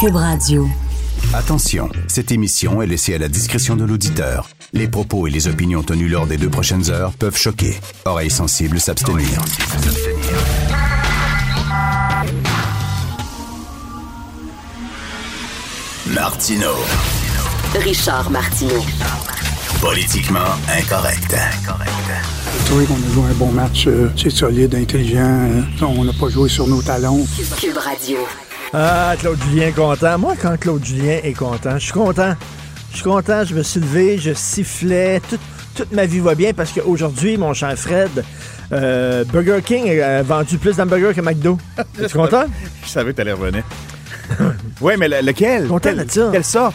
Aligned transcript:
Cube 0.00 0.16
Radio. 0.16 0.68
Attention, 1.32 1.88
cette 2.08 2.30
émission 2.32 2.82
est 2.82 2.86
laissée 2.86 3.14
à 3.14 3.18
la 3.18 3.28
discrétion 3.28 3.76
de 3.76 3.84
l'auditeur. 3.84 4.48
Les 4.72 4.88
propos 4.88 5.26
et 5.26 5.30
les 5.30 5.48
opinions 5.48 5.82
tenues 5.82 6.08
lors 6.08 6.26
des 6.26 6.36
deux 6.36 6.50
prochaines 6.50 6.90
heures 6.90 7.12
peuvent 7.12 7.36
choquer. 7.36 7.78
Oreilles 8.04 8.30
sensibles 8.30 8.80
s'abstenir. 8.80 9.40
Martino. 16.06 16.72
Richard 17.82 18.30
Martineau. 18.30 18.82
Politiquement 19.80 20.38
incorrect. 20.78 21.34
J'ai 21.34 22.64
trouvé 22.64 22.86
qu'on 22.86 22.94
a 22.94 23.12
joué 23.14 23.30
un 23.30 23.34
bon 23.34 23.52
match. 23.52 23.86
euh, 23.86 24.10
c'est 24.16 24.30
solide, 24.30 24.74
intelligent. 24.74 25.18
euh, 25.20 25.62
on 25.82 26.04
n'a 26.04 26.12
pas 26.12 26.28
joué 26.28 26.48
sur 26.48 26.66
nos 26.66 26.80
talons. 26.80 27.26
Cube 27.60 27.76
Radio. 27.76 28.18
Ah, 28.72 29.14
Claude 29.18 29.38
Julien 29.48 29.70
content. 29.72 30.18
Moi, 30.18 30.34
quand 30.40 30.56
Claude 30.58 30.84
Julien 30.84 31.18
est 31.22 31.32
content, 31.32 31.78
je 31.78 31.84
suis 31.84 31.92
content. 31.92 32.34
Je 32.90 32.96
suis 32.96 33.04
content, 33.04 33.44
je 33.44 33.54
me 33.54 33.62
suis 33.62 33.80
levé, 33.80 34.18
je 34.18 34.32
sifflais. 34.34 35.20
Tout- 35.28 35.38
toute 35.74 35.92
ma 35.92 36.06
vie 36.06 36.20
va 36.20 36.34
bien 36.34 36.52
parce 36.54 36.72
qu'aujourd'hui, 36.72 37.36
mon 37.36 37.52
cher 37.52 37.76
Fred, 37.78 38.24
euh, 38.72 39.24
Burger 39.24 39.58
King 39.64 40.00
a 40.00 40.22
vendu 40.22 40.56
plus 40.58 40.76
d'hamburgers 40.76 41.12
que 41.14 41.20
McDo. 41.20 41.58
Es-tu 42.00 42.14
content? 42.16 42.44
Je 42.84 42.88
savais 42.88 43.12
que 43.12 43.16
t'allais 43.16 43.32
revenir. 43.32 43.62
oui, 44.80 44.94
mais 44.98 45.08
le- 45.08 45.20
lequel? 45.26 45.66
Content 45.68 45.92
de 45.92 46.04
ça. 46.10 46.28
Quelle 46.32 46.44
sorte? 46.44 46.74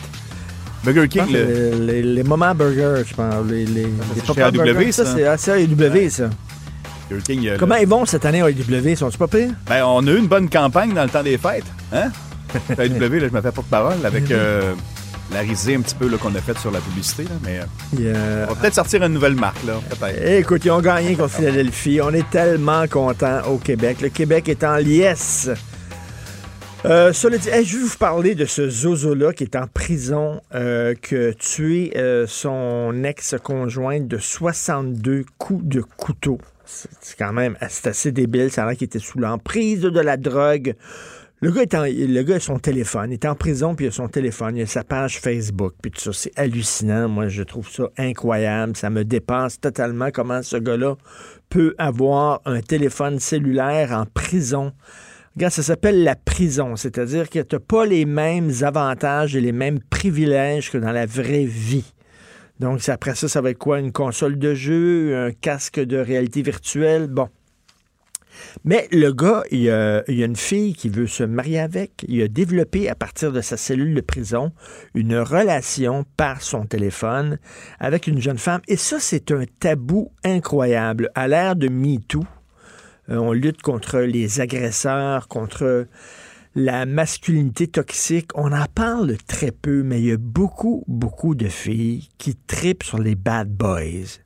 Burger 0.84 1.08
King, 1.08 1.24
le... 1.32 1.40
que 1.40 1.76
les, 1.78 2.02
les- 2.02 2.04
les 2.16 2.24
moments 2.24 2.54
burgers, 2.56 3.04
je 3.08 3.14
pense. 3.14 3.34
Les, 3.50 3.66
les, 3.66 3.84
les 3.84 3.92
c'est 4.16 4.26
Papa 4.28 4.52
chez 4.52 4.60
AW, 4.60 4.64
Burgers. 4.64 4.92
ça. 4.92 5.06
c'est 5.06 5.26
ah, 5.26 5.38
c'est 5.38 5.64
AEW, 5.64 6.10
ça. 6.10 6.30
Burger 7.12 7.24
King, 7.26 7.40
il 7.42 7.46
y 7.46 7.50
a 7.50 7.54
le- 7.54 7.60
Comment 7.60 7.76
ils 7.76 7.88
vont 7.88 8.06
cette 8.06 8.26
année, 8.26 8.40
AEW? 8.40 8.96
Sont-ils 8.96 9.18
pas 9.18 9.28
pires? 9.28 9.52
Ben, 9.68 9.84
on 9.86 10.06
a 10.08 10.12
eu 10.12 10.18
une 10.18 10.28
bonne 10.28 10.50
campagne 10.50 10.94
dans 10.94 11.04
le 11.04 11.10
temps 11.10 11.24
des 11.24 11.38
fêtes. 11.38 11.66
Hein? 11.92 12.10
La 12.78 12.86
AEW, 12.86 13.20
là, 13.20 13.28
je 13.28 13.34
me 13.34 13.42
fais 13.42 13.52
porte-parole 13.52 14.06
avec 14.06 14.30
euh, 14.32 14.74
la 15.32 15.40
risée 15.40 15.76
un 15.76 15.82
petit 15.82 15.96
peu 15.96 16.10
qu'on 16.18 16.34
a 16.36 16.42
faite 16.42 16.60
sur 16.60 16.72
la 16.72 16.80
publicité. 16.80 17.24
Là, 17.24 17.30
mais 17.44 17.60
euh, 18.02 18.46
on 18.50 18.54
va 18.54 18.60
peut-être 18.60 18.76
sortir 18.76 19.04
une 19.04 19.14
nouvelle 19.14 19.36
marque, 19.36 19.64
là. 19.66 19.80
Écoute, 20.38 20.64
ils 20.66 20.72
ont 20.72 20.82
gagné 20.82 21.16
contre 21.16 21.32
Philadelphie. 21.36 22.00
On 22.02 22.14
est 22.14 22.30
tellement 22.30 22.88
contents 22.88 23.42
au 23.50 23.58
Québec. 23.58 24.02
Le 24.02 24.10
Québec 24.10 24.50
est 24.50 24.64
en 24.64 24.76
liesse. 24.76 25.50
Euh, 26.84 27.14
cela 27.14 27.38
dit, 27.38 27.48
hey, 27.50 27.64
je 27.64 27.78
vais 27.78 27.84
vous 27.84 27.98
parler 27.98 28.34
de 28.36 28.46
ce 28.46 28.68
Zozo-là 28.70 29.34
qui 29.34 29.44
est 29.44 29.56
en 29.56 29.68
prison, 29.68 30.42
euh, 30.56 30.96
qui 30.96 31.16
a 31.16 31.34
tué 31.34 31.94
euh, 31.96 32.26
son 32.28 33.04
ex-conjointe 33.04 34.08
de 34.08 34.18
62 34.18 35.26
coups 35.38 35.64
de 35.64 35.82
couteau. 35.82 36.40
C'est 37.02 37.18
quand 37.18 37.34
même 37.34 37.58
c'est 37.70 37.88
assez 37.88 38.12
débile. 38.12 38.52
Ça 38.52 38.64
a 38.64 38.68
l'air 38.68 38.78
qu'il 38.78 38.86
était 38.86 39.00
sous 39.00 39.20
l'emprise 39.20 39.82
de 39.82 40.00
la 40.00 40.18
drogue. 40.18 40.76
Le 41.44 41.50
gars, 41.50 41.64
le 41.88 42.22
gars 42.22 42.36
a 42.36 42.40
son 42.40 42.60
téléphone. 42.60 43.10
Il 43.10 43.16
est 43.16 43.26
en 43.26 43.34
prison, 43.34 43.74
puis 43.74 43.86
il 43.86 43.90
a 43.90 43.92
son 43.92 44.08
téléphone. 44.08 44.58
Il 44.58 44.62
a 44.62 44.68
sa 44.68 44.84
page 44.84 45.20
Facebook, 45.20 45.74
puis 45.82 45.90
tout 45.90 46.00
ça. 46.00 46.14
C'est 46.14 46.38
hallucinant. 46.38 47.10
Moi, 47.10 47.30
je 47.30 47.42
trouve 47.42 47.68
ça 47.68 47.90
incroyable. 47.98 48.76
Ça 48.76 48.92
me 48.92 49.04
dépasse 49.04 49.60
totalement 49.60 50.12
comment 50.12 50.44
ce 50.44 50.58
gars-là 50.58 50.98
peut 51.50 51.74
avoir 51.80 52.42
un 52.46 52.62
téléphone 52.62 53.20
cellulaire 53.20 53.92
en 53.92 54.06
prison. 54.06 54.72
Regarde, 55.36 55.54
ça 55.54 55.64
s'appelle 55.64 56.04
la 56.04 56.16
prison, 56.16 56.76
c'est-à-dire 56.76 57.30
que 57.30 57.40
tu 57.40 57.56
n'as 57.56 57.60
pas 57.60 57.86
les 57.86 58.06
mêmes 58.06 58.52
avantages 58.62 59.36
et 59.36 59.42
les 59.42 59.54
mêmes 59.54 59.80
privilèges 59.80 60.70
que 60.70 60.78
dans 60.78 60.92
la 60.92 61.06
vraie 61.06 61.46
vie. 61.46 61.92
Donc, 62.62 62.88
après 62.90 63.16
ça, 63.16 63.28
ça 63.28 63.42
va 63.42 63.50
être 63.50 63.58
quoi? 63.58 63.80
Une 63.80 63.92
console 63.92 64.38
de 64.38 64.54
jeu, 64.54 65.18
un 65.18 65.32
casque 65.32 65.80
de 65.80 65.98
réalité 65.98 66.44
virtuelle? 66.44 67.08
Bon. 67.08 67.28
Mais 68.66 68.88
le 68.92 69.12
gars, 69.12 69.42
il 69.50 69.62
y, 69.62 69.72
a, 69.72 70.04
il 70.08 70.20
y 70.20 70.22
a 70.22 70.28
une 70.28 70.36
fille 70.36 70.76
qui 70.76 70.88
veut 70.88 71.08
se 71.08 71.24
marier 71.24 71.60
avec. 71.60 72.06
Il 72.08 72.22
a 72.22 72.28
développé 72.28 72.88
à 72.88 72.94
partir 72.94 73.32
de 73.32 73.42
sa 73.42 73.58
cellule 73.58 73.96
de 73.96 74.02
prison 74.02 74.52
une 74.94 75.18
relation 75.18 76.06
par 76.18 76.44
son 76.44 76.68
téléphone 76.68 77.40
avec 77.80 78.06
une 78.06 78.22
jeune 78.22 78.38
femme. 78.38 78.62
Et 78.68 78.78
ça, 78.78 79.00
c'est 79.00 79.32
un 79.32 79.46
tabou 79.60 80.12
incroyable. 80.24 81.10
À 81.16 81.28
l'ère 81.28 81.56
de 81.56 81.68
MeToo, 81.68 82.24
euh, 83.10 83.18
on 83.18 83.32
lutte 83.32 83.64
contre 83.64 84.02
les 84.02 84.40
agresseurs, 84.40 85.28
contre 85.28 85.88
la 86.56 86.86
masculinité 86.86 87.68
toxique. 87.68 88.30
On 88.36 88.52
en 88.52 88.66
parle 88.74 89.18
très 89.28 89.52
peu, 89.52 89.84
mais 89.84 90.00
il 90.00 90.06
y 90.08 90.12
a 90.12 90.18
beaucoup, 90.18 90.84
beaucoup 90.88 91.36
de 91.36 91.48
filles 91.48 92.10
qui 92.18 92.36
tripent 92.36 92.84
sur 92.84 93.00
les 93.00 93.16
bad 93.16 93.50
boys. 93.50 94.20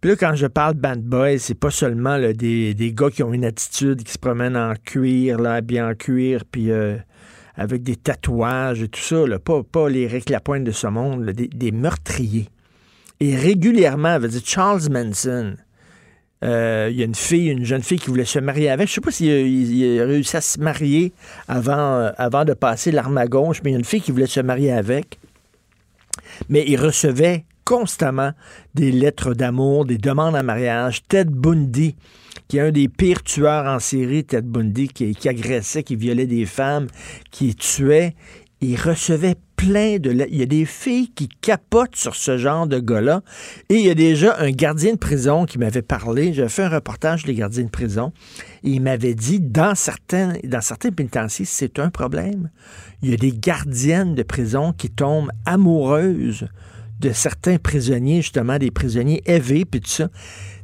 Puis 0.00 0.10
là, 0.10 0.16
quand 0.16 0.34
je 0.34 0.46
parle 0.46 0.74
bad 0.74 1.02
boys, 1.02 1.38
c'est 1.38 1.58
pas 1.58 1.70
seulement 1.70 2.18
des, 2.18 2.92
gars 2.94 3.10
qui 3.10 3.22
ont 3.22 3.32
une 3.32 3.44
attitude, 3.44 4.02
qui 4.02 4.12
se 4.12 4.18
promènent 4.18 4.56
en 4.56 4.74
cuir, 4.74 5.38
là, 5.38 5.60
bien 5.60 5.88
en 5.88 5.94
cuir, 5.94 6.44
puis 6.50 6.70
euh, 6.70 6.96
avec 7.56 7.82
des 7.82 7.96
tatouages 7.96 8.82
et 8.82 8.88
tout 8.88 9.00
ça, 9.00 9.26
là, 9.26 9.38
pas, 9.38 9.88
les 9.88 10.06
Rick 10.06 10.28
Lapointe 10.28 10.64
de 10.64 10.72
ce 10.72 10.86
monde, 10.86 11.24
des, 11.30 11.48
des 11.48 11.72
meurtriers. 11.72 12.48
Et 13.20 13.36
régulièrement, 13.36 14.18
veut 14.18 14.28
dire 14.28 14.42
Charles 14.44 14.90
Manson, 14.90 15.54
euh, 16.42 16.88
il 16.90 16.98
y 16.98 17.02
a 17.02 17.04
une 17.04 17.14
fille, 17.14 17.48
une 17.48 17.64
jeune 17.64 17.82
fille 17.82 17.98
qui 17.98 18.08
voulait 18.08 18.24
se 18.24 18.38
marier 18.38 18.68
avec. 18.68 18.88
Je 18.88 18.94
sais 18.94 19.00
pas 19.00 19.10
s'il 19.10 20.00
a, 20.00 20.04
réussi 20.04 20.36
à 20.36 20.40
se 20.40 20.60
marier 20.60 21.12
avant, 21.48 22.10
euh, 22.18 22.44
de 22.44 22.54
passer 22.54 22.90
l'arme 22.90 23.16
à 23.18 23.26
gauche, 23.26 23.60
mais 23.62 23.70
il 23.70 23.72
y 23.74 23.76
a 23.76 23.78
une 23.78 23.84
fille 23.84 24.02
qui 24.02 24.12
voulait 24.12 24.26
se 24.26 24.40
marier 24.40 24.72
avec. 24.72 25.18
Mais 26.48 26.64
il 26.66 26.76
recevait 26.76 27.44
constamment 27.64 28.32
des 28.74 28.92
lettres 28.92 29.32
d'amour, 29.32 29.86
des 29.86 29.96
demandes 29.96 30.36
en 30.36 30.42
mariage. 30.42 31.02
Ted 31.08 31.30
Bundy, 31.30 31.96
qui 32.48 32.58
est 32.58 32.60
un 32.60 32.72
des 32.72 32.88
pires 32.88 33.22
tueurs 33.22 33.64
en 33.66 33.78
série, 33.78 34.24
Ted 34.24 34.46
Bundy, 34.46 34.88
qui, 34.88 35.14
qui 35.14 35.28
agressait, 35.28 35.82
qui 35.82 35.96
violait 35.96 36.26
des 36.26 36.44
femmes, 36.44 36.88
qui 37.30 37.54
tuait, 37.54 38.14
il 38.60 38.76
recevait 38.76 39.36
Il 39.66 40.36
y 40.36 40.42
a 40.42 40.46
des 40.46 40.64
filles 40.66 41.10
qui 41.10 41.28
capotent 41.28 41.96
sur 41.96 42.14
ce 42.14 42.36
genre 42.36 42.66
de 42.66 42.78
gars-là. 42.78 43.22
Et 43.70 43.76
il 43.76 43.86
y 43.86 43.90
a 43.90 43.94
déjà 43.94 44.36
un 44.38 44.50
gardien 44.50 44.92
de 44.92 44.98
prison 44.98 45.46
qui 45.46 45.58
m'avait 45.58 45.82
parlé. 45.82 46.34
J'avais 46.34 46.48
fait 46.48 46.64
un 46.64 46.68
reportage 46.68 47.24
des 47.24 47.34
gardiens 47.34 47.64
de 47.64 47.70
prison. 47.70 48.12
Et 48.62 48.70
il 48.70 48.80
m'avait 48.82 49.14
dit, 49.14 49.40
dans 49.40 49.74
certains, 49.74 50.34
dans 50.44 50.60
certains 50.60 50.90
pénitenciers, 50.90 51.46
c'est 51.46 51.78
un 51.78 51.90
problème. 51.90 52.50
Il 53.02 53.10
y 53.10 53.14
a 53.14 53.16
des 53.16 53.32
gardiennes 53.32 54.14
de 54.14 54.22
prison 54.22 54.72
qui 54.72 54.90
tombent 54.90 55.30
amoureuses 55.46 56.46
de 57.00 57.12
certains 57.12 57.58
prisonniers, 57.58 58.22
justement, 58.22 58.58
des 58.58 58.70
prisonniers 58.70 59.22
élevés, 59.26 59.64
puis 59.64 59.80
tout 59.80 59.90
ça. 59.90 60.08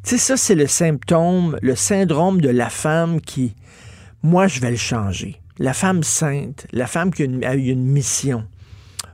Tu 0.02 0.10
sais, 0.10 0.18
ça, 0.18 0.36
c'est 0.36 0.54
le 0.54 0.66
symptôme, 0.66 1.58
le 1.60 1.74
syndrome 1.74 2.40
de 2.40 2.48
la 2.48 2.70
femme 2.70 3.20
qui, 3.20 3.54
moi, 4.22 4.46
je 4.46 4.60
vais 4.60 4.70
le 4.70 4.76
changer. 4.76 5.40
La 5.58 5.74
femme 5.74 6.02
sainte, 6.02 6.66
la 6.72 6.86
femme 6.86 7.12
qui 7.12 7.22
a, 7.22 7.24
une, 7.26 7.44
a 7.44 7.54
une 7.54 7.84
mission. 7.84 8.44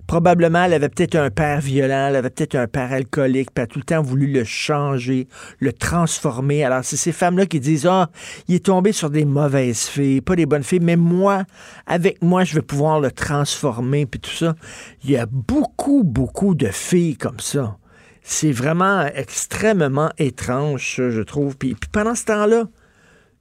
Probablement, 0.07 0.65
elle 0.65 0.75
avait 0.75 0.89
peut-être 0.89 1.17
un 1.17 1.31
père 1.31 1.61
violent, 1.61 2.09
elle 2.09 2.17
avait 2.17 2.31
peut-être 2.31 2.55
un 2.55 2.69
père 2.69 2.93
alcoolique, 2.93 3.51
puis 3.53 3.63
elle 3.63 3.65
a 3.65 3.67
tout 3.67 3.81
le 3.81 3.85
temps 3.85 4.03
voulu 4.03 4.29
le 4.29 4.45
changer, 4.45 5.27
le 5.59 5.73
transformer. 5.73 6.65
Alors, 6.65 6.85
c'est 6.85 6.97
ces 6.97 7.11
femmes-là 7.11 7.47
qui 7.47 7.59
disent 7.59 7.87
Ah, 7.87 8.11
il 8.47 8.55
est 8.55 8.67
tombé 8.67 8.93
sur 8.93 9.11
des 9.11 9.25
mauvaises 9.25 9.87
filles, 9.87 10.21
pas 10.21 10.37
des 10.37 10.47
bonnes 10.47 10.63
filles, 10.63 10.81
mais 10.81 10.97
moi, 10.97 11.45
avec 11.87 12.23
moi, 12.23 12.45
je 12.45 12.55
vais 12.55 12.63
pouvoir 12.63 13.01
le 13.01 13.11
transformer, 13.11 14.07
puis 14.07 14.21
tout 14.21 14.31
ça. 14.31 14.55
Il 15.03 15.11
y 15.11 15.17
a 15.17 15.27
beaucoup, 15.27 16.05
beaucoup 16.05 16.55
de 16.55 16.69
filles 16.69 17.17
comme 17.17 17.41
ça. 17.41 17.77
C'est 18.23 18.53
vraiment 18.53 19.07
extrêmement 19.07 20.11
étrange, 20.19 20.95
je 20.97 21.23
trouve. 21.23 21.57
Puis, 21.57 21.75
puis 21.75 21.89
pendant 21.91 22.15
ce 22.15 22.25
temps-là, 22.25 22.65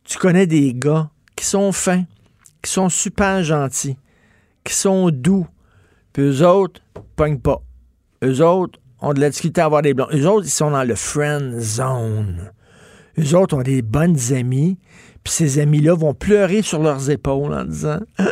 tu 0.04 0.18
connais 0.18 0.48
des 0.48 0.74
gars 0.74 1.10
qui 1.36 1.46
sont 1.46 1.72
fins, 1.72 2.06
qui 2.62 2.72
sont 2.72 2.90
super 2.90 3.44
gentils, 3.44 3.98
qui 4.64 4.74
sont 4.74 5.10
doux, 5.10 5.48
puis 6.16 6.24
eux 6.24 6.48
autres, 6.48 6.80
pognent 7.18 7.42
pas. 7.42 7.62
Eux 8.24 8.42
autres 8.42 8.80
ont 9.02 9.12
de 9.12 9.20
la 9.20 9.30
difficulté 9.30 9.60
à 9.60 9.66
avoir 9.66 9.82
des 9.82 9.94
blancs. 9.94 10.08
Eux 10.14 10.26
autres, 10.30 10.46
ils 10.46 10.50
sont 10.50 10.72
dans 10.72 10.86
le 10.86 10.96
friend 10.96 11.60
zone. 11.60 12.54
Eux 13.20 13.36
autres 13.36 13.58
ont 13.58 13.62
des 13.62 13.82
bonnes 13.82 14.18
amies, 14.32 14.78
puis 15.26 15.34
ces 15.34 15.60
amis-là 15.60 15.94
vont 15.94 16.14
pleurer 16.14 16.62
sur 16.62 16.82
leurs 16.82 17.10
épaules 17.10 17.54
en 17.54 17.66
disant 17.66 18.00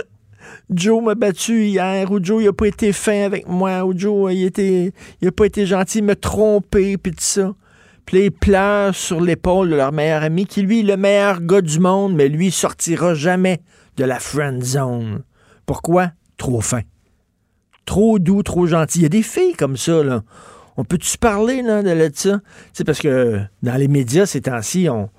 Joe 0.69 1.03
m'a 1.03 1.15
battu 1.15 1.65
hier, 1.65 2.09
ou 2.09 2.23
Joe, 2.23 2.41
il 2.43 2.47
a 2.47 2.53
pas 2.53 2.67
été 2.67 2.93
fin 2.93 3.25
avec 3.25 3.49
moi, 3.49 3.83
ou 3.83 3.91
Joe, 3.93 4.33
il, 4.33 4.45
était, 4.45 4.93
il 5.19 5.27
a 5.27 5.31
pas 5.33 5.43
été 5.43 5.65
gentil, 5.65 5.97
il 5.97 6.05
m'a 6.05 6.15
trompé, 6.15 6.97
puis 6.97 7.11
tout 7.11 7.17
ça. 7.19 7.53
Puis 8.05 8.27
ils 8.27 8.31
pleurent 8.31 8.95
sur 8.95 9.19
l'épaule 9.19 9.71
de 9.71 9.75
leur 9.75 9.91
meilleur 9.91 10.23
ami, 10.23 10.45
qui 10.45 10.61
lui 10.61 10.79
est 10.79 10.83
le 10.83 10.95
meilleur 10.95 11.41
gars 11.41 11.59
du 11.59 11.81
monde, 11.81 12.15
mais 12.15 12.29
lui, 12.29 12.49
sortira 12.49 13.13
jamais 13.13 13.59
de 13.97 14.05
la 14.05 14.19
friend 14.19 14.63
zone. 14.63 15.23
Pourquoi? 15.65 16.11
Trop 16.37 16.61
fin. 16.61 16.83
Trop 17.85 18.19
doux, 18.19 18.43
trop 18.43 18.65
gentil. 18.65 18.99
Il 18.99 19.03
y 19.03 19.05
a 19.05 19.09
des 19.09 19.23
filles 19.23 19.53
comme 19.53 19.77
ça, 19.77 20.03
là. 20.03 20.23
On 20.75 20.83
peut-tu 20.83 21.17
parler 21.17 21.61
là, 21.61 21.83
de, 21.83 22.11
ça? 22.15 22.39
C'est 22.73 22.83
parce 22.83 22.99
que 22.99 23.41
dans 23.61 23.75
les 23.75 23.87
médias, 23.87 24.25
ces 24.25 24.41
temps-ci, 24.41 24.89
on, 24.89 25.09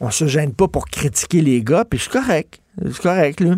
on 0.00 0.10
se 0.10 0.26
gêne 0.26 0.52
pas 0.52 0.66
pour 0.66 0.86
critiquer 0.86 1.42
les 1.42 1.62
gars, 1.62 1.84
puis 1.84 2.00
c'est 2.00 2.10
correct. 2.10 2.60
C'est 2.84 3.00
correct, 3.00 3.40
là. 3.40 3.56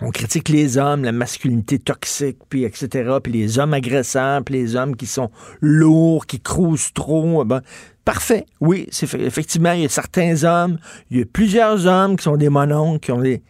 On 0.00 0.10
critique 0.10 0.48
les 0.48 0.78
hommes, 0.78 1.02
la 1.02 1.10
masculinité 1.10 1.80
toxique, 1.80 2.38
puis 2.48 2.62
etc., 2.62 3.16
puis 3.20 3.32
les 3.32 3.58
hommes 3.58 3.74
agressants, 3.74 4.42
puis 4.44 4.54
les 4.54 4.76
hommes 4.76 4.94
qui 4.94 5.06
sont 5.06 5.30
lourds, 5.60 6.26
qui 6.26 6.40
crousent 6.40 6.92
trop. 6.94 7.44
Ben, 7.44 7.62
parfait, 8.04 8.46
oui, 8.60 8.86
c'est 8.92 9.12
effectivement, 9.14 9.72
il 9.72 9.82
y 9.82 9.84
a 9.84 9.88
certains 9.88 10.44
hommes, 10.44 10.78
il 11.10 11.18
y 11.18 11.22
a 11.22 11.24
plusieurs 11.26 11.86
hommes 11.86 12.16
qui 12.16 12.22
sont 12.22 12.36
des 12.36 12.48
mononcles, 12.48 13.00
qui 13.00 13.12
ont 13.12 13.20
des... 13.20 13.42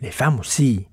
Les 0.00 0.10
femmes 0.10 0.40
aussi. 0.40 0.86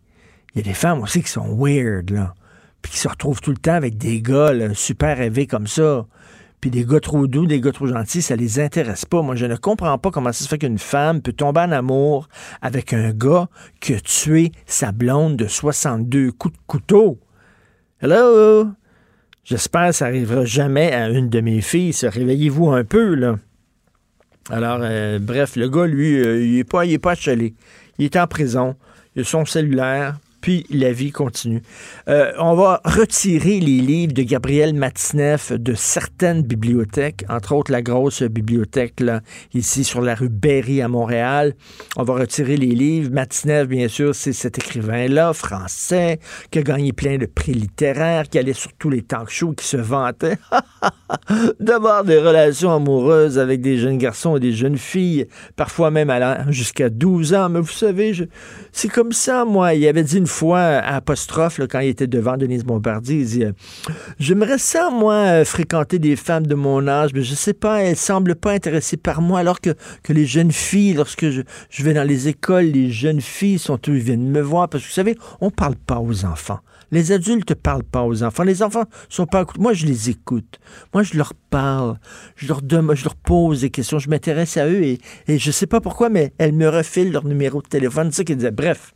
Il 0.54 0.60
y 0.60 0.62
a 0.62 0.64
des 0.64 0.74
femmes 0.74 1.02
aussi 1.02 1.22
qui 1.24 1.30
sont 1.30 1.56
weird, 1.56 2.10
là 2.10 2.34
puis 2.82 2.92
qui 2.92 3.00
se 3.00 3.08
retrouvent 3.08 3.42
tout 3.42 3.52
le 3.52 3.58
temps 3.58 3.74
avec 3.74 3.98
des 3.98 4.22
gars 4.22 4.52
super 4.74 5.18
rêvés 5.18 5.48
comme 5.48 5.68
ça. 5.68 6.06
Puis 6.60 6.70
des 6.70 6.86
gars 6.86 7.00
trop 7.00 7.26
doux, 7.26 7.48
des 7.48 7.60
gars 7.60 7.72
trop 7.72 7.88
gentils, 7.88 8.22
ça 8.22 8.36
les 8.36 8.60
intéresse 8.60 9.06
pas. 9.06 9.24
Moi, 9.24 9.36
je 9.36 9.48
ne 9.48 9.56
comprends 9.56 9.98
pas 9.98 10.12
comment 10.12 10.32
ça 10.32 10.44
se 10.44 10.48
fait 10.48 10.60
qu'une 10.60 10.78
femme 10.78 11.22
peut 11.22 11.34
tomber 11.34 11.62
en 11.62 11.72
amour 11.72 12.28
avec 12.62 12.94
un 12.94 13.12
gars 13.12 13.48
qui 13.80 13.96
a 13.96 14.00
tué 14.00 14.52
sa 14.68 14.92
blonde 14.92 15.38
de 15.38 15.48
62 15.48 16.32
coups 16.32 16.54
de 16.56 16.62
couteau. 16.68 17.20
Hello! 18.00 18.68
J'espère 19.44 19.88
que 19.88 19.96
ça 19.96 20.06
arrivera 20.06 20.46
jamais 20.46 20.94
à 20.94 21.10
une 21.10 21.30
de 21.30 21.42
mes 21.42 21.62
filles. 21.62 21.96
Réveillez-vous 22.04 22.70
un 22.70 22.84
peu, 22.84 23.16
là. 23.16 23.38
Alors, 24.52 24.80
euh, 24.82 25.18
bref, 25.20 25.56
le 25.56 25.68
gars, 25.68 25.88
lui, 25.88 26.20
euh, 26.20 26.44
il 26.44 26.58
n'est 26.58 26.64
pas, 26.64 26.86
il 26.86 27.00
pas 27.00 27.12
achalé. 27.12 27.56
Il 27.98 28.06
est 28.06 28.16
en 28.18 28.28
prison. 28.28 28.76
Il 29.16 29.22
a 29.22 29.26
son 29.26 29.46
cellulaire 29.46 30.20
puis 30.42 30.66
la 30.70 30.92
vie 30.92 31.12
continue. 31.12 31.62
Euh, 32.10 32.32
on 32.40 32.56
va 32.56 32.82
retirer 32.84 33.60
les 33.60 33.80
livres 33.80 34.14
de 34.14 34.24
Gabriel 34.24 34.74
Matineff 34.74 35.52
de 35.52 35.74
certaines 35.74 36.42
bibliothèques, 36.42 37.24
entre 37.30 37.54
autres 37.54 37.72
la 37.72 37.82
grosse 37.82 38.24
bibliothèque 38.24 39.00
là, 39.00 39.22
ici 39.54 39.84
sur 39.84 40.02
la 40.02 40.16
rue 40.16 40.30
Berry 40.30 40.82
à 40.82 40.88
Montréal. 40.88 41.54
On 41.96 42.04
va 42.04 42.16
retirer 42.16 42.58
les 42.58 42.74
livres. 42.76 43.12
Matineff, 43.12 43.68
bien 43.68 43.88
sûr, 43.88 44.16
c'est 44.16 44.34
cet 44.34 44.58
écrivain-là, 44.58 45.34
français, 45.34 46.20
qui 46.50 46.60
a 46.60 46.64
gagné 46.64 46.94
plein 46.94 47.18
de 47.18 47.26
prix 47.26 47.54
littéraires, 47.54 48.28
qui 48.28 48.40
allait 48.40 48.54
sur 48.54 48.74
tous 48.74 48.90
les 48.90 49.04
talk 49.04 49.30
shows, 49.30 49.54
qui 49.54 49.66
se 49.66 49.78
vantait 49.78 50.38
d'avoir 51.60 52.04
des 52.04 52.18
relations 52.18 52.74
amoureuses 52.74 53.38
avec 53.38 53.62
des 53.62 53.78
jeunes 53.78 53.98
garçons 53.98 54.38
et 54.38 54.40
des 54.40 54.54
jeunes 54.54 54.78
filles, 54.78 55.28
parfois 55.56 55.92
même 55.92 56.10
allant 56.10 56.52
jusqu'à 56.52 56.90
12 56.90 57.34
ans. 57.34 57.50
Mais 57.50 57.60
vous 57.60 57.68
savez, 57.68 58.14
c'est 58.72 58.90
comme 58.90 59.12
ça, 59.12 59.46
moi. 59.46 59.74
Il 59.74 59.88
avait 59.88 60.04
dit 60.04 60.18
une 60.18 60.28
fois 60.32 60.60
à 60.60 60.96
apostrophe, 60.96 61.60
quand 61.70 61.80
il 61.80 61.90
était 61.90 62.08
devant 62.08 62.38
Denise 62.38 62.64
Bombardier, 62.64 63.20
il 63.20 63.26
dit 63.26 63.44
euh, 63.44 63.52
J'aimerais 64.20 64.58
ça, 64.58 64.90
moi, 64.90 65.14
euh, 65.14 65.46
fréquenter 65.46 66.00
des 66.00 66.16
femmes 66.16 66.48
de 66.48 66.56
mon 66.56 66.88
âge, 66.88 67.12
mais 67.14 67.22
je 67.22 67.36
sais 67.36 67.54
pas, 67.54 67.84
elles 67.84 67.98
semblent 67.98 68.36
pas 68.36 68.52
intéressées 68.52 68.98
par 68.98 69.22
moi, 69.22 69.40
alors 69.40 69.62
que, 69.62 69.72
que 70.04 70.14
les 70.14 70.26
jeunes 70.26 70.52
filles, 70.52 70.94
lorsque 70.94 71.30
je, 71.30 71.42
je 71.70 71.84
vais 71.84 71.94
dans 71.94 72.08
les 72.08 72.28
écoles, 72.28 72.66
les 72.66 72.90
jeunes 72.92 73.22
filles 73.22 73.60
sont 73.60 73.78
tous, 73.78 73.94
ils 73.94 74.00
viennent 74.00 74.30
me 74.30 74.42
voir, 74.42 74.70
parce 74.70 74.84
que 74.84 74.90
vous 74.90 74.94
savez, 74.94 75.18
on 75.42 75.52
parle 75.52 75.76
pas 75.76 76.00
aux 76.00 76.26
enfants. 76.26 76.60
Les 76.92 77.14
adultes 77.14 77.50
ne 77.50 77.56
parlent 77.56 77.84
pas 77.84 78.04
aux 78.04 78.22
enfants. 78.22 78.44
Les 78.44 78.62
enfants 78.64 78.84
sont 79.08 79.26
pas. 79.26 79.46
Moi, 79.58 79.74
je 79.74 79.86
les 79.86 80.10
écoute. 80.10 80.60
Moi, 80.94 81.04
je 81.04 81.18
leur 81.18 81.34
parle. 81.34 81.98
Je 82.36 82.48
leur, 82.48 82.62
donne, 82.62 82.94
je 82.96 83.06
leur 83.06 83.16
pose 83.16 83.62
des 83.62 83.70
questions. 83.70 83.98
Je 83.98 84.10
m'intéresse 84.10 84.58
à 84.58 84.68
eux 84.68 84.84
et, 84.84 85.00
et 85.28 85.40
je 85.40 85.52
sais 85.52 85.68
pas 85.68 85.80
pourquoi, 85.80 86.10
mais 86.10 86.34
elles 86.38 86.52
me 86.52 86.68
refilent 86.68 87.14
leur 87.14 87.24
numéro 87.24 87.62
de 87.62 87.68
téléphone. 87.68 88.12
C'est 88.12 88.18
ça 88.18 88.24
qu'ils 88.26 88.36
disaient. 88.36 88.52
Bref. 88.52 88.94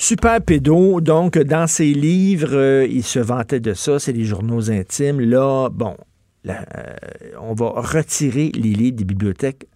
Super 0.00 0.40
pédo, 0.40 1.00
donc 1.00 1.36
dans 1.38 1.66
ses 1.66 1.92
livres, 1.92 2.54
euh, 2.54 2.86
il 2.88 3.02
se 3.02 3.18
vantait 3.18 3.58
de 3.58 3.74
ça, 3.74 3.98
c'est 3.98 4.12
les 4.12 4.24
journaux 4.24 4.70
intimes. 4.70 5.18
Là, 5.18 5.70
bon, 5.70 5.96
euh, 6.46 6.54
on 7.40 7.52
va 7.52 7.70
retirer 7.70 8.52
les 8.54 8.74
livres 8.74 8.96
des 8.96 9.04
bibliothèques 9.04 9.66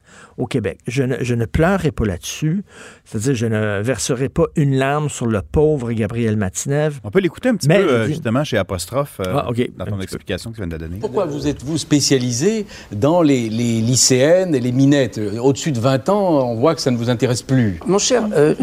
au 0.43 0.47
Québec. 0.47 0.79
Je 0.87 1.05
ne, 1.05 1.17
je 1.21 1.35
ne 1.35 1.45
pleurerai 1.45 1.93
pas 1.93 2.05
là-dessus. 2.05 2.65
C'est-à-dire, 3.05 3.35
je 3.35 3.47
ne 3.47 3.81
verserai 3.83 4.29
pas 4.29 4.47
une 4.57 4.77
larme 4.77 5.09
sur 5.09 5.27
le 5.27 5.41
pauvre 5.41 5.93
Gabriel 5.93 6.37
Matinev. 6.37 6.99
On 7.05 7.11
peut 7.11 7.21
l'écouter 7.21 7.49
un 7.49 7.57
petit 7.57 7.69
peu, 7.69 7.75
euh, 7.75 8.07
justement, 8.07 8.43
chez 8.45 8.59
Apostrophe, 8.59 9.21
euh, 9.21 9.35
ah, 9.37 9.49
dans 9.77 9.85
ton 9.85 10.01
explication 10.01 10.51
que 10.51 10.57
tu 10.57 10.63
viens 10.63 10.69
de 10.69 10.77
donner. 10.77 10.97
Pourquoi 11.01 11.27
vous 11.27 11.47
êtes-vous 11.47 11.79
spécialisé 11.79 12.67
dans 12.91 13.23
les, 13.23 13.49
les, 13.49 13.81
lycéennes 13.81 14.55
et 14.55 14.61
les 14.61 14.73
minettes? 14.73 15.21
Au-dessus 15.41 15.73
de 15.73 15.79
20 15.79 16.09
ans, 16.09 16.51
on 16.51 16.57
voit 16.57 16.75
que 16.75 16.81
ça 16.81 16.91
ne 16.91 16.97
vous 16.97 17.11
intéresse 17.11 17.43
plus. 17.43 17.79
Mon 17.87 17.99
cher, 17.99 18.25
euh, 18.35 18.55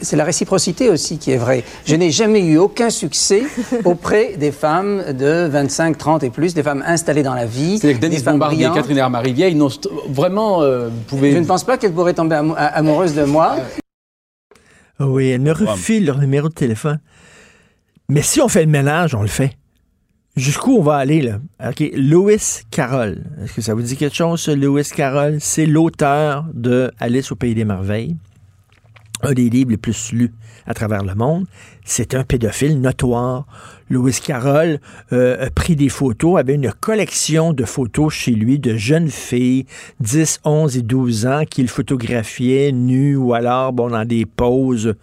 c'est 0.00 0.16
la 0.16 0.24
réciprocité 0.24 0.88
aussi 0.88 1.18
qui 1.18 1.32
est 1.32 1.36
vraie. 1.36 1.64
Je 1.84 1.96
n'ai 1.96 2.10
jamais 2.10 2.40
eu 2.40 2.58
aucun 2.58 2.90
succès 2.90 3.42
auprès 3.84 4.36
des 4.36 4.52
femmes 4.52 5.12
de 5.12 5.48
25, 5.48 5.98
30 5.98 6.22
et 6.22 6.30
plus, 6.30 6.54
des 6.54 6.62
femmes 6.62 6.84
installées 6.86 7.22
dans 7.22 7.34
la 7.34 7.46
vie. 7.46 7.78
C'est-à-dire 7.78 8.00
que 8.00 8.06
Denis 8.06 8.22
Bombardier 8.22 8.66
et 8.66 8.70
Catherine 8.70 8.98
Hermarivier, 8.98 9.54
n'ont 9.54 9.70
vraiment, 10.08 10.43
euh, 10.62 10.88
vous 10.88 11.00
pouvez... 11.02 11.32
Je 11.32 11.38
ne 11.38 11.46
pense 11.46 11.64
pas 11.64 11.78
qu'elle 11.78 11.92
pourrait 11.92 12.14
tomber 12.14 12.40
amoureuse 12.56 13.14
de 13.14 13.24
moi. 13.24 13.56
Oui, 15.00 15.28
elle 15.28 15.40
me 15.40 15.52
refile 15.52 16.06
leur 16.06 16.18
numéro 16.18 16.48
de 16.48 16.54
téléphone. 16.54 17.00
Mais 18.08 18.22
si 18.22 18.40
on 18.40 18.48
fait 18.48 18.64
le 18.64 18.70
mélange, 18.70 19.14
on 19.14 19.22
le 19.22 19.28
fait. 19.28 19.56
Jusqu'où 20.36 20.76
on 20.78 20.82
va 20.82 20.96
aller, 20.96 21.22
là? 21.22 21.38
OK, 21.64 21.80
Lewis 21.94 22.62
Carroll. 22.70 23.22
Est-ce 23.42 23.54
que 23.54 23.60
ça 23.60 23.74
vous 23.74 23.82
dit 23.82 23.96
quelque 23.96 24.16
chose, 24.16 24.48
Lewis 24.48 24.90
Carroll? 24.94 25.36
C'est 25.40 25.66
l'auteur 25.66 26.46
de 26.52 26.90
Alice 26.98 27.30
au 27.30 27.36
Pays 27.36 27.54
des 27.54 27.64
Merveilles, 27.64 28.16
un 29.24 29.32
des 29.32 29.50
livres 29.50 29.70
les 29.70 29.76
plus 29.76 30.12
lus 30.12 30.32
à 30.66 30.74
travers 30.74 31.04
le 31.04 31.14
monde. 31.14 31.46
C'est 31.84 32.14
un 32.14 32.24
pédophile 32.24 32.80
notoire. 32.80 33.46
Louis 33.90 34.16
Carroll 34.24 34.80
euh, 35.12 35.46
a 35.46 35.50
pris 35.50 35.76
des 35.76 35.88
photos, 35.88 36.38
avait 36.38 36.54
une 36.54 36.72
collection 36.72 37.52
de 37.52 37.64
photos 37.64 38.12
chez 38.12 38.32
lui 38.32 38.58
de 38.58 38.76
jeunes 38.76 39.10
filles, 39.10 39.66
10, 40.00 40.40
11 40.44 40.76
et 40.76 40.82
12 40.82 41.26
ans, 41.26 41.42
qu'il 41.48 41.68
photographiait 41.68 42.72
nues 42.72 43.16
ou 43.16 43.34
alors 43.34 43.72
bon, 43.72 43.90
dans 43.90 44.06
des 44.06 44.24
poses 44.26 44.94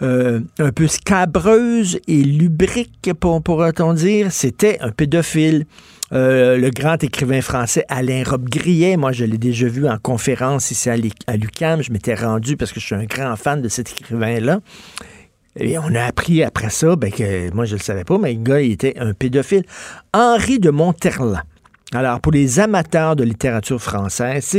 euh, 0.00 0.40
un 0.58 0.70
peu 0.70 0.86
scabreuses 0.86 1.98
et 2.06 2.22
lubriques, 2.22 3.10
pourrait-on 3.18 3.94
dire. 3.94 4.32
C'était 4.32 4.78
un 4.80 4.90
pédophile. 4.90 5.66
Euh, 6.12 6.56
le 6.56 6.70
grand 6.70 7.02
écrivain 7.04 7.42
français 7.42 7.84
Alain 7.88 8.22
Robbe-Grillet, 8.24 8.96
moi 8.96 9.12
je 9.12 9.26
l'ai 9.26 9.36
déjà 9.36 9.68
vu 9.68 9.86
en 9.86 9.98
conférence 9.98 10.70
ici 10.70 10.88
à 10.88 10.96
l'UQAM, 10.96 11.82
je 11.82 11.92
m'étais 11.92 12.14
rendu 12.14 12.56
parce 12.56 12.72
que 12.72 12.80
je 12.80 12.86
suis 12.86 12.94
un 12.94 13.04
grand 13.04 13.36
fan 13.36 13.60
de 13.60 13.68
cet 13.68 13.90
écrivain-là. 13.90 14.60
Et 15.56 15.76
on 15.76 15.94
a 15.94 16.04
appris 16.04 16.42
après 16.42 16.70
ça, 16.70 16.96
ben, 16.96 17.10
que 17.10 17.52
moi 17.52 17.66
je 17.66 17.74
ne 17.74 17.78
le 17.78 17.84
savais 17.84 18.04
pas, 18.04 18.16
mais 18.16 18.32
le 18.32 18.42
gars 18.42 18.60
il 18.60 18.72
était 18.72 18.98
un 18.98 19.12
pédophile. 19.12 19.64
Henri 20.14 20.58
de 20.58 20.70
Monterland. 20.70 21.42
Alors, 21.94 22.20
pour 22.20 22.32
les 22.32 22.60
amateurs 22.60 23.16
de 23.16 23.24
littérature 23.24 23.80
française, 23.80 24.58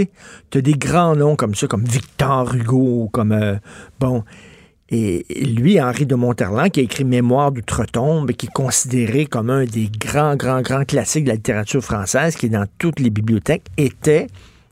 tu 0.49 0.57
as 0.57 0.61
des 0.61 0.73
grands 0.73 1.15
noms 1.15 1.35
comme 1.35 1.53
ça, 1.53 1.67
comme 1.67 1.85
Victor 1.85 2.55
Hugo, 2.55 3.07
comme, 3.13 3.31
euh, 3.31 3.55
bon, 3.99 4.23
et 4.91 5.25
lui, 5.45 5.79
Henri 5.79 6.05
de 6.05 6.15
Monterland, 6.15 6.71
qui 6.71 6.79
a 6.79 6.83
écrit 6.83 7.05
Mémoire 7.05 7.51
d'outre-tombe, 7.51 8.31
qui 8.31 8.47
est 8.47 8.53
considéré 8.53 9.25
comme 9.25 9.49
un 9.49 9.65
des 9.65 9.87
grands, 9.87 10.35
grands, 10.35 10.61
grands 10.61 10.85
classiques 10.85 11.25
de 11.25 11.29
la 11.29 11.35
littérature 11.35 11.83
française, 11.83 12.35
qui 12.35 12.47
est 12.47 12.49
dans 12.49 12.65
toutes 12.79 12.99
les 12.99 13.11
bibliothèques, 13.11 13.67
était 13.77 14.27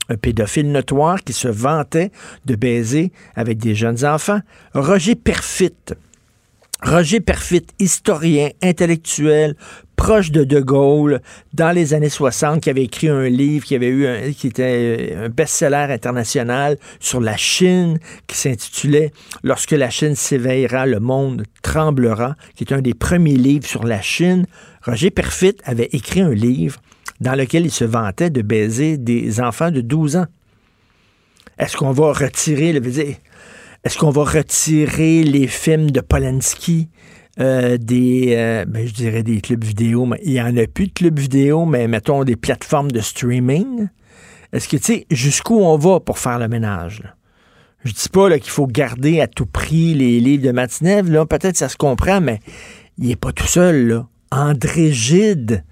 un 0.08 0.16
pédophile 0.16 0.72
notoire 0.72 1.22
qui 1.22 1.32
se 1.32 1.48
vantait 1.48 2.10
de 2.46 2.56
baiser 2.56 3.12
avec 3.36 3.58
des 3.58 3.74
jeunes 3.74 4.04
enfants. 4.04 4.40
Roger 4.74 5.14
Perfit, 5.14 5.94
Roger 6.82 7.20
Perfit, 7.20 7.66
historien, 7.80 8.50
intellectuel, 8.62 9.56
proche 9.96 10.30
de 10.30 10.44
De 10.44 10.60
Gaulle, 10.60 11.20
dans 11.52 11.72
les 11.72 11.92
années 11.92 12.08
60, 12.08 12.60
qui 12.60 12.70
avait 12.70 12.84
écrit 12.84 13.08
un 13.08 13.28
livre 13.28 13.64
qui 13.66 13.74
avait 13.74 13.88
eu 13.88 14.06
était 14.44 15.10
euh, 15.10 15.26
un 15.26 15.28
best-seller 15.28 15.92
international 15.92 16.78
sur 17.00 17.20
la 17.20 17.36
Chine, 17.36 17.98
qui 18.28 18.36
s'intitulait 18.36 19.10
Lorsque 19.42 19.72
la 19.72 19.90
Chine 19.90 20.14
s'éveillera, 20.14 20.86
le 20.86 21.00
monde 21.00 21.42
tremblera, 21.62 22.36
qui 22.54 22.62
est 22.62 22.72
un 22.72 22.80
des 22.80 22.94
premiers 22.94 23.36
livres 23.36 23.66
sur 23.66 23.82
la 23.82 24.00
Chine. 24.00 24.46
Roger 24.84 25.10
Perfit 25.10 25.56
avait 25.64 25.88
écrit 25.92 26.20
un 26.20 26.32
livre 26.32 26.80
dans 27.20 27.34
lequel 27.34 27.66
il 27.66 27.72
se 27.72 27.84
vantait 27.84 28.30
de 28.30 28.42
baiser 28.42 28.98
des 28.98 29.40
enfants 29.40 29.72
de 29.72 29.80
12 29.80 30.16
ans. 30.16 30.26
Est-ce 31.58 31.76
qu'on 31.76 31.90
va 31.90 32.12
retirer, 32.12 32.72
le, 32.72 32.80
est-ce 33.88 33.96
qu'on 33.96 34.10
va 34.10 34.24
retirer 34.24 35.22
les 35.22 35.46
films 35.46 35.90
de 35.90 36.02
Polanski 36.02 36.90
euh, 37.40 37.78
des, 37.78 38.34
euh, 38.36 38.66
ben, 38.66 38.86
je 38.86 38.92
dirais 38.92 39.22
des 39.22 39.40
clubs 39.40 39.64
vidéo, 39.64 40.04
mais 40.04 40.20
il 40.24 40.32
n'y 40.32 40.42
en 40.42 40.54
a 40.58 40.66
plus 40.66 40.88
de 40.88 40.92
clubs 40.92 41.18
vidéo, 41.18 41.64
mais 41.64 41.88
mettons 41.88 42.22
des 42.22 42.36
plateformes 42.36 42.90
de 42.90 43.00
streaming. 43.00 43.88
Est-ce 44.52 44.68
que 44.68 44.76
tu 44.76 44.82
sais 44.82 45.06
jusqu'où 45.10 45.60
on 45.60 45.78
va 45.78 46.00
pour 46.00 46.18
faire 46.18 46.38
le 46.38 46.48
ménage? 46.48 47.00
Là? 47.02 47.14
Je 47.82 47.94
dis 47.94 48.10
pas 48.10 48.28
qu'il 48.38 48.50
faut 48.50 48.66
garder 48.66 49.22
à 49.22 49.26
tout 49.26 49.46
prix 49.46 49.94
les 49.94 50.20
livres 50.20 50.44
de 50.44 50.52
Matinev, 50.52 51.10
là, 51.10 51.24
peut-être 51.24 51.56
ça 51.56 51.70
se 51.70 51.78
comprend, 51.78 52.20
mais 52.20 52.40
il 52.98 53.08
n'est 53.08 53.16
pas 53.16 53.32
tout 53.32 53.46
seul. 53.46 54.04
André 54.30 54.92
Gide, 54.92 55.64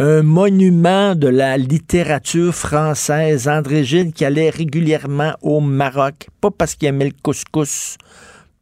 un 0.00 0.22
monument 0.22 1.16
de 1.16 1.26
la 1.26 1.58
littérature 1.58 2.54
française. 2.54 3.48
André 3.48 3.82
Gide 3.82 4.12
qui 4.12 4.24
allait 4.24 4.50
régulièrement 4.50 5.32
au 5.42 5.60
Maroc, 5.60 6.28
pas 6.40 6.52
parce 6.52 6.76
qu'il 6.76 6.88
aimait 6.88 7.06
le 7.06 7.14
couscous, 7.20 7.98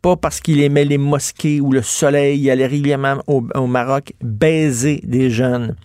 pas 0.01 0.17
parce 0.17 0.41
qu'il 0.41 0.63
aimait 0.63 0.87
les 0.87 0.97
mosquées 0.97 1.61
ou 1.61 1.73
le 1.73 1.83
soleil. 1.83 2.41
Il 2.41 2.51
allait 2.51 2.67
régulièrement 2.67 3.23
au, 3.27 3.67
Maroc 3.67 4.15
baiser 4.23 5.03
des 5.05 5.29
jeunes. 5.29 5.77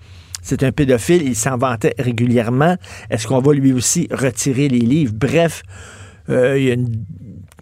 C'est 0.41 0.63
un 0.63 0.71
pédophile, 0.71 1.23
il 1.23 1.35
s'en 1.35 1.57
vantait 1.57 1.95
régulièrement. 1.99 2.77
Est-ce 3.09 3.27
qu'on 3.27 3.41
va 3.41 3.53
lui 3.53 3.73
aussi 3.73 4.07
retirer 4.09 4.69
les 4.69 4.79
livres? 4.79 5.13
Bref, 5.13 5.63
euh, 6.29 6.57
il 6.57 6.63
y 6.63 6.71
a 6.71 6.75
une, 6.75 6.95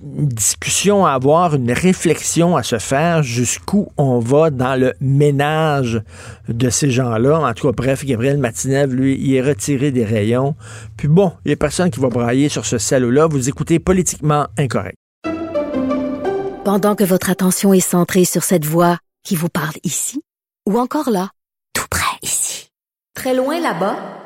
une 0.03 0.27
discussion 0.27 1.05
à 1.05 1.11
avoir, 1.11 1.55
une 1.55 1.71
réflexion 1.71 2.55
à 2.55 2.63
se 2.63 2.79
faire 2.79 3.23
jusqu'où 3.23 3.87
on 3.97 4.19
va 4.19 4.49
dans 4.49 4.79
le 4.79 4.93
ménage 5.01 6.01
de 6.47 6.69
ces 6.69 6.91
gens-là. 6.91 7.39
En 7.39 7.53
tout 7.53 7.67
cas, 7.67 7.73
bref, 7.73 8.05
Gabriel 8.05 8.37
Matinev, 8.37 8.93
lui, 8.93 9.17
il 9.19 9.35
est 9.35 9.41
retiré 9.41 9.91
des 9.91 10.05
rayons. 10.05 10.55
Puis 10.97 11.07
bon, 11.07 11.33
il 11.45 11.49
n'y 11.49 11.53
a 11.53 11.57
personne 11.57 11.91
qui 11.91 11.99
va 11.99 12.09
brailler 12.09 12.49
sur 12.49 12.65
ce 12.65 12.77
salaud-là. 12.77 13.27
Vous 13.27 13.49
écoutez 13.49 13.79
politiquement 13.79 14.47
incorrect. 14.57 14.95
Pendant 16.65 16.95
que 16.95 17.03
votre 17.03 17.29
attention 17.29 17.73
est 17.73 17.79
centrée 17.79 18.25
sur 18.25 18.43
cette 18.43 18.65
voix 18.65 18.97
qui 19.23 19.35
vous 19.35 19.49
parle 19.49 19.75
ici, 19.83 20.21
ou 20.67 20.77
encore 20.77 21.09
là, 21.09 21.29
tout 21.73 21.87
près 21.89 22.17
ici, 22.21 22.69
très 23.15 23.33
loin 23.33 23.59
là-bas, 23.59 24.18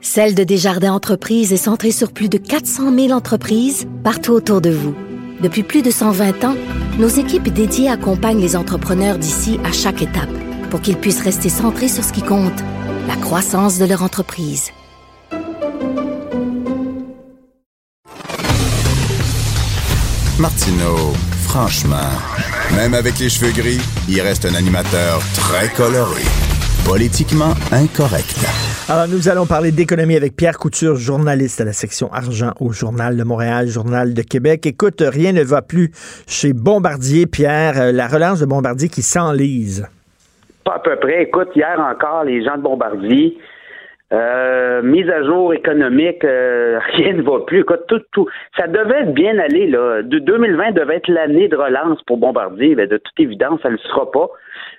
Celle 0.00 0.34
de 0.34 0.44
Desjardins 0.44 0.92
Entreprises 0.92 1.52
est 1.52 1.56
centrée 1.56 1.90
sur 1.90 2.12
plus 2.12 2.28
de 2.28 2.38
400 2.38 2.94
000 2.94 3.10
entreprises 3.10 3.88
partout 4.04 4.32
autour 4.32 4.60
de 4.60 4.70
vous. 4.70 4.94
Depuis 5.40 5.64
plus 5.64 5.82
de 5.82 5.90
120 5.90 6.44
ans, 6.44 6.54
nos 6.98 7.08
équipes 7.08 7.48
dédiées 7.48 7.88
accompagnent 7.88 8.40
les 8.40 8.56
entrepreneurs 8.56 9.18
d'ici 9.18 9.58
à 9.64 9.72
chaque 9.72 10.02
étape 10.02 10.30
pour 10.70 10.80
qu'ils 10.80 10.96
puissent 10.96 11.22
rester 11.22 11.48
centrés 11.48 11.88
sur 11.88 12.04
ce 12.04 12.12
qui 12.12 12.22
compte, 12.22 12.60
la 13.08 13.16
croissance 13.16 13.78
de 13.78 13.86
leur 13.86 14.02
entreprise. 14.02 14.70
Martineau, 20.38 21.12
franchement, 21.42 21.96
même 22.76 22.94
avec 22.94 23.18
les 23.18 23.28
cheveux 23.28 23.50
gris, 23.50 23.80
il 24.08 24.20
reste 24.20 24.44
un 24.44 24.54
animateur 24.54 25.20
très 25.34 25.68
coloré. 25.70 26.22
Politiquement 26.84 27.54
incorrect. 27.72 28.46
Alors, 28.90 29.06
nous 29.06 29.28
allons 29.28 29.44
parler 29.44 29.70
d'économie 29.70 30.16
avec 30.16 30.34
Pierre 30.34 30.56
Couture, 30.56 30.96
journaliste 30.96 31.60
à 31.60 31.66
la 31.66 31.74
section 31.74 32.10
argent 32.10 32.52
au 32.58 32.72
Journal 32.72 33.18
de 33.18 33.22
Montréal, 33.22 33.66
Journal 33.66 34.14
de 34.14 34.22
Québec. 34.22 34.64
Écoute, 34.64 35.02
rien 35.02 35.32
ne 35.32 35.44
va 35.44 35.60
plus 35.60 35.90
chez 36.26 36.54
Bombardier, 36.54 37.26
Pierre. 37.26 37.74
Euh, 37.78 37.92
La 37.92 38.06
relance 38.06 38.40
de 38.40 38.46
Bombardier 38.46 38.88
qui 38.88 39.02
s'enlise. 39.02 39.86
Pas 40.64 40.76
à 40.76 40.78
peu 40.78 40.96
près. 40.96 41.24
Écoute, 41.24 41.50
hier 41.54 41.78
encore, 41.78 42.24
les 42.24 42.42
gens 42.42 42.56
de 42.56 42.62
Bombardier, 42.62 43.36
euh, 44.14 44.80
mise 44.80 45.10
à 45.10 45.22
jour 45.22 45.52
économique, 45.52 46.24
euh, 46.24 46.78
rien 46.96 47.12
ne 47.12 47.20
va 47.20 47.40
plus. 47.44 47.60
Écoute, 47.60 47.84
tout, 47.88 48.00
tout, 48.12 48.26
ça 48.56 48.68
devait 48.68 49.04
bien 49.12 49.38
aller. 49.38 49.66
Là. 49.66 50.00
De 50.00 50.18
2020 50.18 50.72
devait 50.72 50.96
être 50.96 51.08
l'année 51.08 51.48
de 51.48 51.56
relance 51.56 52.00
pour 52.06 52.16
Bombardier. 52.16 52.74
De 52.74 52.96
toute 52.96 53.20
évidence, 53.20 53.60
ça 53.60 53.68
ne 53.68 53.74
le 53.74 53.80
sera 53.80 54.10
pas. 54.10 54.30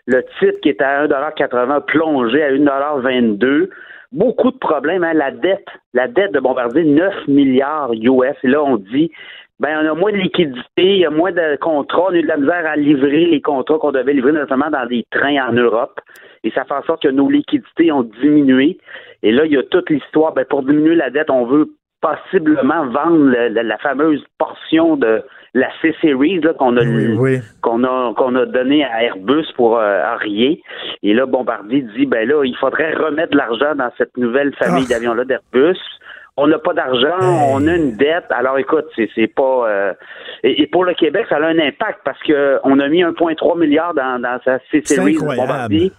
Le 0.08 0.24
titre 0.40 0.60
qui 0.64 0.70
était 0.70 0.84
à 0.84 1.06
1,80 1.06 1.86
plongé 1.86 2.42
à 2.42 2.50
1,22 2.50 3.70
Beaucoup 4.12 4.52
de 4.52 4.58
problèmes. 4.58 5.04
Hein. 5.04 5.14
La 5.14 5.32
dette, 5.32 5.68
la 5.94 6.08
dette 6.08 6.32
de 6.34 6.40
Bombardier, 6.40 6.84
9 6.84 7.28
milliards 7.28 7.92
US. 7.94 8.36
Et 8.44 8.48
là, 8.48 8.64
on 8.64 8.78
dit, 8.78 9.12
ben, 9.60 9.78
on 9.84 9.92
a 9.92 9.94
moins 9.94 10.12
de 10.12 10.18
liquidité, 10.18 10.64
il 10.78 11.00
y 11.00 11.06
a 11.06 11.10
moins 11.10 11.32
de 11.32 11.58
contrats, 11.58 12.08
on 12.10 12.14
a 12.14 12.16
eu 12.16 12.22
de 12.24 12.28
la 12.28 12.38
misère 12.38 12.66
à 12.66 12.76
livrer 12.76 13.26
les 13.26 13.42
contrats 13.42 13.78
qu'on 13.78 13.92
devait 13.92 14.14
livrer, 14.14 14.32
notamment 14.32 14.70
dans 14.70 14.86
des 14.88 15.06
trains 15.12 15.50
en 15.50 15.54
Europe. 15.54 16.00
Et 16.44 16.52
ça 16.52 16.64
fait 16.64 16.74
en 16.74 16.84
sorte 16.84 17.04
que 17.04 17.10
nos 17.10 17.30
liquidités 17.30 17.92
ont 17.92 18.04
diminué. 18.04 18.78
Et 19.22 19.32
là, 19.32 19.46
il 19.46 19.52
y 19.52 19.58
a 19.58 19.64
toute 19.64 19.90
l'histoire. 19.90 20.34
Ben, 20.34 20.46
pour 20.46 20.64
diminuer 20.64 20.96
la 20.96 21.10
dette, 21.10 21.30
on 21.30 21.46
veut 21.46 21.70
possiblement 22.02 22.88
vendre 22.88 23.32
la 23.50 23.78
fameuse 23.78 24.24
portion 24.38 24.96
de 24.96 25.22
la 25.54 25.70
C-Series 25.82 26.42
qu'on 26.58 26.78
a, 26.78 26.82
qu'on 27.62 27.84
a 27.84 28.14
qu'on 28.14 28.36
a 28.36 28.46
donné 28.46 28.84
à 28.86 29.04
Airbus 29.04 29.46
pour 29.56 29.78
euh. 29.78 30.02
Et 31.02 31.14
là, 31.14 31.26
Bombardier 31.26 31.86
dit 31.96 32.06
ben 32.06 32.28
là, 32.28 32.44
il 32.44 32.56
faudrait 32.58 32.94
remettre 32.94 33.32
de 33.32 33.38
l'argent 33.38 33.76
dans 33.76 33.92
cette 33.98 34.16
nouvelle 34.18 34.54
famille 34.56 34.86
Ah. 34.90 34.94
d'avions-là 34.94 35.26
d'Airbus. 35.26 35.80
On 36.38 36.48
n'a 36.48 36.58
pas 36.58 36.74
d'argent, 36.74 37.20
on 37.52 37.68
a 37.68 37.76
une 37.76 37.98
dette. 37.98 38.26
Alors 38.30 38.58
écoute, 38.58 38.86
c'est, 38.96 39.28
pas 39.28 39.68
euh, 39.68 39.94
et, 40.44 40.62
et 40.62 40.68
pour 40.68 40.86
le 40.86 40.94
Québec, 40.94 41.26
ça 41.28 41.36
a 41.36 41.46
un 41.46 41.60
impact 41.60 42.00
parce 42.06 42.22
que 42.24 42.60
on 42.64 42.80
a 42.80 42.88
mis 42.88 43.04
1,3 43.04 43.60
milliard 43.60 43.94
dans, 43.94 44.22
dans 44.22 44.40
sa 44.46 44.60
C-Series. 44.72 45.18
Bombardier. 45.18 45.92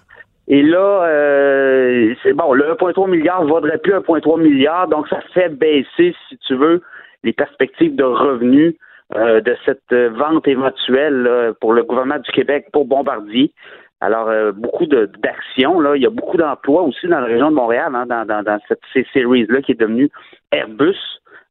Et 0.49 0.63
là, 0.63 1.05
euh, 1.05 2.15
c'est 2.23 2.33
bon, 2.33 2.53
le 2.55 2.65
1,3 2.75 3.09
milliard 3.09 3.45
ne 3.45 3.49
vaudrait 3.49 3.79
plus 3.79 3.93
1,3 3.93 4.41
milliard, 4.41 4.89
donc 4.89 5.07
ça 5.09 5.21
fait 5.33 5.49
baisser, 5.49 6.15
si 6.29 6.39
tu 6.39 6.57
veux, 6.57 6.83
les 7.23 7.33
perspectives 7.33 7.95
de 7.95 8.03
revenus 8.03 8.75
euh, 9.17 9.41
de 9.41 9.57
cette 9.65 9.93
euh, 9.93 10.11
vente 10.11 10.47
éventuelle 10.49 11.23
là, 11.23 11.53
pour 11.61 11.73
le 11.73 11.83
gouvernement 11.83 12.19
du 12.21 12.31
Québec 12.33 12.67
pour 12.73 12.85
Bombardier. 12.87 13.53
Alors, 14.01 14.29
euh, 14.29 14.53
beaucoup 14.53 14.87
d'actions, 14.87 15.79
là. 15.81 15.95
Il 15.97 16.03
y 16.03 16.07
a 16.07 16.11
beaucoup 16.11 16.39
d'emplois 16.39 16.83
aussi 16.83 17.07
dans 17.07 17.21
la 17.21 17.27
région 17.27 17.51
de 17.51 17.57
Montréal, 17.57 17.93
hein, 17.95 18.07
dans, 18.07 18.25
dans, 18.25 18.43
dans 18.43 18.59
cette 18.67 18.81
C-Series-là 18.95 19.61
qui 19.63 19.73
est 19.73 19.81
devenue 19.81 20.09
Airbus. 20.53 20.97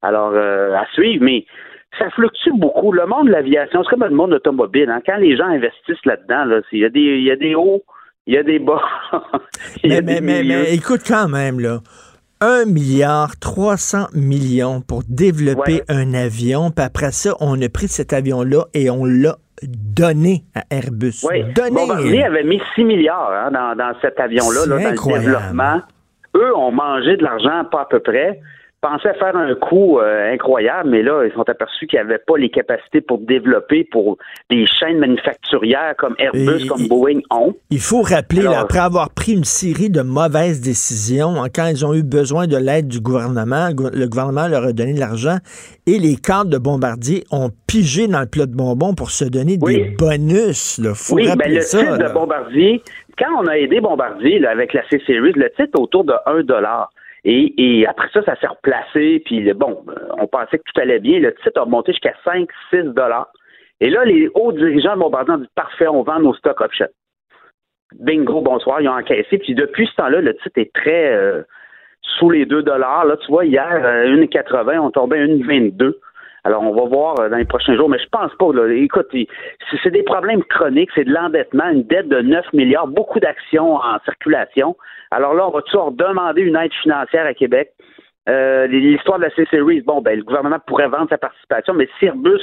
Alors, 0.02 0.32
euh, 0.34 0.74
à 0.76 0.86
suivre, 0.94 1.24
mais 1.24 1.46
ça 2.00 2.10
fluctue 2.12 2.52
beaucoup. 2.56 2.92
Le 2.92 3.06
monde 3.06 3.28
de 3.28 3.32
l'aviation, 3.34 3.84
c'est 3.84 3.90
comme 3.92 4.04
le 4.04 4.16
monde 4.16 4.34
automobile. 4.34 4.90
Hein. 4.90 5.02
Quand 5.06 5.18
les 5.18 5.36
gens 5.38 5.46
investissent 5.48 6.06
là-dedans, 6.06 6.46
là, 6.46 6.62
il 6.72 6.80
y, 6.80 6.86
a 6.86 6.90
des- 6.90 7.00
il 7.00 7.24
y 7.24 7.32
a 7.32 7.36
des 7.36 7.54
hauts, 7.56 7.84
il 8.26 8.34
y 8.34 8.38
a 8.38 8.44
des 8.44 8.60
bas. 8.60 8.82
Il 9.84 9.92
y 9.92 9.96
a 9.98 10.02
Mais, 10.02 10.16
des 10.16 10.22
mais, 10.22 10.44
mais 10.44 10.74
écoute 10.74 11.02
quand 11.08 11.28
même, 11.28 11.60
là. 11.60 11.80
1 12.42 12.66
milliard 12.66 13.38
300 13.38 14.08
millions 14.14 14.80
pour 14.80 15.02
développer 15.10 15.82
un 15.90 16.14
avion, 16.14 16.72
puis 16.72 16.86
après 16.86 17.12
ça, 17.12 17.36
on 17.42 17.62
a 17.62 17.68
pris 17.68 17.90
cet 17.90 18.14
avion-là 18.14 18.64
et 18.74 18.90
on 18.90 19.04
l'a 19.04 19.36
donné 19.62 20.44
à 20.56 20.64
Airbus. 20.72 21.26
Oui, 21.30 21.44
Donné! 21.54 21.72
Bombardier 21.72 22.24
avait 22.24 22.44
mis 22.46 22.62
6 22.76 22.86
milliards 22.86 23.32
hein, 23.34 23.52
dans, 23.52 23.76
dans 23.76 23.92
cet 24.02 24.22
avion-là, 24.22 24.66
là, 24.66 24.82
dans 24.82 24.90
incroyable. 24.90 25.26
le 25.26 25.32
développement. 25.34 25.82
Eux 26.36 26.56
ont 26.56 26.72
mangé 26.72 27.18
de 27.18 27.24
l'argent, 27.24 27.66
pas 27.70 27.82
à 27.82 27.86
peu 27.90 28.00
près. 28.00 28.40
Pensaient 28.82 29.14
faire 29.16 29.36
un 29.36 29.56
coup 29.56 30.00
euh, 30.00 30.32
incroyable, 30.34 30.90
mais 30.90 31.02
là, 31.04 31.26
ils 31.26 31.34
sont 31.34 31.48
aperçus 31.50 31.86
qu'ils 31.88 32.00
n'avaient 32.00 32.22
pas 32.26 32.38
les 32.38 32.50
capacités 32.50 33.02
pour 33.02 33.18
développer 33.20 33.84
pour 33.92 34.18
des 34.50 34.66
chaînes 34.68 35.00
manufacturières 35.00 35.96
comme 35.98 36.16
Airbus, 36.18 36.64
Et- 36.64 36.68
comme 36.68 36.88
Boeing 36.88 37.20
ont. 37.30 37.54
Il 37.72 37.80
faut 37.82 38.02
rappeler, 38.02 38.42
là, 38.42 38.62
après 38.62 38.80
avoir 38.80 39.10
pris 39.10 39.34
une 39.34 39.44
série 39.44 39.90
de 39.90 40.02
mauvaises 40.02 40.62
décisions, 40.62 41.44
hein, 41.44 41.48
quand 41.54 41.68
ils 41.68 41.86
ont 41.86 41.94
eu 41.94 42.04
besoin 42.04 42.48
de 42.48 42.56
l'aide 42.56 42.88
du 42.88 43.02
gouvernement, 43.02 43.68
le 43.68 43.74
gou- 43.74 43.90
le 43.94 44.08
gouvernement 44.08 44.48
leur 44.48 44.64
a 44.64 44.72
donné 44.72 44.94
de 44.94 45.00
l'argent 45.02 45.38
et 45.86 46.00
les 46.00 46.16
cadres 46.16 46.50
de 46.50 46.58
Bombardier 46.58 47.26
ont 47.32 47.50
pigé 47.68 48.08
dans 48.08 48.22
le 48.22 48.28
plat 48.28 48.46
de 48.46 48.56
bonbons 48.56 48.94
pour 48.94 49.12
se 49.12 49.26
donner 49.26 49.58
des 49.58 49.96
bonus. 50.00 50.80
Faut 50.96 51.16
oui, 51.16 51.28
ben 51.38 51.54
le 51.54 51.60
ça. 51.62 51.80
titre 51.80 51.98
là. 51.98 52.08
de 52.10 52.14
Bombardier, 52.14 52.82
quand 53.18 53.44
on 53.44 53.48
a 53.48 53.58
aidé 53.58 53.82
Bombardier 53.82 54.40
là, 54.40 54.52
avec 54.52 54.72
la 54.74 54.88
C-Series, 54.90 55.34
le 55.36 55.50
titre 55.50 55.64
est 55.76 55.80
autour 55.80 56.06
de 56.06 56.14
1 56.26 56.44
dollar. 56.44 56.92
Et, 57.26 57.54
et 57.58 57.88
après 57.88 58.10
ça, 58.14 58.24
ça 58.24 58.36
s'est 58.38 58.48
replacé. 58.48 59.22
Puis 59.26 59.54
bon, 59.54 59.84
euh, 59.90 59.94
on 60.18 60.28
pensait 60.28 60.58
que 60.58 60.64
tout 60.64 60.82
allait 60.82 61.00
bien. 61.00 61.20
Le 61.20 61.34
titre 61.36 61.62
a 61.62 61.66
monté 61.66 61.92
jusqu'à 61.92 62.14
5, 62.24 62.48
6 62.70 62.84
dollars. 62.94 63.32
Et 63.82 63.90
là, 63.90 64.04
les 64.06 64.30
hauts 64.34 64.52
dirigeants 64.52 64.96
de 64.96 65.00
Bombardier 65.00 65.34
ont 65.34 65.38
dit 65.38 65.50
parfait, 65.56 65.88
on 65.88 66.04
vend 66.04 66.20
nos 66.20 66.34
stock 66.34 66.60
options. 66.62 66.88
Bingo, 68.00 68.42
bonsoir, 68.42 68.82
ils 68.82 68.90
ont 68.90 68.94
encaissé. 68.94 69.38
Puis 69.38 69.56
depuis 69.56 69.88
ce 69.88 69.96
temps-là, 69.96 70.22
le 70.22 70.36
titre 70.36 70.58
est 70.58 70.74
très 70.74 71.12
euh, 71.14 71.42
sous 72.02 72.30
les 72.30 72.46
2 72.46 72.64
dollars. 72.64 73.06
Là, 73.06 73.18
tu 73.18 73.28
vois, 73.28 73.46
hier, 73.46 73.82
euh, 73.84 74.16
1,80, 74.16 74.80
on 74.80 74.92
tombait 74.92 75.20
à 75.20 75.26
1,22. 75.26 75.98
Alors, 76.44 76.64
on 76.64 76.74
va 76.74 76.86
voir 76.88 77.20
euh, 77.20 77.30
dans 77.30 77.38
les 77.38 77.46
prochains 77.46 77.76
jours, 77.76 77.90
mais 77.90 78.00
je 78.00 78.08
pense 78.10 78.34
pas. 78.36 78.54
Là. 78.54 78.72
Écoute, 78.74 79.08
c'est 79.84 79.92
des 79.92 80.04
problèmes 80.04 80.44
chroniques, 80.44 80.90
c'est 80.96 81.04
de 81.04 81.14
l'endettement, 81.14 81.70
une 81.70 81.84
dette 81.84 82.08
de 82.08 82.22
9 82.22 82.54
milliards, 82.54 82.88
beaucoup 82.88 83.20
d'actions 83.20 83.76
en 83.76 84.00
circulation. 84.06 84.76
Alors 85.12 85.34
là, 85.34 85.48
on 85.48 85.52
va 85.52 85.62
toujours 85.64 85.92
demander 85.92 86.42
une 86.42 86.56
aide 86.56 86.74
financière 86.82 87.26
à 87.26 87.34
Québec? 87.34 87.72
Euh, 88.28 88.68
L'histoire 88.68 89.18
de 89.18 89.24
la 89.24 89.32
C-Series, 89.32 89.82
bon, 89.82 90.02
ben, 90.02 90.18
le 90.18 90.24
gouvernement 90.24 90.60
pourrait 90.66 90.88
vendre 90.88 91.10
sa 91.10 91.18
participation, 91.18 91.74
mais 91.74 91.90
si 91.98 92.06
Airbus 92.06 92.42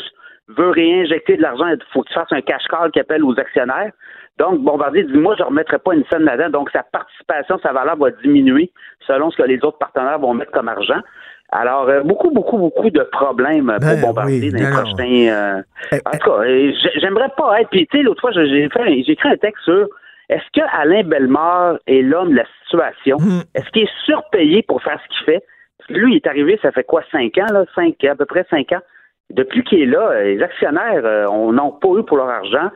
veut 0.48 0.70
réinjecter 0.70 1.36
de 1.36 1.42
l'argent, 1.42 1.66
il 1.68 1.78
faut 1.92 2.02
que 2.02 2.08
tu 2.08 2.14
fasses 2.14 2.32
un 2.32 2.40
cash 2.40 2.64
call 2.68 2.90
qui 2.90 3.00
appelle 3.00 3.24
aux 3.24 3.38
actionnaires. 3.38 3.92
Donc, 4.38 4.60
Bombardier 4.60 5.04
dit, 5.04 5.16
moi, 5.16 5.34
je 5.36 5.42
ne 5.42 5.48
remettrai 5.48 5.78
pas 5.78 5.94
une 5.94 6.04
scène 6.06 6.22
là-dedans. 6.22 6.50
Donc, 6.50 6.70
sa 6.70 6.82
participation, 6.82 7.58
sa 7.62 7.72
valeur 7.72 7.96
va 7.96 8.10
diminuer 8.10 8.70
selon 9.06 9.30
ce 9.30 9.38
que 9.38 9.42
les 9.42 9.64
autres 9.64 9.78
partenaires 9.78 10.18
vont 10.18 10.34
mettre 10.34 10.52
comme 10.52 10.68
argent. 10.68 11.00
Alors, 11.52 11.88
euh, 11.88 12.02
beaucoup, 12.02 12.30
beaucoup, 12.30 12.58
beaucoup 12.58 12.90
de 12.90 13.02
problèmes 13.12 13.70
euh, 13.70 13.78
Ben 13.78 14.00
pour 14.00 14.08
Bombardier 14.08 14.40
oui, 14.40 14.50
dans 14.52 14.58
les 14.58 14.64
non. 14.64 14.70
prochains... 14.82 15.28
euh, 15.28 15.98
en 16.04 16.10
tout 16.10 16.30
cas, 16.30 16.38
euh, 16.42 16.72
j'ai- 16.82 17.00
j'aimerais 17.00 17.30
pas 17.36 17.60
être... 17.60 17.70
Puis, 17.70 17.86
tu 17.86 17.98
sais, 17.98 18.02
l'autre 18.02 18.20
fois, 18.20 18.32
j'ai 18.32 18.68
fait 18.68 18.92
écrit 19.00 19.28
un 19.28 19.36
texte 19.36 19.62
sur 19.64 19.88
est-ce 20.28 20.42
que 20.52 20.66
Alain 20.76 21.04
Bellemare 21.04 21.78
est 21.86 22.02
l'homme 22.02 22.30
de 22.30 22.36
la 22.36 22.44
situation? 22.64 23.18
Hmm. 23.18 23.42
Est-ce 23.54 23.70
qu'il 23.70 23.82
est 23.84 24.04
surpayé 24.04 24.62
pour 24.62 24.82
faire 24.82 24.98
ce 25.04 25.16
qu'il 25.16 25.24
fait? 25.24 25.44
Parce 25.78 25.88
que 25.88 25.94
lui, 25.94 26.14
il 26.14 26.16
est 26.16 26.26
arrivé, 26.26 26.58
ça 26.62 26.72
fait 26.72 26.82
quoi, 26.82 27.02
cinq 27.12 27.38
ans, 27.38 27.52
là? 27.52 27.64
Cinq, 27.76 28.02
à 28.04 28.16
peu 28.16 28.24
près 28.26 28.44
cinq 28.50 28.72
ans? 28.72 28.80
Depuis 29.30 29.62
qu'il 29.62 29.82
est 29.82 29.86
là, 29.86 30.08
euh, 30.10 30.24
les 30.24 30.42
actionnaires 30.42 31.02
euh, 31.04 31.26
on 31.30 31.52
n'ont 31.52 31.70
pas 31.72 31.88
eu 31.98 32.02
pour 32.04 32.16
leur 32.16 32.28
argent. 32.28 32.70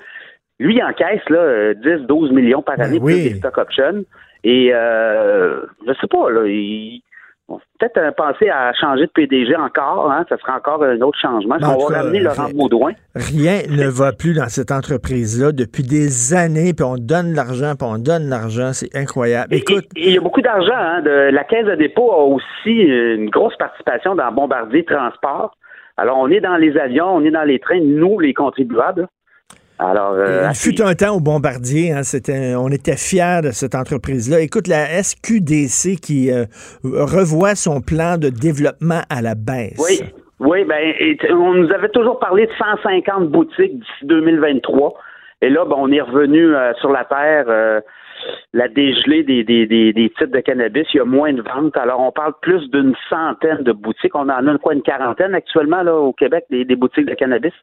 Lui, 0.61 0.77
il 0.77 0.83
encaisse 0.85 1.29
là, 1.29 1.39
euh, 1.39 1.75
10, 1.75 2.07
12 2.07 2.31
millions 2.33 2.63
par 2.63 2.79
année 2.81 2.99
Ben 3.01 3.05
oui. 3.05 3.15
plus 3.23 3.31
des 3.31 3.35
stock 3.37 3.59
options. 3.59 4.05
Et 4.45 4.71
euh, 4.73 5.61
je 5.87 5.93
sais 6.01 6.07
pas, 6.09 6.31
là, 6.31 6.47
il- 6.47 7.03
peut-être 7.79 7.99
euh, 7.99 8.11
penser 8.13 8.49
à 8.49 8.73
changer 8.75 9.07
de 9.07 9.11
PDG 9.13 9.57
encore. 9.57 10.11
Hein, 10.11 10.25
ça 10.29 10.37
sera 10.39 10.57
encore 10.57 10.83
un 10.85 11.01
autre 11.01 11.19
changement. 11.21 11.57
En 11.63 11.75
on 11.75 11.87
va 11.89 11.95
cas, 11.95 12.03
ramener 12.03 12.21
Laurent 12.21 12.47
rien- 12.47 12.55
Baudouin. 12.55 12.93
Rien 13.15 13.63
ne 13.69 13.89
va 13.89 14.13
plus 14.13 14.35
dans 14.35 14.49
cette 14.49 14.71
entreprise-là 14.71 15.53
depuis 15.53 15.83
des 15.83 16.35
années, 16.35 16.73
puis 16.75 16.85
on 16.85 16.97
donne 16.97 17.35
l'argent, 17.35 17.75
puis 17.79 17.89
on 17.91 17.99
donne 17.99 18.29
l'argent. 18.29 18.73
C'est 18.73 18.95
incroyable. 18.97 19.55
Écoute, 19.55 19.87
il 19.97 20.15
y 20.15 20.19
a 20.19 20.21
beaucoup 20.21 20.43
d'argent. 20.43 20.75
Hein, 20.75 21.03
de, 21.03 21.31
la 21.31 21.45
Caisse 21.45 21.67
de 21.67 21.75
dépôt 21.75 22.13
a 22.13 22.25
aussi 22.25 22.71
une 22.73 23.31
grosse 23.31 23.57
participation 23.57 24.15
dans 24.15 24.31
Bombardier 24.33 24.85
Transport. 24.85 25.57
Alors, 25.97 26.19
on 26.19 26.29
est 26.29 26.41
dans 26.41 26.57
les 26.57 26.77
avions, 26.79 27.15
on 27.15 27.25
est 27.25 27.31
dans 27.31 27.43
les 27.45 27.59
trains, 27.59 27.81
nous, 27.81 28.19
les 28.21 28.33
contribuables. 28.33 29.07
Alors, 29.83 30.13
euh, 30.13 30.51
il 30.51 30.55
fut 30.55 30.83
un 30.83 30.95
temps 30.95 31.17
au 31.17 31.21
Bombardier, 31.21 31.93
hein, 31.93 32.03
c'était, 32.03 32.55
on 32.55 32.69
était 32.69 32.99
fiers 32.99 33.41
de 33.43 33.51
cette 33.51 33.75
entreprise-là. 33.75 34.41
Écoute, 34.41 34.69
la 34.69 35.03
SQDC 35.03 35.97
qui 36.03 36.31
euh, 36.31 36.45
revoit 36.85 37.55
son 37.55 37.81
plan 37.81 38.19
de 38.19 38.29
développement 38.29 39.01
à 39.09 39.23
la 39.23 39.35
baisse. 39.35 39.81
Oui, 39.81 40.07
oui, 40.39 40.65
ben, 40.65 40.93
on 41.31 41.55
nous 41.55 41.73
avait 41.73 41.89
toujours 41.89 42.19
parlé 42.19 42.47
de 42.47 42.53
150 42.59 43.31
boutiques 43.31 43.79
d'ici 43.79 44.05
2023. 44.05 44.93
Et 45.41 45.49
là, 45.49 45.65
ben, 45.65 45.77
on 45.79 45.91
est 45.91 46.03
revenu 46.03 46.55
euh, 46.55 46.75
sur 46.75 46.91
la 46.91 47.05
terre, 47.05 47.47
euh, 47.49 47.81
la 48.53 48.69
dégelée 48.69 49.23
des, 49.23 49.45
des, 49.45 49.67
des, 49.67 49.95
des 49.95 50.11
titres 50.11 50.27
de 50.27 50.41
cannabis. 50.41 50.87
Il 50.93 50.99
y 50.99 51.01
a 51.01 51.07
moins 51.07 51.33
de 51.33 51.41
ventes. 51.41 51.79
Alors, 51.79 52.01
on 52.01 52.13
parle 52.13 52.35
plus 52.43 52.69
d'une 52.69 52.95
centaine 53.09 53.63
de 53.63 53.73
boutiques. 53.73 54.15
On 54.15 54.29
en 54.29 54.47
a 54.47 54.59
quoi, 54.59 54.75
une 54.75 54.83
quarantaine 54.83 55.35
actuellement 55.35 55.83
là 55.83 55.95
au 55.95 56.13
Québec, 56.13 56.45
des 56.51 56.77
boutiques 56.77 57.07
de 57.07 57.15
cannabis. 57.15 57.55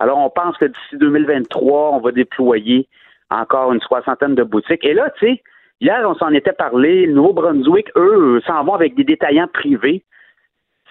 Alors, 0.00 0.18
on 0.18 0.30
pense 0.30 0.56
que 0.58 0.64
d'ici 0.64 0.96
2023, 0.98 1.92
on 1.92 2.00
va 2.00 2.10
déployer 2.10 2.88
encore 3.30 3.72
une 3.72 3.80
soixantaine 3.80 4.34
de 4.34 4.42
boutiques. 4.42 4.84
Et 4.84 4.94
là, 4.94 5.10
tu 5.18 5.26
sais, 5.26 5.42
hier, 5.80 6.02
on 6.04 6.14
s'en 6.14 6.30
était 6.30 6.52
parlé. 6.52 7.06
Le 7.06 7.12
Nouveau-Brunswick, 7.12 7.90
eux, 7.96 8.40
s'en 8.46 8.64
vont 8.64 8.74
avec 8.74 8.96
des 8.96 9.04
détaillants 9.04 9.48
privés 9.52 10.02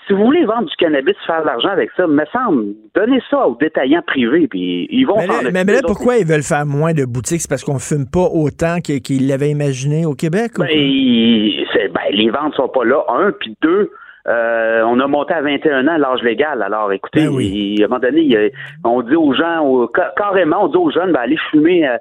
si 0.09 0.13
vous 0.13 0.25
voulez 0.25 0.43
vendre 0.43 0.67
du 0.67 0.75
cannabis, 0.75 1.13
faire 1.27 1.41
de 1.41 1.45
l'argent 1.45 1.69
avec 1.69 1.91
ça, 1.95 2.07
me 2.07 2.25
semble, 2.33 2.73
donnez 2.95 3.21
ça 3.29 3.47
aux 3.47 3.55
détaillants 3.55 4.01
privés, 4.01 4.47
puis 4.47 4.87
ils 4.89 5.05
vont 5.05 5.17
Mais 5.17 5.27
là, 5.27 5.51
mais- 5.51 5.63
là, 5.71 5.81
pourquoi 5.85 6.17
ils 6.17 6.25
veulent 6.25 6.41
faire 6.41 6.65
moins 6.65 6.93
de 6.93 7.05
boutiques? 7.05 7.41
C'est 7.41 7.49
parce 7.49 7.63
qu'on 7.63 7.77
fume 7.77 8.09
pas 8.11 8.27
autant 8.31 8.79
qu'ils 8.81 9.27
l'avaient 9.27 9.51
imaginé 9.51 10.07
au 10.07 10.15
Québec? 10.15 10.53
ou 10.57 10.63
Ben, 10.63 10.69
ben, 10.69 12.01
les 12.11 12.29
ventes 12.31 12.55
sont 12.55 12.69
pas 12.69 12.83
là, 12.85 13.03
un, 13.07 13.31
puis 13.31 13.55
deux, 13.61 13.91
euh, 14.29 14.83
on 14.85 14.99
a 14.99 15.07
monté 15.07 15.33
à 15.33 15.41
21 15.41 15.87
ans 15.87 15.97
l'âge 15.97 16.21
légal. 16.23 16.61
Alors, 16.61 16.91
écoutez, 16.91 17.21
Ben 17.25 17.29
oui. 17.29 17.47
il- 17.77 17.81
à 17.81 17.85
un 17.85 17.87
moment 17.89 17.99
donné, 17.99 18.21
il- 18.21 18.51
on 18.83 19.01
dit 19.01 19.15
aux 19.15 19.33
gens, 19.33 19.61
au- 19.65 19.87
carrément, 20.15 20.65
on 20.65 20.67
dit 20.67 20.77
aux 20.77 20.91
jeunes, 20.91 21.11
ben, 21.11 21.21
allez 21.21 21.37
fumer, 21.49 21.87
euh, 21.87 21.97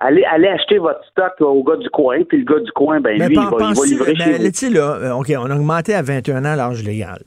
allez, 0.00 0.24
allez 0.24 0.48
acheter 0.48 0.78
votre 0.78 1.04
stock 1.10 1.32
au 1.40 1.62
gars 1.62 1.76
du 1.76 1.90
coin, 1.90 2.18
puis 2.28 2.38
le 2.38 2.44
gars 2.44 2.60
du 2.60 2.70
coin, 2.72 3.00
ben, 3.00 3.18
lui, 3.18 3.34
il 3.34 3.36
va, 3.36 3.42
il 3.42 3.50
va 3.50 3.56
penses-tu- 3.58 3.88
livrer 3.90 4.14
ben, 4.14 4.24
chez 4.54 4.68
vous. 4.68 4.74
là, 4.74 4.96
euh, 5.02 5.12
OK, 5.14 5.32
on 5.38 5.50
a 5.50 5.54
augmenté 5.54 5.94
à 5.94 6.02
21 6.02 6.44
ans 6.44 6.54
l'âge 6.56 6.82
légal. 6.82 7.18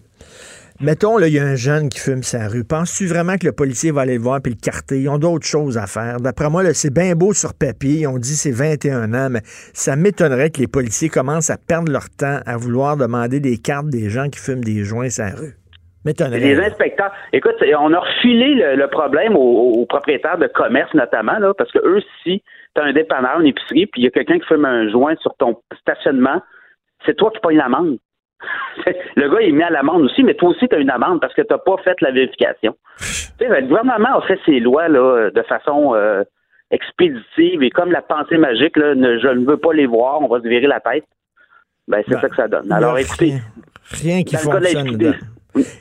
Mettons, 0.82 1.18
là, 1.18 1.28
il 1.28 1.34
y 1.34 1.40
a 1.40 1.44
un 1.44 1.56
jeune 1.56 1.90
qui 1.90 2.00
fume 2.00 2.24
sa 2.24 2.48
rue. 2.48 2.64
Penses-tu 2.64 3.06
vraiment 3.06 3.36
que 3.36 3.46
le 3.46 3.52
policier 3.52 3.92
va 3.92 4.02
aller 4.02 4.16
le 4.16 4.24
voir 4.24 4.40
puis 4.42 4.54
le 4.54 4.58
carter? 4.58 5.02
Ils 5.02 5.10
ont 5.10 5.18
d'autres 5.18 5.46
choses 5.46 5.78
à 5.78 5.88
faire. 5.88 6.22
D'après 6.22 6.50
moi, 6.50 6.64
c'est 6.74 6.94
bien 6.94 7.16
beau 7.16 7.34
sur 7.34 7.54
papier. 7.54 8.08
On 8.08 8.18
dit 8.18 8.36
c'est 8.36 8.56
21 8.56 9.14
ans, 9.14 9.28
mais 9.30 9.42
ça 9.44 9.98
m'étonnerait 9.98 10.52
que 10.52 10.62
les 10.62 10.68
policiers 10.68 11.10
commencent 11.10 11.50
à 11.50 11.58
perdre 11.58 11.92
leur 11.92 12.10
temps 12.10 12.40
à 12.46 12.56
vouloir 12.56 12.96
demander 12.96 13.42
des 13.42 13.58
cartes 13.58 13.90
des 13.90 14.10
gens 14.10 14.30
qui 14.30 14.40
fument 14.40 14.64
des 14.64 14.86
joints 14.86 15.10
sa 15.10 15.32
rue. 15.32 15.60
Les 16.06 16.58
inspecteurs, 16.58 17.12
écoute, 17.34 17.56
on 17.78 17.94
a 17.94 18.00
refilé 18.00 18.56
le, 18.56 18.88
problème 18.88 19.36
aux, 19.36 19.86
propriétaires 19.86 20.38
de 20.38 20.48
commerce 20.48 20.94
notamment, 20.94 21.38
parce 21.58 21.72
que 21.74 21.80
eux, 21.80 22.02
si 22.24 22.42
tu 22.74 22.82
as 22.82 22.86
un 22.86 22.94
dépanneur, 22.94 23.42
une 23.42 23.48
épicerie, 23.48 23.86
puis 23.86 24.02
il 24.02 24.06
y 24.06 24.08
a 24.08 24.12
quelqu'un 24.12 24.40
qui 24.40 24.48
fume 24.48 24.64
un 24.64 24.90
joint 24.90 25.16
sur 25.18 25.36
ton 25.36 25.60
stationnement, 25.82 26.42
c'est 27.06 27.16
toi 27.16 27.32
qui 27.32 27.40
payes 27.42 27.58
l'amende. 27.58 27.98
le 29.16 29.30
gars, 29.30 29.42
il 29.42 29.54
met 29.56 29.64
à 29.66 29.70
l'amende 29.70 30.04
aussi, 30.04 30.24
mais 30.24 30.34
toi 30.34 30.50
aussi, 30.50 30.68
tu 30.68 30.76
as 30.76 30.80
une 30.80 30.90
amende 30.90 31.20
parce 31.22 31.34
que 31.34 31.42
tu 31.42 31.48
n'as 31.52 31.58
pas 31.60 31.76
fait 31.84 32.00
la 32.02 32.12
vérification. 32.12 32.76
le 33.40 33.62
gouvernement 33.68 34.18
a 34.18 34.22
fait 34.28 34.40
ses 34.46 34.60
lois 34.60 34.88
là, 34.88 35.30
de 35.30 35.42
façon 35.44 35.94
euh, 35.96 36.24
expéditive 36.72 37.64
et 37.64 37.70
comme 37.70 37.92
la 37.92 38.02
pensée 38.02 38.38
magique, 38.38 38.78
là, 38.78 38.96
ne- 38.96 39.20
je 39.20 39.28
ne 39.28 39.46
veux 39.46 39.58
pas 39.58 39.74
les 39.74 39.86
voir, 39.88 40.22
on 40.22 40.28
va 40.28 40.40
se 40.42 40.48
virer 40.48 40.68
la 40.68 40.80
tête. 40.80 41.06
Ben, 41.88 42.02
c'est 42.08 42.14
Ben, 42.16 42.22
ça 42.22 42.30
que 42.30 42.36
ça 42.36 42.48
donne. 42.48 42.72
Alors, 42.72 42.98
écoutez, 43.00 43.34
Rien, 43.92 44.14
rien 44.14 44.24
qui 44.24 44.34
cas 44.36 44.38
fonctionne 44.40 44.92
dedans. 44.96 45.14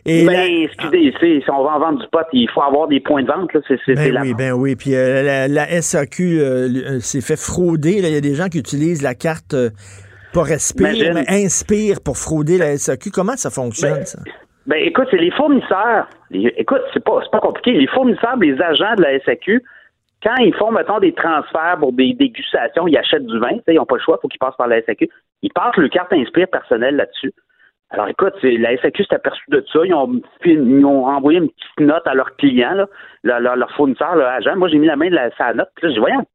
Et 0.06 0.24
ben, 0.24 0.32
la- 0.32 0.68
SQDC, 0.72 1.42
si 1.44 1.50
on 1.50 1.62
va 1.62 1.72
en 1.72 1.78
vendre 1.78 2.00
du 2.00 2.06
pot, 2.10 2.20
il 2.32 2.48
faut 2.50 2.62
avoir 2.62 2.88
des 2.88 3.00
points 3.00 3.22
de 3.22 3.28
vente. 3.28 3.52
Là. 3.52 3.60
C'est, 3.68 3.94
Ben 3.94 4.18
oui, 4.22 4.32
ben 4.34 4.52
oui. 4.52 4.74
Puis 4.76 4.94
euh, 4.94 5.22
la, 5.22 5.46
la 5.46 5.82
SAQ 5.82 6.40
euh, 6.40 7.00
s'est 7.00 7.20
fait 7.20 7.38
frauder. 7.38 8.00
là. 8.00 8.08
Il 8.08 8.14
y 8.14 8.16
a 8.16 8.22
des 8.22 8.34
gens 8.34 8.48
qui 8.48 8.58
utilisent 8.58 9.02
la 9.02 9.14
carte 9.14 9.54
pas 10.32 10.42
Respire, 10.42 11.14
mais 11.14 11.24
Inspire 11.28 12.00
pour 12.04 12.16
frauder 12.16 12.58
la 12.58 12.76
SAQ. 12.76 13.10
Comment 13.10 13.36
ça 13.36 13.50
fonctionne, 13.50 13.98
Ben, 13.98 14.04
ça? 14.06 14.18
Ben 14.66 14.82
écoute, 14.84 15.08
c'est 15.10 15.16
les 15.18 15.30
fournisseurs. 15.30 16.08
Les- 16.30 16.52
écoute, 16.56 16.82
c'est 16.92 17.02
pas, 17.02 17.20
pas 17.32 17.40
compliqué. 17.40 17.72
Les 17.72 17.86
fournisseurs, 17.86 18.36
les 18.36 18.60
agents 18.60 18.94
de 18.96 19.02
la 19.02 19.18
SAQ, 19.20 19.62
quand 20.22 20.36
ils 20.40 20.54
font, 20.54 20.70
mettons, 20.72 20.98
des 20.98 21.14
transferts 21.14 21.78
pour 21.80 21.92
des 21.92 22.12
dégustations, 22.12 22.86
ils 22.86 22.96
achètent 22.98 23.24
du 23.26 23.38
vin, 23.38 23.56
ils 23.66 23.74
n'ont 23.74 23.86
pas 23.86 23.96
le 23.96 24.02
choix, 24.02 24.16
il 24.18 24.22
faut 24.22 24.28
qu'ils 24.28 24.38
passent 24.38 24.56
par 24.56 24.66
la 24.68 24.82
SAQ. 24.82 25.08
Ils 25.42 25.52
passent 25.52 25.76
le 25.76 25.88
carte 25.88 26.12
Inspire 26.12 26.48
personnelle 26.48 26.96
là-dessus. 26.96 27.32
Alors 27.90 28.08
écoute, 28.08 28.34
la 28.42 28.76
SAQ 28.82 29.04
s'est 29.04 29.14
aperçue 29.14 29.44
de 29.48 29.64
ça. 29.72 29.78
Ils 29.84 29.94
ont, 29.94 30.20
ils 30.44 30.84
ont 30.84 31.06
envoyé 31.06 31.38
une 31.38 31.48
petite 31.48 31.80
note 31.80 32.06
à 32.06 32.12
leurs 32.12 32.36
clients, 32.36 32.74
là, 32.74 32.86
leur, 33.22 33.40
leur, 33.40 33.56
leur 33.56 33.70
fournisseur, 33.72 34.14
leur 34.16 34.28
agent. 34.28 34.54
Moi, 34.56 34.68
j'ai 34.68 34.76
mis 34.78 34.86
la 34.88 34.96
main 34.96 35.08
de 35.08 35.14
la, 35.14 35.30
sa 35.38 35.54
note. 35.54 35.70
Puis 35.76 35.86
là, 35.86 35.88
j'ai 35.88 35.94
dit, 35.94 36.00
voyons, 36.00 36.26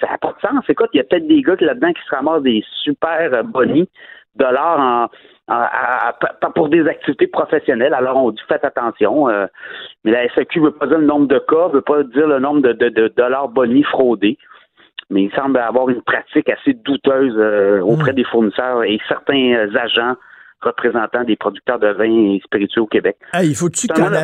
ça 0.00 0.06
n'a 0.10 0.18
pas 0.18 0.32
de 0.32 0.40
sens. 0.40 0.64
Écoute, 0.68 0.88
il 0.92 0.98
y 0.98 1.00
a 1.00 1.04
peut-être 1.04 1.26
des 1.26 1.42
gars 1.42 1.56
qui, 1.56 1.64
là-dedans 1.64 1.92
qui 1.92 2.02
se 2.08 2.14
ramassent 2.14 2.42
des 2.42 2.62
super 2.84 3.32
euh, 3.32 3.42
bonnies 3.42 3.88
dollars 4.34 4.78
en, 4.78 5.04
en- 5.04 5.08
à- 5.60 6.08
à- 6.08 6.12
pas 6.12 6.50
pour 6.50 6.68
des 6.68 6.86
activités 6.86 7.26
professionnelles. 7.26 7.94
Alors, 7.94 8.16
on 8.16 8.30
dit 8.30 8.42
faites 8.48 8.64
attention. 8.64 9.28
euh, 9.28 9.46
mais 10.04 10.10
la 10.12 10.28
SAQ 10.34 10.60
ne 10.60 10.64
veut 10.66 10.72
pas 10.72 10.86
dire 10.86 10.98
le 10.98 11.06
nombre 11.06 11.26
de 11.28 11.38
cas, 11.38 11.68
ne 11.68 11.72
veut 11.74 11.80
pas 11.80 12.02
dire 12.02 12.26
le 12.26 12.38
nombre 12.38 12.60
de, 12.62 12.72
de, 12.72 12.88
de 12.88 13.12
dollars 13.16 13.48
bonnies 13.48 13.84
fraudés. 13.84 14.36
Mais 15.08 15.22
il 15.22 15.32
semble 15.32 15.58
avoir 15.58 15.88
une 15.88 16.02
pratique 16.02 16.48
assez 16.50 16.74
douteuse 16.74 17.34
euh, 17.38 17.80
auprès 17.80 18.12
des 18.12 18.24
fournisseurs 18.24 18.82
et 18.82 18.98
certains 19.08 19.68
agents 19.76 20.16
représentants 20.62 21.22
des 21.22 21.36
producteurs 21.36 21.78
de 21.78 21.88
vin 21.88 22.04
et 22.34 22.40
spiritueux 22.44 22.80
au 22.82 22.86
Québec. 22.86 23.16
Hey, 23.32 23.50
il 23.50 23.54
faut-tu 23.54 23.86
que 23.86 23.92
t'en 23.94 24.04
monopole. 24.04 24.20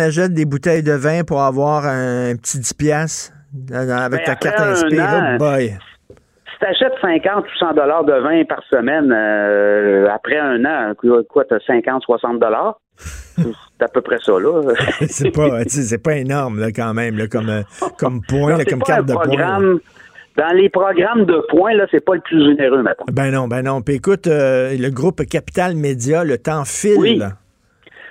achètes, 0.00 0.32
des 0.34 0.44
bouteilles 0.44 0.82
de 0.82 0.92
vin 0.92 1.22
pour 1.24 1.42
avoir 1.42 1.84
un, 1.86 2.34
petit 2.36 2.58
10 2.58 2.74
piastres? 2.74 3.32
Avec 3.72 4.20
Ben, 4.20 4.24
ta 4.24 4.32
après 4.32 4.50
carte 4.50 4.84
Oh 4.84 5.38
boy. 5.38 5.74
Si 6.08 6.58
tu 6.58 6.66
achètes 6.66 6.94
50 7.00 7.44
ou 7.44 7.58
100 7.58 7.74
dollars 7.74 8.04
de 8.04 8.12
vin 8.12 8.44
par 8.44 8.62
semaine, 8.70 9.12
euh, 9.12 10.08
après 10.12 10.38
un 10.38 10.64
an, 10.64 10.92
quoi, 11.28 11.44
tu 11.44 11.54
as 11.54 11.60
50, 11.66 12.02
60 12.02 12.38
dollars? 12.38 12.78
C'est 12.96 13.84
à 13.84 13.88
peu 13.88 14.00
près 14.00 14.18
ça, 14.22 14.32
là. 14.32 14.60
c'est 15.08 15.30
pas, 15.30 15.64
c'est 15.66 16.02
pas 16.02 16.16
énorme 16.16 16.60
là, 16.60 16.70
quand 16.70 16.94
même, 16.94 17.16
là, 17.16 17.26
comme, 17.26 17.48
euh, 17.48 17.62
comme 17.98 18.20
point, 18.28 18.52
Non, 18.52 18.58
là, 18.58 18.64
comme 18.64 18.80
pas 18.80 18.86
carte 18.86 19.10
un 19.10 19.14
de 19.14 19.14
points. 19.14 19.80
Dans 20.36 20.56
les 20.56 20.70
programmes 20.70 21.26
de 21.26 21.44
points, 21.50 21.74
là, 21.74 21.86
c'est 21.90 22.02
pas 22.02 22.14
le 22.14 22.20
plus 22.20 22.42
généreux, 22.42 22.82
maintenant. 22.82 23.04
Ben 23.12 23.30
non, 23.30 23.48
ben 23.48 23.62
non. 23.62 23.82
Puis 23.82 23.96
écoute, 23.96 24.26
euh, 24.26 24.74
le 24.78 24.90
groupe 24.90 25.26
Capital 25.26 25.74
Média, 25.74 26.24
le 26.24 26.38
temps 26.38 26.64
file. 26.64 26.96
Oui. 26.98 27.22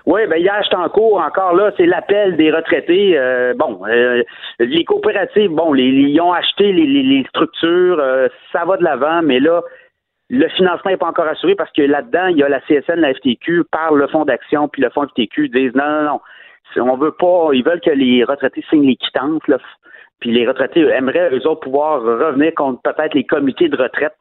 Oui, 0.05 0.21
ben 0.27 0.37
hier, 0.37 0.59
j'étais 0.63 0.75
en 0.75 0.89
cours 0.89 1.19
encore. 1.21 1.53
Là, 1.53 1.71
c'est 1.77 1.85
l'appel 1.85 2.35
des 2.35 2.51
retraités. 2.51 3.17
Euh, 3.17 3.53
bon, 3.55 3.81
euh, 3.87 4.23
les 4.59 4.83
coopératives, 4.83 5.51
bon, 5.51 5.73
les, 5.73 5.83
ils 5.85 6.19
ont 6.21 6.33
acheté 6.33 6.71
les, 6.71 6.85
les- 6.87 7.03
les 7.03 7.23
structures, 7.29 7.99
euh, 7.99 8.27
ça 8.51 8.65
va 8.65 8.77
de 8.77 8.83
l'avant, 8.83 9.21
mais 9.21 9.39
là, 9.39 9.61
le 10.29 10.47
financement 10.49 10.89
n'est 10.91 10.97
pas 10.97 11.07
encore 11.07 11.27
assuré 11.27 11.55
parce 11.55 11.71
que 11.73 11.81
là-dedans, 11.83 12.27
il 12.27 12.37
y 12.37 12.43
a 12.43 12.49
la 12.49 12.61
CSN, 12.61 12.95
la 12.95 13.13
FTQ, 13.13 13.63
par 13.71 13.93
le 13.93 14.07
fonds 14.07 14.25
d'action, 14.25 14.67
puis 14.69 14.81
le 14.81 14.89
fonds 14.89 15.07
FTQ 15.07 15.49
disent 15.49 15.75
non, 15.75 15.83
non, 15.85 16.03
non, 16.77 16.91
on 16.91 16.97
veut 16.97 17.11
pas, 17.11 17.49
ils 17.53 17.63
veulent 17.63 17.81
que 17.81 17.91
les 17.91 18.23
retraités 18.23 18.63
signent 18.69 18.87
les 18.87 18.95
quittances, 18.95 19.45
là, 19.47 19.57
puis 20.19 20.31
les 20.31 20.47
retraités 20.47 20.81
aimeraient, 20.87 21.29
eux 21.33 21.45
autres, 21.47 21.59
pouvoir 21.61 22.01
revenir 22.01 22.53
contre 22.55 22.81
peut-être 22.81 23.13
les 23.13 23.25
comités 23.25 23.67
de 23.69 23.75
retraite 23.77 24.15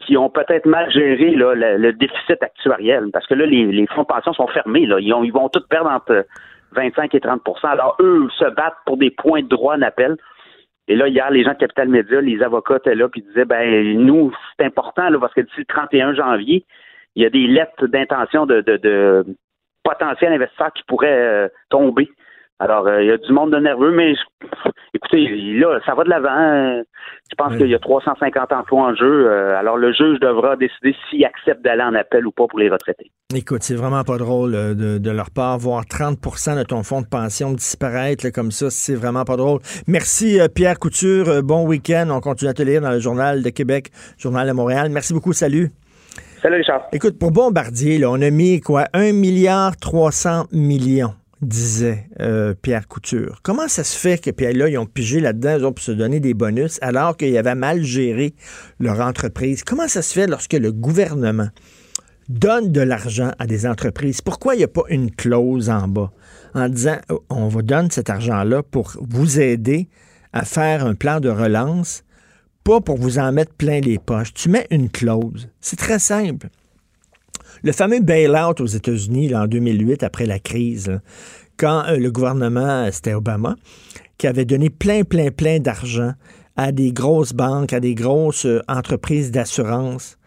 qui 0.00 0.16
ont 0.16 0.30
peut-être 0.30 0.66
mal 0.66 0.90
géré 0.90 1.30
là, 1.34 1.54
le, 1.54 1.76
le 1.76 1.92
déficit 1.92 2.42
actuariel. 2.42 3.10
Parce 3.12 3.26
que 3.26 3.34
là, 3.34 3.46
les, 3.46 3.66
les 3.66 3.86
fonds 3.88 4.02
de 4.02 4.06
pension 4.06 4.32
sont 4.32 4.46
fermés. 4.48 4.86
Là. 4.86 4.98
Ils, 5.00 5.12
ont- 5.12 5.24
ils 5.24 5.32
vont 5.32 5.48
tous 5.48 5.66
perdre 5.68 5.90
entre 5.90 6.24
25 6.72 7.14
et 7.14 7.18
30% 7.18 7.66
Alors, 7.68 7.96
eux 8.00 8.28
se 8.38 8.44
battent 8.44 8.76
pour 8.86 8.96
des 8.96 9.10
points 9.10 9.42
de 9.42 9.48
droit 9.48 9.76
d'appel. 9.76 10.16
Et 10.86 10.96
là, 10.96 11.08
hier, 11.08 11.30
les 11.30 11.44
gens 11.44 11.52
de 11.52 11.58
Capital 11.58 11.88
Média, 11.88 12.20
les 12.20 12.42
avocats 12.42 12.76
étaient 12.76 12.94
là, 12.94 13.08
puis 13.08 13.22
disaient, 13.22 13.44
ben, 13.44 13.98
nous, 13.98 14.32
c'est 14.58 14.64
important, 14.64 15.10
là, 15.10 15.18
parce 15.18 15.34
que 15.34 15.42
d'ici 15.42 15.58
le 15.58 15.64
31 15.66 16.14
janvier, 16.14 16.64
il 17.14 17.22
y 17.22 17.26
a 17.26 17.30
des 17.30 17.46
lettres 17.46 17.86
d'intention 17.88 18.46
de, 18.46 18.60
de, 18.62 18.76
de 18.78 19.26
potentiels 19.82 20.32
investisseurs 20.32 20.72
qui 20.72 20.82
pourraient 20.84 21.08
euh, 21.10 21.48
tomber. 21.70 22.08
Alors, 22.60 22.86
euh, 22.88 23.02
il 23.02 23.08
y 23.08 23.12
a 23.12 23.16
du 23.18 23.32
monde 23.32 23.52
de 23.52 23.58
nerveux, 23.58 23.92
mais 23.92 24.14
je- 24.14 24.70
écoutez, 24.94 25.28
là, 25.58 25.78
ça 25.86 25.94
va 25.94 26.04
de 26.04 26.10
l'avant. 26.10 26.28
Euh, 26.78 26.82
Je 27.30 27.34
pense 27.36 27.52
Oui. 27.52 27.58
qu'il 27.58 27.68
y 27.68 27.74
a 27.74 27.78
350 27.78 28.52
emplois 28.52 28.84
en 28.86 28.94
jeu. 28.94 29.26
Euh, 29.30 29.56
alors, 29.58 29.76
le 29.76 29.92
juge 29.92 30.18
devra 30.18 30.56
décider 30.56 30.96
s'il 31.10 31.24
accepte 31.26 31.62
d'aller 31.62 31.82
en 31.82 31.94
appel 31.94 32.26
ou 32.26 32.30
pas 32.32 32.46
pour 32.48 32.58
les 32.58 32.70
retraités. 32.70 33.10
Écoute, 33.36 33.62
c'est 33.62 33.74
vraiment 33.74 34.02
pas 34.02 34.16
drôle 34.16 34.54
euh, 34.54 34.72
de, 34.74 34.96
de 34.96 35.10
leur 35.10 35.30
part. 35.30 35.58
Voir 35.58 35.84
30% 35.84 36.56
de 36.56 36.62
ton 36.62 36.82
fonds 36.82 37.02
de 37.02 37.06
pension 37.06 37.52
disparaître 37.52 38.24
là, 38.24 38.30
comme 38.30 38.50
ça, 38.50 38.70
c'est 38.70 38.94
vraiment 38.94 39.24
pas 39.24 39.36
drôle. 39.36 39.60
Merci, 39.86 40.38
Pierre 40.54 40.78
Couture. 40.78 41.42
Bon 41.44 41.66
week-end. 41.66 42.08
On 42.10 42.20
continue 42.20 42.50
à 42.50 42.54
te 42.54 42.62
lire 42.62 42.80
dans 42.80 42.92
le 42.92 42.98
Journal 42.98 43.42
de 43.42 43.50
Québec, 43.50 43.88
Journal 44.18 44.48
de 44.48 44.52
Montréal. 44.54 44.88
Merci 44.90 45.12
beaucoup. 45.12 45.34
Salut. 45.34 45.68
Salut. 45.68 45.72
Salut, 46.42 46.56
Richard. 46.56 46.82
Écoute, 46.92 47.18
pour 47.18 47.30
Bombardier, 47.30 47.98
là, 47.98 48.10
on 48.10 48.22
a 48.22 48.30
mis 48.30 48.60
quoi? 48.60 48.84
1 48.94 49.12
milliard 49.12 49.76
300 49.76 50.44
millions 50.52 51.12
disait 51.42 52.08
euh, 52.20 52.54
Pierre 52.60 52.88
Couture. 52.88 53.40
Comment 53.42 53.68
ça 53.68 53.84
se 53.84 53.96
fait 53.96 54.18
que, 54.18 54.30
puis 54.30 54.52
là, 54.52 54.68
ils 54.68 54.78
ont 54.78 54.86
pigé 54.86 55.20
là-dedans 55.20 55.72
pour 55.72 55.82
se 55.82 55.92
donner 55.92 56.20
des 56.20 56.34
bonus 56.34 56.78
alors 56.82 57.16
qu'ils 57.16 57.36
avaient 57.38 57.54
mal 57.54 57.82
géré 57.82 58.34
leur 58.80 59.00
entreprise? 59.00 59.62
Comment 59.62 59.88
ça 59.88 60.02
se 60.02 60.12
fait 60.12 60.26
lorsque 60.26 60.54
le 60.54 60.72
gouvernement 60.72 61.48
donne 62.28 62.72
de 62.72 62.80
l'argent 62.80 63.30
à 63.38 63.46
des 63.46 63.66
entreprises? 63.66 64.20
Pourquoi 64.20 64.54
il 64.54 64.58
n'y 64.58 64.64
a 64.64 64.68
pas 64.68 64.82
une 64.88 65.10
clause 65.10 65.70
en 65.70 65.86
bas 65.86 66.10
en 66.54 66.68
disant 66.68 66.98
oh, 67.10 67.24
on 67.30 67.48
vous 67.48 67.62
donne 67.62 67.90
cet 67.90 68.10
argent-là 68.10 68.62
pour 68.62 68.96
vous 69.00 69.40
aider 69.40 69.88
à 70.32 70.44
faire 70.44 70.84
un 70.84 70.94
plan 70.94 71.20
de 71.20 71.28
relance, 71.28 72.04
pas 72.64 72.80
pour 72.80 72.98
vous 72.98 73.18
en 73.18 73.32
mettre 73.32 73.54
plein 73.54 73.80
les 73.80 73.98
poches? 73.98 74.34
Tu 74.34 74.48
mets 74.48 74.66
une 74.70 74.90
clause. 74.90 75.48
C'est 75.60 75.78
très 75.78 75.98
simple. 75.98 76.48
Le 77.62 77.72
fameux 77.72 78.00
bail-out 78.00 78.60
aux 78.60 78.66
États-Unis 78.66 79.34
en 79.34 79.46
2008, 79.46 80.02
après 80.02 80.26
la 80.26 80.38
crise, 80.38 81.00
quand 81.56 81.84
euh, 81.88 81.96
le 81.96 82.10
gouvernement, 82.10 82.88
c'était 82.92 83.14
Obama, 83.14 83.56
qui 84.16 84.26
avait 84.26 84.44
donné 84.44 84.70
plein, 84.70 85.02
plein, 85.02 85.30
plein 85.30 85.58
d'argent 85.58 86.12
à 86.56 86.70
des 86.70 86.92
grosses 86.92 87.32
banques, 87.32 87.72
à 87.72 87.80
des 87.80 87.94
grosses 87.94 88.46
euh, 88.46 88.60
entreprises 88.68 89.32
d'assurance. 89.32 90.18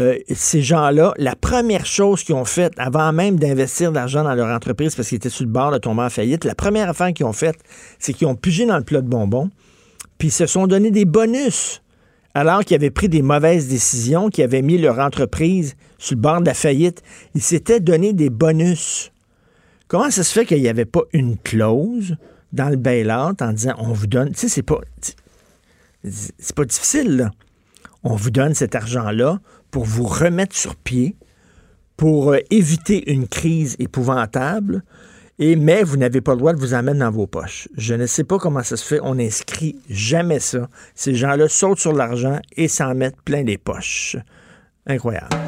Euh, 0.00 0.16
ces 0.32 0.62
gens-là, 0.62 1.12
la 1.18 1.34
première 1.34 1.84
chose 1.84 2.22
qu'ils 2.22 2.36
ont 2.36 2.44
faite, 2.44 2.72
avant 2.78 3.12
même 3.12 3.38
d'investir 3.38 3.90
de 3.90 3.96
l'argent 3.96 4.24
dans 4.24 4.34
leur 4.34 4.48
entreprise 4.48 4.94
parce 4.94 5.08
qu'ils 5.08 5.16
étaient 5.16 5.28
sur 5.28 5.44
le 5.44 5.50
bord 5.50 5.72
de 5.72 5.78
tomber 5.78 6.02
en 6.02 6.10
faillite, 6.10 6.44
la 6.44 6.54
première 6.54 6.88
affaire 6.88 7.12
qu'ils 7.12 7.26
ont 7.26 7.32
faite, 7.32 7.56
c'est 7.98 8.14
qu'ils 8.14 8.28
ont 8.28 8.36
pugé 8.36 8.64
dans 8.64 8.78
le 8.78 8.84
plat 8.84 9.02
de 9.02 9.08
bonbons, 9.08 9.50
puis 10.16 10.28
ils 10.28 10.32
se 10.32 10.46
sont 10.46 10.66
donné 10.66 10.90
des 10.90 11.04
bonus 11.04 11.82
alors 12.34 12.64
qu'ils 12.64 12.76
avaient 12.76 12.90
pris 12.90 13.08
des 13.08 13.22
mauvaises 13.22 13.68
décisions, 13.68 14.28
qu'ils 14.28 14.44
avaient 14.44 14.62
mis 14.62 14.78
leur 14.78 15.00
entreprise 15.00 15.74
sur 15.98 16.16
le 16.16 16.20
bord 16.20 16.40
de 16.40 16.46
la 16.46 16.54
faillite, 16.54 17.02
ils 17.34 17.42
s'étaient 17.42 17.80
donné 17.80 18.12
des 18.12 18.30
bonus. 18.30 19.12
Comment 19.88 20.10
ça 20.10 20.22
se 20.22 20.32
fait 20.32 20.46
qu'il 20.46 20.60
n'y 20.60 20.68
avait 20.68 20.84
pas 20.84 21.02
une 21.12 21.36
clause 21.36 22.16
dans 22.52 22.68
le 22.68 22.76
bail-out 22.76 23.42
en 23.42 23.52
disant 23.52 23.74
on 23.78 23.92
vous 23.92 24.06
donne. 24.06 24.30
Tu 24.32 24.40
sais, 24.40 24.48
c'est 24.48 24.62
pas. 24.62 24.80
C'est 26.04 26.54
pas 26.54 26.64
difficile, 26.64 27.16
là. 27.16 27.30
On 28.04 28.14
vous 28.14 28.30
donne 28.30 28.54
cet 28.54 28.74
argent-là 28.74 29.40
pour 29.70 29.84
vous 29.84 30.06
remettre 30.06 30.56
sur 30.56 30.76
pied, 30.76 31.16
pour 31.96 32.30
euh, 32.30 32.38
éviter 32.50 33.10
une 33.12 33.26
crise 33.26 33.74
épouvantable, 33.80 34.84
et, 35.40 35.56
mais 35.56 35.82
vous 35.82 35.96
n'avez 35.96 36.20
pas 36.20 36.32
le 36.32 36.38
droit 36.38 36.52
de 36.52 36.58
vous 36.58 36.74
en 36.74 36.82
mettre 36.82 37.00
dans 37.00 37.10
vos 37.10 37.26
poches. 37.26 37.68
Je 37.76 37.94
ne 37.94 38.06
sais 38.06 38.24
pas 38.24 38.38
comment 38.38 38.62
ça 38.62 38.76
se 38.76 38.84
fait. 38.84 39.00
On 39.02 39.16
n'inscrit 39.16 39.76
jamais 39.88 40.40
ça. 40.40 40.68
Ces 40.94 41.14
gens-là 41.14 41.48
sautent 41.48 41.80
sur 41.80 41.92
l'argent 41.92 42.40
et 42.56 42.68
s'en 42.68 42.94
mettent 42.94 43.20
plein 43.22 43.42
les 43.42 43.58
poches. 43.58 44.16
Incroyable. 44.86 45.47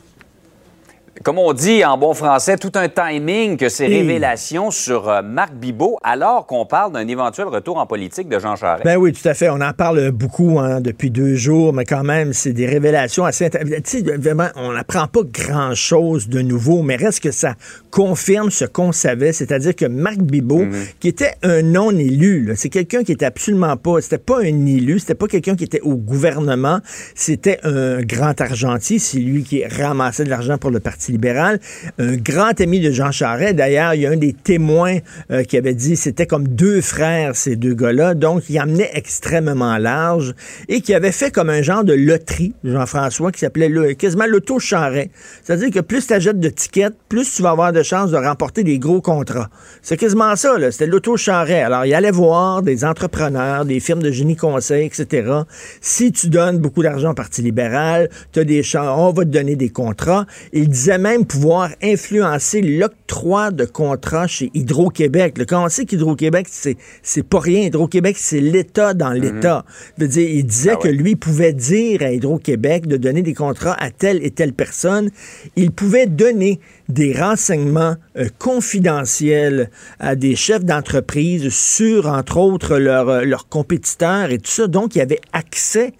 Comme 1.23 1.37
on 1.37 1.53
dit 1.53 1.85
en 1.85 1.97
bon 1.97 2.13
français, 2.13 2.57
tout 2.57 2.71
un 2.75 2.89
timing 2.89 3.57
que 3.57 3.69
ces 3.69 3.85
révélations 3.85 4.71
sur 4.71 5.07
euh, 5.07 5.21
Marc 5.21 5.53
Bibot, 5.53 5.97
alors 6.03 6.47
qu'on 6.47 6.65
parle 6.65 6.93
d'un 6.93 7.07
éventuel 7.07 7.47
retour 7.47 7.77
en 7.77 7.85
politique 7.85 8.27
de 8.27 8.39
Jean 8.39 8.55
Charest. 8.55 8.83
Ben 8.85 8.97
oui, 8.97 9.13
tout 9.13 9.27
à 9.27 9.33
fait. 9.33 9.49
On 9.49 9.61
en 9.61 9.73
parle 9.73 10.11
beaucoup 10.11 10.59
hein, 10.59 10.81
depuis 10.81 11.11
deux 11.11 11.35
jours, 11.35 11.73
mais 11.73 11.85
quand 11.85 12.03
même, 12.03 12.33
c'est 12.33 12.53
des 12.53 12.65
révélations 12.65 13.25
assez... 13.25 13.49
Tu 13.83 14.03
vraiment, 14.17 14.47
on 14.55 14.71
n'apprend 14.71 15.07
pas 15.07 15.21
grand-chose 15.23 16.27
de 16.27 16.41
nouveau, 16.41 16.81
mais 16.81 16.95
reste 16.95 17.19
que 17.21 17.31
ça 17.31 17.53
confirme 17.91 18.49
ce 18.49 18.65
qu'on 18.65 18.91
savait, 18.91 19.33
c'est-à-dire 19.33 19.75
que 19.75 19.85
Marc 19.85 20.17
Bibot, 20.17 20.65
Mhm. 20.65 20.85
qui 20.99 21.07
était 21.07 21.33
un 21.43 21.61
non-élu, 21.61 22.53
c'est 22.55 22.69
quelqu'un 22.69 23.03
qui 23.03 23.11
était 23.11 23.25
absolument 23.25 23.77
pas... 23.77 24.01
C'était 24.01 24.17
pas 24.17 24.39
un 24.39 24.65
élu, 24.65 24.99
c'était 24.99 25.15
pas 25.15 25.27
quelqu'un 25.27 25.55
qui 25.55 25.65
était 25.65 25.81
au 25.81 25.95
gouvernement, 25.95 26.79
c'était 27.15 27.59
un 27.63 28.01
grand 28.01 28.39
argentier, 28.41 28.97
c'est 28.99 29.19
lui 29.19 29.43
qui 29.43 29.63
ramassait 29.65 30.23
de 30.23 30.29
l'argent 30.29 30.57
pour 30.57 30.71
le 30.71 30.79
Parti 30.79 31.10
libéral, 31.11 31.59
un 31.99 32.15
grand 32.15 32.59
ami 32.59 32.79
de 32.79 32.91
Jean 32.91 33.11
Charest. 33.11 33.55
D'ailleurs, 33.55 33.93
il 33.93 34.01
y 34.01 34.05
a 34.07 34.11
un 34.11 34.17
des 34.17 34.33
témoins 34.33 34.97
euh, 35.31 35.43
qui 35.43 35.57
avait 35.57 35.73
dit 35.73 35.95
c'était 35.95 36.25
comme 36.25 36.47
deux 36.47 36.81
frères, 36.81 37.35
ces 37.35 37.55
deux 37.55 37.73
gars-là. 37.73 38.13
Donc, 38.13 38.49
il 38.49 38.59
emmenait 38.59 38.89
extrêmement 38.93 39.77
large 39.77 40.33
et 40.67 40.81
qui 40.81 40.93
avait 40.93 41.11
fait 41.11 41.31
comme 41.31 41.49
un 41.49 41.61
genre 41.61 41.83
de 41.83 41.93
loterie, 41.93 42.53
Jean-François, 42.63 43.31
qui 43.31 43.39
s'appelait 43.39 43.95
quasiment 43.95 44.25
l'auto 44.25 44.59
Charest. 44.59 45.09
C'est-à-dire 45.43 45.71
que 45.71 45.79
plus 45.79 46.07
tu 46.07 46.13
achètes 46.13 46.39
de 46.39 46.49
tickets, 46.49 46.93
plus 47.09 47.35
tu 47.35 47.41
vas 47.41 47.51
avoir 47.51 47.73
de 47.73 47.83
chances 47.83 48.11
de 48.11 48.17
remporter 48.17 48.63
des 48.63 48.79
gros 48.79 49.01
contrats. 49.01 49.49
C'est 49.81 49.97
quasiment 49.97 50.35
ça, 50.35 50.57
là. 50.57 50.71
C'était 50.71 50.87
l'auto 50.87 51.17
Charest. 51.17 51.65
Alors, 51.65 51.85
il 51.85 51.93
allait 51.93 52.11
voir 52.11 52.61
des 52.61 52.85
entrepreneurs, 52.85 53.65
des 53.65 53.79
firmes 53.79 54.01
de 54.01 54.11
génie 54.11 54.35
conseil, 54.35 54.85
etc. 54.85 55.31
Si 55.81 56.11
tu 56.11 56.29
donnes 56.29 56.59
beaucoup 56.59 56.83
d'argent 56.83 57.11
au 57.11 57.13
Parti 57.13 57.41
libéral, 57.41 58.09
tu 58.31 58.39
as 58.39 58.43
des 58.43 58.63
chances, 58.63 58.97
on 58.97 59.11
va 59.11 59.23
te 59.23 59.29
donner 59.29 59.55
des 59.55 59.69
contrats. 59.69 60.25
Il 60.53 60.69
disait 60.69 60.90
même 60.97 61.25
pouvoir 61.25 61.69
influencer 61.81 62.61
l'octroi 62.61 63.51
de 63.51 63.65
contrats 63.65 64.27
chez 64.27 64.51
Hydro-Québec. 64.53 65.41
Quand 65.47 65.65
on 65.65 65.69
sait 65.69 65.85
qu'Hydro-Québec, 65.85 66.47
c'est, 66.49 67.23
pas 67.23 67.39
rien. 67.39 67.61
Hydro-Québec, 67.61 68.15
c'est 68.17 68.39
l'État 68.39 68.93
dans 68.93 69.11
l'État. 69.11 69.65
Veux 69.97 70.07
dire, 70.07 70.29
il 70.29 70.45
disait 70.45 70.75
que 70.81 70.87
lui 70.87 71.15
pouvait 71.15 71.53
dire 71.53 72.01
à 72.01 72.11
Hydro-Québec 72.11 72.87
de 72.87 72.97
donner 72.97 73.21
des 73.21 73.33
contrats 73.33 73.75
à 73.79 73.91
telle 73.91 74.23
et 74.25 74.31
telle 74.31 74.53
personne. 74.53 75.09
Il 75.55 75.71
pouvait 75.71 76.07
donner 76.07 76.59
des 76.89 77.13
renseignements 77.13 77.95
euh, 78.17 78.27
confidentiels 78.37 79.69
à 79.99 80.15
des 80.15 80.35
chefs 80.35 80.65
d'entreprise 80.65 81.49
sur, 81.49 82.07
entre 82.07 82.37
autres, 82.37 82.77
leurs 82.77 83.09
euh, 83.09 83.21
leurs 83.23 83.47
compétiteurs 83.47 84.31
et 84.31 84.37
tout 84.37 84.51
ça. 84.51 84.67
Donc, 84.67 84.95
il 84.95 85.01
avait 85.01 85.21
accès. 85.33 85.93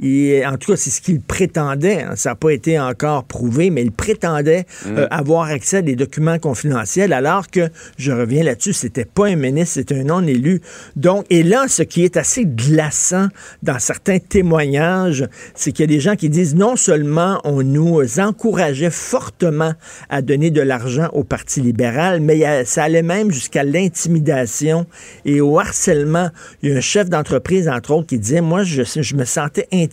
Et, 0.00 0.46
en 0.46 0.56
tout 0.56 0.72
cas, 0.72 0.76
c'est 0.76 0.90
ce 0.90 1.00
qu'il 1.00 1.20
prétendait. 1.20 2.02
hein. 2.02 2.12
Ça 2.16 2.30
n'a 2.30 2.34
pas 2.36 2.50
été 2.52 2.78
encore 2.78 3.24
prouvé, 3.24 3.70
mais 3.70 3.82
il 3.82 3.90
prétendait 3.92 4.64
euh, 4.86 5.06
avoir 5.10 5.44
accès 5.48 5.78
à 5.78 5.82
des 5.82 5.96
documents 5.96 6.38
confidentiels, 6.38 7.12
alors 7.12 7.48
que, 7.48 7.68
je 7.96 8.12
reviens 8.12 8.44
là-dessus, 8.44 8.72
c'était 8.72 9.04
pas 9.04 9.26
un 9.26 9.36
ministre, 9.36 9.74
c'était 9.74 9.98
un 10.00 10.04
non-élu. 10.04 10.60
Donc, 10.96 11.24
et 11.30 11.42
là, 11.42 11.66
ce 11.68 11.82
qui 11.82 12.04
est 12.04 12.16
assez 12.16 12.44
glaçant 12.46 13.26
dans 13.62 13.78
certains 13.80 14.18
témoignages, 14.18 15.26
c'est 15.54 15.72
qu'il 15.72 15.82
y 15.82 15.88
a 15.88 15.94
des 15.94 16.00
gens 16.00 16.14
qui 16.16 16.28
disent 16.28 16.54
non 16.54 16.76
seulement 16.76 17.40
on 17.44 17.62
nous 17.62 18.00
encourageait 18.20 18.90
fortement 18.90 19.72
à 20.08 20.22
donner 20.22 20.50
de 20.50 20.60
l'argent 20.60 21.08
au 21.12 21.24
Parti 21.24 21.60
libéral, 21.60 22.20
mais 22.20 22.38
il 22.38 22.44
a- 22.44 22.64
ça 22.64 22.84
allait 22.84 23.02
même 23.02 23.30
jusqu'à 23.32 23.64
l'intimidation 23.64 24.86
et 25.24 25.40
au 25.40 25.58
harcèlement. 25.58 26.28
Il 26.62 26.70
y 26.70 26.72
a 26.72 26.76
un 26.76 26.80
chef 26.80 27.08
d'entreprise, 27.10 27.68
entre 27.68 27.92
autres, 27.92 28.06
qui 28.06 28.18
disait, 28.18 28.40
moi, 28.40 28.62
je, 28.62 28.82
je 28.84 29.14
me 29.16 29.24
sentais 29.24 29.66
intimidé. 29.72 29.87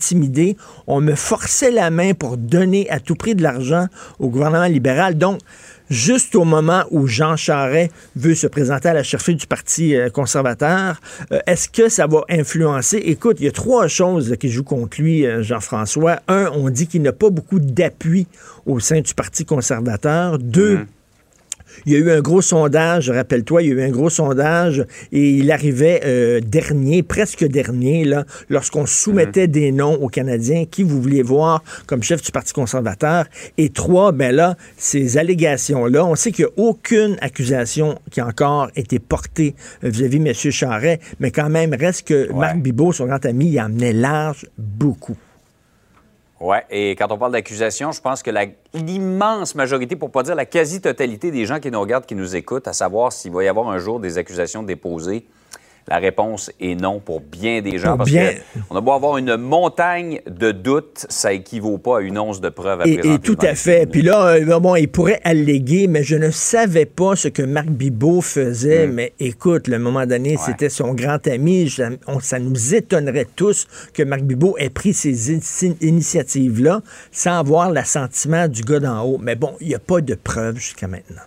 On 0.86 1.00
me 1.00 1.14
forçait 1.14 1.70
la 1.70 1.90
main 1.90 2.14
pour 2.14 2.36
donner 2.36 2.88
à 2.90 3.00
tout 3.00 3.14
prix 3.14 3.34
de 3.34 3.42
l'argent 3.42 3.86
au 4.18 4.28
gouvernement 4.28 4.66
libéral. 4.66 5.16
Donc, 5.16 5.40
juste 5.90 6.34
au 6.34 6.44
moment 6.44 6.84
où 6.90 7.06
Jean 7.06 7.36
Charest 7.36 7.92
veut 8.16 8.34
se 8.34 8.46
présenter 8.46 8.88
à 8.88 8.94
la 8.94 9.02
chefferie 9.02 9.36
du 9.36 9.46
Parti 9.46 9.94
euh, 9.94 10.10
conservateur, 10.10 11.00
euh, 11.32 11.38
est-ce 11.46 11.68
que 11.68 11.88
ça 11.88 12.06
va 12.06 12.22
influencer? 12.28 12.98
Écoute, 12.98 13.36
il 13.40 13.44
y 13.44 13.48
a 13.48 13.52
trois 13.52 13.88
choses 13.88 14.36
qui 14.38 14.48
jouent 14.48 14.64
contre 14.64 15.00
lui, 15.00 15.26
euh, 15.26 15.42
Jean-François. 15.42 16.20
Un, 16.28 16.50
on 16.54 16.70
dit 16.70 16.86
qu'il 16.86 17.02
n'a 17.02 17.12
pas 17.12 17.30
beaucoup 17.30 17.60
d'appui 17.60 18.26
au 18.64 18.80
sein 18.80 19.00
du 19.00 19.14
Parti 19.14 19.44
conservateur. 19.44 20.38
Deux, 20.38 20.86
il 21.84 21.92
y 21.92 21.96
a 21.96 21.98
eu 21.98 22.10
un 22.10 22.20
gros 22.20 22.42
sondage, 22.42 23.10
rappelle-toi, 23.10 23.62
il 23.62 23.68
y 23.68 23.72
a 23.72 23.74
eu 23.74 23.82
un 23.82 23.90
gros 23.90 24.10
sondage 24.10 24.84
et 25.12 25.30
il 25.30 25.50
arrivait 25.50 26.00
euh, 26.04 26.40
dernier, 26.40 27.02
presque 27.02 27.44
dernier, 27.44 28.04
là, 28.04 28.24
lorsqu'on 28.48 28.86
soumettait 28.86 29.48
des 29.48 29.72
noms 29.72 29.94
aux 29.94 30.08
Canadiens 30.08 30.64
qui 30.64 30.82
vous 30.82 31.00
vouliez 31.00 31.22
voir 31.22 31.62
comme 31.86 32.02
chef 32.02 32.22
du 32.22 32.32
Parti 32.32 32.52
conservateur. 32.52 33.26
Et 33.58 33.70
trois, 33.70 34.12
ben 34.12 34.34
là, 34.34 34.56
ces 34.76 35.18
allégations-là, 35.18 36.04
on 36.04 36.14
sait 36.14 36.32
qu'il 36.32 36.46
n'y 36.46 36.50
a 36.50 36.68
aucune 36.68 37.16
accusation 37.20 37.98
qui 38.10 38.20
a 38.20 38.26
encore 38.26 38.70
été 38.76 38.98
portée 38.98 39.54
euh, 39.84 39.88
vis-à-vis 39.88 40.16
M. 40.16 40.32
Charret, 40.34 41.00
mais 41.20 41.30
quand 41.30 41.50
même, 41.50 41.74
reste 41.74 42.06
que 42.06 42.32
Marc 42.32 42.58
Bibot, 42.58 42.92
son 42.92 43.06
grand 43.06 43.24
ami, 43.24 43.48
il 43.48 43.60
emmenait 43.60 43.92
large 43.92 44.46
beaucoup. 44.58 45.16
Oui, 46.38 46.58
et 46.68 46.90
quand 46.96 47.10
on 47.10 47.16
parle 47.16 47.32
d'accusation, 47.32 47.92
je 47.92 48.00
pense 48.00 48.22
que 48.22 48.30
l'immense 48.74 49.54
majorité, 49.54 49.96
pour 49.96 50.10
pas 50.10 50.22
dire 50.22 50.34
la 50.34 50.44
quasi-totalité 50.44 51.30
des 51.30 51.46
gens 51.46 51.60
qui 51.60 51.70
nous 51.70 51.80
regardent, 51.80 52.04
qui 52.04 52.14
nous 52.14 52.36
écoutent, 52.36 52.68
à 52.68 52.74
savoir 52.74 53.12
s'il 53.12 53.32
va 53.32 53.42
y 53.42 53.48
avoir 53.48 53.70
un 53.70 53.78
jour 53.78 54.00
des 54.00 54.18
accusations 54.18 54.62
déposées, 54.62 55.26
La 55.88 55.98
réponse 55.98 56.50
est 56.60 56.74
non 56.74 56.98
pour 56.98 57.20
bien 57.20 57.62
des 57.62 57.78
gens. 57.78 57.90
Pour 57.90 57.98
parce 57.98 58.10
bien- 58.10 58.34
qu'on 58.68 58.74
a 58.76 58.80
beau 58.80 58.90
avoir 58.92 59.18
une 59.18 59.36
montagne 59.36 60.20
de 60.28 60.50
doutes, 60.50 61.06
ça 61.08 61.32
équivaut 61.32 61.78
pas 61.78 61.98
à 61.98 62.00
une 62.00 62.18
once 62.18 62.40
de 62.40 62.48
preuve 62.48 62.80
à 62.80 62.86
Et, 62.88 62.94
présenter 62.98 63.14
et 63.14 63.18
tout 63.20 63.38
à 63.40 63.54
fait. 63.54 63.86
Puis 63.88 64.02
là, 64.02 64.26
euh, 64.34 64.58
bon, 64.58 64.74
il 64.74 64.88
pourrait 64.88 65.20
alléguer, 65.22 65.86
mais 65.86 66.02
je 66.02 66.16
ne 66.16 66.30
savais 66.30 66.86
pas 66.86 67.14
ce 67.14 67.28
que 67.28 67.42
Marc 67.42 67.68
Bibot 67.68 68.20
faisait. 68.20 68.88
Mais 68.88 69.12
écoute, 69.20 69.68
un 69.68 69.78
moment 69.78 70.06
donné, 70.06 70.36
c'était 70.44 70.70
son 70.70 70.92
grand 70.92 71.24
ami. 71.28 71.70
Ça, 71.70 71.88
on- 72.08 72.18
ça 72.20 72.40
nous 72.40 72.74
étonnerait 72.74 73.26
tous 73.36 73.68
que 73.94 74.02
Marc 74.02 74.22
Bibot 74.22 74.56
ait 74.58 74.70
pris 74.70 74.92
ces 74.92 75.34
in- 75.36 75.74
initiatives-là 75.80 76.80
sans 77.12 77.38
avoir 77.38 77.70
l'assentiment 77.70 78.48
du 78.48 78.62
gars 78.62 78.80
d'en 78.80 79.04
haut. 79.04 79.18
Mais 79.20 79.36
bon, 79.36 79.52
il 79.60 79.68
n'y 79.68 79.74
a 79.74 79.78
pas 79.78 80.00
de 80.00 80.14
preuves 80.16 80.56
jusqu'à 80.56 80.88
maintenant. 80.88 81.22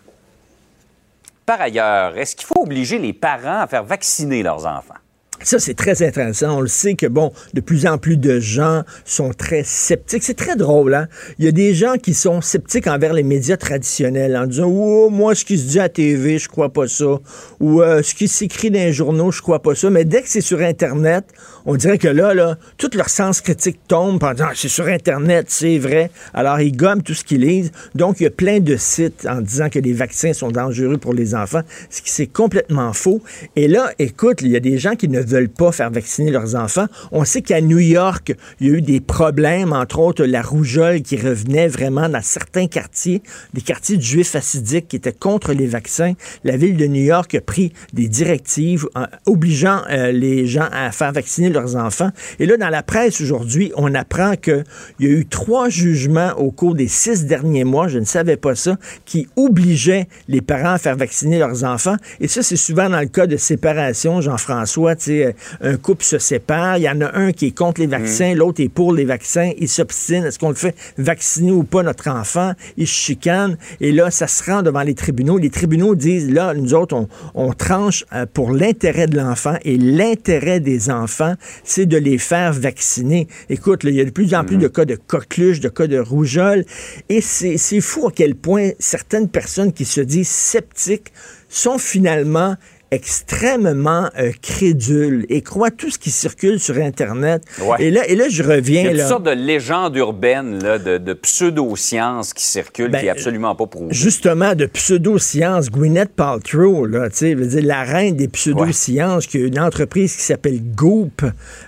Par 1.50 1.62
ailleurs, 1.62 2.16
est-ce 2.16 2.36
qu'il 2.36 2.46
faut 2.46 2.62
obliger 2.62 3.00
les 3.00 3.12
parents 3.12 3.62
à 3.62 3.66
faire 3.66 3.84
vacciner 3.84 4.44
leurs 4.44 4.68
enfants? 4.68 4.94
Ça, 5.42 5.58
c'est 5.58 5.74
très 5.74 6.06
intéressant. 6.06 6.58
On 6.58 6.62
le 6.62 6.68
sait 6.68 6.96
que, 6.96 7.06
bon, 7.06 7.32
de 7.54 7.62
plus 7.62 7.88
en 7.88 7.98
plus 7.98 8.18
de 8.18 8.40
gens 8.40 8.84
sont 9.06 9.32
très 9.32 9.64
sceptiques. 9.64 10.24
C'est 10.24 10.38
très 10.38 10.58
drôle, 10.58 10.94
hein? 10.94 11.08
Il 11.38 11.46
y 11.46 11.48
a 11.48 11.52
des 11.52 11.74
gens 11.74 11.94
qui 11.94 12.14
sont 12.14 12.42
sceptiques 12.42 12.88
envers 12.88 13.14
les 13.14 13.24
médias 13.24 13.56
traditionnels 13.56 14.36
en 14.36 14.46
disant, 14.46 14.68
oh, 14.68 15.10
moi, 15.10 15.36
ce 15.36 15.46
qui 15.46 15.58
se 15.58 15.68
dit 15.68 15.80
à 15.80 15.88
TV, 15.88 16.40
je 16.40 16.50
crois 16.50 16.74
pas 16.74 16.88
ça. 16.88 17.20
Ou 17.62 17.82
euh, 17.82 18.04
ce 18.04 18.16
qui 18.16 18.28
s'écrit 18.28 18.70
dans 18.70 18.80
les 18.80 18.92
journaux, 18.92 19.32
je 19.32 19.42
crois 19.42 19.62
pas 19.62 19.76
ça. 19.76 19.90
Mais 19.90 20.04
dès 20.04 20.22
que 20.22 20.28
c'est 20.28 20.42
sur 20.42 20.60
Internet, 20.60 21.26
on 21.66 21.76
dirait 21.76 21.98
que 21.98 22.10
là, 22.10 22.34
là, 22.34 22.58
tout 22.78 22.90
leur 22.94 23.10
sens 23.10 23.40
critique 23.40 23.80
tombe 23.88 24.22
en 24.22 24.34
disant, 24.34 24.48
Ah, 24.50 24.54
c'est 24.56 24.68
sur 24.68 24.88
Internet, 24.88 25.46
c'est 25.50 25.78
vrai. 25.78 26.12
Alors, 26.34 26.60
ils 26.60 26.76
gomment 26.76 27.02
tout 27.02 27.14
ce 27.14 27.24
qu'ils 27.24 27.42
lisent. 27.42 27.72
Donc, 27.96 28.20
il 28.20 28.24
y 28.24 28.28
a 28.28 28.32
plein 28.32 28.60
de 28.60 28.76
sites 28.76 29.26
en 29.30 29.40
disant 29.40 29.70
que 29.70 29.80
les 29.80 29.94
vaccins 29.94 30.34
sont 30.34 30.52
dangereux 30.52 30.98
pour 30.98 31.14
les 31.14 31.34
enfants, 31.34 31.62
ce 31.90 32.02
qui 32.02 32.12
c'est 32.12 32.28
complètement 32.28 32.92
faux. 32.92 33.22
Et 33.56 33.70
là, 33.70 33.92
écoute, 34.00 34.42
il 34.42 34.50
y 34.50 34.58
a 34.58 34.60
des 34.60 34.78
gens 34.78 34.96
qui 34.96 35.08
ne 35.08 35.29
veulent 35.30 35.50
pas 35.50 35.72
faire 35.72 35.92
vacciner 35.92 36.32
leurs 36.32 36.56
enfants. 36.56 36.88
On 37.12 37.24
sait 37.26 37.42
qu'à 37.42 37.62
New 37.62 37.80
York, 37.80 38.34
il 38.60 38.68
y 38.68 38.70
a 38.72 38.74
eu 38.74 38.82
des 38.82 39.00
problèmes, 39.00 39.74
entre 39.74 40.00
autres 40.00 40.26
la 40.26 40.42
rougeole 40.42 41.02
qui 41.02 41.18
revenait 41.18 41.68
vraiment 41.68 42.10
dans 42.10 42.22
certains 42.22 42.68
quartiers, 42.68 43.22
des 43.54 43.62
quartiers 43.62 43.98
de 43.98 44.02
juifs 44.02 44.36
assidiques 44.36 44.88
qui 44.88 44.96
étaient 44.96 45.14
contre 45.14 45.54
les 45.54 45.68
vaccins. 45.68 46.14
La 46.44 46.58
ville 46.58 46.78
de 46.78 46.86
New 46.86 47.04
York 47.04 47.34
a 47.36 47.42
pris 47.42 47.74
des 47.94 48.08
directives 48.08 48.88
en 48.96 49.06
obligeant 49.26 49.82
euh, 49.90 50.12
les 50.12 50.48
gens 50.48 50.68
à 50.72 50.92
faire 50.92 51.12
vacciner 51.12 51.50
leurs 51.50 51.76
enfants. 51.76 52.12
Et 52.40 52.46
là, 52.46 52.58
dans 52.58 52.70
la 52.70 52.84
presse 52.84 53.22
aujourd'hui, 53.22 53.72
on 53.76 53.94
apprend 53.96 54.36
qu'il 54.36 54.64
y 55.00 55.06
a 55.06 55.10
eu 55.10 55.26
trois 55.26 55.70
jugements 55.70 56.32
au 56.38 56.52
cours 56.52 56.76
des 56.76 56.88
six 56.88 57.26
derniers 57.26 57.64
mois, 57.64 57.88
je 57.88 58.00
ne 58.00 58.06
savais 58.06 58.38
pas 58.38 58.56
ça, 58.56 58.78
qui 59.06 59.28
obligeaient 59.36 60.08
les 60.28 60.42
parents 60.42 60.74
à 60.74 60.78
faire 60.78 60.96
vacciner 60.96 61.40
leurs 61.40 61.64
enfants. 61.64 61.96
Et 62.20 62.28
ça, 62.28 62.44
c'est 62.44 62.56
souvent 62.56 62.90
dans 62.90 63.00
le 63.00 63.08
cas 63.08 63.28
de 63.28 63.38
séparation, 63.38 64.22
Jean-François, 64.22 64.96
tu 64.96 65.19
sais, 65.20 65.36
euh, 65.64 65.74
un 65.74 65.78
couple 65.78 66.04
se 66.04 66.18
sépare, 66.18 66.78
il 66.78 66.84
y 66.84 66.90
en 66.90 67.02
a 67.02 67.16
un 67.18 67.32
qui 67.32 67.48
est 67.48 67.58
contre 67.58 67.82
les 67.82 67.88
vaccins, 67.88 68.34
l'autre 68.34 68.62
est 68.62 68.70
pour 68.70 68.94
les 68.94 69.06
vaccins, 69.06 69.52
ils 69.58 69.70
s'obstinent, 69.70 70.26
est-ce 70.26 70.40
qu'on 70.40 70.50
le 70.50 70.56
fait 70.56 70.76
vacciner 70.98 71.52
ou 71.52 71.64
pas 71.64 71.84
notre 71.84 72.10
enfant, 72.10 72.54
ils 72.78 72.88
se 72.88 72.94
chicanent, 72.94 73.58
et 73.80 73.92
là, 73.92 74.12
ça 74.12 74.28
se 74.28 74.44
rend 74.44 74.62
devant 74.62 74.82
les 74.82 74.96
tribunaux. 74.96 75.38
Les 75.38 75.50
tribunaux 75.50 75.96
disent, 75.96 76.32
là, 76.32 76.54
nous 76.54 76.74
autres, 76.74 76.96
on, 76.96 77.08
on 77.34 77.54
tranche 77.54 78.06
euh, 78.14 78.26
pour 78.32 78.52
l'intérêt 78.52 79.08
de 79.08 79.18
l'enfant, 79.18 79.56
et 79.64 79.78
l'intérêt 79.78 80.60
des 80.60 80.90
enfants, 80.90 81.36
c'est 81.64 81.86
de 81.86 81.98
les 81.98 82.18
faire 82.18 82.54
vacciner. 82.54 83.28
Écoute, 83.50 83.84
là, 83.84 83.90
il 83.90 83.96
y 83.96 84.02
a 84.02 84.06
de 84.06 84.10
plus 84.10 84.34
en 84.34 84.44
plus 84.44 84.58
de 84.58 84.68
cas 84.68 84.86
de 84.86 84.96
coqueluche, 84.96 85.60
de 85.60 85.70
cas 85.70 85.88
de 85.88 86.00
rougeole, 86.00 86.66
et 87.10 87.22
c'est 87.22 87.58
c'est 87.58 87.82
fou 87.82 88.08
à 88.08 88.12
quel 88.12 88.36
point 88.36 88.72
certaines 88.80 89.30
personnes 89.30 89.74
qui 89.74 89.86
se 89.86 90.02
disent 90.02 90.30
sceptiques 90.30 91.12
sont 91.50 91.78
finalement 91.78 92.56
extrêmement 92.92 94.10
euh, 94.18 94.32
crédules 94.42 95.26
et 95.30 95.42
croient 95.42 95.72
tout 95.72 95.90
ce 95.90 95.98
qui 96.00 96.10
circule 96.12 96.60
sur 96.60 96.78
Internet. 96.78 97.44
Ouais. 97.62 97.78
Et, 97.80 97.92
là, 97.92 98.08
et 98.08 98.16
là, 98.16 98.26
je 98.30 98.42
Il 98.44 98.50
y 98.50 98.52
reviens. 98.52 98.86
a 98.86 98.90
toutes 98.90 98.98
là. 98.98 99.08
sortes 99.08 99.24
de 99.26 99.32
légendes 99.32 99.96
urbaines, 99.96 100.62
là, 100.64 100.78
de, 100.80 100.98
de 100.98 101.14
pseudo-sciences 101.14 102.34
qui 102.34 102.44
circulent, 102.44 102.92
Ben, 102.92 103.00
qui 103.00 103.06
n'est 103.06 103.12
absolument 103.12 103.56
pas 103.56 103.68
prouvées. 103.68 103.94
Justement, 103.94 104.56
de 104.56 104.66
pseudo-sciences, 104.66 105.70
Gwyneth 105.70 106.14
Paltrow, 106.16 106.86
là, 106.86 107.10
veut 107.22 107.36
dire, 107.48 107.64
la 107.64 107.84
reine 107.84 108.16
des 108.16 108.28
pseudo-sciences, 108.28 109.28
qui 109.28 109.38
a 109.38 109.46
une 109.46 109.60
entreprise 109.60 110.16
qui 110.16 110.24
s'appelle 110.24 110.60
Goop, 110.76 111.24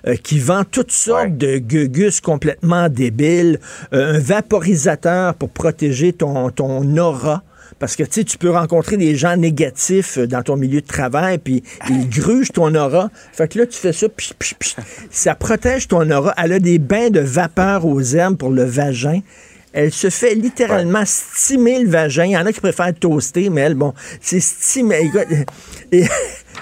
euh, 0.08 0.16
qui 0.16 0.40
vend 0.40 0.64
toutes 0.64 0.92
sortes 0.92 1.38
de 1.38 1.58
gugus 1.58 2.22
complètement 2.22 2.90
débiles, 2.90 3.60
euh, 3.94 4.16
un 4.16 4.20
vaporisateur 4.20 5.36
pour 5.36 5.50
protéger 5.50 6.14
ton, 6.14 6.50
ton 6.50 6.98
aura. 6.98 7.44
Parce 7.82 7.96
que 7.96 8.04
tu 8.04 8.38
peux 8.38 8.52
rencontrer 8.52 8.96
des 8.96 9.16
gens 9.16 9.36
négatifs 9.36 10.20
euh, 10.20 10.28
dans 10.28 10.44
ton 10.44 10.56
milieu 10.56 10.82
de 10.82 10.86
travail, 10.86 11.40
puis 11.40 11.64
ils 11.90 12.08
grugent 12.22 12.52
ton 12.52 12.76
aura. 12.76 13.10
Fait 13.34 13.48
que 13.48 13.58
là, 13.58 13.66
tu 13.66 13.76
fais 13.76 13.92
ça, 13.92 14.08
psh, 14.08 14.34
psh, 14.38 14.54
psh. 14.54 14.76
ça 15.10 15.34
protège 15.34 15.88
ton 15.88 16.08
aura. 16.12 16.32
Elle 16.38 16.54
a 16.54 16.60
des 16.60 16.78
bains 16.78 17.10
de 17.10 17.20
vapeur 17.20 17.88
aux 17.88 18.00
herbes 18.00 18.38
pour 18.38 18.52
le 18.52 18.64
vagin. 18.64 19.22
Elle 19.74 19.92
se 19.92 20.12
fait 20.12 20.36
littéralement 20.36 21.02
stimer 21.08 21.80
le 21.80 21.90
vagin. 21.90 22.26
Il 22.26 22.32
y 22.32 22.38
en 22.38 22.46
a 22.46 22.54
qui 22.54 22.60
préfèrent 22.60 22.94
toaster, 22.94 23.50
mais 23.50 23.62
elle, 23.62 23.74
bon, 23.74 23.96
c'est 24.22 24.42
stimer. 24.42 25.10
Et 25.92 26.04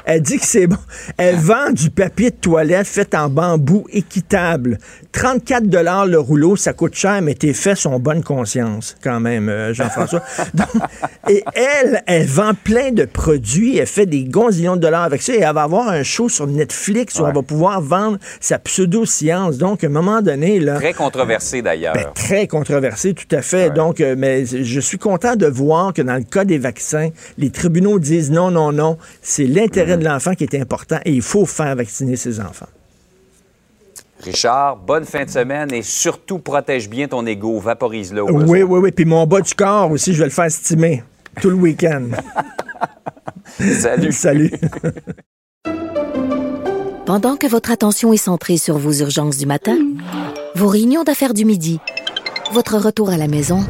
elle 0.05 0.21
dit 0.21 0.37
que 0.37 0.45
c'est 0.45 0.67
bon. 0.67 0.77
Elle 1.17 1.35
vend 1.35 1.71
du 1.71 1.89
papier 1.89 2.31
de 2.31 2.35
toilette 2.35 2.87
fait 2.87 3.13
en 3.15 3.29
bambou 3.29 3.85
équitable. 3.91 4.77
34 5.11 5.67
dollars 5.67 6.05
le 6.05 6.19
rouleau, 6.19 6.55
ça 6.55 6.73
coûte 6.73 6.95
cher, 6.95 7.21
mais 7.21 7.33
tes 7.33 7.53
fesses 7.53 7.85
ont 7.85 7.99
bonne 7.99 8.23
conscience, 8.23 8.95
quand 9.03 9.19
même, 9.19 9.49
euh, 9.49 9.73
Jean-François. 9.73 10.23
Et 11.29 11.43
elle, 11.53 12.03
elle 12.05 12.25
vend 12.25 12.53
plein 12.53 12.91
de 12.91 13.05
produits. 13.05 13.77
Elle 13.77 13.87
fait 13.87 14.05
des 14.05 14.23
gonzillions 14.25 14.75
de 14.75 14.81
dollars 14.81 15.03
avec 15.03 15.21
ça. 15.21 15.33
Et 15.33 15.39
elle 15.41 15.53
va 15.53 15.63
avoir 15.63 15.89
un 15.89 16.03
show 16.03 16.29
sur 16.29 16.47
Netflix 16.47 17.19
où 17.19 17.27
elle 17.27 17.33
va 17.33 17.41
pouvoir 17.41 17.81
vendre 17.81 18.17
sa 18.39 18.59
pseudo-science. 18.59 19.57
Donc, 19.57 19.83
à 19.83 19.87
un 19.87 19.91
moment 19.91 20.21
donné, 20.21 20.59
là. 20.59 20.75
Très 20.75 20.93
controversé 20.93 21.61
d'ailleurs. 21.61 21.93
Ben, 21.93 22.07
très 22.13 22.47
controversé, 22.47 23.13
tout 23.13 23.35
à 23.35 23.41
fait. 23.41 23.71
Donc, 23.71 24.01
euh, 24.01 24.15
mais 24.17 24.45
je 24.45 24.79
suis 24.79 24.97
content 24.97 25.35
de 25.35 25.47
voir 25.47 25.93
que 25.93 26.01
dans 26.01 26.15
le 26.15 26.23
cas 26.23 26.45
des 26.45 26.57
vaccins, 26.57 27.09
les 27.37 27.49
tribunaux 27.49 27.99
disent 27.99 28.31
non, 28.31 28.51
non, 28.51 28.71
non, 28.71 28.97
c'est 29.21 29.45
l'intérêt 29.45 29.78
de 29.85 30.03
l'enfant 30.03 30.33
qui 30.35 30.43
est 30.43 30.55
important 30.55 30.99
et 31.05 31.11
il 31.11 31.21
faut 31.21 31.45
faire 31.45 31.75
vacciner 31.75 32.15
ses 32.15 32.39
enfants. 32.39 32.67
Richard, 34.21 34.75
bonne 34.77 35.05
fin 35.05 35.23
de 35.23 35.29
semaine 35.29 35.73
et 35.73 35.81
surtout 35.81 36.39
protège 36.39 36.89
bien 36.89 37.07
ton 37.07 37.25
ego, 37.25 37.57
vaporise-le. 37.59 38.21
au 38.23 38.27
Oui, 38.27 38.33
besoin. 38.33 38.61
oui, 38.63 38.79
oui. 38.83 38.91
Puis 38.91 39.05
mon 39.05 39.25
bas 39.25 39.39
du 39.41 39.53
corps 39.53 39.89
aussi, 39.91 40.13
je 40.13 40.19
vais 40.19 40.25
le 40.25 40.31
faire 40.31 40.51
stimer 40.51 41.03
tout 41.41 41.49
le 41.49 41.55
week-end. 41.55 42.09
Salut. 43.79 44.11
Salut. 44.11 44.51
Pendant 47.05 47.37
que 47.37 47.47
votre 47.47 47.71
attention 47.71 48.13
est 48.13 48.17
centrée 48.17 48.57
sur 48.57 48.77
vos 48.77 48.91
urgences 48.93 49.37
du 49.37 49.45
matin, 49.47 49.77
vos 50.55 50.67
réunions 50.67 51.03
d'affaires 51.03 51.33
du 51.33 51.45
midi, 51.45 51.79
votre 52.51 52.77
retour 52.77 53.09
à 53.09 53.17
la 53.17 53.27
maison 53.27 53.65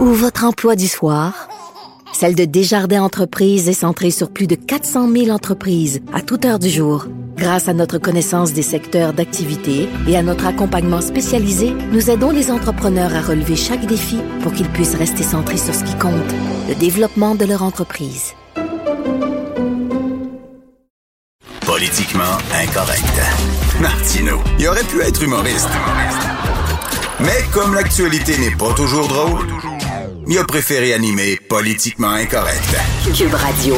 ou 0.00 0.06
votre 0.06 0.44
emploi 0.44 0.76
du 0.76 0.86
soir, 0.88 1.48
celle 2.16 2.34
de 2.34 2.46
Desjardins 2.46 3.02
Entreprises 3.02 3.68
est 3.68 3.74
centrée 3.74 4.10
sur 4.10 4.30
plus 4.30 4.46
de 4.46 4.54
400 4.54 5.12
000 5.12 5.28
entreprises 5.28 6.00
à 6.14 6.22
toute 6.22 6.46
heure 6.46 6.58
du 6.58 6.70
jour. 6.70 7.04
Grâce 7.36 7.68
à 7.68 7.74
notre 7.74 7.98
connaissance 7.98 8.54
des 8.54 8.62
secteurs 8.62 9.12
d'activité 9.12 9.86
et 10.08 10.16
à 10.16 10.22
notre 10.22 10.46
accompagnement 10.46 11.02
spécialisé, 11.02 11.74
nous 11.92 12.08
aidons 12.08 12.30
les 12.30 12.50
entrepreneurs 12.50 13.14
à 13.14 13.20
relever 13.20 13.54
chaque 13.54 13.84
défi 13.84 14.16
pour 14.42 14.54
qu'ils 14.54 14.70
puissent 14.70 14.94
rester 14.94 15.22
centrés 15.22 15.58
sur 15.58 15.74
ce 15.74 15.84
qui 15.84 15.94
compte, 15.98 16.14
le 16.70 16.74
développement 16.74 17.34
de 17.34 17.44
leur 17.44 17.62
entreprise. 17.62 18.32
Politiquement 21.66 22.38
incorrect. 22.54 23.20
Martino, 23.78 24.38
il 24.58 24.68
aurait 24.68 24.84
pu 24.84 25.02
être 25.02 25.22
humoriste. 25.22 25.68
Mais 27.20 27.44
comme 27.52 27.74
l'actualité 27.74 28.38
n'est 28.38 28.56
pas 28.56 28.72
toujours 28.72 29.06
drôle, 29.06 29.46
il 30.28 30.38
a 30.38 30.44
préféré 30.44 30.92
animer 30.92 31.38
Politiquement 31.48 32.10
incorrect. 32.10 32.76
Cube 33.16 33.34
Radio. 33.34 33.74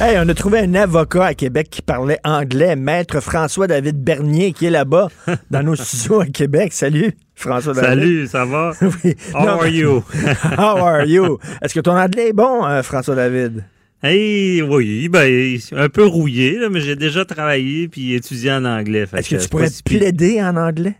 Hey, 0.00 0.16
on 0.18 0.28
a 0.28 0.34
trouvé 0.34 0.60
un 0.60 0.74
avocat 0.74 1.26
à 1.26 1.34
Québec 1.34 1.68
qui 1.70 1.82
parlait 1.82 2.18
anglais, 2.24 2.74
maître 2.74 3.20
François-David 3.20 4.02
Bernier, 4.02 4.52
qui 4.52 4.66
est 4.66 4.70
là-bas, 4.70 5.08
dans 5.50 5.62
nos 5.62 5.76
studios 5.76 6.20
à 6.20 6.26
Québec. 6.26 6.72
Salut, 6.72 7.12
François-David. 7.34 7.88
Salut, 7.88 8.26
ça 8.26 8.44
va? 8.44 8.72
oui. 9.04 9.14
How 9.32 9.46
are 9.46 9.68
you? 9.68 10.02
How 10.58 10.84
are 10.84 11.04
you? 11.04 11.38
Est-ce 11.62 11.74
que 11.74 11.80
ton 11.80 11.96
anglais 11.96 12.30
est 12.30 12.32
bon, 12.32 12.64
euh, 12.66 12.82
François-David? 12.82 13.64
Hey, 14.02 14.62
oui, 14.62 15.08
ben, 15.08 15.58
un 15.72 15.88
peu 15.90 16.06
rouillé, 16.06 16.58
là, 16.58 16.70
mais 16.70 16.80
j'ai 16.80 16.96
déjà 16.96 17.24
travaillé 17.26 17.86
puis 17.86 18.14
étudié 18.14 18.50
en 18.52 18.64
anglais. 18.64 19.06
Est-ce 19.12 19.28
que 19.28 19.38
c'est 19.38 19.44
tu 19.44 19.48
pourrais 19.48 19.68
plaider 19.84 20.42
en 20.42 20.56
anglais? 20.56 20.94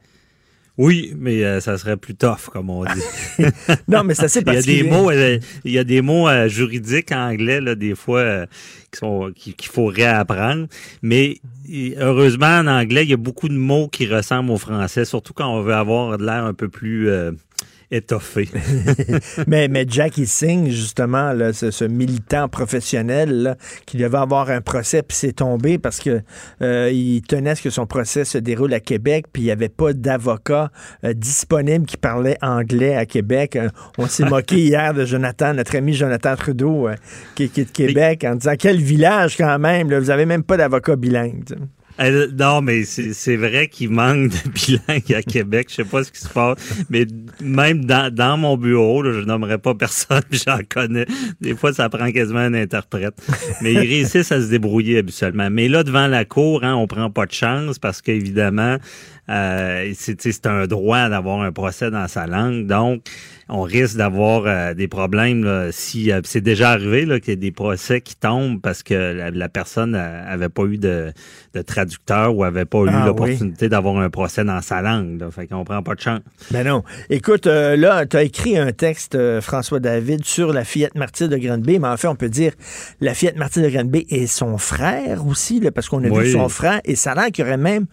Oui, 0.78 1.12
mais 1.18 1.44
euh, 1.44 1.60
ça 1.60 1.76
serait 1.76 1.96
plus 1.98 2.14
tough, 2.14 2.48
comme 2.50 2.70
on 2.70 2.84
dit. 2.84 3.02
non, 3.88 4.02
mais 4.04 4.14
c'est 4.14 4.24
assez 4.24 4.40
Il 4.46 4.52
y 4.52 4.56
a 4.56 4.62
des 4.62 4.82
mots, 4.90 5.10
euh, 5.10 5.38
il 5.64 5.72
y 5.72 5.78
a 5.78 5.84
des 5.84 6.00
mots 6.00 6.28
euh, 6.28 6.48
juridiques 6.48 7.12
en 7.12 7.30
anglais, 7.32 7.60
là, 7.60 7.74
des 7.74 7.94
fois, 7.94 8.20
euh, 8.20 8.46
qui 8.90 8.98
sont, 8.98 9.30
qui- 9.34 9.52
qu'il 9.54 9.70
faut 9.70 9.86
réapprendre. 9.86 10.68
Mais 11.02 11.38
heureusement, 11.98 12.46
en 12.60 12.66
anglais, 12.66 13.04
il 13.04 13.10
y 13.10 13.14
a 13.14 13.18
beaucoup 13.18 13.48
de 13.48 13.54
mots 13.56 13.88
qui 13.88 14.06
ressemblent 14.06 14.50
au 14.52 14.56
français, 14.58 15.04
surtout 15.04 15.34
quand 15.34 15.52
on 15.54 15.60
veut 15.60 15.74
avoir 15.74 16.16
de 16.16 16.24
l'air 16.24 16.44
un 16.44 16.54
peu 16.54 16.68
plus 16.68 17.08
euh, 17.10 17.32
étoffé. 17.90 18.48
mais, 19.46 19.68
mais 19.68 19.84
Jackie 19.88 20.26
Singh, 20.26 20.68
justement, 20.68 21.32
là, 21.32 21.52
ce, 21.52 21.70
ce 21.70 21.84
militant 21.84 22.48
professionnel 22.48 23.42
là, 23.42 23.56
qui 23.86 23.96
devait 23.96 24.18
avoir 24.18 24.50
un 24.50 24.60
procès, 24.60 25.02
puis 25.02 25.16
c'est 25.16 25.32
tombé 25.32 25.78
parce 25.78 25.98
que 25.98 26.20
euh, 26.62 26.90
il 26.92 27.22
tenait 27.22 27.50
à 27.50 27.54
ce 27.54 27.62
que 27.62 27.70
son 27.70 27.86
procès 27.86 28.24
se 28.24 28.38
déroule 28.38 28.72
à 28.74 28.80
Québec, 28.80 29.26
puis 29.32 29.42
il 29.42 29.46
n'y 29.46 29.50
avait 29.50 29.68
pas 29.68 29.92
d'avocat 29.92 30.70
euh, 31.04 31.12
disponible 31.14 31.86
qui 31.86 31.96
parlait 31.96 32.36
anglais 32.42 32.94
à 32.94 33.06
Québec. 33.06 33.56
Euh, 33.56 33.68
on 33.98 34.06
s'est 34.06 34.24
moqué 34.28 34.56
hier 34.56 34.94
de 34.94 35.04
Jonathan, 35.04 35.54
notre 35.54 35.76
ami 35.76 35.94
Jonathan 35.94 36.36
Trudeau, 36.36 36.88
euh, 36.88 36.94
qui, 37.34 37.48
qui 37.48 37.62
est 37.62 37.64
de 37.64 37.70
Québec, 37.70 38.24
en 38.24 38.36
disant 38.36 38.54
quel 38.58 38.80
village 38.80 39.36
quand 39.36 39.58
même, 39.58 39.90
là, 39.90 39.98
vous 39.98 40.10
avez 40.10 40.26
même 40.26 40.44
pas 40.44 40.56
d'avocat 40.56 40.96
bilingue. 40.96 41.44
Non, 42.38 42.62
mais 42.62 42.84
c'est 42.84 43.12
c'est 43.12 43.36
vrai 43.36 43.68
qu'il 43.68 43.90
manque 43.90 44.30
de 44.30 44.50
bilingues 44.88 45.12
à 45.12 45.22
Québec. 45.22 45.66
Je 45.70 45.76
sais 45.76 45.84
pas 45.84 46.02
ce 46.02 46.10
qui 46.10 46.20
se 46.20 46.28
passe, 46.28 46.56
mais 46.88 47.06
même 47.42 47.84
dans, 47.84 48.12
dans 48.12 48.36
mon 48.38 48.56
bureau, 48.56 49.02
là, 49.02 49.12
je 49.12 49.20
nommerai 49.20 49.58
pas 49.58 49.74
personne, 49.74 50.22
j'en 50.30 50.60
connais. 50.68 51.06
Des 51.40 51.54
fois, 51.54 51.72
ça 51.72 51.88
prend 51.88 52.10
quasiment 52.10 52.40
un 52.40 52.54
interprète. 52.54 53.14
Mais 53.60 53.72
ils 53.72 53.80
réussissent 53.80 54.32
à 54.32 54.40
se 54.40 54.48
débrouiller 54.48 54.98
habituellement. 54.98 55.50
Mais 55.50 55.68
là, 55.68 55.82
devant 55.82 56.06
la 56.06 56.24
cour, 56.24 56.64
hein, 56.64 56.74
on 56.74 56.86
prend 56.86 57.10
pas 57.10 57.26
de 57.26 57.32
chance 57.32 57.78
parce 57.78 58.00
qu'évidemment, 58.00 58.78
euh, 59.30 59.92
c'est 59.94 60.46
un 60.46 60.66
droit 60.66 61.08
d'avoir 61.08 61.40
un 61.42 61.52
procès 61.52 61.90
dans 61.90 62.08
sa 62.08 62.26
langue. 62.26 62.66
Donc, 62.66 63.02
on 63.48 63.62
risque 63.62 63.96
d'avoir 63.96 64.44
euh, 64.46 64.74
des 64.74 64.86
problèmes 64.86 65.42
là, 65.44 65.68
si 65.72 66.12
euh, 66.12 66.20
c'est 66.24 66.40
déjà 66.40 66.70
arrivé 66.70 67.04
qu'il 67.20 67.30
y 67.30 67.32
ait 67.32 67.36
des 67.36 67.50
procès 67.50 68.00
qui 68.00 68.14
tombent 68.14 68.60
parce 68.60 68.82
que 68.84 68.94
la, 68.94 69.30
la 69.30 69.48
personne 69.48 69.94
avait 69.96 70.48
pas 70.48 70.62
eu 70.64 70.78
de, 70.78 71.12
de 71.54 71.62
traducteur 71.62 72.34
ou 72.36 72.44
avait 72.44 72.64
pas 72.64 72.78
eu 72.84 72.90
Ah, 72.92 73.06
l'opportunité 73.06 73.68
d'avoir 73.68 73.96
un 73.98 74.08
procès 74.10 74.44
dans 74.44 74.60
sa 74.62 74.82
langue. 74.82 75.20
Là. 75.20 75.30
Fait 75.32 75.46
qu'on 75.48 75.64
prend 75.64 75.82
pas 75.82 75.94
de 75.96 76.00
chance. 76.00 76.20
Ben 76.52 76.64
non. 76.66 76.84
Écoute, 77.08 77.46
euh, 77.48 77.76
là, 77.76 78.06
tu 78.06 78.16
as 78.16 78.22
écrit 78.22 78.56
un 78.56 78.70
texte, 78.72 79.18
François 79.40 79.80
David, 79.80 80.24
sur 80.24 80.52
la 80.52 80.62
fillette 80.64 80.94
martyre 80.94 81.28
de 81.28 81.36
Granby, 81.36 81.78
mais 81.80 81.88
en 81.88 81.96
fait, 81.96 82.08
on 82.08 82.14
peut 82.16 82.28
dire 82.28 82.52
la 83.00 83.14
fillette 83.14 83.36
martyre 83.36 83.64
de 83.64 83.68
Granby 83.70 84.06
et 84.10 84.28
son 84.28 84.58
frère 84.58 85.26
aussi, 85.26 85.58
là, 85.60 85.72
parce 85.72 85.88
qu'on 85.88 86.04
a 86.04 86.08
Oui. 86.08 86.24
vu 86.24 86.32
son 86.32 86.48
frère, 86.48 86.80
et 86.84 86.94
ça 86.94 87.12
a 87.12 87.14
l'air 87.16 87.26
qu'il 87.32 87.44
y 87.44 87.48
aurait 87.48 87.56
même 87.56 87.86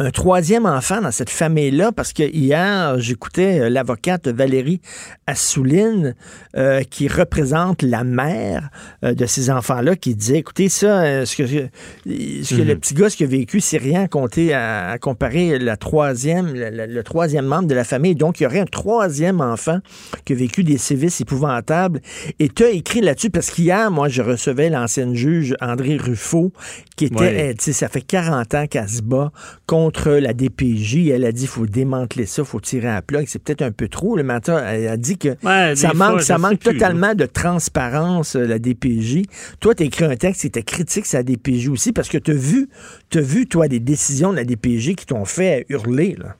un 0.00 0.10
troisième 0.10 0.64
enfant 0.64 1.00
dans 1.00 1.10
cette 1.10 1.28
famille-là, 1.30 1.90
parce 1.90 2.12
que 2.12 2.22
hier, 2.22 2.98
j'écoutais 3.00 3.62
euh, 3.62 3.68
l'avocate 3.68 4.28
Valérie 4.28 4.80
Assouline, 5.26 6.14
euh, 6.56 6.82
qui 6.82 7.08
représente 7.08 7.82
la 7.82 8.04
mère 8.04 8.70
euh, 9.04 9.14
de 9.14 9.26
ces 9.26 9.50
enfants-là, 9.50 9.96
qui 9.96 10.14
disait, 10.14 10.38
écoutez, 10.38 10.68
ça, 10.68 11.26
ce 11.26 11.36
que, 11.36 11.46
ce 11.46 12.54
que 12.54 12.60
Mhm. 12.62 12.66
le 12.68 12.76
petit 12.76 12.94
gars, 12.94 13.10
ce 13.10 13.16
qu'il 13.16 13.26
a 13.26 13.28
vécu, 13.28 13.60
c'est 13.60 13.76
rien 13.78 14.04
à 14.04 14.08
compter, 14.08 14.54
à, 14.54 14.90
à 14.90 14.98
comparer 14.98 15.58
la 15.58 15.76
troisième, 15.76 16.52
le, 16.54 17.02
troisième 17.02 17.46
membre 17.46 17.66
de 17.66 17.74
la 17.74 17.84
famille. 17.84 18.14
Donc, 18.14 18.38
il 18.38 18.44
y 18.44 18.46
aurait 18.46 18.60
un 18.60 18.66
troisième 18.66 19.40
enfant 19.40 19.78
qui 20.24 20.32
a 20.32 20.36
vécu 20.36 20.62
des 20.62 20.78
sévices 20.78 21.20
épouvantables. 21.20 22.00
Et 22.38 22.48
tu 22.48 22.62
as 22.62 22.70
écrit 22.70 23.00
là-dessus, 23.00 23.30
parce 23.30 23.50
qu'hier, 23.50 23.90
moi, 23.90 24.08
je 24.08 24.22
recevais 24.22 24.68
l'ancienne 24.70 25.14
juge 25.16 25.56
André 25.60 25.96
Ruffo, 25.96 26.52
qui 26.96 27.06
était, 27.06 27.16
Ouais. 27.18 27.54
tu 27.58 27.64
sais, 27.64 27.72
ça 27.72 27.88
fait 27.88 28.00
40 28.02 28.54
ans 28.54 28.66
qu'elle 28.68 28.88
se 28.88 29.02
bat 29.02 29.32
contre 29.66 29.87
la 29.96 30.32
DPJ. 30.32 31.08
Elle 31.08 31.24
a 31.24 31.32
dit, 31.32 31.42
il 31.42 31.48
faut 31.48 31.66
démanteler 31.66 32.26
ça, 32.26 32.42
il 32.42 32.48
faut 32.48 32.60
tirer 32.60 32.88
à 32.88 32.94
la 32.94 33.02
plug. 33.02 33.24
C'est 33.28 33.42
peut-être 33.42 33.62
un 33.62 33.72
peu 33.72 33.88
trop. 33.88 34.16
Le 34.16 34.22
matin, 34.22 34.62
elle 34.66 34.88
a 34.88 34.96
dit 34.96 35.18
que 35.18 35.28
Ouais, 35.42 35.74
ça 35.76 35.92
manque, 35.94 36.10
fois, 36.12 36.20
ça 36.22 36.38
manque 36.38 36.58
plus, 36.60 36.72
totalement 36.72 37.14
de 37.14 37.26
transparence, 37.26 38.36
euh, 38.36 38.46
la 38.46 38.58
DPJ. 38.58 39.22
Toi, 39.60 39.74
tu 39.74 39.82
as 39.82 39.86
écrit 39.86 40.04
un 40.04 40.16
texte 40.16 40.42
qui 40.42 40.46
était 40.48 40.62
critique 40.62 41.06
sur 41.06 41.18
la 41.18 41.22
DPJ 41.22 41.68
aussi, 41.68 41.92
parce 41.92 42.08
que 42.08 42.18
tu 42.18 42.30
as 42.30 42.34
vu, 42.34 42.68
t'as 43.10 43.20
vu, 43.20 43.46
toi, 43.46 43.68
des 43.68 43.80
décisions 43.80 44.30
de 44.32 44.36
la 44.36 44.44
DPJ 44.44 44.94
qui 44.94 45.06
t'ont 45.06 45.24
fait 45.24 45.66
hurler, 45.68 46.16
là. 46.18 46.36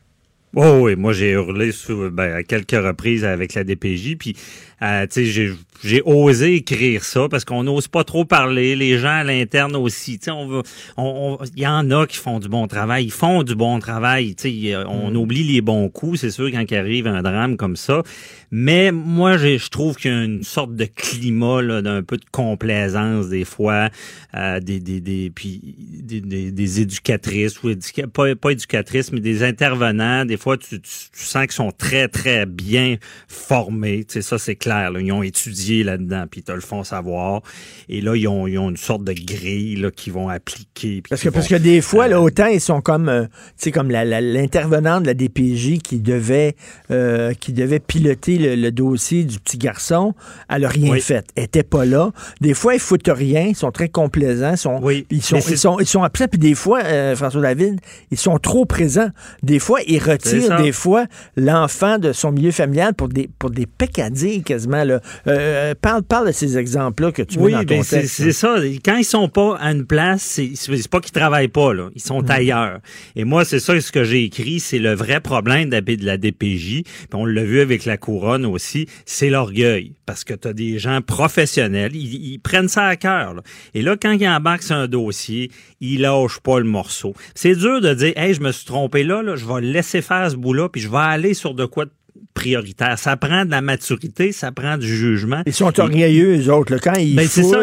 Oh 0.56 0.80
oui, 0.82 0.96
moi 0.96 1.12
j'ai 1.12 1.32
hurlé 1.32 1.72
sous- 1.72 2.11
ben, 2.11 2.32
à 2.32 2.42
quelques 2.42 2.70
reprises 2.70 3.22
avec 3.22 3.52
la 3.52 3.64
DPJ, 3.64 4.16
puis 4.16 4.34
euh, 4.83 5.07
tu 5.07 5.27
sais 5.33 5.53
j'ai 5.85 6.03
osé 6.05 6.57
écrire 6.57 7.05
ça 7.05 7.29
parce 7.31 7.45
qu'on 7.45 7.62
n'ose 7.62 7.87
pas 7.87 8.03
trop 8.03 8.25
parler, 8.25 8.75
les 8.75 8.99
gens 8.99 9.09
à 9.21 9.25
l'interne 9.25 9.77
aussi, 9.77 10.19
tu 10.19 10.25
sais 10.25 10.31
on 10.33 10.59
on 10.59 10.62
on- 10.97 11.38
il 11.57 11.62
y 11.62 11.67
en 11.67 11.91
a 11.93 12.07
qui 12.07 12.17
font 12.17 12.41
du 12.41 12.49
bon 12.49 12.67
travail, 12.67 13.05
ils 13.05 13.12
font 13.12 13.45
du 13.45 13.55
bon 13.55 13.79
travail, 13.79 14.35
tu 14.35 14.51
sais 14.51 14.77
on 14.88 15.14
oublie 15.14 15.45
les 15.45 15.61
bons 15.61 15.88
coups, 15.88 16.21
c'est 16.21 16.31
sûr 16.31 16.51
quand 16.51 16.64
il 16.69 16.77
arrive 16.77 17.07
un 17.07 17.23
drame 17.23 17.57
comme 17.57 17.77
ça, 17.77 18.03
mais 18.51 18.91
moi 18.93 19.37
je 19.37 19.69
trouve 19.69 19.97
qu'il 19.97 20.11
y 20.11 20.14
a 20.14 20.25
une 20.25 20.43
sorte 20.43 20.75
de 20.75 20.85
climat 20.85 21.62
là 21.62 21.81
d'un 21.83 22.03
peu 22.03 22.17
de 22.17 22.25
complaisance 22.33 23.29
des 23.29 23.45
fois 23.45 23.88
euh, 24.37 24.59
des 24.61 24.81
des 24.81 25.01
des 25.01 25.31
puis 25.35 25.61
des, 25.79 26.21
des, 26.21 26.51
des 26.51 26.81
éducatrices 26.81 27.62
ou 27.62 27.71
éduca- 27.71 28.07
pas 28.09 28.35
pas 28.35 28.51
éducatrices 28.51 29.12
mais 29.12 29.21
des 29.21 29.43
intervenants. 29.45 30.25
Des 30.25 30.37
fois 30.37 30.57
tu, 30.57 30.81
tu, 30.81 30.91
tu 31.12 31.25
sens 31.25 31.43
qu'ils 31.45 31.53
sont 31.53 31.71
très 31.71 32.09
très 32.09 32.47
bien 32.47 32.97
formés. 33.29 34.05
Tu 34.05 34.14
sais 34.14 34.23
ça 34.23 34.38
c'est 34.38 34.57
clair 34.57 34.67
là. 34.68 34.90
ils 35.00 35.12
ont 35.12 35.22
étudié 35.22 35.85
là-dedans 35.85 36.24
puis 36.31 36.40
ils 36.40 36.44
te 36.44 36.52
le 36.52 36.61
font 36.61 36.85
savoir 36.85 37.42
et 37.88 38.00
là 38.00 38.14
ils 38.14 38.28
ont 38.28 38.46
ils 38.46 38.59
ont 38.59 38.70
une 38.70 38.76
sorte 38.76 39.04
de 39.04 39.12
grille 39.12 39.87
qu'ils 39.96 40.12
vont 40.12 40.28
appliquer 40.28 41.02
Parce 41.09 41.22
que, 41.22 41.28
parce 41.28 41.48
que 41.48 41.54
des 41.54 41.81
fois, 41.81 42.09
là, 42.09 42.20
autant 42.20 42.46
ils 42.46 42.61
sont 42.61 42.81
comme, 42.81 43.09
euh, 43.09 43.26
sais, 43.57 43.70
comme 43.72 43.90
l'intervenant 43.90 45.00
de 45.00 45.07
la 45.07 45.14
DPJ 45.14 45.78
qui 45.83 45.98
devait, 46.00 46.54
euh, 46.90 47.33
qui 47.35 47.52
devait 47.52 47.78
piloter 47.81 48.38
le, 48.38 48.54
le 48.54 48.70
dossier 48.70 49.24
du 49.24 49.38
petit 49.38 49.59
garçon, 49.59 50.14
elle 50.48 50.64
a 50.64 50.68
rien 50.68 50.92
Oui. 50.92 51.00
fait. 51.00 51.26
Elle 51.37 51.44
était 51.44 51.62
pas 51.62 51.85
là. 51.85 52.11
Des 52.40 52.54
fois, 52.54 52.74
ils 52.74 52.81
foutent 52.81 53.09
rien, 53.09 53.46
ils 53.48 53.57
sont 53.57 53.70
très 53.70 53.88
complaisants, 53.88 54.52
ils 54.52 54.59
sont, 54.59 54.81
ils 55.11 55.22
sont, 55.22 55.37
ils 55.38 55.59
sont, 55.59 55.78
ils 55.81 55.87
sont 55.87 56.02
absents, 56.02 56.28
puis 56.28 56.38
des 56.38 56.54
fois, 56.54 56.83
euh, 56.85 57.16
François 57.16 57.42
David, 57.42 57.81
ils 58.11 58.18
sont 58.18 58.38
trop 58.38 58.64
présents. 58.64 59.11
Des 59.42 59.59
fois, 59.59 59.81
ils 59.87 59.98
retirent, 60.02 60.61
des 60.62 60.72
fois, 60.72 61.07
l'enfant 61.37 61.98
de 61.98 62.12
son 62.12 62.33
milieu 62.33 62.50
familial 62.50 62.94
pour 62.94 63.09
des, 63.09 63.28
pour 63.38 63.50
des 63.50 63.66
peccadilles 63.66 64.42
quasiment, 64.59 64.85
là. 64.85 65.01
Euh, 65.27 65.75
parle, 65.81 66.03
parle 66.03 66.27
de 66.29 66.33
ces 66.33 66.59
exemples-là 66.59 67.12
que 67.12 67.23
tu 67.23 67.38
oui, 67.38 67.53
mets 67.53 67.59
dans 67.59 67.64
ton 67.64 67.77
ben 67.77 67.83
c'est 67.85 68.01
texte. 68.01 68.14
c'est 68.16 68.33
ça. 68.33 68.57
Quand 68.85 68.97
ils 68.97 69.05
sont 69.05 69.29
pas 69.29 69.57
à 69.57 69.71
une 69.71 69.87
place, 69.87 70.40
c'est 70.55 70.88
pas 70.90 71.01
qu'ils 71.01 71.12
travaillent 71.12 71.49
pas 71.49 71.73
là, 71.73 71.90
ils 71.94 72.03
sont 72.03 72.29
ailleurs. 72.29 72.81
Et 73.14 73.25
moi, 73.25 73.44
c'est 73.44 73.61
ça 73.61 73.79
ce 73.81 73.92
que 73.92 74.03
j'ai 74.05 74.25
écrit, 74.25 74.59
c'est 74.59 74.79
le 74.79 74.94
vrai 74.94 75.21
problème 75.21 75.68
de 75.68 75.77
la 75.77 75.81
de 75.81 76.05
la 76.05 76.16
DPJ. 76.16 76.83
Puis 76.83 77.09
on 77.14 77.25
l'a 77.25 77.44
vu 77.44 77.61
avec 77.61 77.85
la 77.85 77.97
couronne 77.97 78.44
aussi, 78.44 78.87
c'est 79.07 79.31
l'orgueil 79.31 79.92
parce 80.07 80.25
que 80.25 80.35
tu 80.35 80.49
as 80.49 80.53
des 80.53 80.79
gens 80.79 81.01
professionnels, 81.03 81.94
ils, 81.94 82.33
ils 82.33 82.38
prennent 82.38 82.68
ça 82.68 82.87
à 82.87 82.97
cœur. 82.97 83.35
là. 83.35 83.42
Et 83.75 83.83
là, 83.83 83.97
quand 84.01 84.12
ils 84.12 84.29
embarquent 84.29 84.62
sur 84.62 84.77
un 84.77 84.88
dossier, 84.88 85.51
ils 85.81 86.01
lâchent 86.01 86.40
pas 86.40 86.59
le 86.59 86.64
morceau. 86.64 87.14
C'est 87.35 87.55
dur 87.55 87.81
de 87.81 87.94
dire, 87.94 88.12
hey, 88.16 88.35
je 88.35 88.40
me 88.40 88.51
suis 88.53 88.64
trompé 88.64 89.05
là, 89.05 89.23
là 89.23 89.37
je 89.37 89.47
vais 89.47 89.61
laisser 89.61 90.03
faire 90.03 90.31
ce 90.31 90.37
bout-là, 90.37 90.68
puis 90.68 90.81
je 90.81 90.88
vais 90.88 90.97
aller 90.97 91.35
sur 91.35 91.55
de 91.55 91.64
quoi 91.64 91.85
de 91.85 91.90
prioritaire. 92.38 92.98
Ça 92.98 93.16
prend 93.16 93.44
de 93.44 93.51
la 93.51 93.61
maturité, 93.61 94.31
ça 94.33 94.53
prend 94.53 94.77
du 94.79 94.87
jugement. 94.87 95.42
Ils 95.44 95.53
sont 95.53 95.79
orgueilleux, 95.81 96.38
eux 96.38 96.53
autres. 96.53 96.72
Là. 96.72 96.79
Quand 96.79 96.94
ils 96.94 97.16
Ben, 97.16 97.27
c'est 97.27 97.42
ça, 97.42 97.59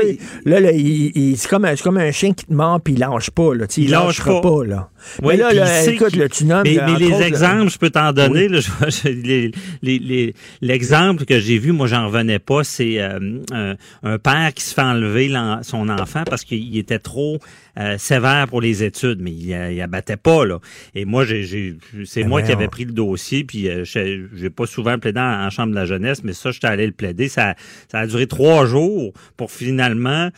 là, 0.45 0.59
là, 0.59 0.71
il- 0.73 1.11
il- 1.15 1.38
c'est 1.38 1.47
comme, 1.49 1.63
un- 1.65 1.75
c'est 1.75 1.83
comme 1.83 1.97
un 1.97 2.11
chien 2.11 2.33
qui 2.33 2.45
te 2.45 2.53
mord 2.53 2.81
puis 2.81 2.93
il 2.93 2.99
lâche 2.99 3.29
pas. 3.31 3.55
Là. 3.55 3.65
Il 3.77 3.83
il 3.85 3.89
lâche 3.91 4.05
lâchera 4.19 4.41
pas. 4.41 4.49
pas. 4.49 4.65
là. 4.65 4.89
Oui, 5.21 5.33
mais 5.33 5.38
là, 5.38 5.53
là, 5.53 5.83
écoute, 5.85 6.15
le 6.15 6.27
tu 6.29 6.45
nommes, 6.45 6.63
Mais, 6.65 6.77
mais 6.85 6.97
les 6.99 7.07
autres, 7.13 7.21
exemples, 7.21 7.71
je 7.71 7.77
peux 7.77 7.89
t'en 7.91 8.11
donner. 8.11 8.47
Oui. 8.47 8.49
là, 8.49 8.59
je- 8.59 8.89
je- 8.89 9.09
les- 9.09 9.51
les- 9.81 9.99
les- 9.99 10.33
L'exemple 10.61 11.25
que 11.25 11.39
j'ai 11.39 11.57
vu, 11.57 11.71
moi, 11.71 11.88
j'en 11.88 12.07
revenais 12.07 12.39
pas, 12.39 12.63
c'est 12.63 12.99
euh, 12.99 13.39
un, 13.53 13.75
un 14.03 14.17
père 14.17 14.51
qui 14.53 14.63
se 14.63 14.73
fait 14.73 14.81
enlever 14.81 15.31
son 15.61 15.89
enfant 15.89 16.23
parce 16.29 16.43
qu'il 16.43 16.77
était 16.77 16.99
trop 16.99 17.39
euh, 17.77 17.97
sévère 17.97 18.47
pour 18.47 18.61
les 18.61 18.83
études, 18.83 19.19
mais 19.21 19.31
il, 19.31 19.53
euh, 19.53 19.71
il 19.71 19.81
abattait 19.81 20.17
pas 20.17 20.45
là. 20.45 20.59
Et 20.93 21.05
moi, 21.05 21.25
j'ai, 21.25 21.43
j'ai- 21.43 21.77
c'est 22.05 22.21
Ben 22.23 22.29
moi 22.29 22.41
qui 22.41 22.51
avais 22.51 22.67
pris 22.67 22.85
le 22.85 22.93
dossier, 22.93 23.43
puis 23.43 23.67
euh, 23.69 23.83
j'ai 23.85 24.49
pas 24.49 24.65
souvent 24.65 24.97
plaidé 24.97 25.19
en, 25.19 25.45
en 25.45 25.49
chambre 25.49 25.71
de 25.71 25.75
la 25.75 25.85
jeunesse, 25.85 26.23
mais 26.23 26.33
ça, 26.33 26.51
j'étais 26.51 26.67
allé 26.67 26.85
le 26.85 26.93
plaider. 26.93 27.27
Ça, 27.27 27.55
ça 27.91 27.99
a 27.99 28.07
duré 28.07 28.27
trois 28.27 28.65
jours 28.65 29.13
pour 29.38 29.51
finalement 29.51 30.29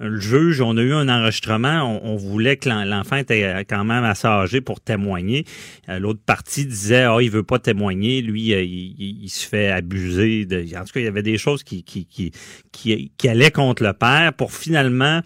le 0.00 0.18
juge, 0.18 0.62
on 0.62 0.78
a 0.78 0.82
eu 0.82 0.94
un 0.94 1.10
enregistrement, 1.10 1.82
on, 1.82 2.12
on 2.12 2.16
voulait 2.16 2.56
que 2.56 2.70
l'en- 2.70 2.84
l'enfant 2.86 3.16
était 3.16 3.66
quand 3.68 3.84
même 3.84 4.04
assez 4.04 4.26
âgé 4.26 4.62
pour 4.62 4.80
témoigner. 4.80 5.44
L'autre 5.88 6.20
partie 6.24 6.64
disait, 6.64 7.02
ah, 7.02 7.18
il 7.20 7.30
veut 7.30 7.42
pas 7.42 7.58
témoigner, 7.58 8.22
lui, 8.22 8.44
il, 8.44 8.94
il- 8.98 9.18
il 9.24 9.28
se 9.28 9.46
fait 9.46 9.68
abuser. 9.68 10.46
De... 10.46 10.62
En 10.74 10.84
tout 10.84 10.92
cas, 10.94 11.00
il 11.00 11.04
y 11.04 11.08
avait 11.08 11.22
des 11.24 11.36
choses 11.36 11.62
qui, 11.64 11.82
qui, 11.82 12.06
qui, 12.06 12.30
qui, 12.72 13.12
qui 13.18 13.28
allaient 13.28 13.50
contre 13.50 13.82
le 13.82 13.92
père 13.92 14.32
pour 14.32 14.52
finalement 14.52 15.20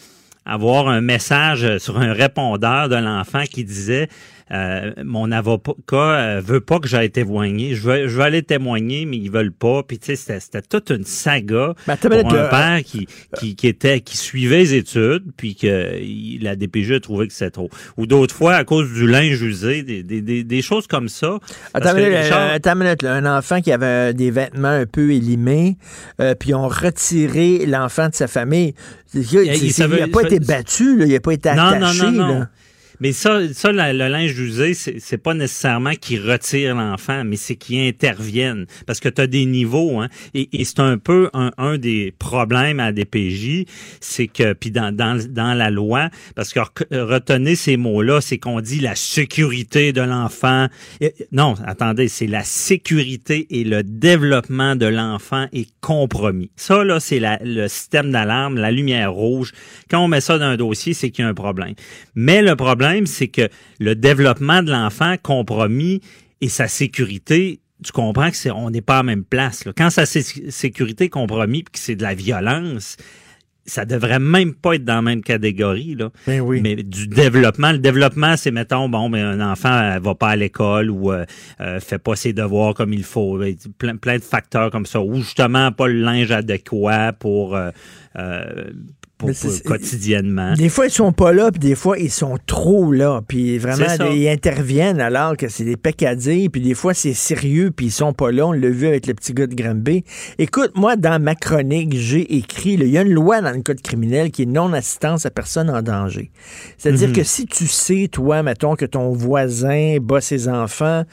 avoir 0.44 0.88
un 0.88 1.00
message 1.00 1.78
sur 1.78 1.98
un 1.98 2.12
répondeur 2.12 2.88
de 2.88 2.96
l'enfant 2.96 3.44
qui 3.44 3.64
disait 3.64 4.08
euh, 4.52 4.92
mon 5.02 5.32
avocat 5.32 5.72
euh, 5.96 6.40
veut 6.44 6.60
pas 6.60 6.78
que 6.78 6.86
j'aille 6.86 7.10
témoigner. 7.10 7.74
Je 7.74 7.80
veux, 7.82 8.08
je 8.08 8.16
veux 8.16 8.22
aller 8.22 8.42
témoigner, 8.42 9.06
mais 9.06 9.16
ils 9.16 9.30
veulent 9.30 9.52
pas. 9.52 9.82
Puis 9.82 9.98
tu 9.98 10.14
sais, 10.16 10.38
c'était, 10.40 10.60
toute 10.62 10.90
une 10.90 11.04
saga 11.04 11.74
Ben, 11.86 11.96
pour 12.22 12.32
un 12.34 12.48
père 12.50 12.80
qui, 12.84 13.06
qui, 13.38 13.56
qui 13.56 13.66
était 13.68 14.00
qui 14.00 14.16
suivait 14.18 14.58
les 14.58 14.74
études, 14.74 15.24
puis 15.36 15.56
que 15.56 15.98
il- 16.00 16.40
la 16.42 16.56
DPJ 16.56 16.92
a 16.92 17.00
trouvé 17.00 17.26
que 17.26 17.32
c'était 17.32 17.50
trop. 17.50 17.70
Ou 17.96 18.06
d'autres 18.06 18.34
fois, 18.34 18.54
à 18.56 18.64
cause 18.64 18.92
du 18.92 19.06
linge 19.06 19.40
usé, 19.40 19.82
des, 19.82 20.02
des, 20.02 20.20
des, 20.20 20.44
des 20.44 20.62
choses 20.62 20.86
comme 20.86 21.08
ça. 21.08 21.38
Attends 21.72 21.92
que 21.92 21.98
une 21.98 22.04
minute, 22.04 22.18
Richard- 22.24 22.50
attends 22.52 22.72
une 22.74 22.78
minute, 22.84 23.02
là. 23.02 23.14
un 23.14 23.38
enfant 23.38 23.60
qui 23.62 23.72
avait 23.72 24.12
des 24.12 24.30
vêtements 24.30 24.68
un 24.68 24.86
peu 24.86 25.12
élimés, 25.12 25.76
euh, 26.20 26.34
puis 26.34 26.52
on 26.54 26.68
retiré 26.68 27.64
l'enfant 27.66 28.08
de 28.08 28.14
sa 28.14 28.26
famille. 28.26 28.74
Il 29.14 29.20
n'a 30.00 30.08
pas 30.08 30.22
été 30.22 30.40
battu, 30.40 30.96
là, 30.98 31.06
il 31.06 31.12
n'a 31.12 31.20
pas 31.20 31.32
été 31.32 31.48
attaché. 31.48 31.78
non, 31.78 32.12
non, 32.12 32.26
non. 32.26 32.38
là. 32.40 32.48
Mais 33.04 33.12
ça, 33.12 33.52
ça 33.52 33.70
le, 33.70 34.08
linge 34.08 34.38
usé, 34.38 34.72
c'est 34.72 35.18
pas 35.18 35.34
nécessairement 35.34 35.92
qu'ils 35.92 36.22
retirent 36.22 36.74
l'enfant, 36.74 37.22
mais 37.22 37.36
c'est 37.36 37.54
qu'ils 37.54 37.86
interviennent. 37.86 38.64
Parce 38.86 38.98
que 38.98 39.10
tu 39.10 39.20
as 39.20 39.26
des 39.26 39.44
niveaux, 39.44 40.00
hein. 40.00 40.08
Et, 40.32 40.64
c'est 40.64 40.80
un 40.80 40.96
peu 40.96 41.28
un, 41.34 41.50
un 41.58 41.76
des 41.76 42.14
problèmes 42.18 42.80
à 42.80 42.92
DPJ, 42.92 43.66
c'est 44.00 44.26
que, 44.26 44.54
puis 44.54 44.70
dans, 44.70 44.90
dans, 44.90 45.22
dans 45.28 45.52
la 45.52 45.68
loi, 45.68 46.08
parce 46.34 46.54
que 46.54 46.60
retenez 46.92 47.56
ces 47.56 47.76
mots-là, 47.76 48.22
c'est 48.22 48.38
qu'on 48.38 48.62
dit 48.62 48.80
la 48.80 48.94
sécurité 48.94 49.92
de 49.92 50.00
l'enfant. 50.00 50.68
Non, 51.30 51.56
attendez, 51.66 52.08
c'est 52.08 52.26
la 52.26 52.42
sécurité 52.42 53.46
et 53.50 53.64
le 53.64 53.82
développement 53.82 54.76
de 54.76 54.86
l'enfant 54.86 55.46
est 55.52 55.68
compromis. 55.82 56.50
Ça, 56.56 56.82
là, 56.84 57.00
c'est 57.00 57.20
le 57.42 57.68
système 57.68 58.12
d'alarme, 58.12 58.56
la 58.56 58.70
lumière 58.70 59.12
rouge. 59.12 59.52
Quand 59.90 60.02
on 60.02 60.08
met 60.08 60.22
ça 60.22 60.38
dans 60.38 60.46
un 60.46 60.56
dossier, 60.56 60.94
c'est 60.94 61.10
qu'il 61.10 61.22
y 61.22 61.26
a 61.26 61.28
un 61.28 61.34
problème. 61.34 61.74
Mais 62.14 62.40
le 62.40 62.56
problème, 62.56 62.93
c'est 63.06 63.28
que 63.28 63.48
le 63.80 63.94
développement 63.94 64.62
de 64.62 64.70
l'enfant 64.70 65.16
compromis 65.22 66.00
et 66.40 66.48
sa 66.48 66.68
sécurité, 66.68 67.60
tu 67.84 67.92
comprends 67.92 68.30
que 68.30 68.36
c'est 68.36 68.50
on 68.50 68.70
n'est 68.70 68.80
pas 68.80 68.94
à 68.94 68.98
la 68.98 69.02
même 69.04 69.24
place. 69.24 69.64
là. 69.64 69.72
Quand 69.76 69.90
sa 69.90 70.06
sé- 70.06 70.50
sécurité 70.50 71.04
est 71.04 71.08
compromis 71.10 71.62
puis 71.62 71.72
que 71.72 71.78
c'est 71.78 71.96
de 71.96 72.02
la 72.02 72.14
violence, 72.14 72.96
ça 73.66 73.86
devrait 73.86 74.18
même 74.18 74.52
pas 74.54 74.74
être 74.74 74.84
dans 74.84 74.96
la 74.96 75.02
même 75.02 75.22
catégorie 75.22 75.94
là. 75.94 76.10
Ben 76.26 76.40
oui. 76.40 76.60
Mais 76.62 76.76
du 76.76 77.08
développement, 77.08 77.72
le 77.72 77.78
développement, 77.78 78.36
c'est 78.36 78.50
mettons 78.50 78.88
bon, 78.90 79.08
mais 79.08 79.20
un 79.22 79.40
enfant 79.40 79.72
euh, 79.72 79.98
va 80.00 80.14
pas 80.14 80.28
à 80.30 80.36
l'école 80.36 80.90
ou 80.90 81.10
euh, 81.12 81.24
euh, 81.60 81.80
fait 81.80 81.98
pas 81.98 82.14
ses 82.14 82.32
devoirs 82.34 82.74
comme 82.74 82.92
il 82.92 83.04
faut, 83.04 83.38
Ben, 83.38 83.54
plein, 83.78 83.96
plein 83.96 84.18
de 84.18 84.22
facteurs 84.22 84.70
comme 84.70 84.84
ça, 84.86 85.00
ou 85.00 85.16
justement 85.16 85.72
pas 85.72 85.88
le 85.88 85.98
linge 86.00 86.30
adéquat 86.30 87.12
pour 87.14 87.56
euh, 87.56 87.70
euh, 88.16 88.70
pour, 89.18 89.30
quotidiennement. 89.64 90.54
Des 90.54 90.68
fois, 90.68 90.86
ils 90.86 90.90
sont 90.90 91.12
pas 91.12 91.32
là, 91.32 91.50
puis 91.50 91.60
des 91.60 91.74
fois, 91.74 91.98
ils 91.98 92.10
sont 92.10 92.36
trop 92.46 92.90
là. 92.92 93.22
Puis 93.26 93.58
vraiment, 93.58 93.86
ils 94.12 94.28
interviennent 94.28 95.00
alors 95.00 95.36
que 95.36 95.48
c'est 95.48 95.64
des 95.64 95.76
peccadilles, 95.76 96.48
puis 96.48 96.60
des 96.60 96.74
fois, 96.74 96.94
c'est 96.94 97.14
sérieux, 97.14 97.70
puis 97.70 97.86
ils 97.86 97.92
sont 97.92 98.12
pas 98.12 98.32
là. 98.32 98.46
On 98.48 98.52
l'a 98.52 98.68
vu 98.70 98.86
avec 98.86 99.06
le 99.06 99.14
petit 99.14 99.32
gars 99.32 99.46
de 99.46 99.54
Granby. 99.54 100.04
Écoute, 100.38 100.72
moi, 100.74 100.96
dans 100.96 101.22
ma 101.22 101.34
chronique, 101.34 101.94
j'ai 101.96 102.36
écrit, 102.36 102.76
là, 102.76 102.84
il 102.84 102.90
y 102.90 102.98
a 102.98 103.02
une 103.02 103.12
loi 103.12 103.40
dans 103.40 103.52
le 103.52 103.62
code 103.62 103.80
criminel 103.82 104.30
qui 104.30 104.42
est 104.42 104.46
non-assistance 104.46 105.26
à 105.26 105.30
personne 105.30 105.70
en 105.70 105.80
danger. 105.82 106.30
C'est-à-dire 106.76 107.08
Mhm. 107.08 107.14
que 107.14 107.22
si 107.22 107.46
tu 107.46 107.66
sais, 107.66 108.08
toi, 108.10 108.42
mettons, 108.42 108.74
que 108.74 108.84
ton 108.84 109.12
voisin 109.12 109.98
bat 110.00 110.20
ses 110.20 110.48
enfants, 110.48 111.04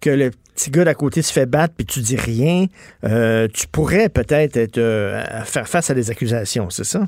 que 0.00 0.10
le 0.10 0.30
petit 0.54 0.70
gars 0.70 0.84
d'à 0.84 0.94
côté 0.94 1.22
se 1.22 1.32
fait 1.32 1.46
battre, 1.46 1.74
puis 1.76 1.86
tu 1.86 2.00
dis 2.00 2.16
rien, 2.16 2.66
euh, 3.04 3.48
tu 3.52 3.66
pourrais 3.66 4.08
peut-être 4.08 4.56
être, 4.56 4.78
euh, 4.78 5.22
faire 5.44 5.68
face 5.68 5.90
à 5.90 5.94
des 5.94 6.10
accusations, 6.10 6.70
c'est 6.70 6.84
ça? 6.84 7.06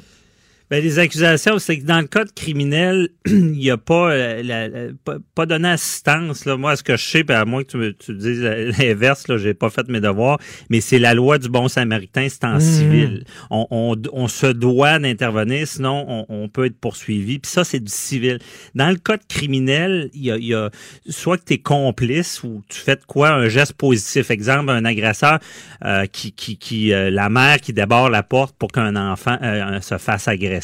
Ben, 0.71 0.83
les 0.85 1.01
accusations, 1.01 1.59
c'est 1.59 1.79
que 1.81 1.85
dans 1.85 2.01
le 2.01 2.07
code 2.07 2.33
criminel, 2.33 3.09
il 3.27 3.53
n'y 3.53 3.71
a 3.71 3.77
pas, 3.77 4.12
euh, 4.12 4.41
la- 4.43 4.68
la- 4.68 4.89
pas, 5.05 5.16
pas 5.35 5.45
donné 5.45 5.68
assistance. 5.71 6.45
Là. 6.45 6.57
Moi, 6.57 6.77
ce 6.77 6.85
que 6.85 6.97
je 6.97 7.05
sais, 7.05 7.33
à 7.33 7.45
moins 7.45 7.64
que 7.64 7.71
tu, 7.73 7.77
me- 7.77 7.93
tu 7.93 8.14
dises 8.14 8.41
l'inverse, 8.79 9.27
là, 9.27 9.37
j'ai 9.37 9.53
pas 9.53 9.68
fait 9.71 9.89
mes 9.89 10.01
devoirs, 10.01 10.39
mais 10.68 10.81
c'est 10.81 11.01
la 11.01 11.12
loi 11.14 11.39
du 11.39 11.49
bon 11.49 11.66
samaritain, 11.66 12.29
c'est 12.29 12.45
en 12.45 12.55
Mhm. 12.55 12.61
civil. 12.61 13.25
On, 13.51 13.66
on, 13.71 13.97
on 14.12 14.29
se 14.29 14.47
doit 14.47 14.99
d'intervenir, 15.01 15.66
sinon 15.66 16.05
on, 16.09 16.27
on 16.29 16.49
peut 16.49 16.66
être 16.66 16.79
poursuivi. 16.79 17.41
Puis 17.41 17.51
ça, 17.51 17.64
c'est 17.64 17.81
du 17.81 17.91
civil. 17.93 18.39
Dans 18.77 18.91
le 18.91 18.97
code 18.97 19.27
criminel, 19.29 20.09
il 20.14 20.23
y 20.27 20.31
a, 20.31 20.37
il 20.37 20.45
y 20.47 20.55
a 20.55 20.71
soit 21.09 21.37
que 21.39 21.45
tu 21.47 21.55
es 21.55 21.59
complice 21.59 22.45
ou 22.45 22.62
tu 22.68 22.79
fais 22.79 22.95
de 22.97 23.03
quoi 23.07 23.31
un 23.31 23.49
geste 23.49 23.73
positif. 23.73 24.31
Exemple, 24.31 24.71
un 24.71 24.85
agresseur 24.85 25.41
euh, 25.85 26.07
qui, 26.07 26.31
qui, 26.33 26.59
qui 26.59 26.93
euh, 26.93 27.11
la 27.11 27.29
mère 27.29 27.61
qui 27.61 27.73
déborde 27.73 28.12
la 28.12 28.23
porte 28.23 28.55
pour 28.57 28.71
qu'un 28.71 28.95
enfant 28.95 29.37
euh, 29.43 29.81
se 29.81 29.99
fasse 29.99 30.29
agresser, 30.29 30.59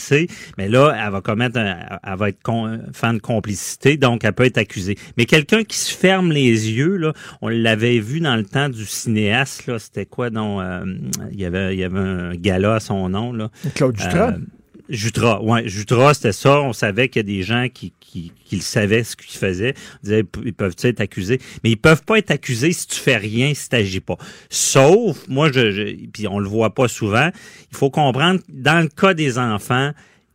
mais 0.59 0.69
là, 0.69 0.95
elle 1.05 1.13
va 1.13 1.21
commettre, 1.21 1.59
un- 1.59 1.99
elle 2.05 2.17
va 2.19 2.29
être 2.29 2.43
con, 2.43 2.79
fan 2.93 3.17
de 3.17 3.21
complicité, 3.21 3.97
donc 3.97 4.25
elle 4.25 4.33
peut 4.33 4.45
être 4.45 4.59
accusée. 4.59 4.97
Mais 5.17 5.25
quelqu'un 5.27 5.65
qui 5.65 5.77
se 5.77 5.95
ferme 5.95 6.33
les 6.33 6.71
yeux, 6.71 6.97
là, 6.97 7.13
on 7.43 7.49
l'avait 7.49 7.99
vu 7.99 8.21
dans 8.21 8.37
le 8.37 8.45
temps 8.45 8.69
du 8.69 8.85
cinéaste, 8.85 9.67
là, 9.67 9.79
c'était 9.79 10.07
quoi, 10.07 10.31
donc, 10.31 10.61
euh, 10.61 10.85
il 11.33 11.41
y 11.41 11.45
avait, 11.45 11.75
il 11.75 11.81
y 11.81 11.85
avait 11.85 11.99
un 11.99 12.35
gala 12.35 12.75
à 12.77 12.81
son 12.81 13.09
nom, 13.09 13.33
là. 13.33 13.51
Claude 13.75 13.99
Jutras? 13.99 14.33
Jutras, 14.89 15.41
ouais, 15.43 15.69
Jutras, 15.69 16.15
c'était 16.15 16.33
ça. 16.33 16.61
On 16.61 16.73
savait 16.73 17.09
qu'il 17.09 17.21
y 17.21 17.25
a 17.25 17.37
des 17.37 17.43
gens 17.43 17.67
qui, 17.73 17.93
qui, 18.01 18.33
qui 18.45 18.57
le 18.57 18.63
savaient 18.63 19.03
ce 19.05 19.17
qu'ils 19.17 19.39
faisaient. 19.39 19.75
On 19.95 19.99
disait, 20.05 20.25
ils 20.45 20.53
peuvent 20.55 20.77
être 20.83 21.01
accusés, 21.01 21.41
mais 21.65 21.71
ils 21.71 21.77
peuvent 21.77 22.03
pas 22.05 22.19
être 22.19 22.31
accusés 22.31 22.73
si 22.73 22.87
tu 22.87 22.97
fais 22.97 23.17
rien, 23.17 23.53
si 23.55 23.69
tu 23.69 23.75
n'agis 23.77 24.01
pas. 24.01 24.17
Sauf, 24.51 25.27
moi, 25.29 25.51
je, 25.53 25.71
je- 25.73 26.07
puis 26.13 26.27
on 26.29 26.39
le 26.39 26.49
voit 26.49 26.75
pas 26.75 26.89
souvent. 26.89 27.31
Il 27.71 27.77
faut 27.77 27.91
comprendre, 27.91 28.41
dans 28.49 28.81
le 28.81 28.89
cas 28.89 29.15
des 29.15 29.39
enfants, 29.39 29.93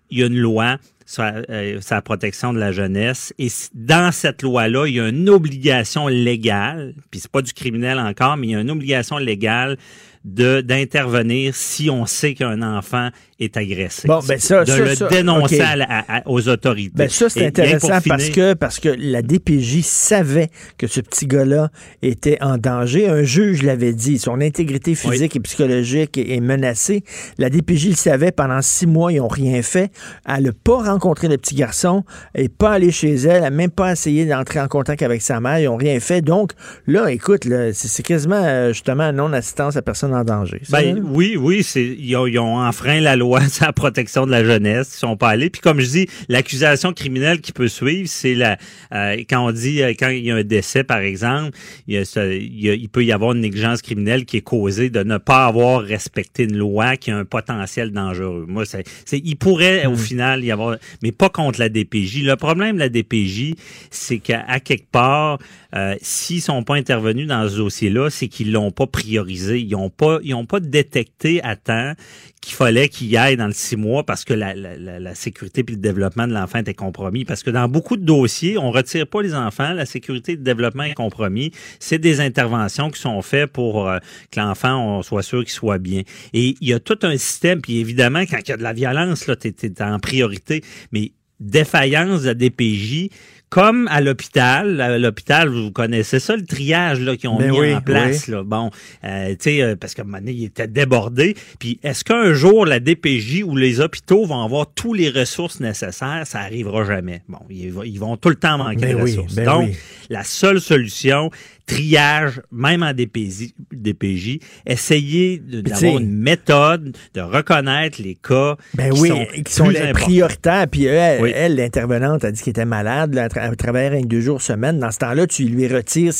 il 0.09 0.19
y 0.19 0.23
a 0.23 0.27
une 0.27 0.37
loi 0.37 0.77
sur, 1.05 1.23
euh, 1.23 1.79
sur 1.81 1.95
la 1.95 2.01
protection 2.01 2.53
de 2.53 2.59
la 2.59 2.71
jeunesse. 2.71 3.33
Et 3.39 3.47
dans 3.73 4.11
cette 4.11 4.41
loi-là, 4.43 4.85
il 4.87 4.95
y 4.95 4.99
a 4.99 5.07
une 5.09 5.29
obligation 5.29 6.07
légale, 6.07 6.93
puis 7.09 7.19
c'est 7.19 7.31
pas 7.31 7.41
du 7.41 7.53
criminel 7.53 7.99
encore, 7.99 8.37
mais 8.37 8.47
il 8.47 8.51
y 8.51 8.55
a 8.55 8.61
une 8.61 8.71
obligation 8.71 9.17
légale 9.17 9.77
d'intervenir 10.23 11.55
si 11.55 11.89
on 11.89 12.05
sait 12.05 12.33
qu'un 12.33 12.61
enfant 12.61 13.09
est 13.39 13.57
agressé. 13.57 14.07
Bon, 14.07 14.19
ben 14.27 14.39
ça, 14.39 14.63
de 14.63 14.69
ça, 14.69 14.77
le 14.77 14.95
ça, 14.95 15.07
dénoncer 15.07 15.61
à 15.61 15.73
à- 16.17 16.21
aux 16.27 16.47
autorités. 16.47 16.91
Ben 16.95 17.09
ça, 17.09 17.27
c'est 17.27 17.45
intéressant 17.47 17.99
parce 18.07 18.29
que, 18.29 18.53
parce 18.53 18.79
que 18.79 18.89
la 18.89 19.23
DPJ 19.23 19.81
savait 19.81 20.49
que 20.77 20.85
ce 20.85 21.01
petit 21.01 21.25
gars-là 21.25 21.69
était 22.03 22.37
en 22.41 22.57
danger. 22.57 23.09
Un 23.09 23.23
juge 23.23 23.63
l'avait 23.63 23.93
dit. 23.93 24.19
Son 24.19 24.41
intégrité 24.41 24.93
physique 24.93 25.35
et 25.35 25.39
psychologique 25.39 26.17
est, 26.19 26.35
est 26.35 26.39
menacée. 26.39 27.03
La 27.39 27.49
DPJ 27.49 27.89
le 27.89 27.95
savait. 27.95 28.31
Pendant 28.31 28.61
six 28.61 28.85
mois, 28.85 29.11
ils 29.11 29.17
n'ont 29.17 29.27
rien 29.27 29.61
fait. 29.63 29.91
Elle 30.27 30.43
n'a 30.43 30.51
pas 30.63 30.83
rencontré 30.83 31.27
le 31.27 31.37
petit 31.37 31.55
garçon 31.55 32.03
et 32.35 32.47
pas 32.47 32.73
allé 32.73 32.91
chez 32.91 33.15
elle. 33.15 33.37
Elle 33.37 33.41
n'a 33.41 33.49
même 33.49 33.71
pas 33.71 33.91
essayé 33.91 34.25
d'entrer 34.27 34.59
en 34.59 34.67
contact 34.67 35.01
avec 35.01 35.23
sa 35.23 35.39
mère. 35.39 35.59
Ils 35.59 35.65
n'ont 35.65 35.77
rien 35.77 35.99
fait. 35.99 36.21
Donc, 36.21 36.51
là, 36.85 37.11
écoute, 37.11 37.47
c'est 37.73 38.03
quasiment, 38.03 38.43
euh, 38.43 38.67
justement, 38.71 39.11
non-assistance 39.11 39.75
à 39.77 39.81
personne 39.81 40.10
en 40.13 40.23
danger. 40.23 40.61
Ben, 40.69 40.95
là? 40.95 41.01
oui, 41.03 41.35
oui, 41.37 41.63
c'est 41.63 41.83
ils 41.85 42.15
ont, 42.15 42.27
ils 42.27 42.39
ont 42.39 42.57
enfreint 42.59 42.99
la 42.99 43.15
loi 43.15 43.41
sur 43.49 43.65
la 43.65 43.73
protection 43.73 44.25
de 44.25 44.31
la 44.31 44.43
jeunesse. 44.43 44.91
Ils 44.95 44.99
sont 44.99 45.17
pas 45.17 45.29
allés. 45.29 45.49
Puis 45.49 45.61
comme 45.61 45.79
je 45.79 45.87
dis, 45.87 46.07
l'accusation 46.29 46.93
criminelle 46.93 47.41
qui 47.41 47.51
peut 47.51 47.67
suivre, 47.67 48.07
c'est 48.09 48.35
la 48.35 48.57
euh, 48.93 49.17
quand 49.29 49.45
on 49.47 49.51
dit 49.51 49.81
euh, 49.81 49.89
quand 49.97 50.09
il 50.09 50.23
y 50.25 50.31
a 50.31 50.35
un 50.35 50.43
décès, 50.43 50.83
par 50.83 50.99
exemple, 50.99 51.57
il, 51.87 51.95
y 51.95 51.97
a 51.97 52.05
ce- 52.05 52.33
il, 52.33 52.61
y 52.61 52.69
a- 52.69 52.73
il 52.73 52.89
peut 52.89 53.03
y 53.03 53.11
avoir 53.11 53.33
une 53.33 53.41
négligence 53.41 53.81
criminelle 53.81 54.25
qui 54.25 54.37
est 54.37 54.41
causée 54.41 54.89
de 54.89 55.03
ne 55.03 55.17
pas 55.17 55.45
avoir 55.45 55.81
respecté 55.81 56.43
une 56.43 56.57
loi 56.57 56.97
qui 56.97 57.11
a 57.11 57.17
un 57.17 57.25
potentiel 57.25 57.91
dangereux. 57.91 58.45
Moi, 58.47 58.63
c'est, 58.65 58.83
il 59.11 59.35
pourrait 59.35 59.85
au 59.85 59.95
final 59.95 60.43
y 60.43 60.51
avoir, 60.51 60.77
mais 61.03 61.11
pas 61.11 61.29
contre 61.29 61.59
la 61.59 61.69
DPJ. 61.69 62.23
Le 62.23 62.35
problème 62.35 62.75
de 62.75 62.79
la 62.79 62.89
DPJ, 62.89 63.55
c'est 63.89 64.19
qu'à 64.19 64.59
quelque 64.59 64.87
part, 64.91 65.37
euh, 65.75 65.95
s'ils 66.01 66.41
sont 66.41 66.63
pas 66.63 66.75
intervenus 66.75 67.27
dans 67.27 67.47
ce 67.47 67.57
dossier-là, 67.57 68.09
c'est 68.09 68.27
qu'ils 68.27 68.51
l'ont 68.51 68.71
pas 68.71 68.87
priorisé. 68.87 69.59
Ils 69.59 69.75
ont 69.75 69.89
pas, 69.89 70.19
ils 70.23 70.33
ont 70.33 70.45
pas 70.45 70.59
détecté 70.59 71.41
à 71.43 71.55
temps 71.55 71.93
qu'il 72.41 72.55
fallait 72.55 72.89
qu'il 72.89 73.07
y 73.07 73.17
aille 73.17 73.37
dans 73.37 73.45
le 73.45 73.53
six 73.53 73.77
mois 73.77 74.03
parce 74.03 74.25
que 74.25 74.33
la, 74.33 74.55
la, 74.55 74.99
la, 74.99 75.15
sécurité 75.15 75.63
puis 75.63 75.75
le 75.75 75.81
développement 75.81 76.27
de 76.27 76.33
l'enfant 76.33 76.59
était 76.59 76.73
compromis. 76.73 77.23
Parce 77.23 77.43
que 77.43 77.51
dans 77.51 77.67
beaucoup 77.67 77.97
de 77.97 78.03
dossiers, 78.03 78.57
on 78.57 78.71
retire 78.71 79.05
pas 79.07 79.21
les 79.21 79.35
enfants, 79.35 79.73
la 79.73 79.85
sécurité 79.85 80.33
et 80.33 80.35
le 80.35 80.41
développement 80.41 80.83
est 80.83 80.93
compromis. 80.93 81.51
C'est 81.79 81.99
des 81.99 82.19
interventions 82.19 82.89
qui 82.89 82.99
sont 82.99 83.21
faites 83.21 83.51
pour 83.51 83.87
euh, 83.87 83.99
que 84.31 84.39
l'enfant, 84.39 85.03
soit 85.03 85.23
sûr 85.23 85.41
qu'il 85.41 85.51
soit 85.51 85.77
bien. 85.77 86.01
Et 86.33 86.55
il 86.59 86.67
y 86.67 86.73
a 86.73 86.79
tout 86.79 86.99
un 87.03 87.15
système, 87.17 87.61
puis 87.61 87.79
évidemment, 87.79 88.21
quand 88.21 88.39
il 88.43 88.49
y 88.49 88.53
a 88.53 88.57
de 88.57 88.63
la 88.63 88.73
violence, 88.73 89.27
là, 89.27 89.35
t'es, 89.35 89.51
t'es 89.51 89.81
en 89.81 89.99
priorité. 89.99 90.63
Mais 90.91 91.11
défaillance 91.41 92.21
de 92.21 92.27
la 92.27 92.33
DPJ, 92.33 93.09
comme 93.51 93.87
à 93.91 93.99
l'hôpital, 93.99 94.79
à 94.79 94.97
l'hôpital, 94.97 95.49
vous 95.49 95.71
connaissez 95.71 96.19
ça, 96.21 96.37
le 96.37 96.45
triage 96.45 97.01
là, 97.01 97.17
qu'ils 97.17 97.29
ont 97.29 97.37
Ben 97.37 97.51
mis 97.51 97.59
oui, 97.59 97.75
en 97.75 97.81
place. 97.81 98.23
oui. 98.29 98.33
Là. 98.33 98.43
Bon, 98.43 98.71
euh, 99.03 99.29
tu 99.31 99.35
sais, 99.41 99.61
euh, 99.61 99.75
parce 99.75 99.93
qu'à 99.93 100.03
un 100.03 100.05
moment 100.05 100.19
donné, 100.19 100.31
il 100.31 100.45
était 100.45 100.69
débordé. 100.69 101.35
Puis 101.59 101.77
est-ce 101.83 102.05
qu'un 102.05 102.31
jour, 102.33 102.65
la 102.65 102.79
DPJ 102.79 103.43
ou 103.43 103.57
les 103.57 103.81
hôpitaux 103.81 104.25
vont 104.25 104.41
avoir 104.41 104.67
tous 104.73 104.93
les 104.93 105.09
ressources 105.09 105.59
nécessaires? 105.59 106.21
Ça 106.25 106.39
arrivera 106.39 106.85
jamais. 106.85 107.23
Bon, 107.27 107.39
ils, 107.49 107.71
vont- 107.99 108.15
tout 108.15 108.29
le 108.29 108.35
temps 108.35 108.57
manquer 108.57 108.77
Ben 108.77 108.89
de 108.91 108.95
oui, 108.95 109.11
ressources. 109.11 109.35
ben 109.35 109.43
Donc, 109.45 109.69
la 110.09 110.23
seule 110.23 110.61
solution, 110.61 111.29
triage, 111.75 112.41
même 112.51 112.83
en 112.83 112.93
DPJ, 112.93 113.53
DPJ 113.71 114.39
essayer 114.65 115.37
de- 115.39 115.61
Puis 115.61 115.71
d'avoir 115.71 115.97
tu 115.97 116.03
une 116.03 116.11
méthode 116.17 116.95
de 117.13 117.21
reconnaître 117.21 118.01
les 118.01 118.15
cas 118.15 118.55
Ben 118.73 118.91
qui 118.93 119.01
oui, 119.01 119.09
sont, 119.09 119.25
qui 119.45 119.53
sont 119.53 119.69
les 119.69 119.91
prioritaires. 119.93 120.67
Puis 120.69 120.85
elle, 120.85 121.21
Oui. 121.21 121.31
elle, 121.35 121.55
l'intervenante, 121.55 122.23
a 122.25 122.31
dit 122.31 122.41
qu'elle 122.41 122.51
était 122.51 122.65
malade. 122.65 123.13
Là, 123.13 123.23
elle 123.25 123.29
tra- 123.31 123.47
elle 123.49 123.55
travaillait 123.55 124.01
que 124.01 124.07
deux 124.07 124.21
jours 124.21 124.41
semaine. 124.41 124.79
Dans 124.79 124.91
ce 124.91 124.97
temps-là, 124.99 125.27
tu 125.27 125.43
lui 125.45 125.67
retires 125.67 126.13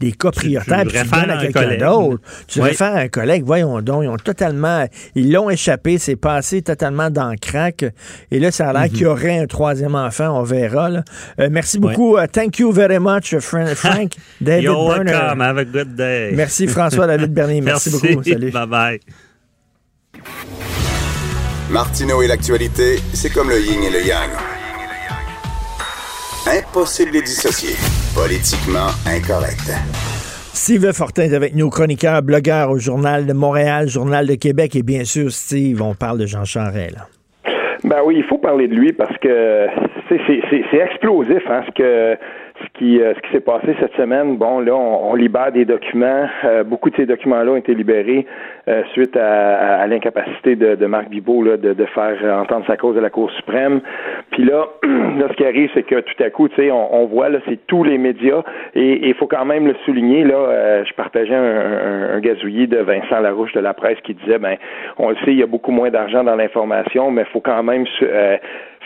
les 0.00 0.12
cas 0.12 0.30
prioritaires 0.30 0.82
tu 0.82 0.88
puis 0.88 0.92
tu 0.92 0.96
le 0.96 1.02
réfères 1.02 1.20
donnes 1.20 1.30
à 1.30 1.34
à 1.34 1.38
un 1.38 1.42
quelqu'un 1.42 1.76
d'autre. 1.86 2.22
Tu 2.48 2.60
Oui. 2.60 2.68
réfères 2.68 2.94
à 2.94 3.00
un 3.00 3.08
collègue. 3.08 3.44
Voyons 3.44 3.80
donc, 3.82 4.04
ils 4.04 4.08
ont 4.08 4.16
totalement... 4.16 4.86
Ils 5.14 5.30
l'ont 5.32 5.50
échappé. 5.50 5.98
C'est 5.98 6.16
passé 6.16 6.62
totalement 6.62 7.10
dans 7.10 7.30
le 7.30 7.36
crack. 7.36 7.84
Et 8.30 8.38
là, 8.38 8.50
ça 8.50 8.70
a 8.70 8.72
l'air 8.72 8.82
Mhm. 8.82 8.88
qu'il 8.88 9.00
y 9.02 9.06
aurait 9.06 9.38
un 9.38 9.46
troisième 9.46 9.94
enfant. 9.94 10.38
On 10.40 10.42
verra. 10.42 10.88
là. 10.88 11.04
Euh, 11.40 11.48
merci 11.50 11.78
beaucoup. 11.78 12.16
Uh, 12.18 12.26
thank 12.30 12.58
you 12.58 12.72
very 12.72 12.98
much, 12.98 13.36
Fran- 13.38 13.66
Frank. 13.74 14.12
David 14.40 14.64
You're 14.64 14.93
Welcome. 14.98 15.40
Have 15.40 15.58
a 15.58 15.64
good 15.64 15.96
day. 15.96 16.32
Merci, 16.34 16.66
François-David 16.66 17.32
Bernier. 17.32 17.60
Merci 17.60 17.90
beaucoup. 17.90 18.22
Salut. 18.22 18.50
Bye-bye. 18.50 19.00
Martineau 21.70 22.22
et 22.22 22.28
l'actualité, 22.28 22.98
c'est 23.12 23.32
comme 23.32 23.48
le 23.48 23.58
yin 23.58 23.82
et 23.82 23.90
le 23.90 24.06
yang. 24.06 24.30
Impossible 26.46 27.10
de 27.10 27.16
les 27.16 27.22
dissocier. 27.22 27.74
Politiquement 28.14 28.90
incorrect. 29.06 29.72
Steve 30.52 30.92
Fortin 30.92 31.24
est 31.24 31.34
avec 31.34 31.54
nous, 31.54 31.68
chroniqueur, 31.70 32.22
blogueur 32.22 32.70
au 32.70 32.78
Journal 32.78 33.26
de 33.26 33.32
Montréal, 33.32 33.88
Journal 33.88 34.26
de 34.26 34.34
Québec. 34.34 34.76
Et 34.76 34.82
bien 34.82 35.04
sûr, 35.04 35.32
Steve, 35.32 35.82
on 35.82 35.94
parle 35.94 36.18
de 36.18 36.26
Jean 36.26 36.44
Charest. 36.44 36.94
Là. 36.94 37.08
Ben 37.82 37.98
oui, 38.04 38.16
il 38.18 38.24
faut 38.24 38.38
parler 38.38 38.68
de 38.68 38.74
lui 38.74 38.92
parce 38.92 39.16
que 39.18 39.66
c'est 40.08 40.78
explosif 40.78 41.42
hein, 41.48 41.62
ce 41.66 41.72
que 41.72 42.18
ce 42.64 42.78
qui, 42.78 43.00
euh, 43.00 43.14
ce 43.14 43.20
qui 43.20 43.32
s'est 43.32 43.40
passé 43.40 43.74
cette 43.80 43.94
semaine, 43.94 44.36
bon, 44.36 44.60
là, 44.60 44.74
on, 44.74 45.14
libère 45.14 45.52
des 45.52 45.64
documents. 45.64 46.26
Euh, 46.44 46.64
beaucoup 46.64 46.90
de 46.90 46.96
ces 46.96 47.06
documents-là 47.06 47.52
ont 47.52 47.56
été 47.56 47.74
libérés 47.74 48.26
euh, 48.68 48.82
suite 48.92 49.16
à, 49.16 49.80
à, 49.80 49.86
l'incapacité 49.86 50.56
de, 50.56 50.74
de, 50.74 50.86
Marc 50.86 51.08
Bibot 51.08 51.42
là, 51.42 51.56
de, 51.56 51.72
de, 51.72 51.84
faire 51.86 52.16
entendre 52.40 52.64
sa 52.66 52.76
cause 52.76 52.96
à 52.98 53.00
la 53.00 53.10
Cour 53.10 53.30
suprême. 53.32 53.80
Puis 54.30 54.44
là, 54.44 54.66
là, 54.82 55.26
ce 55.30 55.34
qui 55.34 55.44
arrive, 55.44 55.70
c'est 55.74 55.82
que 55.82 56.00
tout 56.00 56.22
à 56.22 56.30
coup, 56.30 56.48
tu 56.48 56.56
sais, 56.56 56.70
on, 56.70 56.94
on, 56.94 57.06
voit 57.06 57.28
là, 57.28 57.38
c'est 57.48 57.66
tous 57.66 57.84
les 57.84 57.98
médias 57.98 58.42
et 58.74 59.08
il 59.08 59.14
faut 59.14 59.26
quand 59.26 59.44
même 59.44 59.66
le 59.66 59.74
souligner. 59.84 60.24
Là, 60.24 60.82
je 60.84 60.92
partageais 60.94 61.34
un, 61.34 61.42
un, 61.42 62.16
un, 62.16 62.20
gazouillis 62.20 62.66
de 62.66 62.78
Vincent 62.78 63.20
Larouche 63.20 63.52
de 63.52 63.60
la 63.60 63.74
presse 63.74 63.98
qui 64.02 64.14
disait, 64.14 64.38
ben, 64.38 64.56
on 64.98 65.10
le 65.10 65.16
sait, 65.16 65.32
il 65.32 65.38
y 65.38 65.42
a 65.42 65.46
beaucoup 65.46 65.72
moins 65.72 65.90
d'argent 65.90 66.24
dans 66.24 66.36
l'information, 66.36 67.10
mais 67.10 67.22
il 67.22 67.32
faut 67.32 67.40
quand 67.40 67.62
même 67.62 67.84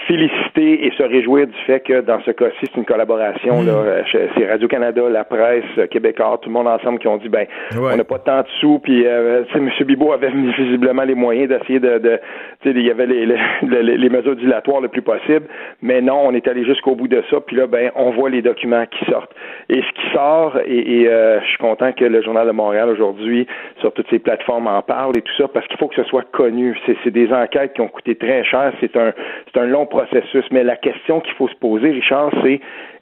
féliciter 0.06 0.86
et 0.86 0.90
se 0.92 1.02
réjouir 1.02 1.46
du 1.46 1.58
fait 1.66 1.80
que 1.80 2.00
dans 2.00 2.20
ce 2.22 2.30
cas-ci, 2.30 2.56
c'est 2.62 2.76
une 2.76 2.84
collaboration. 2.84 3.62
Là, 3.62 4.02
mm. 4.02 4.28
c'est 4.36 4.50
Radio-Canada, 4.50 5.02
la 5.10 5.24
presse, 5.24 5.64
Québécois, 5.90 6.38
tout 6.40 6.48
le 6.48 6.54
monde 6.54 6.68
ensemble 6.68 6.98
qui 6.98 7.08
ont 7.08 7.16
dit 7.16 7.28
ben 7.28 7.46
on 7.76 7.96
n'a 7.96 8.04
pas 8.04 8.18
tant 8.18 8.40
de 8.42 8.48
sous, 8.60 8.78
puis 8.78 9.04
euh, 9.06 9.44
M. 9.54 9.70
Bibot 9.86 10.12
avait 10.12 10.30
visiblement 10.30 11.04
les 11.04 11.14
moyens 11.14 11.48
d'essayer 11.48 11.80
de, 11.80 11.98
de 11.98 12.20
il 12.64 12.86
y 12.86 12.90
avait 12.90 13.06
les, 13.06 13.26
les, 13.26 13.96
les, 13.96 14.08
mesures 14.08 14.36
dilatoires 14.36 14.80
le 14.80 14.88
plus 14.88 15.02
possible, 15.02 15.46
mais 15.82 16.00
non, 16.00 16.26
on 16.26 16.34
est 16.34 16.46
allé 16.48 16.64
jusqu'au 16.64 16.94
bout 16.94 17.08
de 17.08 17.22
ça, 17.30 17.40
puis 17.40 17.56
là, 17.56 17.66
ben 17.66 17.90
on 17.94 18.10
voit 18.10 18.30
les 18.30 18.42
documents 18.42 18.84
qui 18.86 19.04
sortent. 19.10 19.34
Et 19.68 19.80
ce 19.80 19.92
qui 20.00 20.14
sort, 20.14 20.58
et, 20.66 21.02
et 21.02 21.08
euh, 21.08 21.40
je 21.40 21.46
suis 21.46 21.58
content 21.58 21.92
que 21.92 22.04
le 22.04 22.22
Journal 22.22 22.46
de 22.46 22.52
Montréal 22.52 22.88
aujourd'hui, 22.88 23.46
sur 23.80 23.92
toutes 23.92 24.08
ces 24.10 24.18
plateformes, 24.18 24.66
en 24.66 24.82
parle 24.82 25.16
et 25.16 25.22
tout 25.22 25.32
ça, 25.36 25.48
parce 25.48 25.66
qu'il 25.68 25.76
faut 25.78 25.88
que 25.88 25.94
ce 25.94 26.04
soit 26.04 26.24
connu. 26.32 26.76
C'est 27.04 27.10
des 27.10 27.32
enquêtes 27.32 27.74
qui 27.74 27.80
ont 27.80 27.88
coûté 27.88 28.14
très 28.16 28.44
cher, 28.44 28.72
c'est 28.80 28.96
un, 28.96 29.12
c'est 29.52 29.60
un 29.60 29.66
long 29.66 29.86
processus. 29.88 30.44
Mais 30.50 30.62
la 30.62 30.76
question 30.76 31.20
qu'il 31.20 31.34
faut 31.34 31.48
se 31.48 31.56
poser, 31.56 31.90
Richard, 31.90 32.30
c'est 32.42 32.60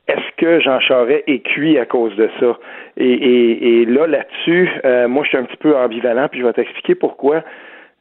est-ce 0.08 0.36
que 0.36 0.60
Jean 0.60 0.78
Charest 0.80 1.24
est 1.26 1.40
cuit 1.40 1.78
à 1.78 1.84
cause 1.84 2.14
de 2.16 2.28
ça? 2.38 2.56
Et, 2.96 3.84
là, 3.86 4.06
là-dessus, 4.06 4.70
euh, 4.84 5.08
moi, 5.08 5.24
je 5.24 5.30
suis 5.30 5.38
un 5.38 5.44
petit 5.44 5.56
peu 5.56 5.76
ambivalent, 5.76 6.28
puis 6.28 6.40
je 6.40 6.46
vais 6.46 6.52
t'expliquer 6.52 6.94
pourquoi. 6.94 7.42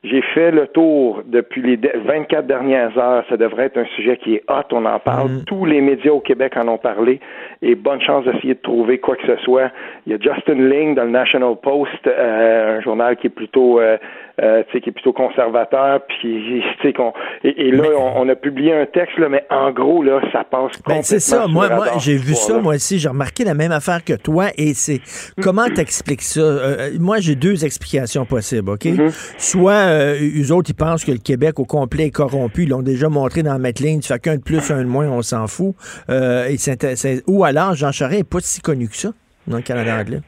J'ai 0.03 0.21
fait 0.21 0.51
le 0.51 0.67
tour 0.67 1.23
depuis 1.25 1.63
les 1.63 1.79
24 1.95 2.45
dernières 2.45 2.95
heures. 2.95 3.25
Ça 3.27 3.37
devrait 3.37 3.65
être 3.65 3.77
un 3.77 3.87
sujet 3.95 4.17
qui 4.17 4.35
est 4.35 4.43
hot. 4.47 4.61
On 4.71 4.85
en 4.85 4.99
parle. 4.99 5.31
Mm. 5.31 5.43
Tous 5.47 5.65
les 5.65 5.81
médias 5.81 6.11
au 6.11 6.19
Québec 6.19 6.53
en 6.57 6.67
ont 6.67 6.77
parlé. 6.77 7.19
Et 7.63 7.73
bonne 7.73 8.01
chance 8.01 8.23
d'essayer 8.23 8.53
de 8.53 8.59
trouver 8.61 8.99
quoi 8.99 9.15
que 9.15 9.25
ce 9.25 9.37
soit. 9.37 9.71
Il 10.05 10.11
y 10.11 10.15
a 10.15 10.19
Justin 10.19 10.69
Ling 10.69 10.93
dans 10.93 11.05
le 11.05 11.09
National 11.09 11.55
Post, 11.59 12.05
euh, 12.05 12.77
un 12.77 12.81
journal 12.81 13.17
qui 13.17 13.27
est 13.27 13.31
plutôt 13.31 13.79
euh, 13.79 13.97
euh, 14.41 14.63
qui 14.71 14.89
est 14.89 14.91
plutôt 14.91 15.13
conservateur, 15.13 16.01
puis 16.07 16.63
qu'on 16.95 17.13
et, 17.43 17.67
et, 17.67 17.71
là 17.71 17.89
on, 17.97 18.27
a 18.27 18.35
publié 18.35 18.73
un 18.73 18.85
texte 18.85 19.17
là, 19.17 19.29
mais 19.29 19.45
en 19.49 19.71
gros 19.71 20.03
là 20.03 20.19
ça 20.31 20.43
passe 20.43 20.71
ben, 20.87 21.01
c'est 21.01 21.19
ça. 21.19 21.47
Moi, 21.47 21.69
moi 21.69 21.87
j'ai 21.99 22.17
vu 22.17 22.33
ça 22.33 22.59
moi 22.59 22.75
aussi. 22.75 22.99
J'ai 22.99 23.09
remarqué 23.09 23.43
la 23.43 23.53
même 23.53 23.71
affaire 23.71 24.03
que 24.03 24.13
toi 24.13 24.47
et 24.57 24.73
c'est 24.73 25.01
comment 25.41 25.67
t'expliques 25.73 26.21
ça? 26.21 26.41
Euh, 26.41 26.89
Moi 26.99 27.19
j'ai 27.19 27.35
deux 27.35 27.65
explications 27.65 28.25
possibles, 28.25 28.69
ok? 28.69 28.85
Mm-hmm. 28.85 29.35
Soit 29.37 29.71
euh, 29.71 30.17
eux 30.19 30.51
autres 30.51 30.69
ils 30.69 30.75
pensent 30.75 31.05
que 31.05 31.11
le 31.11 31.17
Québec 31.17 31.59
au 31.59 31.65
complet 31.65 32.07
est 32.07 32.11
corrompu, 32.11 32.63
ils 32.63 32.69
l'ont 32.69 32.81
déjà 32.81 33.09
montré 33.09 33.43
dans 33.43 33.57
Metlin, 33.59 33.99
tu 33.99 34.07
fais 34.07 34.19
qu'un 34.19 34.35
de 34.35 34.41
plus 34.41 34.71
un 34.71 34.83
de 34.83 34.87
moins, 34.87 35.07
on 35.07 35.21
s'en 35.21 35.47
fout. 35.47 35.75
Euh, 36.09 36.47
et 36.47 36.57
ou 37.27 37.43
alors 37.43 37.75
Jean 37.75 37.91
Charest 37.91 38.19
est 38.21 38.29
pas 38.29 38.39
si 38.41 38.61
connu 38.61 38.87
que 38.87 38.95
ça 38.95 39.09
dans 39.47 39.57
le 39.57 39.63
Canada 39.63 39.97
anglais. 39.99 40.21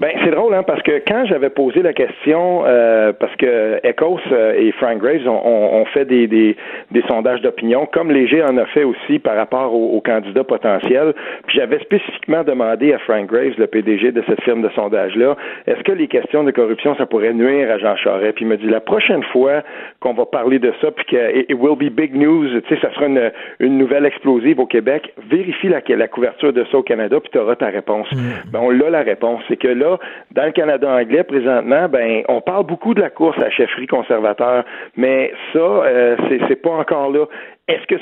Ben 0.00 0.12
c'est 0.24 0.30
drôle 0.30 0.54
hein 0.54 0.62
parce 0.62 0.82
que 0.82 1.02
quand 1.06 1.26
j'avais 1.26 1.50
posé 1.50 1.82
la 1.82 1.92
question 1.92 2.62
euh, 2.64 3.12
parce 3.12 3.36
que 3.36 3.86
Ecos 3.86 4.18
euh, 4.32 4.54
et 4.56 4.72
Frank 4.72 4.96
Graves 4.96 5.28
ont, 5.28 5.74
ont, 5.74 5.84
fait 5.84 6.06
des, 6.06 6.26
des, 6.26 6.56
des 6.90 7.02
sondages 7.02 7.42
d'opinion 7.42 7.84
comme 7.84 8.10
Léger 8.10 8.42
en 8.42 8.56
a 8.56 8.64
fait 8.64 8.84
aussi 8.84 9.18
par 9.18 9.36
rapport 9.36 9.74
aux, 9.74 10.00
candidats 10.00 10.42
potentiels 10.42 11.12
puis 11.46 11.58
j'avais 11.58 11.80
spécifiquement 11.80 12.44
demandé 12.44 12.94
à 12.94 12.98
Frank 13.00 13.26
Graves 13.26 13.58
le 13.58 13.66
PDG 13.66 14.12
de 14.12 14.24
cette 14.26 14.42
firme 14.42 14.62
de 14.62 14.70
sondage 14.70 15.14
là 15.16 15.36
est-ce 15.66 15.82
que 15.82 15.92
les 15.92 16.08
questions 16.08 16.44
de 16.44 16.50
corruption 16.50 16.96
ça 16.96 17.04
pourrait 17.04 17.34
nuire 17.34 17.70
à 17.70 17.76
Jean 17.76 17.96
Charest? 17.96 18.36
Puis 18.36 18.46
il 18.46 18.48
me 18.48 18.56
dit 18.56 18.68
la 18.68 18.80
prochaine 18.80 19.22
fois 19.24 19.62
qu'on 20.00 20.14
va 20.14 20.24
parler 20.24 20.58
de 20.58 20.72
ça 20.80 20.90
puis 20.92 21.04
que 21.04 21.40
it 21.40 21.58
will 21.60 21.76
be 21.76 21.92
big 21.92 22.16
news 22.16 22.48
tu 22.62 22.74
sais 22.74 22.80
ça 22.80 22.90
sera 22.94 23.04
une, 23.04 23.30
une 23.58 23.76
nouvelle 23.76 24.06
explosive 24.06 24.60
au 24.60 24.66
Québec 24.66 25.12
vérifie 25.28 25.68
la, 25.68 25.82
la 25.86 26.08
couverture 26.08 26.54
de 26.54 26.64
ça 26.72 26.78
au 26.78 26.82
Canada 26.82 27.20
puis 27.20 27.28
tu 27.30 27.38
auras 27.38 27.56
ta 27.56 27.66
réponse 27.66 28.10
mm. 28.12 28.50
ben 28.50 28.60
on 28.62 28.70
l'a 28.70 28.88
la 28.88 29.02
réponse 29.02 29.42
c'est 29.46 29.58
que 29.58 29.68
là 29.68 29.89
dans 30.32 30.44
le 30.44 30.52
Canada 30.52 30.88
anglais, 30.90 31.24
présentement, 31.24 31.88
ben, 31.88 32.22
on 32.28 32.40
parle 32.40 32.66
beaucoup 32.66 32.94
de 32.94 33.00
la 33.00 33.10
course 33.10 33.36
à 33.38 33.42
la 33.42 33.50
chefferie 33.50 33.86
conservateur, 33.86 34.64
mais 34.96 35.32
ça, 35.52 35.58
euh, 35.58 36.16
c'est 36.48 36.62
pas 36.62 36.70
encore 36.70 37.10
là. 37.10 37.26
Est-ce 37.70 37.86
que 37.86 37.98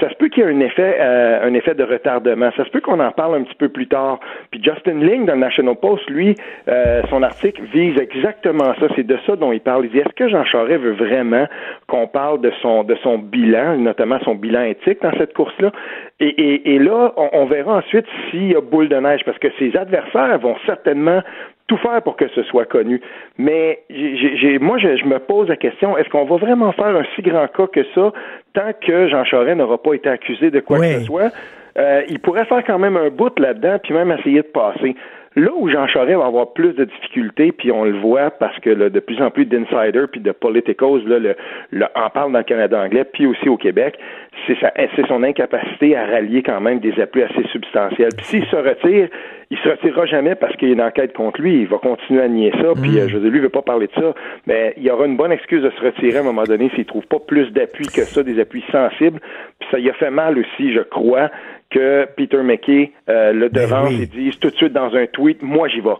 ça 0.00 0.10
se 0.10 0.16
peut 0.16 0.28
qu'il 0.28 0.42
y 0.42 0.46
ait 0.46 0.50
un 0.50 0.58
effet, 0.58 0.96
euh, 0.98 1.46
un 1.46 1.54
effet 1.54 1.74
de 1.76 1.84
retardement? 1.84 2.50
Ça 2.56 2.64
se 2.64 2.70
peut 2.70 2.80
qu'on 2.80 2.98
en 2.98 3.12
parle 3.12 3.36
un 3.36 3.42
petit 3.44 3.54
peu 3.54 3.68
plus 3.68 3.86
tard. 3.86 4.18
Puis 4.50 4.60
Justin 4.60 4.98
Ling 4.98 5.26
dans 5.26 5.34
le 5.34 5.40
National 5.40 5.76
Post, 5.76 6.10
lui, 6.10 6.34
euh, 6.66 7.02
son 7.08 7.22
article 7.22 7.62
vise 7.72 7.96
exactement 8.00 8.74
ça. 8.80 8.88
C'est 8.96 9.06
de 9.06 9.16
ça 9.24 9.36
dont 9.36 9.52
il 9.52 9.60
parle. 9.60 9.84
Il 9.84 9.92
dit 9.92 9.98
est-ce 9.98 10.14
que 10.14 10.28
Jean 10.28 10.44
Charest 10.44 10.82
veut 10.82 10.94
vraiment 10.94 11.46
qu'on 11.86 12.08
parle 12.08 12.40
de 12.40 12.50
son 12.62 12.82
de 12.82 12.96
son 12.96 13.18
bilan, 13.18 13.76
notamment 13.76 14.18
son 14.24 14.34
bilan 14.34 14.64
éthique 14.64 15.00
dans 15.02 15.12
cette 15.16 15.34
course-là? 15.34 15.70
Et, 16.22 16.28
et, 16.28 16.74
et, 16.74 16.78
là, 16.78 17.12
on, 17.16 17.30
on 17.32 17.46
verra 17.46 17.78
ensuite 17.78 18.06
s'il 18.30 18.52
y 18.52 18.54
a 18.54 18.60
boule 18.60 18.88
de 18.88 18.96
neige, 18.96 19.22
parce 19.24 19.38
que 19.38 19.48
ses 19.58 19.76
adversaires 19.76 20.38
vont 20.38 20.56
certainement 20.66 21.20
tout 21.66 21.76
faire 21.78 22.02
pour 22.02 22.16
que 22.16 22.28
ce 22.28 22.42
soit 22.44 22.64
connu. 22.64 23.00
Mais 23.38 23.80
j'ai, 23.90 24.58
moi, 24.58 24.78
je, 24.78 25.04
me 25.04 25.18
pose 25.18 25.48
la 25.48 25.56
question, 25.56 25.96
est-ce 25.96 26.08
qu'on 26.10 26.24
va 26.24 26.36
vraiment 26.36 26.72
faire 26.72 26.94
un 26.94 27.04
si 27.16 27.22
grand 27.22 27.48
cas 27.48 27.66
que 27.66 27.84
ça 27.94 28.12
tant 28.54 28.72
que 28.80 29.08
Jean 29.08 29.24
Charest 29.24 29.56
n'aura 29.56 29.78
pas 29.78 29.94
été 29.94 30.08
accusé 30.08 30.50
de 30.50 30.60
quoi 30.60 30.78
que 30.78 31.00
ce 31.00 31.04
soit? 31.04 31.32
Euh, 31.78 32.02
il 32.08 32.20
pourrait 32.20 32.44
faire 32.44 32.62
quand 32.64 32.78
même 32.78 32.96
un 32.96 33.08
bout 33.08 33.36
là-dedans, 33.38 33.78
puis 33.82 33.94
même 33.94 34.12
essayer 34.12 34.42
de 34.42 34.48
passer. 34.48 34.94
Là 35.36 35.50
où 35.54 35.68
Jean 35.68 35.86
Charest 35.86 36.18
va 36.18 36.26
avoir 36.26 36.52
plus 36.52 36.74
de 36.74 36.84
difficultés, 36.84 37.52
puis 37.52 37.72
on 37.72 37.84
le 37.84 37.98
voit 37.98 38.30
parce 38.30 38.58
que 38.60 38.70
là, 38.70 38.90
de 38.90 39.00
plus 39.00 39.20
en 39.22 39.30
plus 39.30 39.46
d'insiders 39.46 40.08
puis 40.10 40.20
de 40.20 40.32
politicos 40.32 41.00
là, 41.06 41.18
le, 41.18 41.36
le, 41.70 41.86
en 41.94 42.10
parlent 42.10 42.32
dans 42.32 42.38
le 42.38 42.44
Canada 42.44 42.80
anglais, 42.80 43.04
puis 43.04 43.26
aussi 43.26 43.48
au 43.48 43.56
Québec, 43.56 43.98
c'est, 44.46 44.56
c'est 44.96 45.06
son 45.06 45.22
incapacité 45.22 45.96
à 45.96 46.06
rallier 46.06 46.42
quand 46.42 46.60
même 46.60 46.80
des 46.80 46.98
appuis 47.00 47.22
assez 47.22 47.44
substantiels. 47.52 48.10
Puis 48.16 48.26
s'il 48.26 48.46
se 48.46 48.56
retire, 48.56 49.08
il 49.52 49.58
se 49.58 49.68
retirera 49.68 50.06
jamais 50.06 50.34
parce 50.34 50.56
qu'il 50.56 50.68
y 50.68 50.70
a 50.70 50.74
une 50.74 50.80
enquête 50.80 51.12
contre 51.12 51.42
lui. 51.42 51.60
Il 51.60 51.66
va 51.66 51.76
continuer 51.76 52.22
à 52.22 52.28
nier 52.28 52.52
ça. 52.52 52.72
Puis, 52.80 52.98
euh, 52.98 53.04
mm. 53.04 53.08
je 53.08 53.16
veux 53.16 53.20
dire, 53.20 53.30
lui, 53.30 53.38
il 53.38 53.42
veut 53.42 53.50
pas 53.50 53.60
parler 53.60 53.86
de 53.86 53.92
ça. 54.00 54.14
Mais 54.46 54.72
il 54.78 54.82
y 54.82 54.90
aura 54.90 55.04
une 55.04 55.18
bonne 55.18 55.30
excuse 55.30 55.62
de 55.62 55.68
se 55.68 55.80
retirer 55.82 56.16
à 56.16 56.20
un 56.20 56.24
moment 56.24 56.44
donné 56.44 56.70
s'il 56.74 56.86
trouve 56.86 57.06
pas 57.06 57.18
plus 57.18 57.50
d'appui 57.52 57.86
que 57.86 58.02
ça, 58.02 58.22
des 58.22 58.40
appuis 58.40 58.64
sensibles. 58.72 59.20
Puis 59.60 59.68
ça 59.70 59.78
y 59.78 59.90
a 59.90 59.92
fait 59.92 60.10
mal 60.10 60.38
aussi, 60.38 60.72
je 60.72 60.80
crois, 60.80 61.30
que 61.72 62.06
Peter 62.16 62.42
McKay 62.42 62.92
euh, 63.08 63.32
le 63.32 63.48
ben 63.48 63.64
devance 63.64 63.92
et 63.92 64.06
dise 64.06 64.38
tout 64.38 64.50
de 64.50 64.56
suite 64.56 64.72
dans 64.72 64.94
un 64.94 65.06
tweet, 65.06 65.42
moi 65.42 65.68
j'y 65.68 65.80
vais. 65.80 65.90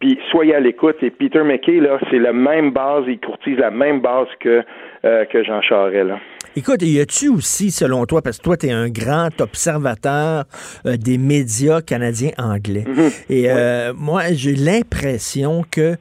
Puis 0.00 0.18
soyez 0.30 0.54
à 0.54 0.60
l'écoute. 0.60 0.96
Et 1.02 1.10
Peter 1.10 1.42
McKay, 1.44 1.78
là, 1.78 1.98
c'est 2.10 2.18
la 2.18 2.32
même 2.32 2.72
base, 2.72 3.04
il 3.06 3.20
courtise 3.20 3.58
la 3.58 3.70
même 3.70 4.00
base 4.00 4.28
que, 4.40 4.62
euh, 5.04 5.24
que 5.26 5.44
Jean 5.44 5.60
Charest. 5.60 6.08
Là. 6.08 6.18
Écoute, 6.56 6.82
y 6.82 6.98
a-tu 6.98 7.28
aussi, 7.28 7.70
selon 7.70 8.06
toi, 8.06 8.22
parce 8.22 8.38
que 8.38 8.42
toi, 8.42 8.56
tu 8.56 8.66
es 8.66 8.72
un 8.72 8.88
grand 8.88 9.28
observateur 9.40 10.44
euh, 10.86 10.96
des 10.96 11.18
médias 11.18 11.82
canadiens 11.82 12.30
anglais. 12.38 12.84
Mhm. 12.86 13.10
Et 13.28 13.50
euh, 13.50 13.92
moi, 13.94 14.22
j'ai 14.32 14.54
l'impression 14.54 15.64
que 15.70 15.96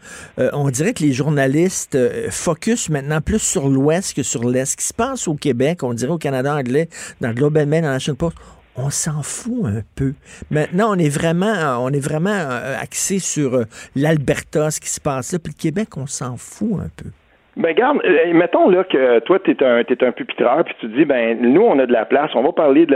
on 0.53 0.69
dirait 0.69 0.93
que 0.93 1.03
les 1.03 1.11
journalistes 1.11 1.97
focus 2.32 2.89
maintenant 2.89 3.19
plus 3.19 3.39
sur 3.39 3.67
l'Ouest 3.67 4.15
que 4.15 4.23
sur 4.23 4.47
l'Est. 4.47 4.71
Ce 4.71 4.77
qui 4.77 4.86
se 4.86 4.93
passe 4.93 5.27
au 5.27 5.36
Québec, 5.36 5.84
on 5.84 5.93
dirait 5.93 6.13
au 6.13 6.17
Canada 6.17 6.55
anglais, 6.55 6.88
dans 7.19 7.27
le 7.27 7.34
Globe 7.34 7.57
and 7.57 7.65
Mail, 7.67 7.82
dans 7.82 7.89
la 7.89 7.93
National 7.95 8.17
Post, 8.17 8.38
on 8.80 8.89
s'en 8.89 9.23
fout 9.23 9.65
un 9.65 9.84
peu. 9.95 10.13
Maintenant, 10.49 10.95
on 10.95 10.99
est 10.99 11.09
vraiment, 11.09 11.84
on 11.84 11.89
est 11.89 11.99
vraiment 11.99 12.30
euh, 12.32 12.77
axé 12.80 13.19
sur 13.19 13.55
euh, 13.55 13.65
l'Alberta, 13.95 14.71
ce 14.71 14.80
qui 14.80 14.89
se 14.89 14.99
passe 14.99 15.34
là, 15.34 15.39
puis 15.39 15.53
le 15.55 15.61
Québec, 15.61 15.97
on 15.97 16.07
s'en 16.07 16.38
fout 16.38 16.80
un 16.80 16.89
peu. 16.95 17.09
Ben 17.58 17.74
garde, 17.74 18.00
euh, 18.06 18.34
mettons 18.34 18.70
là 18.70 18.84
que 18.84 19.20
toi 19.20 19.39
tu 19.39 19.52
es 19.52 19.64
un 19.64 19.84
t'es 19.84 20.04
un 20.04 20.12
pupitreur 20.12 20.64
puis 20.64 20.76
tu 20.80 20.88
dis 20.88 21.04
ben 21.04 21.38
nous 21.41 21.62
on 21.62 21.80
a 21.80 21.88
de 21.88 21.91
la 21.91 22.06
place, 22.06 22.30
on 22.36 22.43
va 22.43 22.52
parler 22.52 22.86
de 22.86 22.95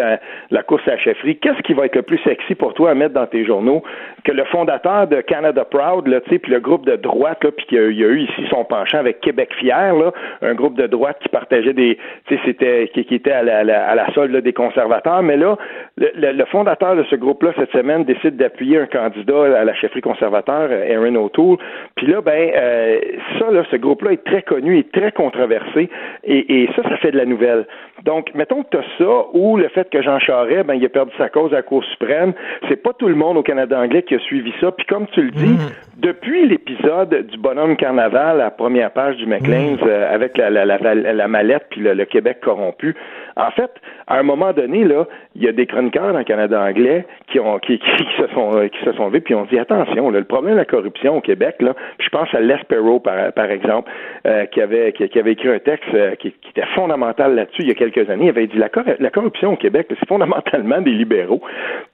la, 0.52 0.64
course 0.64 0.88
à 0.88 0.92
la 0.92 0.98
chefferie. 0.98 1.38
Qu'est-ce 1.38 1.62
qui 1.64 1.74
va 1.74 1.86
être 1.86 1.96
le 1.96 2.04
plus 2.04 2.20
sexy 2.20 2.54
pour 2.54 2.74
toi 2.76 2.92
à 2.92 2.94
mettre 2.94 3.16
dans 3.16 3.26
tes 3.26 3.46
journaux? 3.46 3.84
Que 4.24 4.32
le 4.32 4.46
fondateur 4.46 5.08
de 5.08 5.22
Canada 5.22 5.66
Proud 5.66 6.08
là, 6.08 6.22
tu 6.22 6.40
le 6.48 6.60
groupe 6.60 6.86
de 6.86 6.96
droite 6.96 7.44
là, 7.44 7.52
puis 7.52 7.66
qu'il 7.66 7.94
y, 7.94 8.04
a 8.06 8.08
eu 8.08 8.22
ici 8.22 8.46
son 8.50 8.64
penchant 8.64 9.00
avec 9.00 9.22
Québec 9.22 9.50
Fier 9.60 9.96
là, 9.96 10.12
un 10.44 10.54
groupe 10.54 10.76
de 10.76 10.86
droite 10.86 11.18
qui 11.22 11.30
partageait 11.30 11.74
des, 11.74 11.98
tu 12.28 12.36
sais, 12.36 12.42
c'était 12.46 12.90
qui, 12.94 13.02
était 13.16 13.32
à 13.32 13.44
la, 13.44 13.88
à 13.90 13.96
la, 13.96 14.14
solde 14.14 14.36
des 14.38 14.54
conservateurs, 14.54 15.24
mais 15.24 15.38
là 15.38 15.58
le, 15.98 16.46
fondateur 16.46 16.96
de 16.96 17.04
ce 17.10 17.16
groupe 17.16 17.44
là 17.44 17.54
cette 17.58 17.72
semaine 17.72 18.04
décide 18.04 18.38
d'appuyer 18.38 18.80
un 18.80 18.86
candidat 18.86 19.60
à 19.60 19.64
la 19.64 19.74
chefferie 19.74 20.02
conservateur, 20.02 20.70
Aaron 20.72 21.16
O'Toole. 21.16 21.58
Puis 21.96 22.08
là 22.08 22.22
ben 22.22 22.52
euh, 22.56 23.00
ça 23.40 23.52
là, 23.52 23.64
ce 23.72 23.76
groupe 23.78 24.04
là 24.04 24.12
est 24.12 24.24
très 24.24 24.42
connu 24.54 24.78
et 24.78 24.84
très 24.84 25.12
controversé. 25.12 25.90
Et, 26.24 26.64
et 26.64 26.70
ça, 26.76 26.84
ça 26.84 26.98
fait 26.98 27.12
de 27.12 27.18
la 27.18 27.26
nouvelle. 27.26 27.66
Donc, 28.04 28.34
mettons 28.36 28.64
que 28.64 28.70
tu 28.72 28.78
as 28.78 28.84
ça, 28.98 29.26
ou 29.34 29.58
le 29.58 29.68
fait 29.70 29.90
que 29.90 30.02
Jean 30.02 30.20
Charest, 30.20 30.66
ben, 30.68 30.76
il 30.76 30.86
a 30.86 30.90
perdu 30.90 31.12
sa 31.18 31.30
cause 31.30 31.52
à 31.54 31.58
la 31.58 31.62
Cour 31.64 31.84
suprême. 31.86 32.34
C'est 32.68 32.82
pas 32.84 32.94
tout 32.94 33.08
le 33.08 33.16
monde 33.16 33.38
au 33.38 33.44
Canada 33.44 33.80
anglais 33.80 34.04
qui 34.04 34.16
a 34.16 34.20
suivi 34.20 34.54
ça. 34.62 34.72
Puis 34.72 34.86
comme 34.86 35.08
tu 35.08 35.22
le 35.22 35.32
dis, 35.32 35.54
Mm. 35.54 35.72
depuis 35.98 36.48
l'épisode 36.48 37.28
du 37.28 37.38
bonhomme 37.38 37.76
carnaval, 37.78 38.38
la 38.38 38.52
première 38.52 38.92
page 38.92 39.16
du 39.18 39.26
Maclean's, 39.26 39.80
euh, 39.84 40.14
avec 40.14 40.38
la, 40.38 40.50
la, 40.50 40.66
la, 40.66 40.94
la 40.96 41.28
mallette 41.28 41.66
puis 41.70 41.82
le, 41.82 41.94
le 41.94 42.06
Québec 42.06 42.38
corrompu, 42.42 42.96
en 43.36 43.52
fait, 43.52 43.72
à 44.08 44.20
un 44.20 44.24
moment 44.24 44.54
donné, 44.54 44.84
là, 44.84 45.08
il 45.36 45.44
y 45.44 45.48
a 45.48 45.52
des 45.52 45.66
chroniqueurs 45.66 46.12
dans 46.14 46.20
le 46.20 46.24
Canada 46.24 46.62
anglais 46.62 47.06
qui 47.28 47.40
ont 47.40 47.60
qui, 47.60 47.80
qui, 47.80 48.06
se 48.18 48.28
sont 48.34 48.56
euh, 48.56 48.68
qui 48.68 48.84
se 48.84 48.94
sont 48.94 49.08
levés 49.08 49.22
puis 49.22 49.36
ont 49.36 49.46
dit 49.46 49.58
attention, 49.58 50.10
là, 50.10 50.20
le 50.20 50.26
problème 50.26 50.54
de 50.54 50.60
la 50.60 50.66
corruption 50.66 51.18
au 51.18 51.22
Québec, 51.22 51.56
là, 51.60 51.76
je 52.00 52.10
pense 52.10 52.34
à 52.34 52.40
Les 52.40 52.58
Perrault, 52.68 53.00
par, 53.00 53.34
par 53.34 53.50
exemple, 53.50 53.90
euh, 54.28 54.46
qui 54.46 54.62
avait 54.62 54.94
qui, 54.94 55.20
avait 55.20 55.32
écrit 55.34 55.50
un 55.50 55.60
texte 55.60 55.94
euh, 55.94 56.16
qui, 56.16 56.32
qui 56.32 56.50
était 56.50 56.68
fondamental 56.76 57.36
là-dessus 57.36 57.64
il 57.64 57.68
y 57.68 57.72
a 57.72 57.76
quelques 57.76 58.10
années. 58.10 58.26
Il 58.26 58.30
avait 58.30 58.48
dit 58.48 58.58
la, 58.58 58.70
la 59.00 59.10
corruption 59.10 59.54
au 59.54 59.58
Québec, 59.58 59.88
c'est 59.90 60.08
fondamentalement 60.08 60.82
des 60.82 60.92
libéraux. 60.92 61.42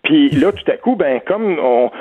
Puis 0.09 0.29
là, 0.29 0.51
tout 0.51 0.71
à 0.71 0.75
coup, 0.75 0.95
ben 0.95 1.19
comme 1.23 1.59
on 1.61 1.91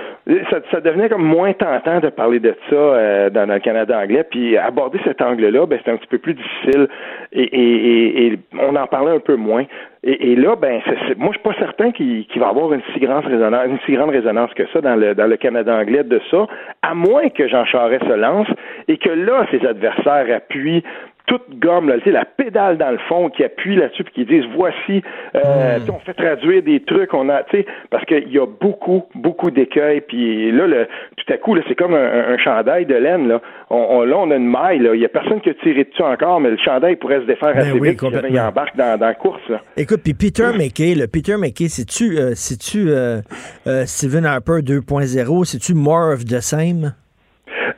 ça, 0.70 0.80
devenait 0.80 1.10
comme 1.10 1.24
moins 1.24 1.52
tentant 1.52 2.00
de 2.00 2.08
parler 2.08 2.40
de 2.40 2.54
ça 2.70 2.74
euh, 2.74 3.28
dans, 3.28 3.46
le 3.46 3.58
Canada 3.58 3.98
anglais, 3.98 4.24
puis 4.24 4.56
aborder 4.56 4.98
cet 5.04 5.20
angle-là, 5.20 5.66
ben 5.66 5.78
c'est 5.84 5.90
un 5.90 5.98
petit 5.98 6.06
peu 6.06 6.16
plus 6.16 6.32
difficile 6.32 6.88
et, 7.32 7.42
et, 7.42 8.26
et, 8.28 8.38
on 8.58 8.74
en 8.76 8.86
parlait 8.86 9.12
un 9.12 9.18
peu 9.18 9.36
moins. 9.36 9.66
Et, 10.04 10.36
là, 10.36 10.54
ben, 10.56 10.80
c'est- 10.86 11.18
moi, 11.18 11.30
je 11.32 11.38
suis 11.38 11.48
pas 11.48 11.58
certain 11.58 11.90
qu'il, 11.90 12.24
qu'il 12.26 12.40
va 12.40 12.48
avoir 12.48 12.72
une 12.72 12.80
si 12.94 13.00
grande 13.00 13.26
résonance, 13.26 13.66
une 13.66 13.80
si 13.84 13.92
grande 13.92 14.10
résonance 14.10 14.54
que 14.54 14.62
ça 14.72 14.80
dans 14.80 14.96
le 14.96 15.14
dans 15.14 15.26
le 15.26 15.36
Canada 15.36 15.76
anglais 15.76 16.04
de 16.04 16.20
ça, 16.30 16.46
à 16.80 16.94
moins 16.94 17.28
que 17.28 17.46
Jean 17.46 17.66
Charest 17.66 18.06
se 18.06 18.14
lance 18.14 18.48
et 18.86 18.96
que 18.96 19.10
là, 19.10 19.44
ses 19.50 19.66
adversaires 19.66 20.26
appuient 20.34 20.82
toute 21.28 21.58
gomme, 21.60 21.88
là, 21.88 21.98
tu 21.98 22.04
sais, 22.04 22.10
la 22.10 22.24
pédale 22.24 22.78
dans 22.78 22.90
le 22.90 22.98
fond, 23.08 23.28
qui 23.28 23.44
appuie 23.44 23.76
là-dessus, 23.76 24.02
puis 24.04 24.12
qui 24.14 24.24
disent 24.24 24.46
voici, 24.56 25.02
euh, 25.36 25.76
tu 25.78 25.84
sais, 25.84 25.90
on 25.90 25.98
fait 26.00 26.14
traduire 26.14 26.62
des 26.62 26.82
trucs, 26.82 27.12
on 27.14 27.28
a, 27.28 27.42
tu 27.44 27.58
sais, 27.58 27.66
parce 27.90 28.04
qu'il 28.06 28.32
y 28.32 28.38
a 28.38 28.46
beaucoup, 28.46 29.04
beaucoup 29.14 29.50
d'écueils, 29.50 30.00
puis 30.00 30.50
là, 30.50 30.66
le, 30.66 30.86
tout 31.16 31.32
à 31.32 31.36
coup, 31.36 31.54
là, 31.54 31.62
c'est 31.68 31.74
comme 31.74 31.94
un, 31.94 32.32
un 32.34 32.38
chandail 32.38 32.86
de 32.86 32.94
laine, 32.94 33.28
là. 33.28 33.40
On, 33.70 33.76
on- 33.76 34.02
là, 34.04 34.16
on 34.16 34.30
a 34.30 34.36
une 34.36 34.48
maille, 34.50 34.78
là. 34.78 34.94
Il 34.94 35.00
y 35.00 35.04
a 35.04 35.08
personne 35.10 35.40
qui 35.42 35.50
a 35.50 35.54
tiré 35.62 35.84
dessus 35.84 36.02
encore, 36.02 36.40
mais 36.40 36.50
le 36.50 36.56
chandail 36.56 36.96
pourrait 36.96 37.20
se 37.20 37.26
défaire 37.26 37.52
Ben 37.54 37.58
assez 37.60 37.72
oui, 37.72 37.90
vite 37.90 38.00
si 38.00 38.06
il 38.30 38.40
embarque 38.40 38.76
dans, 38.76 38.98
dans 38.98 39.06
la 39.06 39.14
course, 39.14 39.46
là. 39.48 39.60
Écoute, 39.76 40.00
puis 40.02 40.14
Peter 40.14 40.48
McKay, 40.56 40.94
le 40.94 41.06
Peter 41.06 41.36
McKay, 41.36 41.68
c'est-tu 41.68 42.18
euh, 42.18 42.32
c'est-tu 42.34 42.88
euh, 42.88 43.20
euh, 43.66 43.84
Stephen 43.84 44.24
Harper 44.24 44.62
2.0? 44.62 45.44
C'est-tu 45.44 45.74
more 45.74 46.12
of 46.14 46.24
the 46.24 46.40
same? 46.40 46.94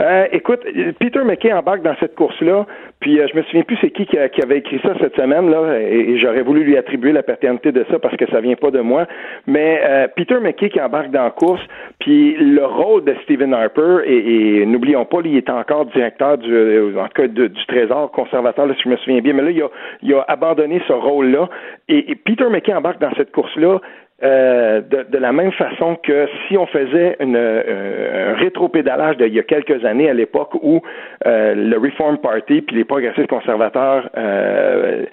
Euh, 0.01 0.27
écoute, 0.33 0.61
Peter 0.99 1.21
McKay 1.25 1.53
embarque 1.53 1.83
dans 1.83 1.95
cette 2.01 2.15
course-là, 2.15 2.65
puis 3.01 3.21
euh, 3.21 3.27
je 3.31 3.37
me 3.37 3.43
souviens 3.43 3.65
plus 3.65 3.77
c'est 3.83 3.91
qui 3.91 4.07
qui, 4.07 4.17
avait 4.17 4.59
écrit 4.59 4.81
ça 4.83 4.95
cette 4.99 5.15
semaine 5.15 5.51
là, 5.51 5.79
et, 5.79 6.19
j'aurais 6.19 6.41
voulu 6.41 6.65
lui 6.65 6.77
attribuer 6.79 7.13
la 7.13 7.23
paternité 7.23 7.71
de 7.71 7.85
ça 7.91 7.99
parce 7.99 8.17
que 8.17 8.25
ça 8.31 8.41
vient 8.41 8.57
pas 8.57 8.71
de 8.71 8.81
moi. 8.81 9.07
Mais 9.47 9.83
euh, 9.85 10.09
Peter 10.17 10.39
McKay 10.41 10.71
qui 10.71 10.81
embarque 10.81 11.11
dans 11.11 11.25
la 11.25 11.31
course, 11.31 11.61
puis 11.99 12.35
le 12.37 12.65
rôle 12.65 13.05
de 13.05 13.15
Stephen 13.25 13.53
Harper 13.53 13.99
et, 14.07 14.65
n'oublions 14.65 15.05
pas, 15.05 15.19
il 15.25 15.37
est 15.37 15.51
encore 15.51 15.85
directeur 15.87 16.39
du, 16.39 16.51
euh, 16.51 16.99
en 16.99 17.09
cas 17.09 17.27
du 17.27 17.51
Trésor 17.69 18.11
conservateur, 18.11 18.67
là, 18.67 18.75
si 18.77 18.83
je 18.85 18.89
me 18.89 18.97
souviens 18.97 19.21
bien. 19.21 19.35
Mais 19.35 19.43
là, 19.43 19.51
il 19.51 19.63
a, 19.63 19.69
il 20.03 20.15
a 20.15 20.25
abandonné 20.29 20.81
ce 20.89 20.95
rôle-là 20.95 21.51
et, 21.89 22.11
et 22.11 22.15
Peter 22.15 22.49
McKay 22.49 22.73
embarque 22.73 23.01
dans 23.01 23.15
cette 23.17 23.33
course-là. 23.33 23.81
Euh, 24.23 24.83
de, 24.83 25.07
de 25.11 25.19
la 25.19 25.33
même 25.33 25.53
façon 25.53 25.97
que 26.03 26.29
si 26.47 26.59
on 26.59 26.67
faisait 26.67 27.17
une, 27.21 27.37
euh, 27.37 28.33
un 28.33 28.35
rétropédalage 28.35 29.17
d'il 29.17 29.33
y 29.33 29.39
a 29.39 29.43
quelques 29.43 29.83
années 29.85 30.11
à 30.11 30.15
l'époque 30.15 30.51
où 30.63 30.83
euh, 31.27 31.55
le 31.55 31.79
Reform 31.79 32.19
Party 32.19 32.61
puis 32.61 32.77
les 32.77 32.85
progressistes 32.85 33.29
conservateurs 33.29 34.11
euh, 34.19 35.05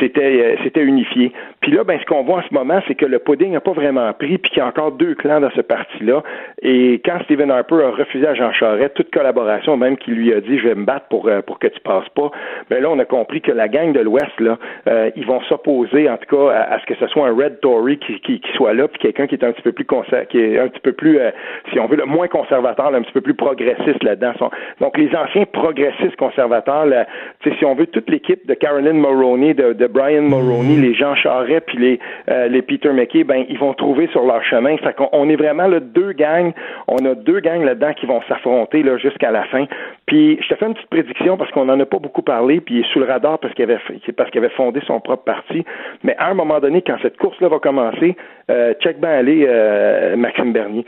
c'était 0.00 0.20
euh, 0.20 0.56
c'était 0.62 0.82
unifié. 0.82 1.32
Puis 1.60 1.72
là, 1.72 1.82
ben 1.82 1.98
ce 1.98 2.06
qu'on 2.06 2.22
voit 2.22 2.38
en 2.38 2.42
ce 2.42 2.54
moment, 2.54 2.80
c'est 2.86 2.94
que 2.94 3.06
le 3.06 3.18
pudding 3.18 3.52
n'a 3.52 3.60
pas 3.60 3.72
vraiment 3.72 4.12
pris, 4.12 4.38
puis 4.38 4.50
qu'il 4.50 4.58
y 4.58 4.60
a 4.60 4.66
encore 4.66 4.92
deux 4.92 5.14
clans 5.16 5.40
dans 5.40 5.50
ce 5.50 5.60
parti-là. 5.62 6.22
Et 6.62 7.00
quand 7.04 7.18
Stephen 7.24 7.50
Harper 7.50 7.82
a 7.82 7.90
refusé 7.90 8.26
à 8.26 8.34
Jean 8.34 8.52
Charest 8.52 8.94
toute 8.94 9.10
collaboration, 9.10 9.76
même 9.76 9.96
qu'il 9.96 10.14
lui 10.14 10.32
a 10.32 10.40
dit 10.40 10.58
je 10.58 10.68
vais 10.68 10.74
me 10.74 10.84
battre 10.84 11.06
pour 11.08 11.28
pour 11.46 11.58
que 11.58 11.66
tu 11.66 11.80
passes 11.80 12.08
pas, 12.10 12.30
ben 12.70 12.80
là 12.80 12.90
on 12.90 12.98
a 13.00 13.04
compris 13.04 13.40
que 13.40 13.52
la 13.52 13.66
gang 13.66 13.92
de 13.92 14.00
l'Ouest 14.00 14.38
là, 14.38 14.56
ils 15.16 15.26
vont 15.26 15.40
s'opposer 15.42 16.08
en 16.08 16.16
tout 16.16 16.36
cas 16.36 16.52
à, 16.52 16.74
à 16.74 16.80
ce 16.80 16.86
que 16.86 16.94
ce 16.94 17.06
soit 17.08 17.26
un 17.26 17.34
Red 17.34 17.60
Tory 17.60 17.98
qui, 17.98 18.20
qui, 18.20 18.35
qui 18.40 18.52
soit 18.52 18.74
là, 18.74 18.88
puis 18.88 18.98
quelqu'un 18.98 19.26
qui 19.26 19.34
est 19.34 19.44
un 19.44 19.52
petit 19.52 19.62
peu 19.62 19.72
plus 19.72 19.84
conser- 19.84 20.26
qui 20.28 20.38
est 20.38 20.58
un 20.58 20.68
petit 20.68 20.80
peu 20.80 20.92
plus, 20.92 21.18
euh, 21.18 21.30
si 21.72 21.80
on 21.80 21.86
veut, 21.86 21.96
le 21.96 22.04
moins 22.04 22.28
conservateur, 22.28 22.90
là, 22.90 22.98
un 22.98 23.02
petit 23.02 23.12
peu 23.12 23.20
plus 23.20 23.34
progressiste 23.34 24.02
là-dedans. 24.02 24.32
Donc 24.80 24.96
les 24.98 25.14
anciens 25.14 25.44
progressistes 25.44 26.16
conservateurs, 26.16 26.86
là, 26.86 27.06
si 27.44 27.64
on 27.64 27.74
veut, 27.74 27.86
toute 27.86 28.10
l'équipe 28.10 28.46
de 28.46 28.54
Caroline 28.54 29.00
Mulroney, 29.00 29.54
de, 29.54 29.72
de 29.72 29.86
Brian 29.86 30.22
Mulroney, 30.22 30.76
les 30.76 30.94
Jean 30.94 31.14
Charest, 31.14 31.66
puis 31.66 31.78
les, 31.78 32.00
euh, 32.30 32.48
les 32.48 32.62
Peter 32.62 32.90
McKay, 32.90 33.24
ben 33.24 33.44
ils 33.48 33.58
vont 33.58 33.74
trouver 33.74 34.08
sur 34.08 34.24
leur 34.24 34.42
chemin. 34.44 34.76
Fait 34.78 34.94
qu'on 34.94 35.08
on 35.12 35.28
est 35.28 35.36
vraiment 35.36 35.66
là, 35.66 35.80
deux 35.80 36.12
gangs, 36.12 36.52
on 36.88 36.98
a 37.04 37.14
deux 37.14 37.40
gangs 37.40 37.64
là-dedans 37.64 37.92
qui 37.94 38.06
vont 38.06 38.20
s'affronter 38.28 38.82
là 38.82 38.96
jusqu'à 38.98 39.30
la 39.30 39.44
fin. 39.44 39.66
Puis 40.06 40.38
je 40.42 40.48
te 40.48 40.54
fais 40.54 40.66
une 40.66 40.74
petite 40.74 40.90
prédiction 40.90 41.36
parce 41.36 41.50
qu'on 41.50 41.64
n'en 41.64 41.78
a 41.80 41.86
pas 41.86 41.98
beaucoup 41.98 42.22
parlé, 42.22 42.60
puis 42.60 42.76
il 42.76 42.80
est 42.80 42.92
sous 42.92 43.00
le 43.00 43.06
radar 43.06 43.38
parce 43.38 43.54
qu'il 43.54 43.64
avait 43.64 43.78
parce 44.16 44.30
qu'il 44.30 44.38
avait 44.38 44.54
fondé 44.54 44.80
son 44.86 45.00
propre 45.00 45.24
parti. 45.24 45.64
Mais 46.02 46.14
à 46.18 46.30
un 46.30 46.34
moment 46.34 46.60
donné, 46.60 46.82
quand 46.82 46.96
cette 47.02 47.16
course-là 47.16 47.48
va 47.48 47.58
commencer, 47.58 48.16
check 48.80 49.00
ben 49.00 49.10
aller 49.10 49.46
euh, 49.48 50.16
Maxime 50.16 50.52
Bernier. 50.52 50.84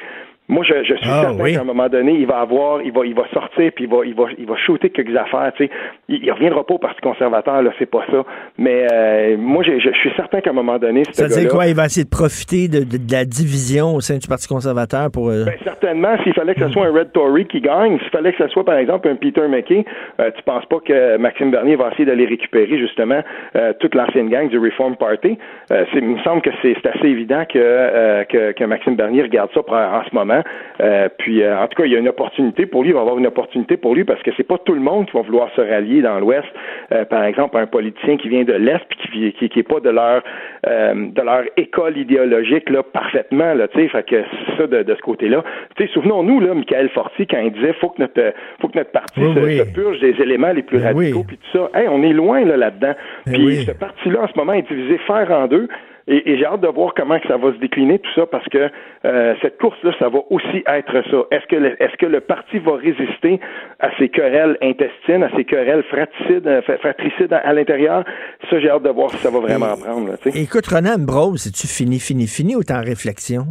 Moi, 0.48 0.64
je, 0.64 0.82
je 0.82 0.94
suis 0.94 1.08
Ah, 1.10 1.26
certain 1.28 1.42
oui. 1.42 1.52
qu'à 1.54 1.60
un 1.60 1.64
moment 1.64 1.88
donné, 1.88 2.12
il 2.12 2.26
va 2.26 2.38
avoir, 2.40 2.80
il 2.82 2.90
va, 2.92 3.04
il 3.04 3.14
va 3.14 3.24
sortir, 3.34 3.70
puis 3.74 3.84
il 3.84 3.90
va, 3.90 3.98
il 4.06 4.14
va, 4.14 4.24
il 4.38 4.46
va 4.46 4.56
shooter 4.56 4.88
quelques 4.90 5.14
affaires. 5.16 5.52
Tu 5.56 5.64
sais, 5.66 5.70
il, 6.08 6.24
il 6.24 6.32
reviendra 6.32 6.64
pas 6.64 6.74
au 6.74 6.78
Parti 6.78 7.00
conservateur, 7.02 7.62
là, 7.62 7.70
c'est 7.78 7.90
pas 7.90 8.04
ça. 8.10 8.24
Mais 8.56 8.86
euh, 8.90 9.36
moi, 9.38 9.62
je, 9.62 9.78
suis 9.78 10.10
certain 10.16 10.40
qu'à 10.40 10.50
un 10.50 10.54
moment 10.54 10.78
donné, 10.78 11.02
Ça 11.12 11.24
veut 11.26 11.28
dire 11.40 11.50
quoi? 11.50 11.66
Il 11.66 11.74
va 11.74 11.84
essayer 11.84 12.04
de 12.04 12.08
profiter 12.10 12.68
de, 12.68 12.78
de- 12.80 12.96
de 12.96 13.12
la 13.12 13.24
division 13.24 13.94
au 13.94 14.00
sein 14.00 14.16
du 14.16 14.26
Parti 14.26 14.48
conservateur 14.48 15.10
pour... 15.10 15.28
euh, 15.28 15.44
Ben, 15.44 15.54
certainement, 15.64 16.16
s'il 16.24 16.32
fallait 16.34 16.54
que 16.54 16.60
ce 16.66 16.68
soit 16.72 16.86
un 16.86 16.92
Red 16.92 17.12
Tory 17.12 17.46
qui 17.46 17.60
gagne, 17.60 17.98
s'il 17.98 18.08
fallait 18.10 18.32
que 18.32 18.38
ce 18.42 18.48
soit, 18.48 18.64
par 18.64 18.76
exemple, 18.76 19.08
un 19.08 19.16
Peter 19.16 19.46
McKay, 19.48 19.84
euh, 20.20 20.30
tu 20.36 20.42
penses 20.44 20.64
pas 20.66 20.78
que 20.84 21.16
Maxime 21.18 21.50
Bernier 21.50 21.76
va 21.76 21.88
essayer 21.90 22.06
d'aller 22.06 22.24
récupérer, 22.26 22.78
justement, 22.78 23.20
euh, 23.56 23.72
toute 23.80 23.94
l'ancienne 23.94 24.28
gang 24.30 24.48
du 24.48 24.58
Reform 24.58 24.96
Party? 24.96 25.36
Euh, 25.70 25.84
c'est- 25.92 25.98
il 25.98 26.04
me 26.08 26.18
semble 26.22 26.40
que 26.40 26.50
c'est 26.62 26.74
c'est 26.82 26.88
assez 26.88 27.06
évident 27.08 27.44
que, 27.44 27.58
euh, 27.58 28.24
que, 28.24 28.52
que 28.52 28.64
Maxime 28.64 28.94
Bernier 28.96 29.22
regarde 29.22 29.50
ça 29.54 29.62
pour- 29.62 29.74
en 29.76 30.02
ce 30.08 30.14
moment. 30.14 30.37
Euh, 30.80 31.08
puis, 31.18 31.42
euh, 31.42 31.58
en 31.58 31.66
tout 31.68 31.80
cas, 31.82 31.86
il 31.86 31.92
y 31.92 31.96
a 31.96 31.98
une 31.98 32.08
opportunité 32.08 32.66
pour 32.66 32.82
lui, 32.82 32.90
il 32.90 32.92
va 32.94 33.00
y 33.00 33.02
avoir 33.02 33.18
une 33.18 33.26
opportunité 33.26 33.76
pour 33.76 33.94
lui 33.94 34.04
parce 34.04 34.22
que 34.22 34.30
c'est 34.36 34.46
pas 34.46 34.58
tout 34.58 34.74
le 34.74 34.80
monde 34.80 35.06
qui 35.06 35.16
va 35.16 35.22
vouloir 35.22 35.48
se 35.56 35.60
rallier 35.60 36.02
dans 36.02 36.18
l'Ouest. 36.20 36.46
Euh, 36.92 37.04
par 37.04 37.24
exemple, 37.24 37.56
un 37.56 37.66
politicien 37.66 38.16
qui 38.16 38.28
vient 38.28 38.44
de 38.44 38.52
l'Est 38.54 38.80
puis 38.88 38.98
qui, 38.98 39.08
vit- 39.10 39.32
qui, 39.34 39.48
qui 39.48 39.58
est 39.60 39.62
pas 39.68 39.80
de 39.80 39.90
leur 39.90 40.22
de 40.66 41.22
leur 41.22 41.42
école 41.56 41.96
idéologique 41.96 42.68
là 42.70 42.82
parfaitement 42.82 43.54
là, 43.54 43.68
tu 43.68 43.80
sais, 43.80 43.88
fait 43.88 44.02
que 44.06 44.16
c'est 44.22 44.56
ça 44.62 44.66
de, 44.66 44.82
de 44.82 44.94
ce 44.94 45.00
côté-là. 45.00 45.42
Tu 45.76 45.86
sais, 45.86 45.92
souvenons-nous 45.92 46.40
là, 46.40 46.54
Michael 46.54 46.88
Forti 46.90 47.26
quand 47.26 47.38
il 47.40 47.52
disait 47.52 47.72
faut 47.74 47.90
que 47.90 48.02
notre 48.02 48.32
faut 48.60 48.68
que 48.68 48.78
notre 48.78 48.90
parti 48.90 49.20
Oui, 49.20 49.34
se, 49.34 49.38
oui. 49.40 49.56
se 49.58 49.72
purge 49.72 50.00
des 50.00 50.20
éléments 50.20 50.52
les 50.52 50.62
plus 50.62 50.78
Ben 50.78 50.94
radicaux 50.96 51.20
oui. 51.20 51.24
puis 51.26 51.38
tout 51.38 51.58
ça. 51.58 51.70
Hey, 51.78 51.88
on 51.88 52.02
est 52.02 52.12
loin 52.12 52.44
là 52.44 52.56
là-dedans. 52.56 52.94
Ben 53.26 53.32
puis 53.34 53.56
ce 53.64 53.72
parti-là 53.72 54.22
en 54.22 54.28
ce 54.28 54.36
moment 54.36 54.52
est 54.54 54.68
divisé 54.68 54.98
fer 55.06 55.30
en 55.30 55.46
deux. 55.46 55.68
Et, 56.10 56.32
et 56.32 56.38
j'ai 56.38 56.46
hâte 56.46 56.62
de 56.62 56.68
voir 56.68 56.94
comment 56.96 57.18
que 57.20 57.28
ça 57.28 57.36
va 57.36 57.52
se 57.52 57.58
décliner 57.58 57.98
tout 57.98 58.10
ça 58.14 58.24
parce 58.26 58.48
que 58.48 58.70
euh, 59.04 59.34
cette 59.42 59.58
course-là, 59.58 59.92
ça 59.98 60.08
va 60.08 60.20
aussi 60.30 60.64
être 60.66 60.92
ça. 61.10 61.18
Est-ce 61.30 61.46
que 61.46 61.56
le, 61.56 61.82
est-ce 61.82 61.96
que 61.98 62.06
le 62.06 62.20
parti 62.20 62.58
va 62.58 62.76
résister 62.76 63.38
à 63.78 63.90
ces 63.98 64.08
querelles 64.08 64.56
intestines, 64.62 65.22
à 65.22 65.30
ces 65.36 65.44
querelles 65.44 65.82
fratricides, 65.84 66.46
euh, 66.46 66.62
fra- 66.62 66.78
fratricides 66.78 67.32
à, 67.32 67.38
à 67.38 67.52
l'intérieur? 67.52 68.04
Ça, 68.48 68.58
j'ai 68.58 68.70
hâte 68.70 68.84
de 68.84 68.88
voir 68.90 69.10
si 69.10 69.18
ça 69.18 69.30
va 69.30 69.38
vraiment 69.40 69.76
prendre. 69.76 70.08
là. 70.08 70.14
Écoute, 70.34 70.66
Ronan 70.66 70.94
Ambrose, 70.96 71.42
c'est-tu 71.42 71.66
fini, 71.66 71.98
fini, 72.00 72.26
fini 72.26 72.56
ou 72.56 72.62
t'es 72.64 72.72
en 72.74 72.80
réflexion? 72.82 73.42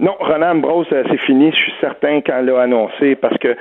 Non, 0.00 0.16
Ronan 0.18 0.52
Ambrose, 0.52 0.88
euh, 0.92 1.04
c'est 1.10 1.20
fini. 1.20 1.52
Je 1.52 1.56
suis 1.56 1.72
certain 1.80 2.20
quand 2.22 2.34
elle 2.38 2.46
l'a 2.46 2.62
annoncé 2.62 3.14
parce 3.16 3.38
que 3.38 3.54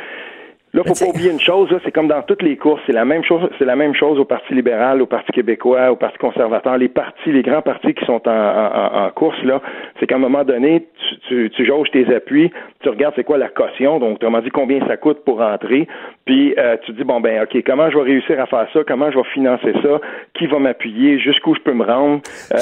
là, 0.73 0.83
faut 0.85 0.93
pas 0.93 1.09
oublier 1.09 1.31
une 1.31 1.39
chose. 1.39 1.69
C'est 1.83 1.91
comme 1.91 2.07
dans 2.07 2.21
toutes 2.23 2.41
les 2.41 2.57
courses, 2.57 2.81
c'est 2.85 2.93
la 2.93 3.05
même 3.05 3.23
chose. 3.23 3.49
C'est 3.57 3.65
la 3.65 3.75
même 3.75 3.93
chose 3.95 4.19
au 4.19 4.25
Parti 4.25 4.53
libéral, 4.53 5.01
au 5.01 5.05
Parti 5.05 5.31
québécois, 5.31 5.91
au 5.91 5.95
Parti 5.95 6.17
conservateur. 6.17 6.77
Les 6.77 6.89
partis, 6.89 7.31
les 7.31 7.41
grands 7.41 7.61
partis 7.61 7.93
qui 7.93 8.05
sont 8.05 8.21
en, 8.27 8.31
en- 8.31 9.05
en 9.05 9.09
course 9.11 9.41
là, 9.43 9.61
c'est 9.99 10.07
qu'à 10.07 10.15
un 10.15 10.19
moment 10.19 10.43
donné, 10.43 10.87
tu, 11.09 11.19
tu, 11.27 11.49
tu 11.55 11.65
jauges 11.65 11.89
tes 11.91 12.05
appuis, 12.13 12.51
tu 12.81 12.89
regardes 12.89 13.13
c'est 13.15 13.23
quoi 13.23 13.37
la 13.37 13.49
caution. 13.49 13.99
Donc, 13.99 14.19
tu 14.19 14.27
m'as 14.27 14.41
dit 14.41 14.49
combien 14.49 14.85
ça 14.87 14.97
coûte 14.97 15.23
pour 15.25 15.39
rentrer. 15.39 15.87
Puis 16.25 16.53
euh, 16.57 16.77
tu 16.85 16.91
dis 16.93 17.03
bon 17.03 17.19
ben, 17.21 17.43
ok, 17.43 17.63
comment 17.65 17.89
je 17.89 17.97
vais 17.97 18.03
réussir 18.03 18.39
à 18.39 18.45
faire 18.45 18.67
ça? 18.73 18.79
Comment 18.87 19.11
je 19.11 19.17
vais 19.17 19.23
financer 19.33 19.73
ça? 19.81 19.99
Qui 20.35 20.47
va 20.47 20.59
m'appuyer? 20.59 21.19
Jusqu'où 21.19 21.55
je 21.55 21.61
peux 21.61 21.73
me 21.73 21.83
rendre? 21.85 22.21
Euh, 22.53 22.57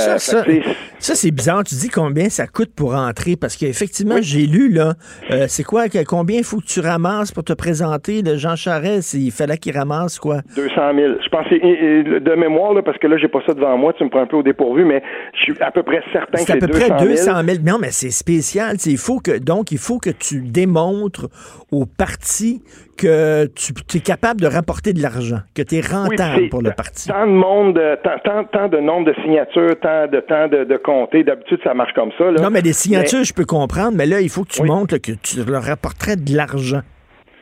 Ça, 0.99 1.15
c'est 1.15 1.31
bizarre. 1.31 1.63
Tu 1.63 1.75
dis 1.75 1.89
combien 1.89 2.29
ça 2.29 2.47
coûte 2.47 2.73
pour 2.75 2.95
entrer 2.95 3.35
parce 3.35 3.55
qu'effectivement, 3.57 4.17
j'ai 4.21 4.45
lu, 4.47 4.69
là, 4.69 4.93
euh, 5.31 5.45
c'est 5.47 5.63
quoi, 5.63 5.83
combien 6.07 6.37
il 6.37 6.43
faut 6.43 6.57
que 6.57 6.65
tu 6.65 6.79
ramasses 6.79 7.31
pour 7.31 7.43
te 7.43 7.53
présenter 7.53 7.96
santé, 7.97 8.21
le 8.21 8.37
Jean 8.37 8.55
Charest, 8.55 9.13
il 9.13 9.31
fallait 9.31 9.57
qu'il 9.57 9.75
ramasse 9.77 10.19
quoi? 10.19 10.41
200 10.55 10.73
000. 10.95 11.13
Je 11.21 11.55
et- 11.55 12.19
de 12.19 12.35
mémoire, 12.35 12.73
là, 12.73 12.81
parce 12.81 12.97
que 12.97 13.07
là, 13.07 13.17
j'ai 13.17 13.27
pas 13.27 13.39
ça 13.45 13.53
devant 13.53 13.77
moi, 13.77 13.93
tu 13.93 14.03
me 14.03 14.09
prends 14.09 14.21
un 14.21 14.27
peu 14.27 14.37
au 14.37 14.43
dépourvu, 14.43 14.85
mais 14.85 15.01
je 15.33 15.43
suis 15.43 15.61
à 15.61 15.71
peu 15.71 15.83
près 15.83 16.01
certain 16.11 16.37
que 16.37 16.43
C'est 16.43 16.53
à 16.53 16.57
peu 16.57 16.67
près 16.67 16.89
200 16.89 16.99
000. 16.99 17.09
200 17.09 17.43
000. 17.43 17.57
Non, 17.65 17.77
mais 17.79 17.91
c'est 17.91 18.11
spécial. 18.11 18.75
Il 18.85 18.97
faut 18.97 19.19
que, 19.19 19.37
donc, 19.37 19.71
il 19.71 19.77
faut 19.77 19.99
que 19.99 20.09
tu 20.09 20.41
démontres 20.41 21.27
au 21.71 21.85
parti 21.85 22.61
que 22.97 23.45
tu 23.45 23.97
es 23.97 23.99
capable 23.99 24.41
de 24.41 24.47
rapporter 24.47 24.91
de 24.93 25.01
l'argent, 25.01 25.39
que 25.53 25.61
tu 25.61 25.75
es 25.75 25.81
rentable 25.81 26.49
pour 26.49 26.61
le 26.61 26.71
parti. 26.71 27.07
Tant 27.07 27.27
de 27.27 27.31
monde, 27.31 27.77
euh, 27.77 27.95
tant, 28.03 28.17
tant, 28.23 28.43
tant 28.45 28.67
de 28.69 28.77
nombre 28.77 29.05
de 29.07 29.13
signatures, 29.21 29.75
tant 29.81 30.07
de 30.07 30.19
temps 30.21 30.47
de, 30.47 30.63
de 30.63 30.77
comtés. 30.77 31.23
D'habitude, 31.23 31.59
ça 31.63 31.73
marche 31.73 31.93
comme 31.93 32.11
ça. 32.17 32.31
Là. 32.31 32.41
Non, 32.41 32.49
mais 32.49 32.61
les 32.61 32.73
signatures, 32.73 33.23
je 33.23 33.33
peux 33.33 33.45
comprendre, 33.45 33.95
mais 33.95 34.05
là, 34.07 34.19
il 34.21 34.29
faut 34.29 34.43
que 34.43 34.49
tu 34.51 34.63
montres 34.63 34.95
là, 34.95 34.99
que 34.99 35.11
tu 35.11 35.43
leur 35.43 35.63
rapporterais 35.63 36.15
de 36.15 36.35
l'argent. 36.35 36.81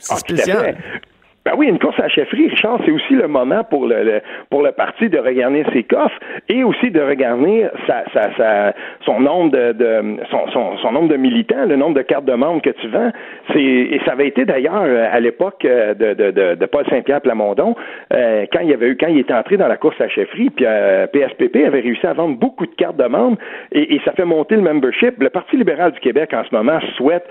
C'est 0.06 0.14
Ah, 0.14 0.18
spécial. 0.18 0.78
Ben 1.56 1.60
oui, 1.62 1.68
une 1.70 1.80
course 1.80 1.98
à 2.00 2.04
la 2.04 2.10
chefferie, 2.10 2.50
Richard, 2.50 2.80
c'est 2.86 2.92
aussi 2.92 3.14
le 3.14 3.30
moment 3.30 3.64
pour 3.64 3.88
le, 3.88 4.04
le- 4.04 4.22
pour 4.50 4.62
le 4.62 4.74
parti 4.74 5.08
de 5.08 5.18
regarder 5.18 5.64
ses 5.72 5.84
coffres 5.84 6.20
et 6.50 6.66
aussi 6.66 6.92
de 6.92 7.00
regarder 7.00 7.68
sa, 7.88 8.04
sa, 8.14 8.36
sa- 8.36 8.74
son 9.06 9.22
nombre 9.22 9.52
de, 9.52 9.72
de 9.72 10.18
son, 10.30 10.76
son, 10.82 10.92
nombre 10.92 11.08
de 11.08 11.16
militants, 11.16 11.66
le 11.66 11.78
nombre 11.78 11.96
de 11.96 12.02
cartes 12.02 12.26
de 12.26 12.34
membres 12.34 12.62
que 12.62 12.72
tu 12.72 12.88
vends. 12.90 13.10
C'est 13.54 13.62
et 13.62 14.02
ça 14.06 14.12
avait 14.14 14.28
été 14.28 14.44
d'ailleurs 14.44 14.84
euh, 14.84 15.08
à 15.10 15.20
l'époque 15.22 15.64
euh, 15.64 15.94
de, 15.94 16.14
de, 16.14 16.56
de, 16.56 16.66
Paul 16.66 16.86
Saint-Pierre 16.90 17.22
Plamondon 17.22 17.74
euh, 18.14 18.46
quand 18.52 18.60
il 18.60 18.74
avait 18.74 18.90
eu 18.90 18.98
quand 18.98 19.08
il 19.08 19.20
était 19.20 19.34
entré 19.34 19.56
dans 19.56 19.70
la 19.70 19.78
course 19.78 19.96
à 20.02 20.06
la 20.06 20.10
chefferie, 20.10 20.50
puis 20.50 20.66
euh, 20.68 21.08
PSPP 21.08 21.56
avait 21.66 21.80
réussi 21.80 22.06
à 22.06 22.12
vendre 22.14 22.38
beaucoup 22.38 22.66
de 22.66 22.76
cartes 22.76 22.98
de 22.98 23.06
membres 23.08 23.38
et, 23.72 23.96
et 23.96 24.02
ça 24.04 24.12
fait 24.12 24.26
monter 24.26 24.56
le 24.56 24.62
membership. 24.62 25.22
Le 25.22 25.30
Parti 25.30 25.56
libéral 25.56 25.94
du 25.94 26.00
Québec 26.02 26.34
en 26.34 26.44
ce 26.44 26.54
moment 26.54 26.80
souhaite 26.98 27.26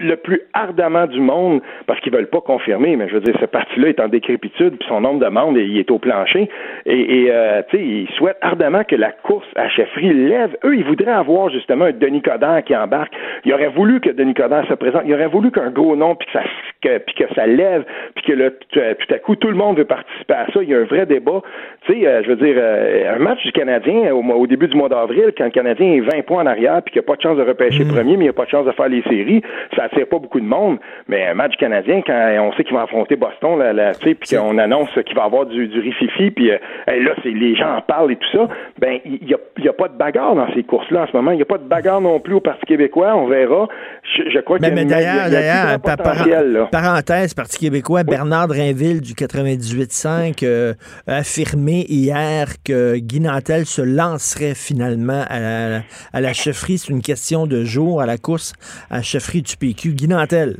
le 0.00 0.16
plus 0.16 0.40
ardemment 0.54 1.06
du 1.06 1.20
monde 1.20 1.60
parce 1.86 2.00
qu'ils 2.00 2.12
veulent 2.12 2.28
pas 2.30 2.40
confirmer, 2.40 2.96
mais 2.96 3.08
je 3.08 3.14
veux 3.14 3.20
dire 3.20 3.36
ce 3.38 3.46
parti-là 3.66 3.88
est 3.88 4.00
en 4.00 4.08
décrépitude, 4.08 4.76
puis 4.78 4.88
son 4.88 5.00
nombre 5.00 5.24
de 5.24 5.28
membres 5.28 5.58
il 5.58 5.78
est 5.78 5.90
au 5.90 5.98
plancher 5.98 6.48
et, 6.84 7.22
et 7.22 7.30
euh, 7.30 7.62
tu 7.70 7.76
sais 7.76 7.82
ils 7.82 8.08
souhaitent 8.16 8.38
ardemment 8.40 8.84
que 8.84 8.96
la 8.96 9.12
course 9.12 9.46
à 9.56 9.68
chefferie 9.68 10.12
lève. 10.12 10.56
Eux 10.64 10.76
ils 10.76 10.84
voudraient 10.84 11.10
avoir 11.10 11.50
justement 11.50 11.86
un 11.86 11.92
Denis 11.92 12.22
Coderre 12.22 12.62
qui 12.64 12.76
embarque. 12.76 13.12
Ils 13.44 13.52
auraient 13.52 13.68
voulu 13.68 14.00
que 14.00 14.10
Denis 14.10 14.34
Coderre 14.34 14.66
se 14.68 14.74
présente. 14.74 15.02
Ils 15.06 15.14
auraient 15.14 15.28
voulu 15.28 15.50
qu'un 15.50 15.70
gros 15.70 15.96
nom 15.96 16.14
puis 16.14 16.26
que 16.26 16.32
ça 16.32 16.42
que, 16.82 16.98
puis 16.98 17.14
que 17.14 17.34
ça 17.34 17.46
lève 17.46 17.84
puis 18.14 18.24
que 18.24 18.32
là, 18.32 18.50
tout, 18.50 18.78
euh, 18.78 18.94
tout 18.94 19.14
à 19.14 19.18
coup 19.18 19.36
tout 19.36 19.48
le 19.48 19.54
monde 19.54 19.78
veut 19.78 19.84
participer 19.84 20.34
à 20.34 20.46
ça. 20.52 20.62
Il 20.62 20.68
y 20.68 20.74
a 20.74 20.78
un 20.78 20.84
vrai 20.84 21.06
débat. 21.06 21.42
Tu 21.86 21.92
sais, 21.92 22.06
euh, 22.06 22.22
je 22.22 22.28
veux 22.28 22.36
dire 22.36 22.56
euh, 22.58 23.14
un 23.14 23.18
match 23.18 23.42
du 23.44 23.52
Canadien 23.52 24.12
au, 24.14 24.46
début 24.46 24.68
du 24.68 24.76
mois 24.76 24.88
d'avril 24.88 25.32
quand 25.36 25.44
le 25.44 25.50
Canadien 25.50 25.92
est 25.92 26.00
20 26.00 26.22
points 26.26 26.42
en 26.42 26.46
arrière 26.46 26.82
puis 26.82 26.92
qu'il 26.92 27.00
n'a 27.00 27.06
pas 27.06 27.16
de 27.16 27.22
chance 27.22 27.36
de 27.36 27.42
repêcher 27.42 27.84
premier, 27.84 28.16
mais 28.16 28.24
il 28.24 28.28
n'a 28.28 28.32
pas 28.32 28.44
de 28.44 28.50
chance 28.50 28.66
de 28.66 28.72
faire 28.72 28.88
les 28.88 29.02
séries, 29.02 29.42
ça 29.74 29.84
attire 29.84 30.06
pas 30.06 30.18
beaucoup 30.18 30.40
de 30.40 30.46
monde. 30.46 30.78
Mais 31.08 31.26
un 31.26 31.34
match 31.34 31.52
du 31.52 31.56
Canadien 31.56 32.02
quand 32.06 32.36
on 32.40 32.52
sait 32.52 32.64
qu'il 32.64 32.74
va 32.74 32.82
affronter 32.82 33.16
Boston, 33.16 33.55
là, 33.56 33.72
là, 33.72 33.92
puis 34.00 34.16
qu'on 34.30 34.58
annonce 34.58 34.88
qu'il 35.06 35.14
va 35.16 35.24
avoir 35.24 35.46
du, 35.46 35.68
du 35.68 35.80
rififi, 35.80 36.30
puis 36.30 36.50
euh, 36.50 36.58
là 36.86 37.12
c'est 37.22 37.30
les 37.30 37.54
gens 37.56 37.76
en 37.76 37.82
parlent 37.82 38.12
et 38.12 38.16
tout 38.16 38.30
ça. 38.38 38.48
Ben 38.78 38.98
il 39.04 39.28
y 39.28 39.34
a, 39.34 39.38
y 39.58 39.68
a 39.68 39.72
pas 39.72 39.88
de 39.88 39.96
bagarre 39.96 40.34
dans 40.34 40.52
ces 40.54 40.62
courses-là 40.62 41.02
en 41.02 41.06
ce 41.06 41.16
moment. 41.16 41.30
Il 41.32 41.36
n'y 41.36 41.42
a 41.42 41.46
pas 41.46 41.58
de 41.58 41.64
bagarre 41.68 42.00
non 42.00 42.20
plus 42.20 42.34
au 42.34 42.40
Parti 42.40 42.64
québécois. 42.66 43.14
On 43.16 43.26
verra. 43.26 43.68
Je, 44.16 44.30
je 44.30 44.38
crois 44.40 44.58
Mais, 44.60 44.68
qu'il 44.68 44.78
y 44.78 44.80
a 44.80 44.84
mais 44.84 44.90
y 44.90 44.94
a- 44.94 44.96
d'ailleurs, 44.96 45.16
y 45.16 45.20
a 45.26 45.30
d'ailleurs, 45.30 45.80
par- 45.80 45.96
par- 45.96 46.70
parenthèse, 46.70 47.34
Parti 47.34 47.58
québécois, 47.58 48.04
Bernard 48.04 48.48
Drinville 48.48 49.00
du 49.00 49.14
98.5 49.14 50.42
euh, 50.44 50.74
a 51.06 51.16
affirmé 51.16 51.84
hier 51.88 52.46
que 52.64 52.96
Guy 52.96 53.20
Nantel 53.20 53.66
se 53.66 53.82
lancerait 53.82 54.54
finalement 54.54 55.22
à 55.28 55.40
la, 55.40 55.80
à 56.12 56.20
la 56.20 56.32
chefferie. 56.32 56.78
C'est 56.78 56.92
une 56.92 57.02
question 57.02 57.46
de 57.46 57.64
jour 57.64 58.00
à 58.00 58.06
la 58.06 58.18
course 58.18 58.52
à 58.90 58.96
la 58.96 59.02
chefferie 59.02 59.42
du 59.42 59.56
PQ. 59.56 59.90
Guy 59.94 60.08
Nantel. 60.08 60.56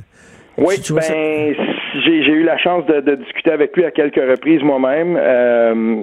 Oui, 0.59 0.77
ben, 0.91 1.55
j'ai 2.05 2.23
j'ai 2.23 2.33
eu 2.33 2.43
la 2.43 2.57
chance 2.59 2.85
de, 2.87 3.01
de 3.01 3.15
discuter 3.17 3.51
avec 3.51 3.77
lui 3.77 3.85
à 3.85 3.91
quelques 3.91 4.17
reprises 4.17 4.63
moi-même. 4.63 5.17
Euh, 5.21 6.03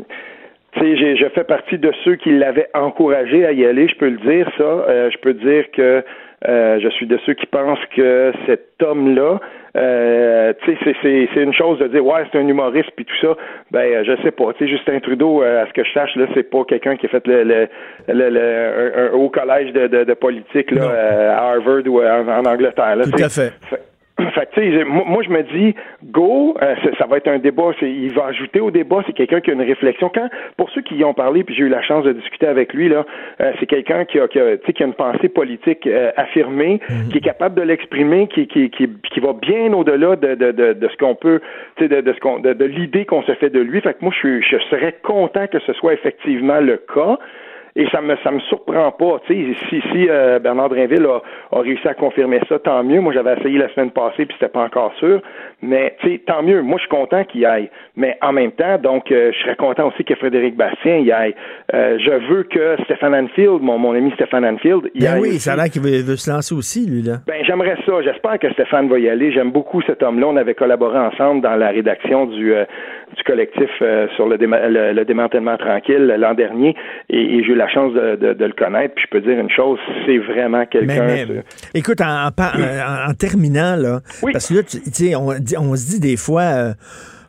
tu 0.74 0.80
sais, 0.82 0.96
j'ai- 0.98 1.16
je 1.18 1.28
fais 1.30 1.44
partie 1.44 1.78
de 1.78 1.92
ceux 2.04 2.16
qui 2.16 2.32
l'avaient 2.32 2.70
encouragé 2.74 3.46
à 3.46 3.52
y 3.52 3.66
aller, 3.66 3.88
je 3.88 3.96
peux 3.96 4.10
le 4.10 4.18
dire, 4.18 4.50
ça. 4.58 4.64
Euh, 4.64 5.10
je 5.12 5.18
peux 5.20 5.34
dire 5.34 5.66
que 5.72 6.04
euh, 6.46 6.78
je 6.82 6.90
suis 6.90 7.06
de 7.08 7.18
ceux 7.26 7.34
qui 7.36 7.46
pensent 7.46 7.80
que 7.96 8.34
cet 8.48 8.82
homme-là, 8.84 9.40
euh, 9.78 10.52
c'est- 10.66 11.42
une 11.42 11.54
chose 11.54 11.80
de 11.80 11.88
dire, 11.88 12.06
ouais, 12.06 12.22
c'est 12.32 12.38
un 12.38 12.48
humoriste 12.48 12.90
puis 12.98 13.06
tout 13.06 13.16
ça. 13.22 13.36
Ben, 13.72 13.80
euh, 13.80 14.04
je 14.04 14.22
sais 14.24 14.32
pas. 14.32 14.52
Tu 14.58 14.66
sais, 14.66 14.72
Justin 14.72 15.00
Trudeau, 15.00 15.42
euh, 15.42 15.64
à 15.64 15.68
ce 15.68 15.74
que 15.74 15.84
je 15.86 15.92
sache, 15.94 16.16
là, 16.18 16.26
c'est 16.34 16.50
pas 16.50 16.64
quelqu'un 16.68 16.96
qui 16.98 17.06
a 17.06 17.10
fait 17.10 17.26
le, 17.28 17.44
le, 17.44 17.68
le, 18.10 18.30
le- 18.30 18.40
un, 18.40 19.06
un 19.06 19.12
haut 19.14 19.30
collège 19.30 19.72
de, 19.74 19.88
de, 19.88 20.04
de 20.04 20.14
politique 20.16 20.72
là, 20.72 20.90
à 21.38 21.52
Harvard 21.54 21.84
ou 21.88 22.02
en, 22.02 22.28
en 22.28 22.46
Angleterre. 22.46 22.96
Là, 22.98 23.06
Tout 23.06 23.12
à 23.24 23.30
fait. 23.30 23.54
Fait 24.36 24.46
que, 24.46 24.62
tu 24.62 24.78
sais, 24.78 24.84
moi, 24.84 25.04
moi, 25.08 25.24
je 25.24 25.30
me 25.30 25.42
dis, 25.42 25.74
go, 26.04 26.56
euh, 26.62 26.76
ça, 26.84 26.90
ça 27.00 27.06
va 27.08 27.18
être 27.18 27.28
un 27.28 27.40
débat. 27.40 27.72
c'est- 27.80 27.90
Il 27.92 28.14
va 28.14 28.26
ajouter 28.28 28.60
au 28.60 28.70
débat, 28.70 29.02
c'est 29.08 29.14
quelqu'un 29.14 29.42
qui 29.42 29.50
a 29.50 29.54
une 29.54 29.62
réflexion. 29.64 30.12
Quand, 30.14 30.30
pour 30.56 30.70
ceux 30.70 30.82
qui 30.82 30.96
y 30.96 31.04
ont 31.04 31.16
parlé, 31.16 31.44
puis 31.44 31.56
j'ai 31.56 31.64
eu 31.64 31.70
la 31.70 31.82
chance 31.82 32.04
de 32.06 32.12
discuter 32.14 32.46
avec 32.46 32.74
lui, 32.74 32.90
là, 32.90 33.06
euh, 33.42 33.52
c'est 33.60 33.66
quelqu'un 33.66 34.06
qui 34.06 34.20
a, 34.20 34.28
qui, 34.28 34.40
a, 34.40 34.58
qui 34.58 34.84
a 34.84 34.86
une 34.86 34.94
pensée 34.94 35.30
politique 35.30 35.88
euh, 35.88 36.12
affirmée, 36.16 36.80
qui 37.10 37.18
est 37.18 37.22
capable 37.22 37.56
de 37.56 37.64
l'exprimer, 37.64 38.28
qui, 38.28 38.46
qui, 38.48 38.70
qui, 38.70 38.88
qui 39.12 39.20
va 39.20 39.34
bien 39.34 39.74
au-delà 39.74 40.16
de, 40.16 40.36
de, 40.36 40.52
de, 40.52 40.74
de 40.74 40.88
ce 40.90 40.98
qu'on 40.98 41.16
peut, 41.16 41.42
de, 41.80 41.88
de 41.88 42.14
ce 42.14 42.20
qu'on, 42.20 42.38
de, 42.40 42.54
de 42.54 42.66
l'idée 42.66 43.06
qu'on 43.06 43.24
se 43.24 43.34
fait 43.34 43.50
de 43.50 43.60
lui. 43.62 43.82
Fait 43.82 43.94
que 43.94 44.00
moi, 44.02 44.12
je, 44.14 44.20
suis, 44.20 44.44
je 44.44 44.58
serais 44.70 44.96
content 45.02 45.48
que 45.48 45.60
ce 45.60 45.74
soit 45.74 45.94
effectivement 45.94 46.60
le 46.60 46.78
cas. 46.78 47.18
Et 47.76 47.88
ça 47.92 48.02
me 48.02 48.16
ça 48.24 48.30
me 48.32 48.40
surprend 48.42 48.92
pas. 48.92 49.20
Tu 49.26 49.34
sais, 49.34 49.58
si 49.70 49.82
si 49.92 50.08
euh, 50.10 50.38
Bernard 50.40 50.70
Drinville 50.70 51.06
a, 51.08 51.22
a 51.58 51.62
réussi 51.62 51.88
à 51.88 51.94
confirmer 51.96 52.40
ça, 52.48 52.60
tant 52.60 52.84
mieux. 52.84 53.02
Moi, 53.02 53.14
j'avais 53.14 53.34
essayé 53.40 53.58
la 53.58 53.68
semaine 53.74 53.90
passée 53.92 54.26
puis 54.26 54.36
c'était 54.40 54.52
pas 54.52 54.62
encore 54.64 54.94
sûr. 55.00 55.22
Mais 55.62 55.96
tu 56.02 56.08
sais, 56.12 56.18
tant 56.26 56.44
mieux. 56.44 56.62
Moi, 56.62 56.78
je 56.78 56.82
suis 56.84 56.90
content 56.90 57.24
qu'il 57.24 57.42
y 57.42 57.46
aille. 57.46 57.70
Mais 57.96 58.18
en 58.22 58.32
même 58.32 58.52
temps, 58.52 58.78
donc, 58.78 59.12
euh, 59.12 59.32
je 59.34 59.40
serais 59.40 59.56
content 59.56 59.88
aussi 59.88 60.04
que 60.04 60.14
Frédéric 60.16 60.56
Bastien 60.56 60.98
y 61.00 61.12
aille. 61.12 61.34
Euh, 61.74 61.98
je 62.00 62.12
veux 62.32 62.44
que 62.44 62.76
Stéphane 62.84 63.16
Anfield, 63.16 63.62
mon, 63.62 63.80
mon 63.80 63.94
ami 63.96 64.12
Stéphane 64.12 64.46
Anfield, 64.46 64.92
y 64.94 65.00
Ben 65.00 65.14
aille. 65.14 65.22
oui, 65.22 65.28
aussi. 65.30 65.40
ça 65.40 65.54
a 65.54 65.56
l'air 65.56 65.70
qu'il 65.72 65.82
veut, 65.82 66.02
veut 66.04 66.16
se 66.16 66.30
lancer 66.30 66.54
aussi, 66.54 66.86
lui, 66.88 67.02
là. 67.02 67.18
Ben, 67.26 67.44
j'aimerais 67.44 67.78
ça. 67.86 68.02
J'espère 68.04 68.38
que 68.40 68.52
Stéphane 68.54 68.88
va 68.88 69.00
y 69.00 69.10
aller. 69.10 69.32
J'aime 69.32 69.52
beaucoup 69.52 69.82
cet 69.82 70.04
homme-là. 70.04 70.28
On 70.28 70.38
avait 70.38 70.54
collaboré 70.54 71.00
ensemble 71.00 71.42
dans 71.42 71.56
la 71.56 71.70
rédaction 71.70 72.26
du, 72.28 72.54
euh, 72.54 72.66
du 73.16 73.24
collectif 73.24 73.70
euh, 73.82 74.08
sur 74.16 74.28
le, 74.28 74.38
déma- 74.38 74.68
le, 74.68 74.94
le 74.94 75.06
démantèlement 75.06 75.58
tranquille 75.58 76.06
l'an 76.18 76.34
dernier. 76.34 76.76
Et, 77.10 77.36
et 77.38 77.44
j'ai 77.44 77.52
eu 77.52 77.56
la 77.56 77.68
chance 77.70 77.94
de, 77.94 78.16
de- 78.16 78.34
de 78.34 78.46
le 78.46 78.54
connaître. 78.54 78.96
Puis 78.96 79.06
je 79.06 79.10
peux 79.18 79.22
dire 79.22 79.40
une 79.40 79.50
chose, 79.50 79.80
c'est 80.06 80.18
vraiment 80.18 80.66
quelqu'un. 80.66 81.06
Mais, 81.06 81.26
mais, 81.26 81.44
écoute, 81.74 82.02
en, 82.02 82.28
en 82.28 82.32
par- 82.32 82.56
en- 82.56 83.12
en 83.12 83.14
terminant, 83.14 83.76
là, 83.76 84.00
parce 84.34 84.50
que 84.50 84.56
là, 84.56 84.62
tu 84.64 85.16
on, 85.16 85.30
on 85.72 85.76
se 85.76 85.90
dit 85.92 86.00
des 86.00 86.18
fois, 86.18 86.42
euh, 86.42 86.74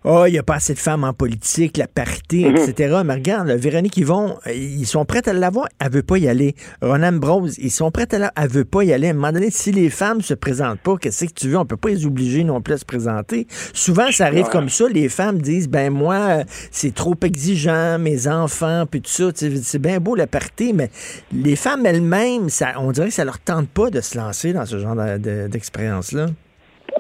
oh, 0.05 0.25
il 0.27 0.33
n'y 0.33 0.39
a 0.39 0.43
pas 0.43 0.55
assez 0.57 0.75
de 0.75 0.79
femmes 0.79 1.05
en 1.05 1.13
politique, 1.13 1.77
la 1.77 1.89
parité, 1.89 2.49
Mhm. 2.49 2.57
etc. 2.57 3.01
Mais 3.05 3.15
regarde, 3.15 3.49
là, 3.49 3.57
Véronique 3.57 3.97
Yvon, 3.97 4.37
euh, 4.47 4.53
ils 4.53 4.87
sont 4.87 5.05
prêts 5.05 5.27
à 5.29 5.33
l'avoir, 5.33 5.67
elle 5.81 5.91
veut 5.91 6.03
pas 6.03 6.19
y 6.19 6.29
aller. 6.29 6.55
Ronan 6.83 7.13
Brose, 7.13 7.57
ils 7.59 7.71
sont 7.71 7.91
prêts 7.91 8.07
à 8.15 8.19
l'avoir, 8.19 8.33
elle 8.37 8.49
veut 8.51 8.65
pas 8.65 8.85
y 8.85 8.93
aller. 8.93 9.09
À 9.09 9.11
un 9.11 9.15
moment 9.15 9.33
donné, 9.33 9.51
si 9.51 9.73
les 9.73 9.91
femmes 9.91 10.21
se 10.21 10.35
présentent 10.35 10.81
pas, 10.81 10.97
qu'est-ce 10.97 11.25
que 11.25 11.33
tu 11.33 11.49
veux? 11.49 11.59
On 11.59 11.67
peut 11.67 11.77
pas 11.77 11.89
les 11.89 12.07
obliger 12.07 12.45
non 12.45 12.61
plus 12.61 12.75
à 12.75 12.79
se 12.79 12.85
présenter. 12.85 13.47
Souvent, 13.73 14.11
ça 14.13 14.27
arrive 14.27 14.45
Ouais. 14.45 14.51
comme 14.53 14.69
ça, 14.69 14.85
les 14.89 15.09
femmes 15.09 15.41
disent, 15.41 15.69
ben 15.69 15.93
moi, 15.93 16.15
euh, 16.15 16.45
c'est 16.71 16.95
trop 16.95 17.15
exigeant, 17.25 17.99
mes 17.99 18.29
enfants, 18.29 18.85
puis 18.91 19.01
tout 19.01 19.11
ça, 19.11 19.25
c'est 19.35 19.79
bien 19.79 20.01
beau 20.01 20.15
la 20.15 20.27
parité, 20.27 20.73
mais 20.73 20.91
les 21.33 21.57
femmes 21.57 21.87
elles-mêmes, 21.87 22.49
ça, 22.51 22.73
on 22.79 22.93
dirait 22.93 23.09
que 23.09 23.15
ça 23.15 23.25
leur 23.25 23.39
tente 23.39 23.69
pas 23.69 23.91
de 23.91 24.01
se 24.01 24.17
lancer 24.19 24.53
dans 24.53 24.67
ce 24.67 24.79
genre 24.79 24.95
de- 24.97 25.19
de- 25.19 25.49
d'expérience-là. 25.49 26.27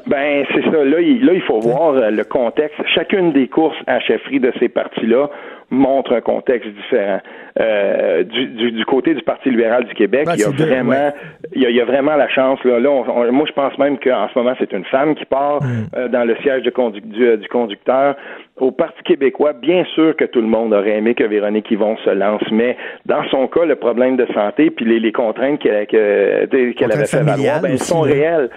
Ben, 0.07 0.45
c'est 0.53 0.62
ça. 0.64 0.85
Là, 0.85 1.01
il, 1.01 1.24
là, 1.24 1.32
il 1.32 1.43
faut 1.43 1.61
voir 1.61 1.95
euh, 1.95 2.11
le 2.11 2.24
contexte. 2.24 2.76
Chacune 2.95 3.32
des 3.32 3.49
courses 3.49 3.76
à 3.87 4.01
chefferie 4.01 4.41
de 4.41 4.53
ces 4.61 4.68
partis-là 4.68 5.30
montre 5.70 6.12
un 6.14 6.20
contexte 6.20 6.68
différent. 6.70 7.20
Euh, 7.59 8.22
du, 8.22 8.47
du, 8.49 8.72
du 8.72 8.85
côté 8.85 9.14
du 9.14 9.22
Parti 9.22 9.49
libéral 9.51 9.85
du 9.85 9.95
Québec, 9.95 10.26
Ben, 10.26 10.35
il 10.35 10.41
y 10.41 10.45
a 10.45 10.51
vraiment, 10.51 10.91
ouais. 10.91 11.12
il, 11.55 11.62
y 11.62 11.66
a, 11.66 11.70
il 11.70 11.76
y 11.76 11.80
a 11.80 11.85
vraiment 11.85 12.16
la 12.16 12.28
chance. 12.28 12.62
Là, 12.64 12.78
là 12.80 12.91
on- 12.91 13.05
on- 13.09 13.32
moi, 13.32 13.47
je 13.49 13.53
pense 13.53 13.76
même 13.78 13.99
qu'en 13.99 14.28
ce 14.28 14.39
moment, 14.39 14.55
c'est 14.59 14.72
une 14.72 14.85
femme 14.85 15.14
qui 15.14 15.24
part 15.24 15.62
Mm. 15.62 15.66
euh, 15.97 16.09
dans 16.09 16.24
le 16.24 16.37
siège 16.43 16.62
de 16.64 16.72
du, 17.01 17.24
euh, 17.26 17.37
du 17.39 17.49
conducteur. 17.49 18.14
Au 18.61 18.72
Parti 18.72 19.03
québécois, 19.05 19.53
bien 19.55 19.85
sûr 19.95 20.14
que 20.16 20.24
tout 20.26 20.41
le 20.43 20.47
monde 20.49 20.74
aurait 20.74 20.99
aimé 20.99 21.14
que 21.14 21.24
Véronique 21.24 21.70
Yvon 21.70 21.97
se 22.05 22.11
lance, 22.11 22.43
mais 22.53 22.76
dans 23.07 23.24
son 23.30 23.47
cas, 23.47 23.64
le 23.64 23.76
problème 23.76 24.16
de 24.16 24.26
santé 24.35 24.70
puis 24.70 24.85
les, 24.85 25.01
les 25.01 25.12
contraintes 25.12 25.61
qu'elle 25.61 25.87
que- 25.87 26.72
qu'elle 26.72 26.93
avait 26.93 27.07
fait 27.07 27.22
valoir, 27.22 27.61
ben, 27.62 27.68
elles 27.68 27.74
aussi, 27.76 27.85
sont 27.87 28.05
là. 28.05 28.49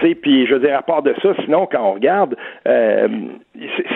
Puis 0.00 0.46
je 0.46 0.54
veux 0.54 0.60
dire, 0.60 0.76
à 0.76 0.82
part 0.82 1.02
de 1.02 1.14
ça, 1.22 1.30
sinon, 1.44 1.66
quand 1.70 1.82
on 1.82 1.92
regarde, 1.94 2.36
euh, 2.66 3.08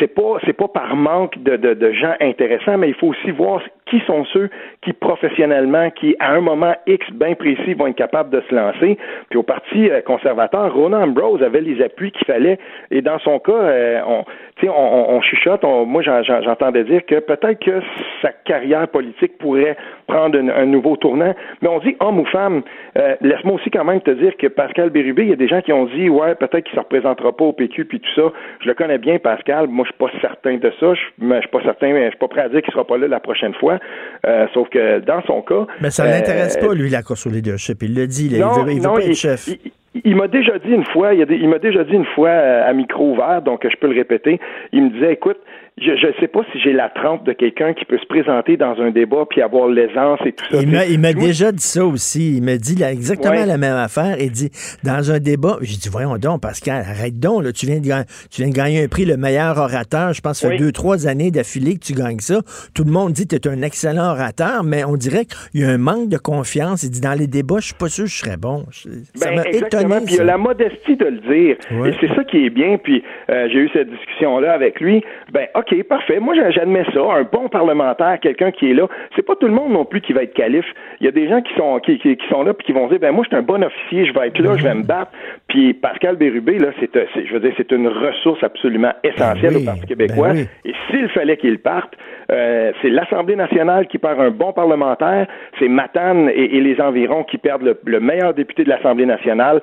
c'est- 0.00 0.12
pas 0.14 0.38
c'est 0.44 0.52
pas 0.52 0.68
par 0.68 0.96
manque 0.96 1.38
de, 1.42 1.56
de, 1.56 1.74
de 1.74 1.92
gens 1.92 2.14
intéressants, 2.20 2.76
mais 2.78 2.88
il 2.88 2.94
faut 2.94 3.08
aussi 3.08 3.30
voir 3.30 3.60
qui 3.86 4.00
sont 4.06 4.24
ceux 4.26 4.48
qui 4.82 4.92
professionnellement, 4.92 5.90
qui 5.90 6.16
à 6.18 6.32
un 6.32 6.40
moment 6.40 6.74
X 6.86 7.04
bien 7.12 7.34
précis 7.34 7.74
vont 7.74 7.86
être 7.88 7.96
capables 7.96 8.30
de 8.30 8.42
se 8.48 8.54
lancer. 8.54 8.98
Puis 9.30 9.38
au 9.38 9.42
Parti 9.42 9.90
euh, 9.90 10.00
conservateur, 10.02 10.74
Ronan 10.74 11.02
Ambrose 11.02 11.42
avait 11.42 11.60
les 11.60 11.82
appuis 11.82 12.10
qu'il 12.10 12.26
fallait, 12.26 12.58
et 12.90 13.02
dans 13.02 13.18
son 13.20 13.38
cas, 13.38 13.52
euh, 13.52 14.00
on, 14.06 14.24
on, 14.68 15.16
on, 15.16 15.20
chuchote, 15.22 15.62
moi 15.62 16.02
j'entendais 16.02 16.84
dire 16.84 17.04
que 17.06 17.20
peut-être 17.20 17.58
que 17.58 17.80
sa 18.20 18.30
carrière 18.44 18.88
politique 18.88 19.38
pourrait 19.38 19.76
prendre 20.06 20.38
un, 20.38 20.66
nouveau 20.66 20.96
tournant, 20.96 21.34
mais 21.60 21.68
on 21.68 21.78
dit 21.80 21.96
homme 22.00 22.20
ou 22.20 22.26
femme. 22.26 22.62
Euh, 22.98 23.16
laisse-moi 23.20 23.54
aussi 23.54 23.70
quand 23.70 23.84
même 23.84 24.00
te 24.00 24.10
dire 24.10 24.36
que 24.36 24.46
Pascal 24.46 24.90
Bérubé, 24.90 25.22
il 25.22 25.30
y 25.30 25.32
a 25.32 25.36
des 25.36 25.48
gens 25.48 25.62
qui 25.62 25.72
ont 25.72 25.86
dit, 25.86 26.08
ouais, 26.08 26.34
peut-être 26.34 26.64
qu'il 26.64 26.76
ne 26.76 26.82
se 26.82 26.84
représentera 26.84 27.32
pas 27.32 27.44
au 27.44 27.52
PQ 27.52 27.84
puis 27.86 28.00
tout 28.00 28.10
ça. 28.14 28.32
Je 28.60 28.68
le 28.68 28.74
connais 28.74 28.98
bien, 28.98 29.18
Pascal. 29.18 29.68
Moi, 29.68 29.86
je 29.86 29.92
suis 29.92 29.98
pas 29.98 30.20
certain 30.20 30.56
de 30.56 30.72
ça. 30.78 30.94
Je, 30.94 31.00
je 31.20 31.40
suis 31.40 31.48
pas 31.48 31.62
certain, 31.62 31.92
mais 31.92 32.04
je 32.04 32.10
suis 32.10 32.18
pas 32.18 32.28
prêt 32.28 32.42
à 32.42 32.48
dire 32.48 32.62
qu'il 32.62 32.72
sera 32.72 32.86
pas 32.86 32.98
là 32.98 33.08
la 33.08 33.20
prochaine 33.20 33.54
fois. 33.54 33.78
Euh, 34.26 34.46
sauf 34.54 34.68
que 34.68 35.00
dans 35.00 35.22
son 35.22 35.42
cas, 35.42 35.66
mais 35.80 35.90
ça 35.90 36.04
l'intéresse 36.06 36.56
pas 36.56 36.74
lui 36.74 36.90
la 36.90 37.02
course 37.02 37.26
au 37.26 37.30
leadership. 37.30 37.82
Il 37.82 37.94
le 37.94 38.06
dit, 38.06 38.26
il 38.26 38.42
veut, 38.42 38.74
veut 38.74 38.82
pas 38.82 39.00
être 39.00 39.14
chef. 39.14 39.48
Il, 39.48 39.72
m'a 40.16 40.28
déjà 40.28 40.58
dit 40.58 40.70
une 40.70 40.84
fois, 40.84 41.14
il, 41.14 41.26
il 41.30 41.48
m'a 41.48 41.58
déjà 41.58 41.84
dit 41.84 41.94
une 41.94 42.04
fois 42.04 42.28
euh, 42.28 42.68
à 42.68 42.72
micro 42.72 43.12
ouvert, 43.12 43.42
donc 43.42 43.66
je 43.68 43.76
peux 43.76 43.88
le 43.88 43.94
répéter. 43.94 44.40
Il 44.72 44.84
me 44.84 44.90
disait, 44.90 45.12
écoute, 45.12 45.38
je 45.78 46.06
ne 46.06 46.12
sais 46.20 46.28
pas 46.28 46.40
si 46.52 46.60
j'ai 46.60 46.72
la 46.72 46.90
trempe 46.90 47.24
de 47.24 47.32
quelqu'un 47.32 47.72
qui 47.72 47.84
peut 47.86 47.98
se 47.98 48.06
présenter 48.06 48.56
dans 48.56 48.78
un 48.80 48.90
débat 48.90 49.24
puis 49.28 49.40
avoir 49.40 49.68
l'aisance 49.68 50.20
et 50.26 50.32
tout 50.32 50.44
ça. 50.50 50.58
Il 50.62 51.00
m'a 51.00 51.12
déjà 51.14 51.50
dit 51.50 51.62
ça 51.62 51.84
aussi. 51.84 52.36
Il 52.36 52.42
m'a 52.42 52.56
dit 52.56 52.82
exactement 52.82 53.44
la 53.46 53.56
même 53.56 53.76
affaire. 53.76 54.16
Il 54.20 54.30
dit 54.30 54.50
dans 54.84 55.10
un 55.10 55.18
débat, 55.18 55.56
j'ai 55.62 55.76
dit 55.76 55.88
voyons 55.90 56.18
donc 56.18 56.42
Pascal, 56.42 56.84
arrête 56.86 57.18
donc 57.18 57.44
là, 57.44 57.52
tu 57.52 57.66
viens 57.66 57.78
de 57.78 57.82
tu 58.30 58.42
viens 58.42 58.50
de 58.50 58.54
gagner 58.54 58.84
un 58.84 58.88
prix 58.88 59.06
le 59.06 59.16
meilleur 59.16 59.56
orateur. 59.56 60.12
Je 60.12 60.20
pense 60.20 60.40
que 60.40 60.48
ça 60.48 60.50
fait 60.50 60.58
deux 60.58 60.72
trois 60.72 61.06
années 61.06 61.30
d'affilée 61.30 61.74
que 61.74 61.84
tu 61.84 61.94
gagnes 61.94 62.20
ça. 62.20 62.40
Tout 62.74 62.84
le 62.84 62.92
monde 62.92 63.12
dit 63.12 63.26
que 63.26 63.36
tu 63.36 63.48
es 63.48 63.50
un 63.50 63.62
excellent 63.62 64.10
orateur, 64.10 64.64
mais 64.64 64.84
on 64.84 64.96
dirait 64.96 65.24
qu'il 65.24 65.62
y 65.62 65.64
a 65.64 65.68
un 65.70 65.78
manque 65.78 66.08
de 66.08 66.18
confiance. 66.18 66.82
Il 66.82 66.90
dit 66.90 67.00
dans 67.00 67.18
les 67.18 67.26
débats, 67.26 67.60
je 67.60 67.66
suis 67.66 67.74
pas 67.74 67.88
sûr 67.88 68.04
que 68.04 68.10
je 68.10 68.18
serais 68.18 68.36
bon. 68.36 68.66
Ça 69.14 69.30
ben, 69.30 69.36
m'a 69.36 69.48
étonné. 69.48 69.96
Puis 70.04 70.14
il 70.14 70.20
a 70.20 70.24
la 70.24 70.38
modestie 70.38 70.96
de 70.96 71.06
le 71.06 71.18
dire. 71.20 71.56
Et 71.86 71.94
c'est 72.00 72.14
ça 72.14 72.24
qui 72.24 72.44
est 72.44 72.50
bien. 72.50 72.76
Puis 72.76 73.02
euh, 73.30 73.48
j'ai 73.50 73.58
eu 73.58 73.70
cette 73.72 73.90
discussion 73.90 74.38
là 74.38 74.52
avec 74.52 74.80
lui. 74.80 75.02
Ben 75.32 75.46
OK, 75.62 75.82
parfait. 75.84 76.18
Moi, 76.18 76.34
j'admets 76.50 76.84
ça. 76.92 77.00
Un 77.00 77.22
bon 77.22 77.48
parlementaire, 77.48 78.18
quelqu'un 78.20 78.50
qui 78.50 78.70
est 78.70 78.74
là. 78.74 78.88
C'est 79.14 79.22
pas 79.22 79.36
tout 79.36 79.46
le 79.46 79.52
monde 79.52 79.72
non 79.72 79.84
plus 79.84 80.00
qui 80.00 80.12
va 80.12 80.22
être 80.24 80.34
calife. 80.34 80.66
Il 81.00 81.04
y 81.04 81.08
a 81.08 81.12
des 81.12 81.28
gens 81.28 81.40
qui 81.40 81.54
sont 81.54 81.78
qui, 81.80 81.98
qui, 81.98 82.16
sont 82.28 82.42
là 82.42 82.54
puis 82.54 82.66
qui 82.66 82.72
vont 82.72 82.88
dire 82.88 82.98
ben 82.98 83.12
moi, 83.12 83.24
je 83.24 83.28
suis 83.28 83.36
un 83.36 83.42
bon 83.42 83.62
officier, 83.62 84.06
je 84.06 84.12
vais 84.12 84.28
être 84.28 84.38
là, 84.38 84.56
je 84.56 84.64
vais 84.64 84.74
me 84.74 84.82
battre. 84.82 85.12
Puis 85.48 85.74
Pascal 85.74 86.16
Bérubé, 86.16 86.58
là, 86.58 86.68
c'est, 86.80 86.90
je 86.94 87.32
veux 87.32 87.40
dire, 87.40 87.52
c'est 87.56 87.70
une 87.72 87.88
ressource 87.88 88.42
absolument 88.42 88.92
essentielle 89.04 89.54
ben 89.54 89.62
au 89.62 89.64
Parti 89.64 89.86
québécois. 89.86 90.32
Ben 90.32 90.46
Et 90.64 90.72
s'il 90.90 91.08
fallait 91.10 91.36
qu'il 91.36 91.58
parte, 91.58 91.94
euh, 92.30 92.72
c'est 92.82 92.90
l'Assemblée 92.90 93.36
nationale 93.36 93.86
qui 93.86 93.98
perd 93.98 94.20
un 94.20 94.30
bon 94.30 94.52
parlementaire, 94.52 95.26
c'est 95.58 95.68
Matane 95.68 96.30
et, 96.34 96.60
les 96.62 96.80
environs 96.80 97.24
qui 97.24 97.38
perdent 97.38 97.62
le, 97.62 97.78
le 97.84 98.00
meilleur 98.00 98.34
député 98.34 98.64
de 98.64 98.68
l'Assemblée 98.68 99.06
nationale 99.06 99.60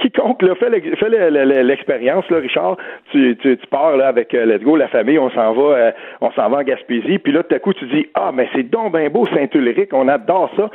quiconque 0.00 0.42
là, 0.42 0.54
fait 0.54 0.70
l'expérience, 0.70 2.28
là, 2.30 2.38
Richard, 2.38 2.76
tu, 3.10 3.36
tu, 3.36 3.56
tu 3.56 3.66
pars 3.68 3.96
là, 3.96 4.08
avec 4.08 4.34
euh, 4.34 4.44
Let's 4.44 4.62
Go, 4.62 4.76
la 4.76 4.88
famille, 4.88 5.18
on 5.18 5.30
s'en 5.30 5.52
va, 5.52 5.62
euh, 5.62 5.92
on 6.20 6.30
s'en 6.32 6.48
va 6.48 6.58
en 6.58 6.62
Gaspésie, 6.62 7.18
puis 7.18 7.32
là, 7.32 7.42
tout 7.42 7.54
à 7.54 7.58
coup, 7.58 7.72
tu 7.72 7.86
dis 7.86 8.06
Ah, 8.14 8.32
mais 8.34 8.48
c'est 8.54 8.64
donc 8.64 8.96
bien 8.96 9.08
beau 9.08 9.26
Saint-Ulrich, 9.26 9.90
on 9.92 10.08
adore 10.08 10.50
ça 10.56 10.70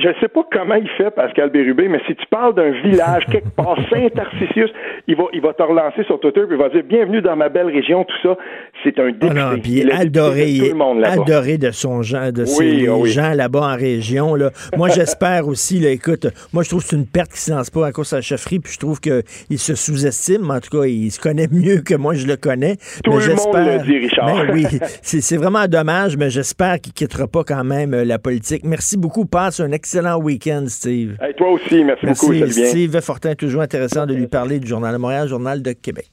je 0.00 0.08
ne 0.08 0.14
sais 0.20 0.28
pas 0.28 0.42
comment 0.50 0.76
il 0.76 0.88
fait, 0.90 1.10
Pascal 1.10 1.50
Bérubé, 1.50 1.88
mais 1.88 2.00
si 2.06 2.14
tu 2.14 2.26
parles 2.30 2.54
d'un 2.54 2.70
village 2.82 3.24
quelque 3.30 3.50
part, 3.50 3.76
Saint-Tarcisius, 3.90 4.70
il 5.06 5.16
va, 5.16 5.24
il 5.32 5.40
va 5.40 5.52
te 5.52 5.62
relancer 5.62 6.04
sur 6.04 6.18
Twitter 6.20 6.40
et 6.40 6.46
il 6.50 6.56
va 6.56 6.68
dire 6.68 6.82
Bienvenue 6.84 7.20
dans 7.20 7.36
ma 7.36 7.48
belle 7.48 7.66
région, 7.66 8.04
tout 8.04 8.16
ça. 8.22 8.36
C'est 8.82 8.98
un 8.98 9.08
député. 9.08 9.28
Ah 9.30 9.52
non, 9.52 9.60
puis 9.60 9.90
adoré, 9.90 10.72
adoré 11.04 11.58
de 11.58 11.70
son 11.70 12.02
gens, 12.02 12.32
de 12.32 12.44
ses 12.44 12.88
ah 12.88 13.04
gens 13.04 13.34
là-bas 13.34 13.74
en 13.74 13.76
région. 13.76 14.34
Là. 14.34 14.50
Moi, 14.76 14.88
j'espère 14.94 15.46
aussi, 15.48 15.78
là, 15.78 15.90
écoute, 15.90 16.26
moi, 16.52 16.62
je 16.62 16.70
trouve 16.70 16.82
que 16.82 16.88
c'est 16.88 16.96
une 16.96 17.06
perte 17.06 17.32
qui 17.32 17.34
ne 17.34 17.38
se 17.38 17.50
lance 17.52 17.70
pas 17.70 17.86
à 17.86 17.92
cause 17.92 18.06
de 18.06 18.16
sa 18.16 18.20
chefferie, 18.22 18.58
puis 18.58 18.72
je 18.72 18.78
trouve 18.78 19.00
qu'il 19.00 19.58
se 19.58 19.74
sous-estime. 19.74 20.50
En 20.50 20.60
tout 20.60 20.78
cas, 20.78 20.86
il 20.86 21.10
se 21.10 21.20
connaît 21.20 21.48
mieux 21.50 21.82
que 21.82 21.94
moi, 21.94 22.14
je 22.14 22.26
le 22.26 22.36
connais. 22.36 22.76
Tout 23.04 23.12
le 23.12 23.34
monde 23.34 23.54
le 23.54 23.84
dit, 23.84 23.98
Richard. 23.98 24.46
Ben 24.46 24.50
oui, 24.54 24.66
c'est 25.02 25.36
vraiment 25.36 25.66
dommage, 25.66 26.16
mais 26.16 26.30
j'espère 26.30 26.80
qu'il 26.80 26.92
ne 26.92 26.94
quittera 26.94 27.26
pas 27.26 27.44
quand 27.44 27.64
même 27.64 27.92
euh, 27.92 28.04
la 28.04 28.18
politique. 28.18 28.62
Merci 28.64 28.96
beaucoup. 28.96 29.26
Passe 29.26 29.60
un 29.60 29.72
excellent 29.72 29.89
excellent 29.90 30.22
week-end, 30.22 30.66
Steve. 30.68 31.16
toi 31.36 31.50
aussi, 31.50 31.82
merci, 31.82 32.06
beaucoup. 32.06 32.32
Merci, 32.32 32.68
Steve 32.68 33.00
Fortin, 33.00 33.34
toujours 33.34 33.62
intéressant 33.62 34.06
de 34.06 34.14
lui 34.14 34.28
parler 34.28 34.60
du 34.60 34.68
Journal 34.68 34.92
de 34.92 34.98
Montréal, 34.98 35.26
Journal 35.26 35.62
de 35.62 35.72
Québec. 35.72 36.08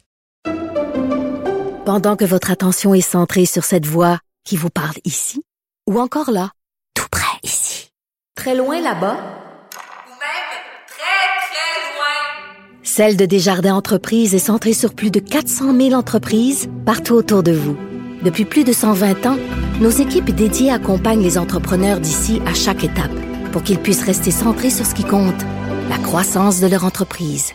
Pendant 1.86 2.16
que 2.16 2.26
votre 2.26 2.50
attention 2.50 2.96
est 2.96 3.02
centrée 3.02 3.46
sur 3.46 3.64
cette 3.64 3.86
voix 3.86 4.18
qui 4.44 4.58
vous 4.58 4.72
parle 4.72 4.96
ici, 5.06 5.44
ou 5.88 6.00
encore 6.00 6.32
là, 6.32 6.50
tout 6.96 7.06
près 7.12 7.38
ici, 7.44 7.92
très 8.36 8.56
loin 8.56 8.82
là-bas, 8.82 9.14
ou 9.14 10.10
même 10.10 10.48
très, 10.88 11.28
très 11.46 11.94
loin, 11.94 12.82
Celle 12.82 13.16
de 13.16 13.26
Desjardins 13.26 13.76
Entreprises 13.76 14.34
est 14.34 14.40
centrée 14.40 14.74
sur 14.74 14.96
plus 14.96 15.12
de 15.12 15.20
400 15.20 15.78
000 15.80 15.94
entreprises 15.94 16.68
partout 16.84 17.14
autour 17.14 17.44
de 17.44 17.52
vous. 17.52 17.78
Depuis 18.24 18.46
plus 18.46 18.64
de 18.64 18.74
120 18.74 19.28
ans, 19.28 19.38
nos 19.80 19.92
équipes 19.92 20.32
dédiées 20.32 20.72
accompagnent 20.72 21.22
les 21.22 21.38
entrepreneurs 21.38 22.00
d'ici 22.00 22.42
à 22.48 22.56
chaque 22.56 22.84
étape 22.84 23.12
pour 23.58 23.64
qu'ils 23.64 23.80
puissent 23.80 24.06
rester 24.06 24.30
centrés 24.30 24.70
sur 24.70 24.86
ce 24.86 24.94
qui 24.94 25.04
compte, 25.04 25.42
la 25.90 25.98
croissance 25.98 26.62
de 26.62 26.68
leur 26.68 26.86
entreprise. 26.86 27.54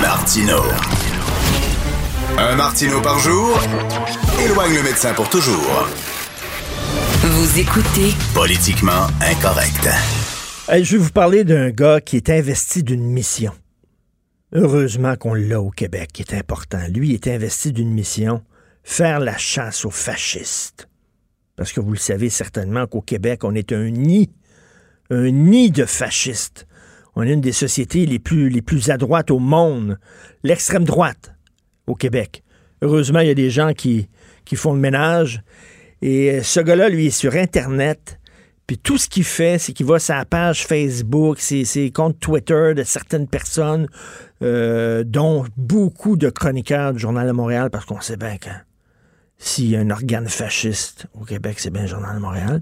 Martino. 0.00 0.62
Un 2.38 2.54
Martino 2.54 3.00
par 3.02 3.18
jour 3.18 3.58
éloigne 4.44 4.76
le 4.76 4.82
médecin 4.84 5.12
pour 5.12 5.28
toujours. 5.28 5.88
Vous 7.24 7.58
écoutez 7.58 8.14
Politiquement 8.32 9.08
incorrect. 9.20 9.88
je 10.68 10.96
vais 10.96 11.02
vous 11.02 11.10
parler 11.10 11.42
d'un 11.42 11.70
gars 11.70 12.00
qui 12.00 12.16
est 12.16 12.30
investi 12.30 12.84
d'une 12.84 13.02
mission. 13.02 13.52
Heureusement 14.52 15.16
qu'on 15.16 15.34
l'a 15.34 15.60
au 15.60 15.70
Québec, 15.70 16.10
qui 16.12 16.22
est 16.22 16.34
important. 16.34 16.86
Lui 16.88 17.12
est 17.12 17.26
investi 17.26 17.72
d'une 17.72 17.90
mission, 17.90 18.40
faire 18.84 19.18
la 19.18 19.36
chasse 19.36 19.84
aux 19.84 19.90
fascistes. 19.90 20.86
Parce 21.60 21.74
que 21.74 21.80
vous 21.80 21.92
le 21.92 21.98
savez 21.98 22.30
certainement 22.30 22.86
qu'au 22.86 23.02
Québec, 23.02 23.44
on 23.44 23.54
est 23.54 23.72
un 23.72 23.90
nid, 23.90 24.30
un 25.10 25.30
nid 25.30 25.70
de 25.70 25.84
fascistes. 25.84 26.66
On 27.14 27.22
est 27.22 27.34
une 27.34 27.42
des 27.42 27.52
sociétés 27.52 28.06
les 28.06 28.18
plus, 28.18 28.48
les 28.48 28.62
plus 28.62 28.88
à 28.88 28.96
droite 28.96 29.30
au 29.30 29.38
monde. 29.38 29.98
L'extrême 30.42 30.84
droite 30.84 31.34
au 31.86 31.94
Québec. 31.94 32.42
Heureusement, 32.80 33.20
il 33.20 33.26
y 33.26 33.30
a 33.30 33.34
des 33.34 33.50
gens 33.50 33.74
qui, 33.74 34.08
qui 34.46 34.56
font 34.56 34.72
le 34.72 34.80
ménage. 34.80 35.42
Et 36.00 36.42
ce 36.42 36.60
gars-là, 36.60 36.88
lui, 36.88 37.08
est 37.08 37.10
sur 37.10 37.34
Internet. 37.34 38.18
Puis 38.66 38.78
tout 38.78 38.96
ce 38.96 39.06
qu'il 39.06 39.24
fait, 39.24 39.58
c'est 39.58 39.74
qu'il 39.74 39.84
va 39.84 39.98
sur 39.98 40.14
sa 40.14 40.24
page 40.24 40.64
Facebook, 40.64 41.40
ses, 41.40 41.90
comptes 41.94 42.18
Twitter 42.18 42.72
de 42.74 42.84
certaines 42.84 43.28
personnes, 43.28 43.86
euh, 44.42 45.04
dont 45.04 45.44
beaucoup 45.58 46.16
de 46.16 46.30
chroniqueurs 46.30 46.94
du 46.94 47.00
Journal 47.00 47.26
de 47.26 47.32
Montréal, 47.32 47.68
parce 47.68 47.84
qu'on 47.84 48.00
sait 48.00 48.16
bien 48.16 48.38
quand 48.42 48.56
s'il 49.40 49.70
y 49.70 49.76
a 49.76 49.80
un 49.80 49.90
organe 49.90 50.28
fasciste 50.28 51.06
au 51.18 51.24
Québec, 51.24 51.58
c'est 51.58 51.70
bien 51.70 51.82
le 51.82 51.88
Journal 51.88 52.14
de 52.14 52.20
Montréal. 52.20 52.60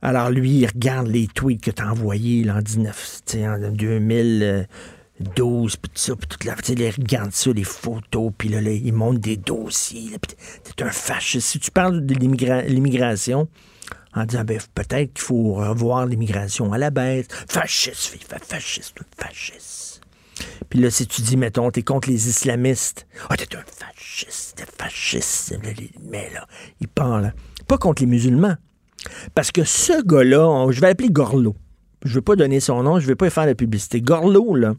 Alors 0.00 0.30
lui, 0.30 0.60
il 0.60 0.66
regarde 0.66 1.08
les 1.08 1.26
tweets 1.26 1.60
que 1.60 1.72
tu 1.72 1.82
as 1.82 1.90
envoyés 1.90 2.48
en, 2.50 2.60
19, 2.60 3.22
en 3.36 3.58
2012, 3.58 5.76
puis 5.76 5.90
tout 5.90 6.00
ça, 6.00 6.16
puis 6.16 6.28
toute 6.28 6.44
la, 6.44 6.54
il 6.68 6.90
regarde 6.90 7.32
ça, 7.32 7.52
les 7.52 7.64
photos, 7.64 8.32
puis 8.38 8.48
là, 8.48 8.60
il 8.60 8.92
monte 8.92 9.18
des 9.18 9.36
dossiers. 9.36 10.12
T'es 10.64 10.84
un 10.84 10.90
fasciste. 10.90 11.48
Si 11.48 11.58
tu 11.58 11.72
parles 11.72 12.06
de 12.06 12.14
l'immigration, 12.14 13.48
en 14.14 14.24
disant, 14.24 14.44
ben, 14.44 14.60
peut-être 14.74 15.14
qu'il 15.14 15.24
faut 15.24 15.54
revoir 15.54 16.06
l'immigration 16.06 16.72
à 16.72 16.78
la 16.78 16.90
baisse. 16.90 17.26
Fasciste, 17.48 18.16
fasciste, 18.46 19.00
fasciste. 19.16 19.81
Puis 20.68 20.80
là, 20.80 20.90
si 20.90 21.06
tu 21.06 21.22
dis, 21.22 21.36
mettons, 21.36 21.70
t'es 21.70 21.82
contre 21.82 22.08
les 22.08 22.28
islamistes, 22.28 23.06
ah, 23.28 23.36
t'es 23.36 23.56
un 23.56 23.62
fasciste, 23.66 24.56
t'es 24.56 24.64
fasciste, 24.78 25.58
mais 26.10 26.30
là, 26.32 26.46
il 26.80 26.88
parle 26.88 27.32
pas 27.68 27.78
contre 27.78 28.02
les 28.02 28.08
musulmans. 28.08 28.56
Parce 29.34 29.50
que 29.50 29.64
ce 29.64 30.02
gars-là, 30.04 30.70
je 30.70 30.80
vais 30.80 30.88
l'appeler 30.88 31.10
Gorlo. 31.10 31.56
Je 32.04 32.14
veux 32.14 32.22
pas 32.22 32.36
donner 32.36 32.60
son 32.60 32.82
nom, 32.82 32.98
je 32.98 33.06
vais 33.06 33.14
pas 33.14 33.30
faire 33.30 33.46
de 33.46 33.52
publicité. 33.52 34.00
Gorlo, 34.00 34.54
là, 34.54 34.74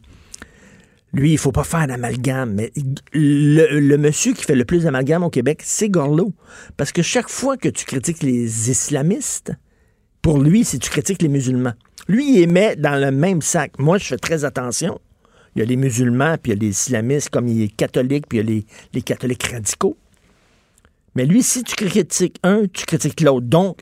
lui, 1.13 1.31
il 1.31 1.37
faut 1.37 1.51
pas 1.51 1.63
faire 1.63 1.87
d'amalgame, 1.87 2.53
mais 2.53 2.71
le, 3.13 3.97
monsieur 3.97 4.33
qui 4.33 4.43
fait 4.43 4.55
le 4.55 4.65
plus 4.65 4.83
d'amalgame 4.83 5.23
au 5.23 5.29
Québec, 5.29 5.61
c'est 5.63 5.89
Gorlo. 5.89 6.33
Parce 6.75 6.91
que 6.91 7.03
chaque 7.03 7.29
fois 7.29 7.55
que 7.55 7.69
tu 7.69 7.85
critiques 7.85 8.23
les 8.23 8.71
islamistes, 8.71 9.53
pour 10.21 10.39
lui, 10.39 10.63
c'est 10.63 10.79
tu 10.79 10.89
critiques 10.89 11.21
les 11.21 11.27
musulmans. 11.27 11.73
Lui, 12.07 12.41
il 12.41 12.51
met 12.51 12.75
dans 12.75 12.99
le 12.99 13.11
même 13.11 13.41
sac. 13.41 13.73
Moi, 13.77 13.99
je 13.99 14.05
fais 14.05 14.17
très 14.17 14.43
attention. 14.43 14.99
Il 15.55 15.59
y 15.59 15.61
a 15.61 15.65
les 15.65 15.75
musulmans, 15.75 16.37
puis 16.41 16.51
il 16.51 16.55
y 16.55 16.57
a 16.57 16.61
les 16.61 16.69
islamistes, 16.69 17.29
comme 17.29 17.47
il 17.47 17.61
est 17.61 17.75
catholique, 17.75 18.27
puis 18.27 18.39
il 18.39 18.49
y 18.49 18.57
a 18.57 18.63
les, 18.93 19.01
catholiques 19.01 19.43
radicaux. 19.43 19.97
Mais 21.15 21.25
lui, 21.25 21.43
si 21.43 21.63
tu 21.63 21.75
critiques 21.75 22.39
un, 22.43 22.63
tu 22.71 22.85
critiques 22.85 23.21
l'autre. 23.21 23.45
Donc, 23.45 23.81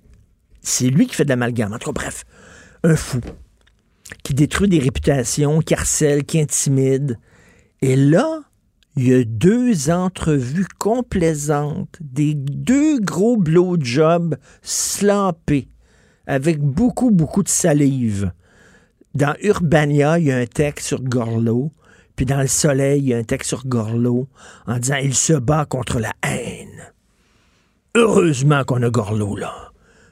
c'est 0.62 0.90
lui 0.90 1.08
qui 1.08 1.16
fait 1.16 1.24
de 1.24 1.30
l'amalgame. 1.30 1.74
En 1.74 1.80
tout 1.80 1.94
bref, 1.94 2.26
un 2.84 2.96
fou 2.96 3.22
qui 4.24 4.34
détruit 4.34 4.68
des 4.68 4.80
réputations, 4.80 5.62
qui 5.62 5.74
harcèle, 5.74 6.26
qui 6.26 6.42
intimide. 6.42 7.18
Et 7.82 7.96
là, 7.96 8.42
il 8.98 9.08
y 9.08 9.14
a 9.14 9.24
deux 9.24 9.90
entrevues 9.90 10.68
complaisantes, 10.78 11.98
des 12.02 12.34
deux 12.36 13.00
gros 13.00 13.38
blowjobs 13.38 14.36
slampés, 14.62 15.70
avec 16.28 16.60
beaucoup, 16.60 17.12
beaucoup 17.12 17.44
de 17.44 17.50
salive. 17.50 18.32
Dans 19.14 19.36
Urbania, 19.42 20.20
il 20.20 20.26
y 20.26 20.32
a 20.32 20.38
un 20.38 20.46
texte 20.46 20.88
sur 20.88 21.02
Gorlo, 21.02 21.72
Puis 22.16 22.26
dans 22.26 22.40
le 22.40 22.48
soleil, 22.48 23.02
il 23.02 23.08
y 23.10 23.14
a 23.14 23.18
un 23.18 23.24
texte 23.24 23.50
sur 23.50 23.66
Gorlo 23.66 24.28
en 24.68 24.78
disant 24.78 24.98
il 25.02 25.16
se 25.16 25.34
bat 25.34 25.66
contre 25.66 26.00
la 26.00 26.14
haine. 26.24 26.94
Heureusement 27.96 28.64
qu'on 28.64 28.82
a 28.84 28.90
Gorlo 28.90 29.36
là. 29.36 29.72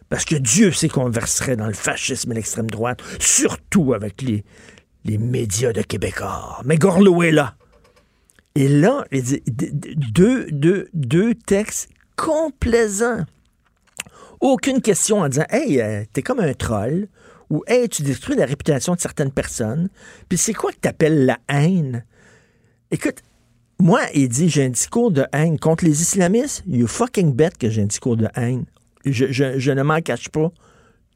Parce 0.10 0.26
que 0.26 0.36
Dieu 0.36 0.72
sait 0.72 0.90
qu'on 0.90 1.10
verserait 1.10 1.56
dans 1.56 1.68
le 1.68 1.74
fascisme 1.74 2.32
et 2.32 2.36
l'extrême 2.36 2.70
droite, 2.70 3.02
surtout 3.20 3.94
avec 3.94 4.22
les, 4.22 4.44
les 5.06 5.18
médias 5.18 5.72
de 5.72 5.82
Québécois. 5.82 6.62
Mais 6.66 6.78
Gorlo 6.78 7.22
est 7.22 7.32
là. 7.32 7.56
Et 8.56 8.68
là, 8.68 9.06
deux, 9.12 10.48
deux, 10.52 10.90
deux 10.94 11.36
textes 11.36 11.90
complaisants. 12.16 13.24
Aucune 14.42 14.82
question 14.82 15.20
en 15.20 15.30
disant 15.30 15.46
Hey, 15.50 15.80
euh, 15.80 16.04
t'es 16.12 16.22
comme 16.22 16.40
un 16.40 16.54
troll 16.54 17.08
ou 17.50 17.64
Hey, 17.68 17.90
tu 17.90 18.04
détruis 18.04 18.36
la 18.36 18.46
réputation 18.46 18.96
de 18.96 19.00
certaines 19.00 19.32
personnes. 19.32 19.90
Puis 20.28 20.38
c'est 20.38 20.54
quoi 20.54 20.72
que 20.72 20.78
t'appelles 20.78 21.26
la 21.26 21.40
haine? 21.50 22.06
Écoute, 22.92 23.22
moi, 23.80 24.02
il 24.14 24.28
dit 24.28 24.50
j'ai 24.50 24.66
un 24.66 24.70
discours 24.70 25.12
de 25.12 25.26
haine 25.32 25.58
contre 25.58 25.86
les 25.86 26.02
islamistes. 26.02 26.64
You 26.68 26.88
fucking 26.88 27.34
bet 27.34 27.52
que 27.58 27.70
j'ai 27.70 27.82
un 27.82 27.86
discours 27.86 28.18
de 28.18 28.28
haine. 28.36 28.66
Je, 29.06 29.72
ne 29.72 29.84
m'en 29.84 30.02
cache 30.02 30.30
pas. 30.30 30.52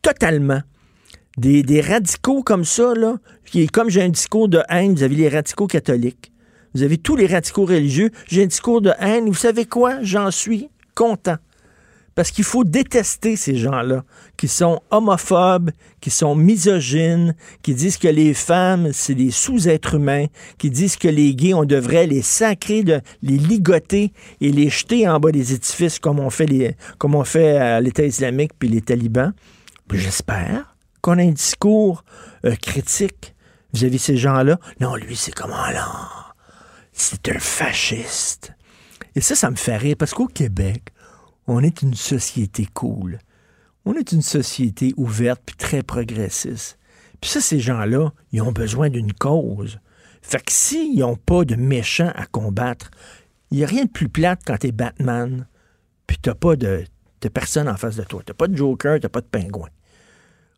Totalement. 0.01 0.61
Des, 1.37 1.81
radicaux 1.81 2.43
comme 2.43 2.63
ça, 2.63 2.93
là, 2.93 3.17
qui 3.45 3.67
comme 3.67 3.89
j'ai 3.89 4.01
un 4.01 4.09
discours 4.09 4.47
de 4.47 4.61
haine, 4.69 4.93
vous 4.93 5.03
avez 5.03 5.15
les 5.15 5.29
radicaux 5.29 5.67
catholiques. 5.67 6.31
Vous 6.73 6.83
avez 6.83 6.97
tous 6.97 7.15
les 7.15 7.27
radicaux 7.27 7.65
religieux. 7.65 8.11
J'ai 8.27 8.43
un 8.43 8.47
discours 8.47 8.81
de 8.81 8.91
haine. 8.99 9.27
Vous 9.27 9.33
savez 9.33 9.65
quoi? 9.65 10.01
J'en 10.01 10.31
suis 10.31 10.69
content. 10.95 11.37
Parce 12.15 12.31
qu'il 12.31 12.43
faut 12.43 12.63
détester 12.63 13.35
ces 13.35 13.55
gens-là, 13.55 14.03
qui 14.37 14.47
sont 14.47 14.81
homophobes, 14.91 15.71
qui 15.99 16.11
sont 16.11 16.35
misogynes, 16.35 17.35
qui 17.63 17.73
disent 17.73 17.97
que 17.97 18.07
les 18.07 18.33
femmes, 18.33 18.91
c'est 18.93 19.15
des 19.15 19.31
sous-êtres 19.31 19.95
humains, 19.95 20.27
qui 20.57 20.69
disent 20.69 20.97
que 20.97 21.07
les 21.07 21.33
gays, 21.33 21.53
on 21.53 21.65
devrait 21.65 22.05
les 22.05 22.21
sacrer, 22.21 22.83
les 22.83 23.37
ligoter 23.37 24.13
et 24.41 24.51
les 24.51 24.69
jeter 24.69 25.07
en 25.07 25.19
bas 25.19 25.31
des 25.31 25.53
édifices 25.53 25.99
comme 25.99 26.19
on 26.19 26.29
fait, 26.29 26.45
les, 26.45 26.75
comme 26.99 27.15
on 27.15 27.23
fait 27.23 27.81
l'État 27.81 28.03
islamique 28.03 28.51
puis 28.59 28.69
les 28.69 28.81
talibans. 28.81 29.33
J'espère 29.91 30.75
qu'on 31.01 31.19
a 31.19 31.21
un 31.21 31.31
discours 31.31 32.03
euh, 32.45 32.55
critique 32.55 33.35
vis-à-vis 33.73 33.97
de 33.97 34.01
ces 34.01 34.17
gens-là. 34.17 34.57
Non, 34.79 34.95
lui, 34.95 35.15
c'est 35.15 35.33
comment 35.33 35.69
là? 35.69 36.33
C'est 36.93 37.29
un 37.29 37.39
fasciste. 37.39 38.53
Et 39.15 39.21
ça, 39.21 39.35
ça 39.35 39.51
me 39.51 39.55
fait 39.55 39.77
rire 39.77 39.95
parce 39.97 40.13
qu'au 40.13 40.27
Québec, 40.27 40.92
on 41.47 41.63
est 41.63 41.81
une 41.81 41.93
société 41.93 42.67
cool. 42.73 43.19
On 43.85 43.93
est 43.95 44.11
une 44.11 44.21
société 44.21 44.93
ouverte 44.97 45.41
puis 45.45 45.55
très 45.55 45.83
progressiste. 45.83 46.79
Puis 47.19 47.31
ça, 47.31 47.41
ces 47.41 47.59
gens-là, 47.59 48.11
ils 48.31 48.41
ont 48.41 48.51
besoin 48.51 48.89
d'une 48.89 49.13
cause. 49.13 49.79
Fait 50.21 50.43
que 50.43 50.51
s'ils 50.51 50.99
n'ont 50.99 51.17
pas 51.17 51.43
de 51.43 51.55
méchants 51.55 52.11
à 52.15 52.25
combattre, 52.25 52.91
il 53.51 53.57
n'y 53.57 53.63
a 53.63 53.67
rien 53.67 53.85
de 53.85 53.89
plus 53.89 54.09
plate 54.09 54.41
quand 54.45 54.57
t'es 54.57 54.71
Batman, 54.71 55.47
puis 56.07 56.17
t'as 56.21 56.33
pas 56.33 56.55
de, 56.55 56.85
de 57.21 57.29
personne 57.29 57.67
en 57.67 57.77
face 57.77 57.97
de 57.97 58.03
toi. 58.03 58.21
T'as 58.25 58.33
pas 58.33 58.47
de 58.47 58.55
Joker, 58.55 58.99
t'as 58.99 59.09
pas 59.09 59.21
de 59.21 59.27
pingouin. 59.27 59.69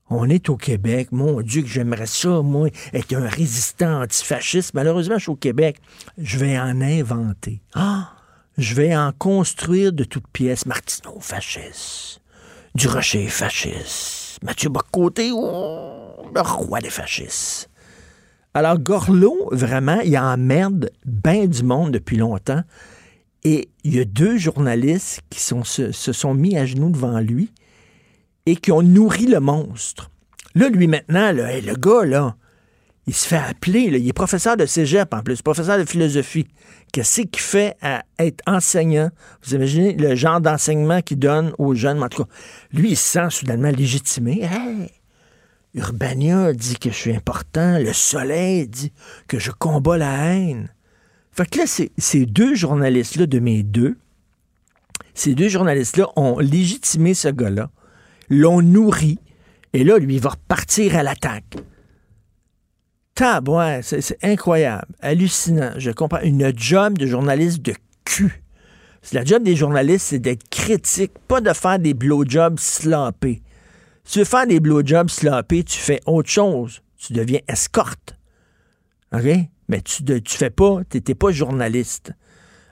On 0.10 0.30
est 0.30 0.50
au 0.50 0.56
Québec. 0.56 1.12
Mon 1.12 1.42
Dieu, 1.42 1.64
que 1.64 1.68
j'aimerais 1.68 2.06
ça, 2.06 2.42
moi, 2.44 2.70
être 2.94 3.14
un 3.16 3.28
résistant 3.28 4.04
antifasciste. 4.04 4.76
Malheureusement, 4.76 5.18
je 5.18 5.24
suis 5.24 5.32
au 5.32 5.36
Québec. 5.36 5.82
Je 6.18 6.38
vais 6.38 6.60
en 6.60 6.80
inventer. 6.80 7.62
Ah! 7.74 8.15
Je 8.58 8.74
vais 8.74 8.96
en 8.96 9.12
construire 9.12 9.92
de 9.92 10.06
toutes 10.06 10.28
pièces. 10.30 10.66
Martineau, 10.66 11.18
fasciste. 11.20 12.22
Durocher, 12.74 13.28
fasciste. 13.28 14.40
Mathieu 14.44 14.70
Bocoté, 14.70 15.32
oh, 15.34 16.30
le 16.34 16.42
roi 16.42 16.80
des 16.80 16.90
fascistes. 16.90 17.70
Alors, 18.54 18.80
Gorlot, 18.80 19.50
vraiment, 19.52 20.00
il 20.00 20.18
emmerde 20.18 20.90
bien 21.06 21.48
du 21.48 21.64
monde 21.64 21.92
depuis 21.92 22.16
longtemps. 22.16 22.64
Et 23.44 23.70
il 23.84 23.96
y 23.96 24.00
a 24.00 24.06
deux 24.06 24.38
journalistes 24.38 25.22
qui 25.30 25.42
se, 25.42 25.92
sont 25.92 26.34
mis 26.34 26.58
à 26.58 26.66
genoux 26.66 26.90
devant 26.90 27.20
lui 27.20 27.52
et 28.46 28.56
qui 28.56 28.72
ont 28.72 28.82
nourri 28.82 29.28
le 29.28 29.42
monstre. 29.42 30.10
Là, 30.56 30.70
lui, 30.70 30.88
maintenant, 30.88 31.34
là, 31.34 31.60
le 31.60 31.76
gars, 31.76 32.06
là, 32.06 32.38
il 33.08 33.14
se 33.14 33.28
fait 33.28 33.38
appeler, 33.38 33.82
il 33.82 34.08
est 34.08 34.14
professeur 34.14 34.58
de 34.58 34.66
cégep 34.66 35.14
en 35.14 35.22
plus, 35.22 35.42
professeur 35.42 35.78
de 35.78 35.86
philosophie. 35.86 36.48
Qu'est-ce 36.92 37.22
qu'il 37.22 37.42
fait 37.42 37.76
à 37.82 38.04
être 38.18 38.42
enseignant? 38.48 39.10
Vous 39.44 39.54
imaginez 39.54 39.94
le 39.94 40.16
genre 40.16 40.42
d'enseignement 40.42 41.02
qu'il 41.02 41.20
donne 41.20 41.54
aux 41.60 41.76
jeunes? 41.76 42.02
En 42.02 42.10
tout 42.10 42.24
cas, 42.24 42.30
lui, 42.72 42.92
il 42.92 42.98
se 42.98 43.12
sent 43.12 43.30
soudainement 43.30 43.70
légitimé. 43.70 44.44
Hey, 44.44 44.90
Urbania 45.76 46.54
dit 46.54 46.78
que 46.78 46.90
je 46.90 46.96
suis 46.96 47.16
important. 47.16 47.78
Le 47.78 47.94
soleil 47.94 48.68
dit 48.68 48.92
que 49.28 49.40
je 49.40 49.52
combats 49.52 49.98
la 49.98 50.34
haine. 50.34 50.72
Fait 51.32 51.50
que 51.50 51.60
là, 51.60 51.66
ces 51.68 52.26
deux 52.26 52.56
journalistes-là, 52.56 53.26
de 53.28 53.40
mes 53.40 53.62
deux, 53.62 53.98
ces 55.14 55.36
deux 55.36 55.50
journalistes-là 55.50 56.08
ont 56.16 56.40
légitimé 56.40 57.14
ce 57.14 57.28
gars-là, 57.28 57.70
l'ont 58.30 58.62
nourri, 58.62 59.20
et 59.74 59.84
là, 59.84 59.98
lui, 59.98 60.16
il 60.16 60.22
va 60.22 60.30
repartir 60.30 60.96
à 60.96 61.04
l'attaque. 61.04 61.56
Tabouin, 63.16 63.82
c'est 63.82 64.02
c'est 64.02 64.22
incroyable, 64.24 64.94
hallucinant. 65.00 65.72
Je 65.78 65.90
comprends. 65.92 66.20
Une 66.22 66.52
job 66.56 66.98
de 66.98 67.08
journaliste 67.08 67.62
de 67.62 67.74
cul. 68.04 68.44
La 69.14 69.24
job 69.24 69.44
des 69.44 69.56
journalistes, 69.56 70.08
c'est 70.10 70.20
d'être 70.20 70.50
critique, 70.50 71.14
pas 71.28 71.40
de 71.40 71.54
faire 71.54 71.80
des 71.80 71.94
blowjobs. 71.94 72.60
Si 72.60 72.90
tu 74.04 74.20
veux 74.20 74.26
faire 74.26 74.48
des 74.48 74.60
blowjobs 74.60 75.10
sloppés, 75.10 75.64
tu 75.64 75.78
fais 75.78 76.02
autre 76.06 76.30
chose. 76.30 76.82
Tu 76.98 77.14
deviens 77.14 77.40
escorte. 77.48 78.16
OK? 79.14 79.26
Mais 79.70 79.82
tu 79.82 80.04
ne 80.04 80.18
tu 80.20 80.38
fais 80.38 80.50
pas, 80.50 80.82
tu 80.90 81.02
n'es 81.08 81.16
pas 81.16 81.32
journaliste. 81.32 82.12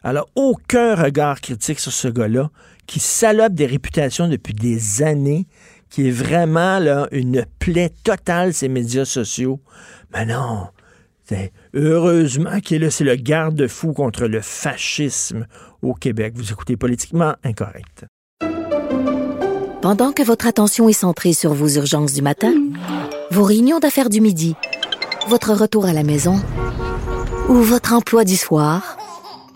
Alors, 0.03 0.27
aucun 0.35 0.95
regard 0.95 1.39
critique 1.39 1.79
sur 1.79 1.93
ce 1.93 2.09
gars-là 2.09 2.51
qui 2.87 2.99
salope 2.99 3.53
des 3.53 3.65
réputations 3.65 4.27
depuis 4.27 4.53
des 4.53 5.01
années, 5.01 5.47
qui 5.93 6.07
est 6.07 6.11
vraiment 6.11 6.79
là, 6.79 7.07
une 7.11 7.45
plaie 7.59 7.93
totale, 8.03 8.51
ces 8.55 8.67
médias 8.67 9.05
sociaux. 9.05 9.59
Mais 10.11 10.25
non, 10.25 10.69
heureusement 11.75 12.59
qu'il 12.61 12.77
est 12.77 12.85
là, 12.85 12.89
c'est 12.89 13.03
le 13.03 13.13
garde-fou 13.13 13.93
contre 13.93 14.25
le 14.25 14.41
fascisme 14.41 15.45
au 15.83 15.93
Québec. 15.93 16.33
Vous 16.35 16.51
écoutez 16.51 16.77
politiquement 16.77 17.35
incorrect. 17.43 18.05
Pendant 19.83 20.13
que 20.13 20.23
votre 20.23 20.47
attention 20.47 20.89
est 20.89 20.93
centrée 20.93 21.33
sur 21.33 21.53
vos 21.53 21.69
urgences 21.69 22.13
du 22.13 22.23
matin, 22.23 22.53
vos 23.29 23.43
réunions 23.43 23.77
d'affaires 23.77 24.09
du 24.09 24.19
midi, 24.19 24.55
votre 25.27 25.53
retour 25.53 25.85
à 25.85 25.93
la 25.93 26.01
maison 26.01 26.41
ou 27.49 27.53
votre 27.53 27.93
emploi 27.93 28.23
du 28.23 28.35
soir, 28.35 28.97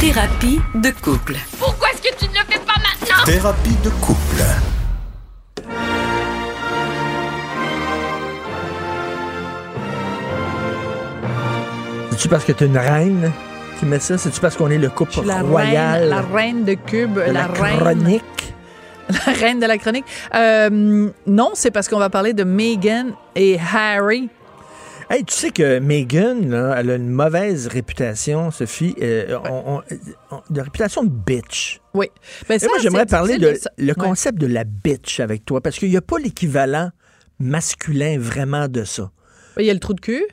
Thérapie 0.00 0.60
de 0.76 0.90
couple. 1.02 1.36
Pourquoi 1.58 1.88
est-ce 1.90 2.02
que 2.02 2.14
tu 2.16 2.28
ne 2.28 2.34
le 2.34 2.44
fais 2.48 2.60
pas 2.60 2.74
maintenant? 2.80 3.24
Thérapie 3.24 3.76
de 3.82 3.90
couple. 4.00 4.42
C'est-tu 12.10 12.28
parce 12.28 12.44
que 12.44 12.52
tu 12.52 12.64
es 12.64 12.66
une 12.66 12.78
reine 12.78 13.32
qui 13.78 13.86
met 13.86 13.98
ça? 14.00 14.18
C'est-tu 14.18 14.40
parce 14.40 14.56
qu'on 14.56 14.70
est 14.70 14.78
le 14.78 14.88
couple 14.90 15.20
La 15.24 15.42
royal? 15.42 16.00
reine, 16.00 16.08
la 16.08 16.20
reine 16.20 16.64
de 16.64 16.74
Cube, 16.74 17.14
de 17.14 17.20
la, 17.20 17.32
la, 17.32 17.46
reine. 17.46 17.78
chronique? 17.78 18.22
La 19.26 19.32
reine 19.32 19.58
de 19.58 19.64
la 19.64 19.78
chronique. 19.78 20.04
Euh, 20.34 21.08
non, 21.26 21.52
c'est 21.54 21.70
parce 21.70 21.88
qu'on 21.88 21.98
va 21.98 22.10
parler 22.10 22.34
de 22.34 22.44
Meghan 22.44 23.06
et 23.34 23.58
Harry. 23.74 24.28
Hey, 25.10 25.24
tu 25.24 25.32
sais 25.34 25.50
que 25.50 25.78
Meghan, 25.78 26.36
là, 26.48 26.74
elle 26.78 26.90
a 26.90 26.94
une 26.96 27.08
mauvaise 27.08 27.66
réputation, 27.66 28.50
Sophie. 28.50 28.94
euh, 29.00 29.38
on- 29.50 29.76
on- 29.78 29.82
on- 30.36 30.42
de 30.50 30.60
réputation 30.60 31.02
de 31.02 31.08
bitch. 31.08 31.80
Oui. 31.94 32.08
Ben, 32.46 32.56
Et 32.56 32.58
ça, 32.58 32.68
moi, 32.68 32.76
j'aimerais 32.82 33.06
parler 33.06 33.38
de 33.38 33.54
ça- 33.54 33.70
le 33.78 33.86
Ouais. 33.88 33.94
concept 33.94 34.38
de 34.38 34.46
la 34.46 34.64
bitch 34.64 35.20
avec 35.20 35.46
toi, 35.46 35.62
parce 35.62 35.78
qu'il 35.78 35.88
n'y 35.88 35.96
a 35.96 36.02
pas 36.02 36.18
l'équivalent 36.18 36.90
masculin 37.38 38.18
vraiment 38.18 38.68
de 38.68 38.84
ça. 38.84 39.10
Il 39.58 39.64
y 39.64 39.70
a 39.70 39.74
le 39.74 39.80
trou 39.80 39.94
de 39.94 40.00
cul. 40.00 40.24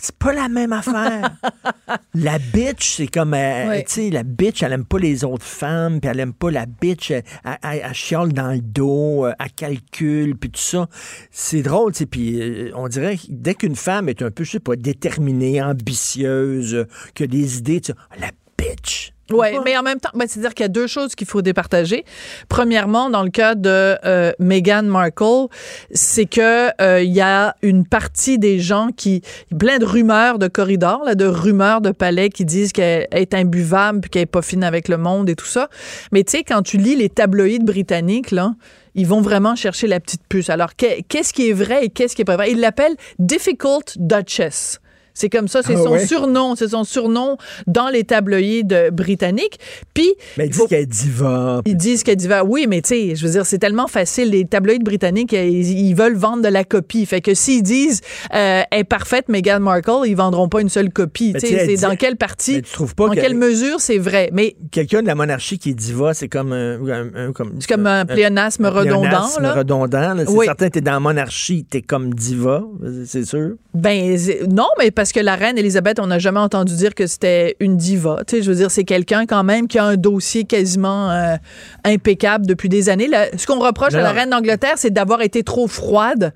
C'est 0.00 0.16
pas 0.16 0.32
la 0.32 0.48
même 0.48 0.72
affaire. 0.72 1.36
la 2.14 2.38
bitch, 2.38 2.96
c'est 2.96 3.06
comme, 3.06 3.32
euh, 3.34 3.76
tu 3.84 3.92
sais, 3.92 4.10
la 4.10 4.24
bitch, 4.24 4.62
elle 4.62 4.72
aime 4.72 4.84
pas 4.84 4.98
les 4.98 5.24
autres 5.24 5.44
femmes, 5.44 6.00
puis 6.00 6.10
elle 6.10 6.18
aime 6.20 6.32
pas 6.32 6.50
la 6.50 6.66
bitch, 6.66 7.12
elle, 7.12 7.22
elle- 7.44 7.58
elle- 7.62 7.82
elle 7.84 7.94
chiale 7.94 8.32
dans 8.32 8.50
le 8.52 8.60
dos, 8.60 9.24
euh, 9.26 9.32
elle 9.38 9.52
calcule, 9.52 10.36
puis 10.36 10.50
tout 10.50 10.60
ça. 10.60 10.88
C'est 11.30 11.62
drôle, 11.62 11.92
tu 11.92 11.98
sais, 11.98 12.06
puis 12.06 12.40
euh, 12.42 12.70
on 12.74 12.88
dirait 12.88 13.16
que 13.16 13.22
dès 13.28 13.54
qu'une 13.54 13.76
femme 13.76 14.08
est 14.08 14.20
un 14.22 14.30
peu, 14.32 14.42
je 14.44 14.50
sais 14.52 14.60
pas, 14.60 14.74
déterminée, 14.76 15.62
ambitieuse, 15.62 16.86
qui 17.14 17.22
a 17.22 17.26
des 17.26 17.58
idées, 17.58 17.80
tu 17.80 17.92
sais, 17.92 17.98
la 18.20 18.30
bitch. 18.58 19.13
Oui, 19.30 19.48
mais 19.64 19.76
en 19.76 19.82
même 19.82 19.98
temps, 20.00 20.10
ben, 20.14 20.26
c'est-à-dire 20.28 20.52
qu'il 20.54 20.64
y 20.64 20.66
a 20.66 20.68
deux 20.68 20.86
choses 20.86 21.14
qu'il 21.14 21.26
faut 21.26 21.40
départager. 21.42 22.04
Premièrement, 22.48 23.08
dans 23.10 23.22
le 23.22 23.30
cas 23.30 23.54
de 23.54 23.96
euh, 24.04 24.32
Meghan 24.38 24.82
Markle, 24.82 25.46
c'est 25.92 26.26
que 26.26 26.68
euh, 26.82 27.02
il 27.02 27.12
y 27.12 27.20
a 27.22 27.56
une 27.62 27.86
partie 27.86 28.38
des 28.38 28.58
gens 28.60 28.88
qui 28.94 29.22
plein 29.58 29.78
de 29.78 29.84
rumeurs 29.86 30.38
de 30.38 30.48
corridors, 30.48 31.02
là, 31.04 31.14
de 31.14 31.24
rumeurs 31.26 31.80
de 31.80 31.90
palais 31.90 32.28
qui 32.28 32.44
disent 32.44 32.72
qu'elle 32.72 33.06
est 33.12 33.34
imbuvable 33.34 34.00
puis 34.02 34.10
qu'elle 34.10 34.22
est 34.22 34.26
pas 34.26 34.42
fine 34.42 34.62
avec 34.64 34.88
le 34.88 34.98
monde 34.98 35.30
et 35.30 35.36
tout 35.36 35.46
ça. 35.46 35.68
Mais 36.12 36.22
tu 36.24 36.32
sais, 36.32 36.44
quand 36.44 36.62
tu 36.62 36.76
lis 36.76 36.96
les 36.96 37.08
tabloïds 37.08 37.60
britanniques 37.64 38.30
là. 38.30 38.54
Ils 38.96 39.08
vont 39.08 39.20
vraiment 39.20 39.56
chercher 39.56 39.88
la 39.88 39.98
petite 39.98 40.22
puce. 40.28 40.50
Alors, 40.50 40.76
qu'est- 40.76 41.02
qu'est-ce 41.08 41.32
qui 41.32 41.48
est 41.50 41.52
vrai 41.52 41.84
et 41.84 41.88
qu'est-ce 41.88 42.14
qui 42.14 42.22
est 42.22 42.24
pas 42.24 42.36
vrai? 42.36 42.52
Ils 42.52 42.60
l'appellent 42.60 42.94
Difficult 43.18 43.94
Duchess. 43.98 44.78
C'est 45.14 45.28
comme 45.30 45.46
ça, 45.48 45.62
c'est 45.62 45.76
Ah 45.76 45.82
son 45.82 45.92
ouais? 45.92 46.06
surnom, 46.06 46.56
c'est 46.56 46.68
son 46.68 46.82
surnom 46.84 47.36
dans 47.68 47.88
les 47.88 48.02
tabloïds 48.04 48.64
britanniques. 48.92 49.58
Puis 49.94 50.08
Mais 50.36 50.46
ils 50.46 50.50
disent 50.50 50.66
qu'elle 50.68 50.82
est 50.82 50.86
diva. 50.86 51.62
ils 51.66 51.76
disent 51.76 52.02
qu'elle 52.02 52.16
dit 52.16 52.28
oui, 52.46 52.66
mais 52.68 52.82
tu 52.82 52.88
sais, 52.88 53.14
je 53.16 53.24
veux 53.24 53.32
dire, 53.32 53.46
c'est 53.46 53.58
tellement 53.58 53.86
facile. 53.86 54.30
Les 54.30 54.44
tabloïds 54.44 54.80
britanniques, 54.80 55.32
ils, 55.32 55.70
ils 55.88 55.94
veulent 55.94 56.16
vendre 56.16 56.42
de 56.42 56.48
la 56.48 56.64
copie. 56.64 57.06
Fait 57.06 57.20
que 57.20 57.32
s'ils 57.34 57.62
disent 57.62 58.00
euh, 58.34 58.62
elle 58.70 58.80
est 58.80 58.84
parfaite, 58.84 59.28
Meghan 59.28 59.60
Markle, 59.60 60.02
ils 60.06 60.14
vendront 60.16 60.48
pas 60.48 60.60
une 60.60 60.68
seule 60.68 60.90
copie. 60.90 61.32
Tu 61.34 61.46
sais, 61.46 61.66
c'est 61.76 61.86
dans 61.86 61.94
quelle 61.96 62.16
partie, 62.16 62.54
Mais 62.56 62.62
tu 62.62 62.72
trouves 62.72 62.94
pas 62.94 63.06
dans 63.06 63.12
que- 63.14 63.20
quelle 63.20 63.34
mesure 63.36 63.80
c'est 63.80 63.98
vrai? 63.98 64.30
Mais 64.32 64.56
Quelqu'un 64.72 65.02
de 65.02 65.06
la 65.06 65.14
monarchie 65.14 65.58
qui 65.58 65.70
est 65.70 65.74
diva, 65.74 66.12
c'est 66.14 66.28
comme 66.28 66.52
un, 66.52 66.80
un- 66.88 67.10
un- 67.28 67.32
comme, 67.32 67.52
c'est 67.60 67.68
comme 67.68 67.86
un 67.86 68.04
pléonasme 68.04 68.66
redondant. 68.66 69.00
pléonasme 69.02 69.42
Là. 69.42 69.52
redondant. 69.54 70.14
C'est 70.18 70.28
Oui. 70.30 70.46
certain 70.46 70.70
t'es 70.70 70.80
dans 70.80 70.92
la 70.92 71.00
monarchie, 71.00 71.64
t'es 71.68 71.82
comme 71.82 72.12
diva, 72.14 72.64
c'est 73.06 73.24
sûr. 73.24 73.52
Ben 73.74 74.16
non, 74.50 74.66
mais 74.78 74.90
parce 74.90 75.03
que 75.12 75.20
la 75.20 75.34
reine 75.36 75.58
Elisabeth, 75.58 75.98
on 76.00 76.06
n'a 76.06 76.18
jamais 76.18 76.40
entendu 76.40 76.74
dire 76.74 76.94
que 76.94 77.06
c'était 77.06 77.56
une 77.60 77.76
diva. 77.76 78.20
Tu 78.26 78.36
sais, 78.36 78.42
je 78.42 78.50
veux 78.50 78.56
dire, 78.56 78.70
c'est 78.70 78.84
quelqu'un 78.84 79.26
quand 79.26 79.44
même 79.44 79.66
qui 79.68 79.78
a 79.78 79.84
un 79.84 79.96
dossier 79.96 80.44
quasiment 80.44 81.10
euh, 81.10 81.36
impeccable 81.84 82.46
depuis 82.46 82.68
des 82.68 82.88
années. 82.88 83.08
Ce 83.36 83.46
qu'on 83.46 83.58
reproche 83.58 83.92
Non, 83.92 84.00
à 84.00 84.02
la 84.02 84.12
reine 84.12 84.30
d'Angleterre, 84.30 84.74
c'est 84.76 84.90
d'avoir 84.92 85.22
été 85.22 85.42
trop 85.42 85.66
froide 85.66 86.32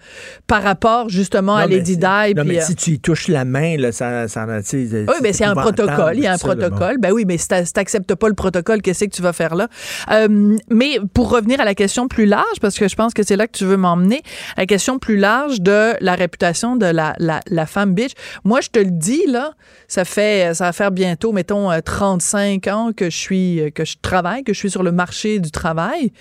par 0.47 0.63
rapport 0.63 1.09
justement 1.09 1.57
à 1.57 1.63
Non, 1.63 1.69
Lady 1.69 1.97
Di. 1.97 2.05
Non, 2.05 2.43
puis, 2.43 2.45
mais 2.45 2.59
euh, 2.59 2.65
si 2.65 2.75
tu 2.77 2.91
y 2.93 3.01
touches 3.01 3.29
la 3.29 3.45
main, 3.45 3.77
là, 3.77 3.93
ça, 3.93 4.29
ça 4.29 4.47
tu 4.63 4.89
sais, 4.89 5.05
oui, 5.09 5.15
mais 5.23 5.33
c'est 5.33 5.45
un 5.45 5.55
protocole. 5.55 6.17
Il 6.17 6.23
y 6.23 6.27
a 6.27 6.33
un 6.33 6.39
protocole. 6.39 6.99
Ben 6.99 7.13
oui, 7.13 7.25
mais 7.27 7.39
si 7.39 7.49
t'a- 7.49 7.65
si 7.65 7.73
t'acceptes 7.73 8.15
pas 8.15 8.29
le 8.29 8.35
protocole, 8.35 8.83
qu'est-ce 8.83 9.05
que 9.05 9.11
tu 9.11 9.23
vas 9.23 9.33
faire 9.33 9.55
là? 9.55 9.69
Euh, 10.11 10.57
mais 10.71 10.99
pour 11.15 11.31
revenir 11.31 11.61
à 11.61 11.65
la 11.65 11.75
question 11.75 12.09
plus 12.09 12.27
large, 12.27 12.61
parce 12.61 12.79
que 12.79 12.89
je 12.89 12.97
pense 12.97 13.15
que 13.15 13.23
c'est 13.23 13.37
là 13.37 13.47
que 13.47 13.57
tu 13.57 13.65
veux 13.65 13.77
m'emmener, 13.77 14.23
la 14.57 14.67
question 14.67 14.99
plus 14.99 15.17
large 15.17 15.61
de 15.61 15.93
la 16.01 16.15
réputation 16.15 16.77
de 16.77 16.87
la, 16.87 17.15
la, 17.19 17.41
la 17.49 17.67
femme 17.67 17.95
bitch. 17.95 18.13
Moi, 18.45 18.58
je 18.61 18.71
te 18.71 18.79
le 18.79 18.91
dis, 18.91 19.27
là, 19.27 19.53
ça 19.87 20.05
fait, 20.05 20.55
ça 20.55 20.65
va 20.65 20.73
faire 20.73 20.91
bientôt, 20.91 21.33
mettons, 21.33 21.71
euh, 21.71 21.81
35 21.81 22.67
ans 22.69 22.91
que 22.97 23.11
je 23.11 23.17
suis, 23.17 23.61
euh, 23.61 23.71
que 23.71 23.85
je 23.85 23.97
travaille, 24.01 24.45
que 24.45 24.53
je 24.53 24.59
suis 24.59 24.71
sur 24.71 24.83
le 24.83 24.93
marché 24.93 25.39
du 25.39 25.51
travail. 25.51 26.13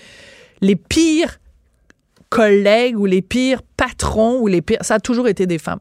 Les 0.60 0.76
pires 0.76 1.38
collègues 2.28 2.98
ou 2.98 3.06
les 3.06 3.22
pires 3.22 3.62
patrons 3.76 4.40
ou 4.40 4.46
les 4.46 4.62
pires, 4.62 4.78
ça 4.82 4.94
a 4.94 5.00
toujours 5.00 5.28
été 5.28 5.46
des 5.46 5.58
femmes 5.58 5.80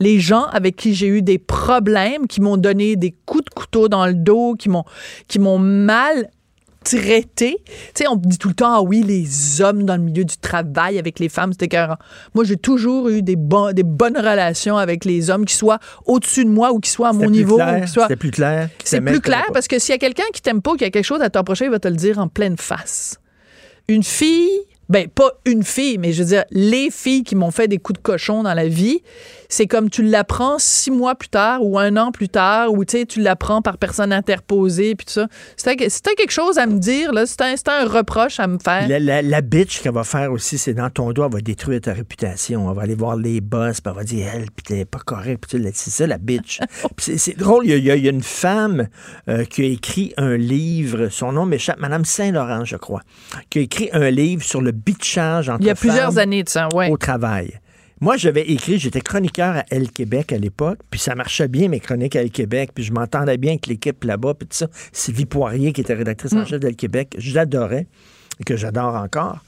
les 0.00 0.20
gens 0.20 0.44
avec 0.44 0.76
qui 0.76 0.94
j'ai 0.94 1.06
eu 1.06 1.22
des 1.22 1.38
problèmes, 1.38 2.26
qui 2.26 2.40
m'ont 2.40 2.56
donné 2.56 2.96
des 2.96 3.14
coups 3.24 3.44
de 3.44 3.50
couteau 3.50 3.88
dans 3.88 4.06
le 4.06 4.14
dos, 4.14 4.54
qui 4.54 4.68
m'ont 4.68 4.84
qui 5.28 5.38
m'ont 5.38 5.58
mal 5.58 6.30
traité. 6.86 7.56
Tu 7.66 7.72
sais, 7.94 8.08
on 8.08 8.16
dit 8.16 8.38
tout 8.38 8.48
le 8.48 8.54
temps, 8.54 8.72
ah 8.74 8.80
oui, 8.82 9.02
les 9.02 9.60
hommes 9.60 9.82
dans 9.82 9.96
le 9.96 10.02
milieu 10.02 10.24
du 10.24 10.36
travail 10.36 10.98
avec 10.98 11.18
les 11.18 11.28
femmes, 11.28 11.52
c'était 11.52 11.66
écœurant. 11.66 11.96
Moi, 12.34 12.44
j'ai 12.44 12.56
toujours 12.56 13.08
eu 13.08 13.22
des, 13.22 13.36
bon- 13.36 13.72
des 13.72 13.82
bonnes 13.82 14.16
relations 14.16 14.76
avec 14.76 15.04
les 15.04 15.30
hommes, 15.30 15.44
qui 15.44 15.54
soient 15.54 15.78
au-dessus 16.06 16.44
de 16.44 16.50
moi 16.50 16.72
ou 16.72 16.80
qui 16.80 16.90
soient 16.90 17.08
à 17.08 17.12
mon 17.12 17.24
niveau. 17.30 17.56
soient- 17.86 18.02
C'était 18.04 18.16
plus 18.16 18.30
clair. 18.30 18.68
c'est 18.84 18.98
plus 19.12 19.20
clair 19.20 19.44
parce 19.52 19.68
que 19.68 19.78
s'il 19.78 19.92
y 19.92 19.96
a 19.96 19.98
quelqu'un 19.98 20.24
qui 20.32 20.42
t'aime 20.42 20.62
pas 20.62 20.72
ou 20.72 20.76
qui 20.76 20.84
a 20.84 20.90
quelque 20.90 21.04
chose 21.04 21.20
à 21.22 21.30
t'approcher, 21.30 21.64
il 21.66 21.70
va 21.70 21.78
te 21.78 21.88
le 21.88 21.96
dire 21.96 22.18
en 22.18 22.28
pleine 22.28 22.56
face. 22.56 23.18
Une 23.88 24.02
fille, 24.02 24.48
ben 24.88 25.08
pas 25.08 25.30
une 25.44 25.62
fille, 25.64 25.98
mais 25.98 26.12
je 26.12 26.22
veux 26.22 26.28
dire, 26.28 26.44
les 26.50 26.90
filles 26.90 27.24
qui 27.24 27.34
m'ont 27.36 27.50
fait 27.50 27.68
des 27.68 27.78
coups 27.78 27.98
de 27.98 28.02
cochon 28.02 28.42
dans 28.44 28.54
la 28.54 28.68
vie, 28.68 29.00
c'est 29.48 29.66
comme 29.66 29.90
tu 29.90 30.02
l'apprends 30.02 30.58
six 30.58 30.90
mois 30.90 31.14
plus 31.14 31.28
tard 31.28 31.64
ou 31.64 31.78
un 31.78 31.96
an 31.96 32.12
plus 32.12 32.28
tard, 32.28 32.72
ou 32.72 32.84
tu 32.84 32.98
sais, 32.98 33.06
tu 33.06 33.20
l'apprends 33.20 33.62
par 33.62 33.78
personne 33.78 34.12
interposée, 34.12 34.94
puis 34.94 35.06
tout 35.06 35.12
ça. 35.12 35.28
C'était 35.56 35.76
quelque 35.76 36.30
chose 36.30 36.58
à 36.58 36.66
me 36.66 36.78
dire, 36.78 37.12
là, 37.12 37.26
c'était 37.26 37.44
un, 37.44 37.86
reproche 37.86 38.40
à 38.40 38.46
me 38.46 38.58
faire. 38.58 38.88
La, 38.88 38.98
la, 38.98 39.22
la 39.22 39.40
bitch 39.40 39.80
qu'elle 39.80 39.92
va 39.94 40.04
faire 40.04 40.32
aussi, 40.32 40.58
c'est 40.58 40.74
dans 40.74 40.90
ton 40.90 41.12
dos, 41.12 41.24
elle 41.24 41.32
va 41.32 41.40
détruire 41.40 41.80
ta 41.80 41.92
réputation. 41.92 42.68
Elle 42.68 42.76
va 42.76 42.82
aller 42.82 42.94
voir 42.94 43.16
les 43.16 43.40
boss, 43.40 43.80
puis 43.80 43.90
elle 43.90 43.96
va 43.96 44.04
dire, 44.04 44.26
elle, 44.34 44.50
puis 44.50 44.64
t'es 44.64 44.84
pas 44.84 44.98
correct, 44.98 45.46
puis 45.46 45.62
c'est 45.74 45.90
ça 45.90 46.06
la 46.06 46.18
bitch. 46.18 46.60
Puis 46.96 47.18
c'est- 47.18 47.36
drôle, 47.36 47.66
il 47.66 47.76
y, 47.76 47.80
y 47.82 47.90
a, 47.90 47.96
il 47.96 48.04
y 48.04 48.08
a 48.08 48.10
une 48.10 48.22
femme 48.22 48.88
euh, 49.28 49.44
qui 49.44 49.62
a 49.62 49.66
écrit 49.66 50.14
un 50.16 50.36
livre, 50.36 51.08
son 51.08 51.32
nom 51.32 51.46
m'échappe, 51.46 51.78
Madame 51.78 52.04
Saint-Laurent, 52.04 52.64
je 52.64 52.76
crois, 52.76 53.02
qui 53.50 53.58
a 53.58 53.62
écrit 53.62 53.90
un 53.92 54.10
livre 54.10 54.42
sur 54.42 54.60
le 54.60 54.72
bitchage 54.72 55.48
entre 55.48 55.60
Il 55.60 55.66
y 55.66 55.70
a 55.70 55.74
plusieurs 55.74 56.18
années 56.18 56.42
de 56.42 56.48
ça, 56.48 56.68
ouais. 56.74 56.90
au 56.90 56.96
travail. 56.96 57.58
Moi, 58.00 58.16
j'avais 58.18 58.42
écrit, 58.42 58.78
j'étais 58.78 59.00
chroniqueur 59.00 59.56
à 59.56 59.64
Elle 59.70 59.90
Québec 59.90 60.32
à 60.32 60.36
l'époque, 60.36 60.80
puis 60.90 61.00
ça 61.00 61.14
marchait 61.14 61.48
bien 61.48 61.68
mes 61.68 61.80
chroniques 61.80 62.14
à 62.14 62.20
Elle 62.20 62.30
Québec, 62.30 62.70
puis 62.74 62.84
je 62.84 62.92
m'entendais 62.92 63.38
bien 63.38 63.52
avec 63.52 63.66
l'équipe 63.66 64.04
là-bas, 64.04 64.34
puis 64.34 64.46
tout 64.46 64.56
ça. 64.56 64.66
Sylvie 64.92 65.24
Poirier, 65.24 65.72
qui 65.72 65.80
était 65.80 65.94
rédactrice 65.94 66.34
en 66.34 66.44
chef 66.44 66.60
d'Elle 66.60 66.76
Québec, 66.76 67.14
je 67.16 67.34
l'adorais, 67.34 67.86
et 68.38 68.44
que 68.44 68.54
j'adore 68.56 68.94
encore. 68.96 69.38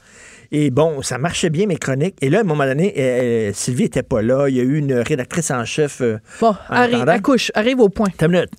Et 0.51 0.71
bon, 0.71 1.03
ça 1.03 1.19
marchait 1.19 1.51
bien 1.51 1.67
mes 1.67 1.75
chroniques. 1.75 2.15
Et 2.21 2.29
là, 2.31 2.39
à 2.39 2.41
un 2.41 2.43
moment 2.43 2.65
donné, 2.65 2.91
euh, 2.97 3.51
Sylvie 3.53 3.83
était 3.83 4.01
pas 4.01 4.23
là. 4.23 4.49
Il 4.49 4.55
y 4.55 4.59
a 4.59 4.63
eu 4.63 4.77
une 4.79 4.93
rédactrice 4.95 5.51
en 5.51 5.63
chef. 5.63 6.01
euh, 6.01 6.17
Bon, 6.41 6.55
en 6.69 6.73
arrive, 6.73 6.95
attendant. 6.95 7.11
accouche, 7.11 7.51
arrive 7.53 7.79
au 7.81 7.89
point. 7.89 8.07
T'as 8.17 8.25
une 8.25 8.31
minute. 8.31 8.49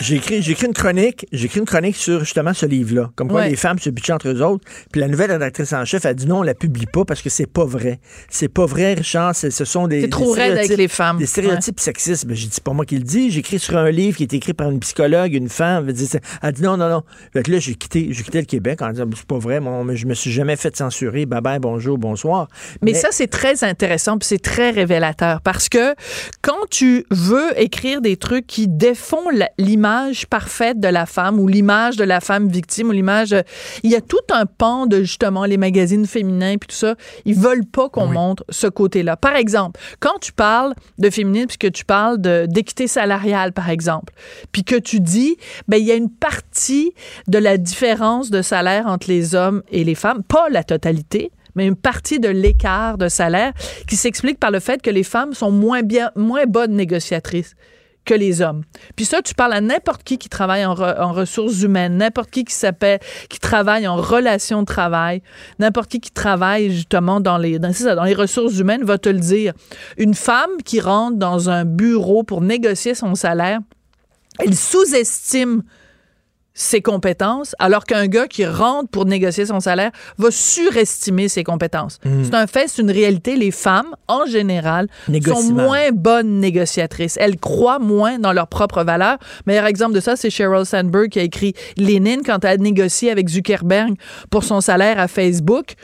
J'ai 0.00 0.16
écrit, 0.16 0.42
j'ai 0.42 0.52
écrit 0.52 0.66
une 0.66 0.72
chronique, 0.72 1.26
j'ai 1.32 1.46
écrit 1.46 1.60
une 1.60 1.66
chronique 1.66 1.96
sur 1.96 2.20
justement 2.20 2.54
ce 2.54 2.66
livre-là. 2.66 3.10
Comme 3.16 3.28
quoi 3.28 3.40
Ouais. 3.42 3.50
les 3.50 3.56
femmes 3.56 3.78
se 3.78 3.90
bitchent 3.90 4.10
entre 4.10 4.28
eux 4.28 4.42
autres. 4.42 4.64
Puis 4.92 5.00
la 5.00 5.08
nouvelle 5.08 5.30
rédactrice 5.32 5.72
en 5.72 5.84
chef 5.84 6.04
a 6.06 6.14
dit 6.14 6.26
non, 6.26 6.38
on 6.38 6.42
la 6.42 6.54
publie 6.54 6.86
pas 6.86 7.04
parce 7.04 7.22
que 7.22 7.30
c'est 7.30 7.46
pas 7.46 7.64
vrai. 7.64 8.00
C'est 8.28 8.48
pas 8.48 8.66
vrai, 8.66 8.94
Richard. 8.94 9.34
Ce 9.34 9.50
sont 9.64 9.86
des. 9.88 10.02
C'est 10.02 10.08
trop 10.08 10.34
des 10.34 10.40
raide 10.42 10.52
avec 10.52 10.64
stéréotypes- 10.64 10.78
les 10.78 10.88
femmes. 10.88 11.18
Des 11.18 11.26
stéréotypes 11.26 11.80
sexistes. 11.80 12.26
Ben, 12.26 12.34
j'ai 12.36 12.48
dit, 12.48 12.60
pas 12.60 12.72
moi 12.72 12.84
qui 12.84 12.96
le 12.96 13.02
dis. 13.04 13.30
J'ai 13.30 13.40
écrit 13.40 13.58
sur 13.58 13.76
un 13.76 13.90
livre 13.90 14.16
qui 14.16 14.22
est 14.24 14.32
écrit 14.34 14.54
par 14.54 14.70
une 14.70 14.80
psychologue, 14.80 15.34
une 15.34 15.48
femme. 15.48 15.88
Elle 15.88 15.96
elle 16.42 16.52
dit 16.52 16.62
non, 16.62 16.76
non, 16.76 16.88
non. 16.88 17.02
Fait 17.32 17.42
que 17.42 17.50
là, 17.52 17.58
j'ai 17.58 17.74
quitté, 17.74 18.08
j'ai 18.10 18.22
quitté 18.22 18.40
le 18.40 18.46
Québec 18.46 18.82
en 18.82 18.90
disant, 18.90 19.04
c'est 19.14 19.26
pas 19.26 19.38
vrai, 19.38 19.60
moi, 19.60 19.82
mais 19.84 19.96
je 19.96 20.06
me 20.06 20.14
suis 20.14 20.30
jamais 20.32 20.56
fait 20.56 20.76
censurer. 20.76 21.26
Bye 21.26 21.40
bye, 21.40 21.58
bonjour, 21.58 21.98
bonsoir. 21.98 22.48
Mais, 22.82 22.94
ça, 22.94 23.08
c'est 23.12 23.26
très 23.28 23.64
intéressant, 23.64 24.18
puis 24.18 24.26
c'est 24.26 24.42
très 24.42 24.70
révélateur, 24.70 25.40
parce 25.42 25.68
que 25.68 25.94
quand 26.42 26.66
tu 26.70 27.04
veux 27.10 27.58
écrire 27.60 28.00
des 28.00 28.16
trucs 28.16 28.46
qui 28.46 28.68
défont 28.68 29.28
la- 29.32 29.50
l'image 29.60 30.26
parfaite 30.26 30.80
de 30.80 30.88
la 30.88 31.06
femme 31.06 31.38
ou 31.38 31.46
l'image 31.46 31.96
de 31.96 32.04
la 32.04 32.20
femme 32.20 32.48
victime 32.48 32.88
ou 32.88 32.92
l'image... 32.92 33.30
de- 33.30 33.44
Il 33.84 33.90
y 33.90 33.94
a 33.96 34.00
tout 34.00 34.16
un 34.32 34.46
pan 34.46 34.86
de, 34.86 35.02
justement, 35.02 35.44
les 35.44 35.56
magazines 35.56 36.06
féminins 36.06 36.56
puis 36.58 36.68
tout 36.68 36.76
ça. 36.76 36.94
Ils 37.24 37.34
veulent 37.36 37.66
pas 37.66 37.88
qu'on 37.88 38.06
montre 38.06 38.44
ce 38.48 38.66
côté-là. 38.66 39.16
Par 39.16 39.36
exemple, 39.36 39.78
quand 40.00 40.18
tu 40.20 40.32
parles 40.32 40.74
de 40.98 41.10
féminisme 41.10 41.46
puis 41.48 41.58
que 41.58 41.66
tu 41.68 41.84
parles 41.84 42.18
d'équité 42.48 42.86
salariale, 42.88 43.52
par 43.52 43.68
exemple, 43.70 44.12
puis 44.52 44.64
que 44.64 44.76
tu 44.76 45.00
dis, 45.00 45.36
ben 45.68 45.76
il 45.76 45.84
y 45.86 45.92
a 45.92 45.94
une 45.94 46.10
partie 46.10 46.92
de 47.28 47.38
la 47.38 47.56
différence 47.58 48.30
de 48.30 48.42
salaire 48.42 48.86
entre 48.86 49.08
les 49.08 49.34
hommes 49.34 49.62
et 49.70 49.84
les 49.84 49.94
femmes, 49.94 50.22
pas 50.22 50.48
la 50.50 50.64
totalité, 50.64 51.30
mais 51.54 51.66
une 51.66 51.76
partie 51.76 52.20
de 52.20 52.28
l'écart 52.28 52.96
de 52.96 53.08
salaire 53.08 53.52
qui 53.88 53.96
s'explique 53.96 54.38
par 54.38 54.50
le 54.50 54.60
fait 54.60 54.80
que 54.80 54.90
les 54.90 55.02
femmes 55.02 55.34
sont 55.34 55.50
moins 55.50 55.82
bien, 55.82 56.10
moins 56.16 56.46
bonnes 56.46 56.74
négociatrices 56.74 57.54
les 58.14 58.42
hommes. 58.42 58.62
Puis 58.96 59.04
ça, 59.04 59.22
tu 59.22 59.34
parles 59.34 59.52
à 59.52 59.60
n'importe 59.60 60.02
qui 60.02 60.18
qui 60.18 60.28
travaille 60.28 60.64
en, 60.64 60.74
re- 60.74 61.00
en 61.00 61.12
ressources 61.12 61.62
humaines, 61.62 61.96
n'importe 61.96 62.30
qui 62.30 62.44
qui 62.44 62.54
s'appelle, 62.54 63.00
qui 63.28 63.38
travaille 63.38 63.86
en 63.86 63.96
relations 63.96 64.60
de 64.60 64.66
travail, 64.66 65.22
n'importe 65.58 65.90
qui 65.90 66.00
qui 66.00 66.10
travaille 66.10 66.70
justement 66.70 67.20
dans 67.20 67.38
les, 67.38 67.58
dans 67.58 68.04
les 68.04 68.14
ressources 68.14 68.58
humaines 68.58 68.84
va 68.84 68.98
te 68.98 69.08
le 69.08 69.20
dire. 69.20 69.52
Une 69.96 70.14
femme 70.14 70.50
qui 70.64 70.80
rentre 70.80 71.16
dans 71.16 71.50
un 71.50 71.64
bureau 71.64 72.22
pour 72.22 72.40
négocier 72.40 72.94
son 72.94 73.14
salaire, 73.14 73.60
elle 74.38 74.54
sous-estime 74.54 75.62
ses 76.60 76.82
compétences, 76.82 77.56
alors 77.58 77.84
qu'un 77.84 78.06
gars 78.06 78.28
qui 78.28 78.44
rentre 78.44 78.90
pour 78.90 79.06
négocier 79.06 79.46
son 79.46 79.60
salaire 79.60 79.92
va 80.18 80.30
surestimer 80.30 81.28
ses 81.28 81.42
compétences. 81.42 81.98
Mm. 82.04 82.24
C'est 82.24 82.34
un 82.34 82.46
fait, 82.46 82.68
c'est 82.68 82.82
une 82.82 82.90
réalité. 82.90 83.34
Les 83.36 83.50
femmes, 83.50 83.96
en 84.08 84.26
général, 84.26 84.88
sont 85.24 85.54
moins 85.54 85.90
bonnes 85.90 86.38
négociatrices. 86.38 87.16
Elles 87.18 87.38
croient 87.38 87.78
moins 87.78 88.18
dans 88.18 88.34
leurs 88.34 88.46
propres 88.46 88.84
valeurs. 88.84 89.16
Meilleur 89.46 89.64
exemple 89.64 89.94
de 89.94 90.00
ça, 90.00 90.16
c'est 90.16 90.28
Sheryl 90.28 90.66
Sandberg 90.66 91.08
qui 91.08 91.18
a 91.18 91.22
écrit 91.22 91.54
Lénine 91.78 92.20
quand 92.24 92.44
elle 92.44 92.50
a 92.50 92.56
négocié 92.58 93.10
avec 93.10 93.30
Zuckerberg 93.30 93.94
pour 94.28 94.44
son 94.44 94.60
salaire 94.60 95.00
à 95.00 95.08
Facebook, 95.08 95.76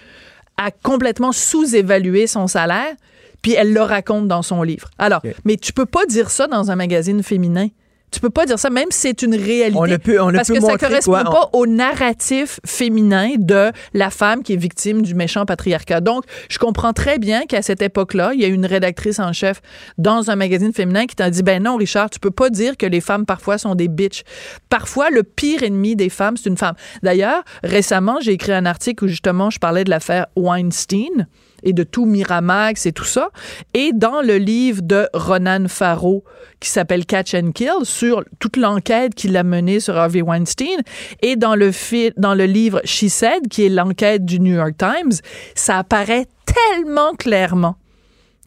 a 0.59 0.71
complètement 0.71 1.33
sous-évalué 1.33 2.27
son 2.27 2.49
salaire. 2.49 2.95
puis 3.41 3.55
elle 3.55 3.73
le 3.73 3.83
raconte 3.83 4.29
dans 4.29 4.43
son 4.43 4.63
livre. 4.63 4.91
Alors, 4.99 5.23
mais 5.45 5.57
tu 5.57 5.73
peux 5.73 5.87
pas 5.87 6.05
dire 6.05 6.31
ça 6.31 6.49
dans 6.49 6.71
un 6.71 6.77
magazine 6.77 7.23
féminin. 7.23 7.69
Tu 8.13 8.21
peux 8.21 8.31
pas 8.31 8.47
dire 8.47 8.59
ça, 8.59 8.71
même 8.71 8.87
si 8.91 9.01
c'est 9.01 9.23
une 9.23 9.35
réalité. 9.35 9.77
On 9.79 9.87
ne 9.87 9.97
peut- 9.97 10.21
on 10.23 10.31
ne 10.31 10.37
parce 10.37 10.49
que 10.49 10.55
ça 10.55 10.61
montrer 10.61 10.79
correspond 10.79 11.11
quoi, 11.13 11.25
on- 11.27 11.33
pas 11.33 11.51
au 11.53 11.67
narratif 11.67 12.61
féminin 12.65 13.31
de 13.37 13.73
la 13.95 14.11
femme 14.11 14.43
qui 14.43 14.53
est 14.55 14.57
victime 14.57 15.03
du 15.03 15.15
méchant 15.15 15.45
patriarcat. 15.45 16.01
Donc, 16.01 16.25
je 16.49 16.59
comprends 16.59 16.93
très 16.93 17.19
bien 17.19 17.43
qu'à 17.47 17.63
cette 17.63 17.83
époque-là, 17.83 18.31
il 18.33 18.41
y 18.41 18.45
a 18.45 18.49
une 18.49 18.65
rédactrice 18.65 19.19
en 19.19 19.33
chef 19.33 19.61
dans 19.99 20.31
un 20.31 20.37
magazine 20.37 20.73
féminin 20.73 21.07
qui 21.07 21.17
t'a 21.17 21.29
dit, 21.31 21.43
ben 21.43 21.63
non, 21.63 21.77
Richard, 21.77 22.09
tu 22.09 22.21
peux 22.21 22.31
pas 22.31 22.49
dire 22.49 22.77
que 22.77 22.87
les 22.87 23.01
femmes 23.01 23.27
parfois 23.27 23.59
sont 23.59 23.75
des 23.75 23.89
bitches. 23.89 24.23
Parfois, 24.69 25.11
le 25.11 25.23
pire 25.23 25.63
ennemi 25.65 25.97
des 25.97 26.09
femmes, 26.09 26.37
c'est 26.37 26.49
une 26.49 26.57
femme. 26.57 26.75
D'ailleurs, 27.03 27.43
récemment, 27.65 28.19
j'ai 28.21 28.33
écrit 28.33 28.53
un 28.53 28.67
article 28.67 29.05
où 29.05 29.09
justement 29.09 29.51
je 29.51 29.59
parlais 29.59 29.85
de 29.85 29.91
l'affaire 29.91 30.27
Weinstein 30.37 31.27
et 31.67 31.73
de 31.73 31.83
tout 31.83 32.07
Miramax 32.07 32.87
et 32.87 32.93
tout 32.93 33.05
ça. 33.05 33.29
Et 33.75 33.93
dans 33.93 34.23
le 34.23 34.39
livre 34.39 34.81
de 34.83 35.09
Ronan 35.13 35.67
Farrow, 35.69 36.25
qui 36.61 36.71
s'appelle 36.71 37.05
Catch 37.05 37.35
and 37.35 37.51
Kill, 37.53 37.85
sur 37.85 38.25
toute 38.39 38.57
l'enquête 38.57 39.15
qu'il 39.15 39.37
a 39.37 39.43
menée 39.43 39.81
sur 39.81 39.97
Harvey 39.97 40.23
Weinstein, 40.23 40.81
et 41.21 41.37
dans 41.37 41.57
le, 41.57 41.71
dans 42.19 42.35
le 42.35 42.45
livre 42.45 42.81
She 42.85 43.09
Said, 43.09 43.49
qui 43.51 43.67
est 43.67 43.69
l'enquête 43.69 44.25
du 44.25 44.41
New 44.41 44.55
York 44.55 44.75
Times, 44.79 45.13
ça 45.55 45.79
apparaît 45.79 46.27
tellement 46.47 47.15
clairement 47.15 47.77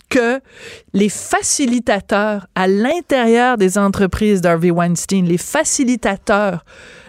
que 0.10 0.40
les 0.94 1.10
facilitateurs 1.10 2.48
à 2.56 2.68
l'intérieur 2.68 3.58
des 3.58 3.78
entreprises 3.78 4.41
d'Harvey 4.41 4.72
Weinstein, 4.72 5.26
les 5.26 5.38
facilitateurs 5.38 6.66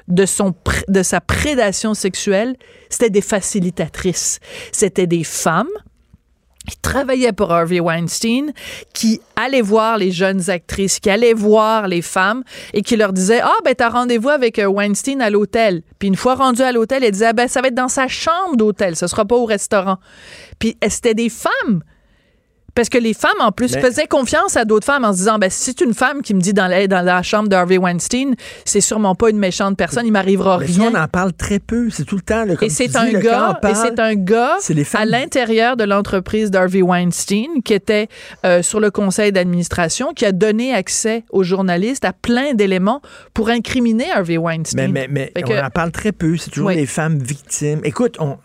de, 0.09 0.27
son, 0.27 0.55
de 0.89 1.03
sa 1.03 1.21
prédation 1.21 1.95
sexuelle, 1.95 2.57
c'était 2.91 3.11
des 3.11 3.23
facilitatrices. 3.23 4.41
C'était 4.73 5.07
des 5.07 5.25
femmes 5.25 5.71
qui 6.71 6.79
travaillaient 6.79 7.33
pour 7.33 7.53
Harvey 7.53 7.81
Weinstein, 7.81 8.53
qui 8.95 9.21
allaient 9.37 9.61
voir 9.61 9.99
les 9.99 10.13
jeunes 10.13 10.49
actrices, 10.51 11.01
qui 11.01 11.11
allaient 11.11 11.35
voir 11.35 11.89
les 11.89 12.01
femmes 12.01 12.45
et 12.73 12.83
qui 12.83 12.97
leur 12.97 13.13
disaient 13.13 13.41
Ah, 13.43 13.57
ben, 13.65 13.75
t'as 13.75 13.89
rendez-vous 13.89 14.29
avec 14.29 14.59
euh, 14.59 14.67
Weinstein 14.67 15.21
à 15.21 15.31
l'hôtel. 15.31 15.83
Puis 15.99 16.09
une 16.09 16.17
fois 16.17 16.37
rendu 16.37 16.63
à 16.63 16.73
l'hôtel, 16.73 17.03
elle 17.05 17.11
disait 17.11 17.27
Ah, 17.27 17.33
ben, 17.33 17.49
ça 17.49 17.61
va 17.61 17.69
être 17.69 17.75
dans 17.75 17.89
sa 17.89 18.09
chambre 18.09 18.57
d'hôtel, 18.57 18.97
ce 18.97 19.07
sera 19.07 19.25
pas 19.25 19.37
au 19.37 19.45
restaurant. 19.45 19.99
Puis 20.59 20.77
euh, 20.85 20.87
c'était 20.89 21.15
des 21.15 21.29
femmes. 21.29 21.83
Parce 22.75 22.89
que 22.89 22.99
les 22.99 23.15
femmes, 23.15 23.31
en 23.41 23.53
plus, 23.53 23.75
Mais- 23.75 23.81
faisaient 23.81 24.07
confiance 24.07 24.57
à 24.57 24.65
d'autres 24.65 24.87
femmes 24.87 25.05
en 25.05 25.13
se 25.13 25.19
disant, 25.19 25.39
ben, 25.39 25.51
si 25.51 25.65
c'est 25.71 25.81
une 25.81 25.95
femme 25.95 26.23
qui 26.23 26.35
me 26.35 26.41
dit 26.41 26.53
dans 26.53 26.67
la, 26.67 26.87
dans 26.87 27.03
la 27.05 27.23
chambre 27.23 27.49
d'Harvey 27.49 27.79
Weinstein, 27.79 28.35
c'est 28.65 28.81
sûrement 28.81 29.15
pas 29.15 29.31
une 29.31 29.39
méchante 29.39 29.77
personne, 29.77 30.07
il 30.07 30.13
m'arrivera 30.13 30.57
rien. 30.59 30.91
on 30.93 30.95
en 30.97 31.09
parle 31.09 31.33
très 31.33 31.59
peu. 31.59 31.91
C'est 31.91 32.05
tout 32.05 32.17
le 32.17 32.23
temps. 32.23 32.45
là, 32.45 32.57
comme 32.57 32.67
Et 32.67 32.71
c'est 32.71 32.95
un 32.97 33.11
gars, 33.13 33.57
on 33.57 33.61
parle, 33.61 33.73
et 33.73 33.77
c'est 33.77 33.99
un 34.01 34.15
gars 34.15 34.57
c'est 34.61 34.75
les 34.75 34.87
à 34.95 35.05
l'intérieur 35.05 35.77
de 35.77 35.85
l'entreprise 35.85 36.51
d'Harvey 36.51 36.83
Weinstein 36.83 37.63
qui 37.65 37.75
était 37.75 38.09
euh, 38.45 38.63
sur 38.63 38.81
le 38.81 38.91
conseil 38.91 39.33
d'administration, 39.33 40.13
qui 40.15 40.25
a 40.25 40.33
donné 40.33 40.75
accès 40.75 41.25
aux 41.31 41.43
journalistes 41.43 42.05
à 42.05 42.13
plein 42.13 42.55
d'éléments 42.55 43.01
pour 43.35 43.49
incriminer 43.51 44.11
Harvey 44.11 44.37
Weinstein. 44.39 44.91
Mais, 44.93 45.07
mais, 45.09 45.33
mais 45.35 45.45
on 45.45 45.49
que- 45.49 45.67
en 45.67 45.71
parle 45.71 45.91
très 45.93 46.13
peu. 46.13 46.37
C'est 46.37 46.51
toujours 46.51 46.69
Oui. 46.69 46.77
les 46.77 46.87
femmes 46.87 47.19
victimes. 47.19 47.81
Écoute, 47.85 48.17
on. 48.21 48.37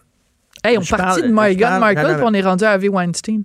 Hey, 0.63 0.77
on 0.77 0.81
partit 0.81 1.21
de 1.21 1.27
Meghan 1.27 1.79
Markle, 1.79 2.15
puis 2.15 2.23
on 2.25 2.33
est 2.33 2.41
rendu 2.41 2.63
à 2.63 2.71
Harvey 2.71 2.89
Weinstein. 2.89 3.43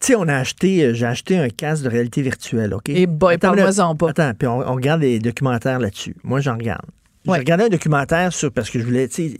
Tu 0.00 0.08
sais, 0.08 0.14
on 0.16 0.28
a 0.28 0.34
acheté, 0.36 0.84
euh, 0.84 0.94
j'ai 0.94 1.06
acheté 1.06 1.38
un 1.38 1.48
casque 1.48 1.82
de 1.84 1.88
réalité 1.88 2.20
virtuelle, 2.22 2.74
OK? 2.74 2.88
Et 2.90 3.06
boy, 3.06 3.34
Attends, 3.34 3.54
parle-moi-en 3.54 3.94
pas. 3.96 4.10
Attends, 4.10 4.32
puis 4.38 4.46
on, 4.46 4.58
on 4.58 4.74
regarde 4.74 5.00
des 5.00 5.18
documentaires 5.18 5.78
là-dessus. 5.78 6.14
Moi, 6.22 6.40
j'en 6.40 6.54
regarde. 6.56 6.84
J'ai 7.24 7.32
regardé 7.32 7.64
un 7.64 7.68
documentaire 7.68 8.32
sur, 8.32 8.52
parce 8.52 8.70
que 8.70 8.78
je 8.78 8.84
voulais, 8.84 9.08
tu 9.08 9.30
sais, 9.30 9.36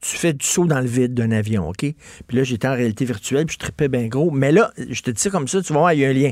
tu, 0.00 0.16
fais 0.16 0.32
du 0.32 0.44
saut 0.44 0.64
dans 0.66 0.80
le 0.80 0.86
vide 0.86 1.14
d'un 1.14 1.30
avion, 1.30 1.68
OK? 1.68 1.78
Puis 2.26 2.36
là, 2.36 2.42
j'étais 2.42 2.66
en 2.66 2.74
réalité 2.74 3.04
virtuelle, 3.04 3.46
puis 3.46 3.54
je 3.54 3.58
tripais 3.58 3.88
bien 3.88 4.06
gros. 4.08 4.30
Mais 4.30 4.50
là, 4.50 4.72
je 4.76 5.02
te 5.02 5.10
dis 5.10 5.20
ça 5.20 5.30
comme 5.30 5.46
ça, 5.46 5.60
tu 5.62 5.72
vas 5.72 5.78
voir, 5.80 5.92
il 5.92 6.00
y 6.00 6.04
a 6.04 6.08
un 6.08 6.12
lien. 6.12 6.30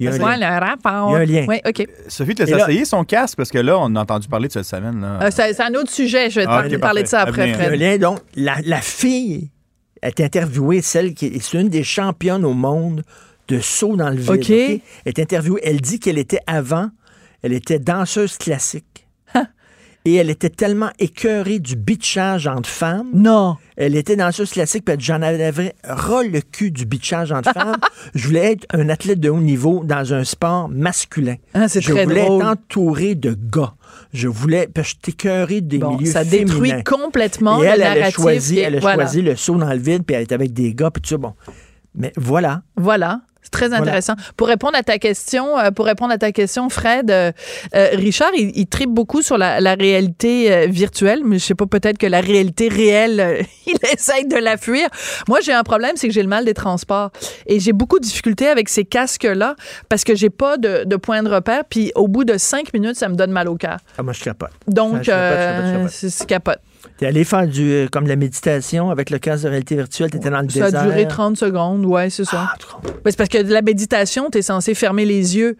Il 0.00 0.04
y 0.04 0.08
a 0.08 0.12
un 0.12 0.18
Ouais, 0.20 0.36
lien. 0.38 0.58
le 0.58 0.66
rapport. 0.66 1.10
Il 1.10 1.12
y 1.12 1.16
a 1.16 1.40
un 1.40 1.42
lien. 1.42 1.46
Oui, 1.48 1.60
OK. 1.66 1.86
Sophie, 2.08 2.34
tu 2.34 2.44
là- 2.44 2.58
essayer 2.58 2.84
son 2.84 3.04
casque 3.04 3.36
parce 3.36 3.50
que 3.50 3.58
là, 3.58 3.76
on 3.78 3.94
a 3.96 4.00
entendu 4.00 4.28
parler 4.28 4.48
de 4.48 4.52
cette 4.52 4.64
semaine. 4.64 5.00
Là. 5.00 5.18
Euh, 5.24 5.30
c'est 5.30 5.60
un 5.60 5.74
autre 5.74 5.90
sujet. 5.90 6.30
Je 6.30 6.40
vais 6.40 6.46
te 6.46 6.50
Ah, 6.50 6.64
ok, 6.66 6.78
parler 6.78 7.02
de 7.02 7.08
ça 7.08 7.20
après, 7.20 7.52
venir. 7.52 7.56
Il 7.58 7.62
y 7.62 7.84
a 7.84 7.88
un 7.88 7.92
lien, 7.92 7.98
donc, 7.98 8.20
la, 8.34 8.56
la 8.64 8.80
fille 8.80 9.50
est 10.06 10.20
interviewée, 10.20 10.82
celle 10.82 11.14
qui 11.14 11.26
est, 11.26 11.52
une 11.52 11.68
des 11.68 11.84
championnes 11.84 12.44
au 12.44 12.54
monde 12.54 13.02
de 13.48 13.60
saut 13.60 13.96
dans 13.96 14.10
le 14.10 14.16
vide. 14.16 14.80
Elle 15.04 15.12
est 15.12 15.18
interviewée. 15.18 15.60
Elle 15.64 15.80
dit 15.80 16.00
qu'elle 16.00 16.18
était 16.18 16.40
avant, 16.46 16.90
elle 17.42 17.52
était 17.52 17.78
danseuse 17.78 18.36
classique. 18.36 18.95
Et 20.06 20.14
elle 20.14 20.30
était 20.30 20.50
tellement 20.50 20.90
écœurée 21.00 21.58
du 21.58 21.74
bitchage 21.74 22.46
entre 22.46 22.68
femmes. 22.68 23.08
Non. 23.12 23.56
Elle 23.76 23.96
était 23.96 24.14
danseuse 24.14 24.50
classique, 24.52 24.84
puis 24.84 24.94
j'en 25.00 25.20
avais 25.20 25.74
ras 25.84 26.22
le 26.22 26.40
cul 26.40 26.70
du 26.70 26.86
bitchage 26.86 27.32
entre 27.32 27.52
femmes. 27.52 27.76
Je 28.14 28.28
voulais 28.28 28.52
être 28.52 28.66
un 28.72 28.88
athlète 28.88 29.18
de 29.18 29.28
haut 29.28 29.40
niveau 29.40 29.82
dans 29.84 30.14
un 30.14 30.22
sport 30.22 30.68
masculin. 30.68 31.34
Ah, 31.54 31.66
c'est 31.68 31.80
Je 31.80 31.92
très 31.92 32.04
voulais 32.04 32.24
drôle. 32.24 32.40
être 32.42 32.48
entouré 32.48 33.14
de 33.16 33.36
gars. 33.50 33.74
Je 34.12 34.28
voulais, 34.28 34.68
parce 34.72 34.94
que 34.94 35.10
j'étais 35.48 35.60
des 35.60 35.78
Bon, 35.78 35.96
milieux 35.96 36.10
ça 36.12 36.24
détruit 36.24 36.72
complètement 36.84 37.60
Et 37.62 37.66
elle, 37.66 37.80
le 37.80 37.86
elle 37.86 38.02
a 38.04 38.10
choisi, 38.10 38.58
est- 38.60 38.62
elle 38.62 38.76
a 38.76 38.80
voilà. 38.80 39.02
choisi 39.02 39.22
le 39.22 39.34
saut 39.34 39.56
dans 39.56 39.72
le 39.72 39.78
vide, 39.78 40.04
puis 40.06 40.14
elle 40.14 40.22
est 40.22 40.32
avec 40.32 40.52
des 40.52 40.72
gars, 40.72 40.90
puis 40.92 41.02
tout 41.02 41.08
ça. 41.08 41.16
Bon. 41.18 41.34
Mais 41.96 42.12
voilà. 42.16 42.62
Voilà. 42.76 43.22
C'est 43.46 43.50
très 43.52 43.68
Voilà. 43.68 43.82
intéressant. 43.84 44.14
Pour 44.36 44.48
répondre 44.48 44.76
à 44.76 44.82
ta 44.82 44.98
question, 44.98 45.56
euh, 45.56 45.70
pour 45.70 45.86
répondre 45.86 46.12
à 46.12 46.18
ta 46.18 46.32
question, 46.32 46.68
Fred, 46.68 47.12
euh, 47.12 47.30
euh, 47.76 47.88
Richard, 47.92 48.30
il, 48.36 48.50
il 48.56 48.66
tripe 48.66 48.90
beaucoup 48.90 49.22
sur 49.22 49.38
la, 49.38 49.60
la 49.60 49.74
réalité 49.74 50.66
virtuelle, 50.66 51.20
mais 51.24 51.38
je 51.38 51.44
sais 51.44 51.54
pas, 51.54 51.66
peut-être 51.66 51.96
que 51.96 52.06
la 52.08 52.20
réalité 52.20 52.66
réelle, 52.68 53.44
il 53.68 53.76
essaye 53.92 54.26
de 54.26 54.36
la 54.36 54.56
fuir. 54.56 54.88
Moi, 55.28 55.38
j'ai 55.42 55.52
un 55.52 55.62
problème, 55.62 55.92
c'est 55.94 56.08
que 56.08 56.12
j'ai 56.14 56.22
le 56.22 56.28
mal 56.28 56.44
des 56.44 56.54
transports. 56.54 57.10
Et 57.46 57.60
j'ai 57.60 57.72
beaucoup 57.72 58.00
de 58.00 58.04
difficultés 58.04 58.48
avec 58.48 58.68
ces 58.68 58.84
casques-là 58.84 59.54
parce 59.88 60.02
que 60.02 60.16
j'ai 60.16 60.30
pas 60.30 60.56
de, 60.56 60.82
de 60.84 60.96
point 60.96 61.22
de 61.22 61.28
repère. 61.30 61.62
Puis 61.70 61.92
au 61.94 62.08
bout 62.08 62.24
de 62.24 62.36
cinq 62.38 62.72
minutes, 62.74 62.96
ça 62.96 63.08
me 63.08 63.14
donne 63.14 63.30
mal 63.30 63.48
au 63.48 63.54
cœur. 63.54 63.78
Ah, 63.96 64.02
moi, 64.02 64.12
je 64.12 64.24
capote. 64.24 64.50
Donc, 64.66 65.02
Je 65.04 65.10
capote, 65.10 65.38
je 65.38 65.44
capote, 65.46 65.66
je 65.66 65.72
capote. 65.76 65.90
c'est 65.92 66.10
c'est 66.10 66.26
capote. 66.26 66.58
T'es 66.98 67.06
allé 67.06 67.24
faire 67.24 67.46
du, 67.46 67.70
euh, 67.70 67.88
comme 67.90 68.06
la 68.06 68.16
méditation 68.16 68.90
avec 68.90 69.10
le 69.10 69.18
casque 69.18 69.44
de 69.44 69.48
réalité 69.50 69.74
virtuelle, 69.76 70.10
t'étais 70.10 70.30
dans 70.30 70.40
le 70.40 70.48
Ça 70.48 70.66
désert. 70.66 70.80
a 70.80 70.84
duré 70.84 71.06
30 71.06 71.36
secondes, 71.36 71.84
ouais, 71.84 72.08
c'est 72.08 72.24
ça. 72.24 72.48
Ah, 72.54 72.56
c'est 73.04 73.16
parce 73.16 73.28
que 73.28 73.42
de 73.42 73.52
la 73.52 73.60
méditation, 73.62 74.30
tu 74.30 74.38
es 74.38 74.42
censé 74.42 74.74
fermer 74.74 75.04
les 75.04 75.36
yeux 75.36 75.56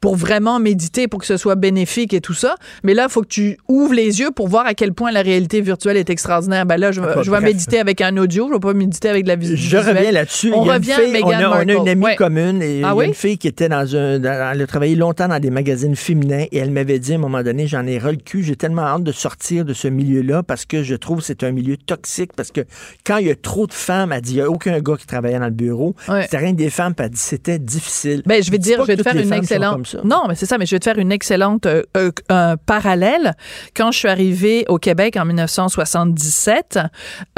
pour 0.00 0.16
vraiment 0.16 0.58
méditer, 0.58 1.08
pour 1.08 1.20
que 1.20 1.26
ce 1.26 1.36
soit 1.36 1.54
bénéfique 1.54 2.12
et 2.14 2.20
tout 2.20 2.34
ça. 2.34 2.54
Mais 2.84 2.94
là, 2.94 3.06
il 3.08 3.12
faut 3.12 3.22
que 3.22 3.28
tu 3.28 3.56
ouvres 3.68 3.94
les 3.94 4.20
yeux 4.20 4.30
pour 4.30 4.48
voir 4.48 4.66
à 4.66 4.74
quel 4.74 4.92
point 4.92 5.10
la 5.10 5.22
réalité 5.22 5.60
virtuelle 5.60 5.96
est 5.96 6.10
extraordinaire. 6.10 6.66
Ben 6.66 6.76
là, 6.76 6.92
je, 6.92 7.00
vais- 7.00 7.22
je 7.22 7.30
méditer 7.30 7.78
avec 7.78 8.00
un 8.00 8.16
audio, 8.16 8.48
je 8.48 8.54
vais 8.54 8.60
pas 8.60 8.72
méditer 8.74 9.08
avec 9.08 9.24
de 9.24 9.28
la 9.28 9.36
visu- 9.36 9.56
Je 9.56 9.76
reviens 9.76 10.10
là-dessus. 10.12 10.52
On 10.54 10.62
revient 10.62 10.92
fille- 10.92 11.08
à 11.10 11.12
Meghan 11.12 11.28
on 11.28 11.32
a, 11.32 11.48
on 11.64 11.68
a 11.68 11.72
une 11.72 11.88
amie 11.88 12.04
Ouais. 12.04 12.16
commune 12.16 12.62
et 12.62 12.82
Ah 12.84 12.94
oui? 12.96 13.06
une 13.06 13.14
fille 13.14 13.38
qui 13.38 13.46
était 13.48 13.68
dans 13.68 13.94
un. 13.96 14.18
dans- 14.18 14.50
elle 14.52 14.62
a 14.62 14.66
travaillé 14.66 14.94
longtemps 14.96 15.28
dans 15.28 15.38
des 15.40 15.50
magazines 15.50 15.96
féminins 15.96 16.44
et 16.50 16.58
elle 16.58 16.70
m'avait 16.70 16.98
dit 16.98 17.12
à 17.12 17.16
un 17.16 17.18
moment 17.18 17.42
donné 17.42 17.66
j'en 17.66 17.86
ai 17.86 17.98
ras 17.98 18.10
le 18.12 18.16
cul, 18.18 18.42
j'ai 18.42 18.56
tellement 18.56 18.82
hâte 18.82 19.02
de 19.02 19.12
sortir 19.12 19.64
de 19.64 19.72
ce 19.74 19.88
milieu-là 19.88 20.42
parce 20.42 20.64
que 20.64 20.82
je 20.82 20.94
trouve 20.94 21.18
que 21.18 21.24
c'est 21.24 21.42
un 21.44 21.52
milieu 21.52 21.76
toxique 21.76 22.32
parce 22.34 22.50
que 22.52 22.62
quand 23.04 23.18
il 23.18 23.26
y 23.28 23.30
a 23.30 23.34
trop 23.36 23.66
de 23.66 23.72
femmes, 23.72 24.12
elle 24.12 24.20
dit 24.20 24.32
il 24.32 24.36
n'y 24.36 24.40
a 24.42 24.50
aucun 24.50 24.78
gars 24.80 24.96
qui 24.98 25.06
travaillait 25.06 25.38
dans 25.38 25.44
le 25.46 25.50
bureau. 25.50 25.94
Ouais. 26.08 26.22
C'était 26.22 26.38
rien 26.38 26.52
que 26.52 26.56
des 26.58 26.70
femmes, 26.70 26.94
puis 26.94 27.04
elle 27.04 27.10
dit 27.12 27.18
c'était 27.20 27.58
difficile. 27.58 28.22
Ben, 28.26 28.42
je 28.42 28.50
vais 28.50 28.58
dire, 28.58 28.78
je 28.82 28.86
vais 28.86 28.96
te 28.96 29.02
faire 29.02 29.16
une 29.16 29.32
excellente. 29.32 29.85
Non, 30.04 30.24
mais 30.28 30.34
c'est 30.34 30.46
ça, 30.46 30.58
mais 30.58 30.66
je 30.66 30.74
vais 30.74 30.78
te 30.78 30.84
faire 30.84 30.98
une 30.98 31.12
excellente 31.12 31.66
euh, 31.66 31.82
euh, 31.96 32.56
parallèle. 32.66 33.34
Quand 33.74 33.92
je 33.92 33.98
suis 33.98 34.08
arrivée 34.08 34.64
au 34.68 34.78
Québec 34.78 35.16
en 35.16 35.24
1977, 35.24 36.78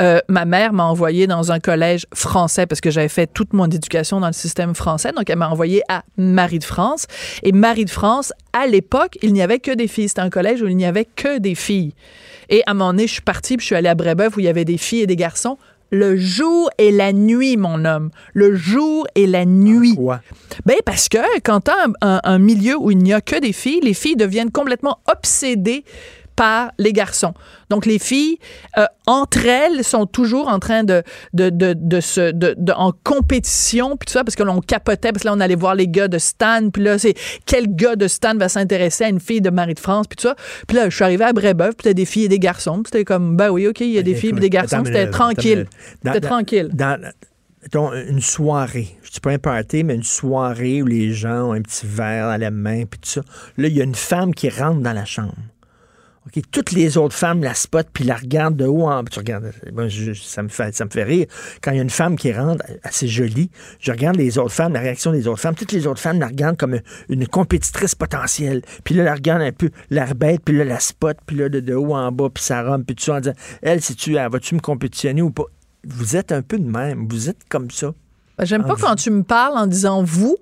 euh, 0.00 0.20
ma 0.28 0.44
mère 0.44 0.72
m'a 0.72 0.84
envoyée 0.84 1.26
dans 1.26 1.52
un 1.52 1.60
collège 1.60 2.06
français 2.14 2.66
parce 2.66 2.80
que 2.80 2.90
j'avais 2.90 3.08
fait 3.08 3.26
toute 3.26 3.52
mon 3.52 3.66
éducation 3.66 4.20
dans 4.20 4.26
le 4.26 4.32
système 4.32 4.74
français. 4.74 5.12
Donc, 5.12 5.28
elle 5.30 5.38
m'a 5.38 5.48
envoyée 5.48 5.82
à 5.88 6.02
Marie 6.16 6.58
de 6.58 6.64
France. 6.64 7.06
Et 7.42 7.52
Marie 7.52 7.84
de 7.84 7.90
France, 7.90 8.32
à 8.52 8.66
l'époque, 8.66 9.18
il 9.22 9.32
n'y 9.32 9.42
avait 9.42 9.60
que 9.60 9.72
des 9.72 9.88
filles. 9.88 10.08
C'était 10.08 10.20
un 10.20 10.30
collège 10.30 10.62
où 10.62 10.68
il 10.68 10.76
n'y 10.76 10.86
avait 10.86 11.04
que 11.04 11.38
des 11.38 11.54
filles. 11.54 11.94
Et 12.48 12.62
à 12.66 12.70
un 12.70 12.74
moment 12.74 12.92
donné, 12.92 13.06
je 13.06 13.12
suis 13.12 13.22
partie, 13.22 13.56
puis 13.56 13.64
je 13.64 13.66
suis 13.66 13.76
allée 13.76 13.88
à 13.88 13.94
Brébeuf 13.94 14.36
où 14.36 14.40
il 14.40 14.46
y 14.46 14.48
avait 14.48 14.64
des 14.64 14.78
filles 14.78 15.02
et 15.02 15.06
des 15.06 15.16
garçons. 15.16 15.58
Le 15.90 16.16
jour 16.16 16.68
et 16.78 16.90
la 16.90 17.12
nuit, 17.12 17.56
mon 17.56 17.84
homme. 17.86 18.10
Le 18.34 18.54
jour 18.54 19.06
et 19.14 19.26
la 19.26 19.44
nuit. 19.46 19.94
Quoi? 19.94 20.20
Ben 20.66 20.76
parce 20.84 21.08
que 21.08 21.18
quand 21.42 21.62
tu 21.62 21.70
as 21.70 21.84
un, 21.86 21.92
un- 22.16 22.20
un 22.24 22.38
milieu 22.38 22.76
où 22.76 22.90
il 22.90 22.98
n'y 22.98 23.12
a 23.14 23.20
que 23.20 23.40
des 23.40 23.52
filles, 23.54 23.80
les 23.82 23.94
filles 23.94 24.16
deviennent 24.16 24.50
complètement 24.50 24.98
obsédées 25.10 25.84
par 26.38 26.70
les 26.78 26.92
garçons. 26.92 27.34
Donc 27.68 27.84
les 27.84 27.98
filles 27.98 28.38
euh, 28.78 28.86
entre 29.06 29.44
elles 29.44 29.82
sont 29.82 30.06
toujours 30.06 30.46
en 30.46 30.60
train 30.60 30.84
de 30.84 31.02
de 31.32 31.50
de, 31.50 31.74
de 31.76 32.00
se 32.00 32.30
de, 32.30 32.54
de- 32.56 32.72
en 32.72 32.92
compétition 33.02 33.96
puis 33.96 34.06
tout 34.06 34.12
ça 34.12 34.22
parce 34.22 34.36
que 34.36 34.44
l'on 34.44 34.60
capotait 34.60 35.10
parce 35.10 35.24
que 35.24 35.28
là 35.28 35.34
on 35.34 35.40
allait 35.40 35.56
voir 35.56 35.74
les 35.74 35.88
gars 35.88 36.06
de 36.06 36.18
Stan 36.18 36.70
puis 36.72 36.84
là 36.84 36.96
c'est 36.96 37.14
quel 37.44 37.74
gars 37.74 37.96
de 37.96 38.06
Stan 38.06 38.36
va 38.36 38.48
s'intéresser 38.48 39.02
à 39.02 39.08
une 39.08 39.18
fille 39.18 39.40
de 39.40 39.50
Marie 39.50 39.74
de 39.74 39.80
France 39.80 40.06
puis 40.06 40.14
tout 40.16 40.28
ça. 40.28 40.36
Puis 40.68 40.76
là 40.76 40.88
je 40.88 40.94
suis 40.94 41.04
arrivée 41.04 41.24
à 41.24 41.32
Brébeuf 41.32 41.74
puis 41.76 41.88
t'as 41.88 41.92
des 41.92 42.04
filles 42.04 42.26
et 42.26 42.28
des 42.28 42.38
garçons. 42.38 42.84
Puis 42.84 42.92
C'était 42.92 43.04
comme 43.04 43.36
ben 43.36 43.50
oui, 43.50 43.66
OK, 43.66 43.80
il 43.80 43.90
y 43.90 43.98
a 43.98 44.02
des 44.02 44.14
filles 44.14 44.30
et 44.30 44.40
des 44.40 44.50
garçons, 44.50 44.84
c'était 44.84 45.10
tranquille. 45.10 45.66
C'était 46.04 46.20
tranquille. 46.20 46.70
Dans, 47.72 47.92
une 47.92 48.20
soirée, 48.20 48.96
je 49.02 49.10
dis 49.10 49.20
pas 49.20 49.32
un 49.32 49.38
party, 49.38 49.82
mais 49.82 49.96
une 49.96 50.04
soirée 50.04 50.80
où 50.80 50.86
les 50.86 51.12
gens 51.12 51.48
ont 51.48 51.52
un 51.52 51.60
petit 51.60 51.84
verre 51.84 52.26
à 52.26 52.38
la 52.38 52.52
main, 52.52 52.84
puis 52.84 53.00
tout 53.00 53.10
ça. 53.10 53.20
Là, 53.56 53.66
il 53.66 53.76
y 53.76 53.80
a 53.80 53.84
une 53.84 53.96
femme 53.96 54.32
qui 54.32 54.48
rentre 54.48 54.80
dans 54.80 54.92
la 54.92 55.04
chambre. 55.04 55.34
Toutes 56.50 56.72
les 56.72 56.96
autres 56.96 57.14
femmes 57.14 57.42
la 57.42 57.54
spotent 57.54 57.88
puis 57.92 58.04
la 58.04 58.16
regardent 58.16 58.56
de 58.56 58.66
haut 58.66 58.86
en 58.88 59.02
bas. 59.02 59.10
Tu 59.10 60.14
ça, 60.14 60.42
me 60.42 60.48
fait, 60.48 61.02
rire. 61.02 61.26
Quand 61.62 61.72
il 61.72 61.76
y 61.76 61.80
a 61.80 61.82
une 61.82 61.90
femme 61.90 62.16
qui 62.16 62.32
rentre 62.32 62.64
assez 62.82 63.08
jolie, 63.08 63.50
je 63.80 63.92
regarde 63.92 64.16
les 64.16 64.38
autres 64.38 64.52
femmes, 64.52 64.72
la 64.72 64.80
réaction 64.80 65.12
des 65.12 65.26
autres 65.26 65.40
femmes. 65.40 65.54
Toutes 65.54 65.72
les 65.72 65.86
autres 65.86 66.00
femmes 66.00 66.20
la 66.20 66.26
regardent 66.26 66.56
comme 66.56 66.78
une 67.08 67.26
compétitrice 67.26 67.94
potentielle. 67.94 68.62
Puis 68.84 68.94
là, 68.94 69.04
la 69.04 69.14
regardent 69.14 69.42
un 69.42 69.52
peu, 69.52 69.70
la 69.90 70.06
rebête, 70.06 70.42
puis 70.44 70.56
là, 70.56 70.64
la 70.64 70.80
spot, 70.80 71.16
puis 71.26 71.36
là, 71.36 71.48
de, 71.48 71.74
haut 71.74 71.94
en 71.94 72.12
bas, 72.12 72.28
puis 72.32 72.42
ça 72.42 72.62
rame, 72.62 72.84
puis 72.84 72.94
tout 72.96 73.04
ça 73.04 73.14
en 73.14 73.20
disant, 73.20 73.34
elle, 73.62 73.80
si 73.80 73.94
tu, 73.94 74.14
vas-tu 74.14 74.54
me 74.54 74.60
compétitionner 74.60 75.22
ou 75.22 75.30
pas? 75.30 75.44
Vous 75.84 76.16
êtes 76.16 76.32
un 76.32 76.42
peu 76.42 76.58
de 76.58 76.68
même. 76.68 77.06
Vous 77.08 77.28
êtes 77.28 77.44
comme 77.48 77.70
ça. 77.70 77.94
J'aime 78.42 78.64
pas 78.64 78.74
vous- 78.74 78.84
quand 78.86 78.94
tu 78.94 79.10
me 79.10 79.22
parles 79.22 79.56
en 79.58 79.66
disant 79.66 80.02
vous, 80.02 80.36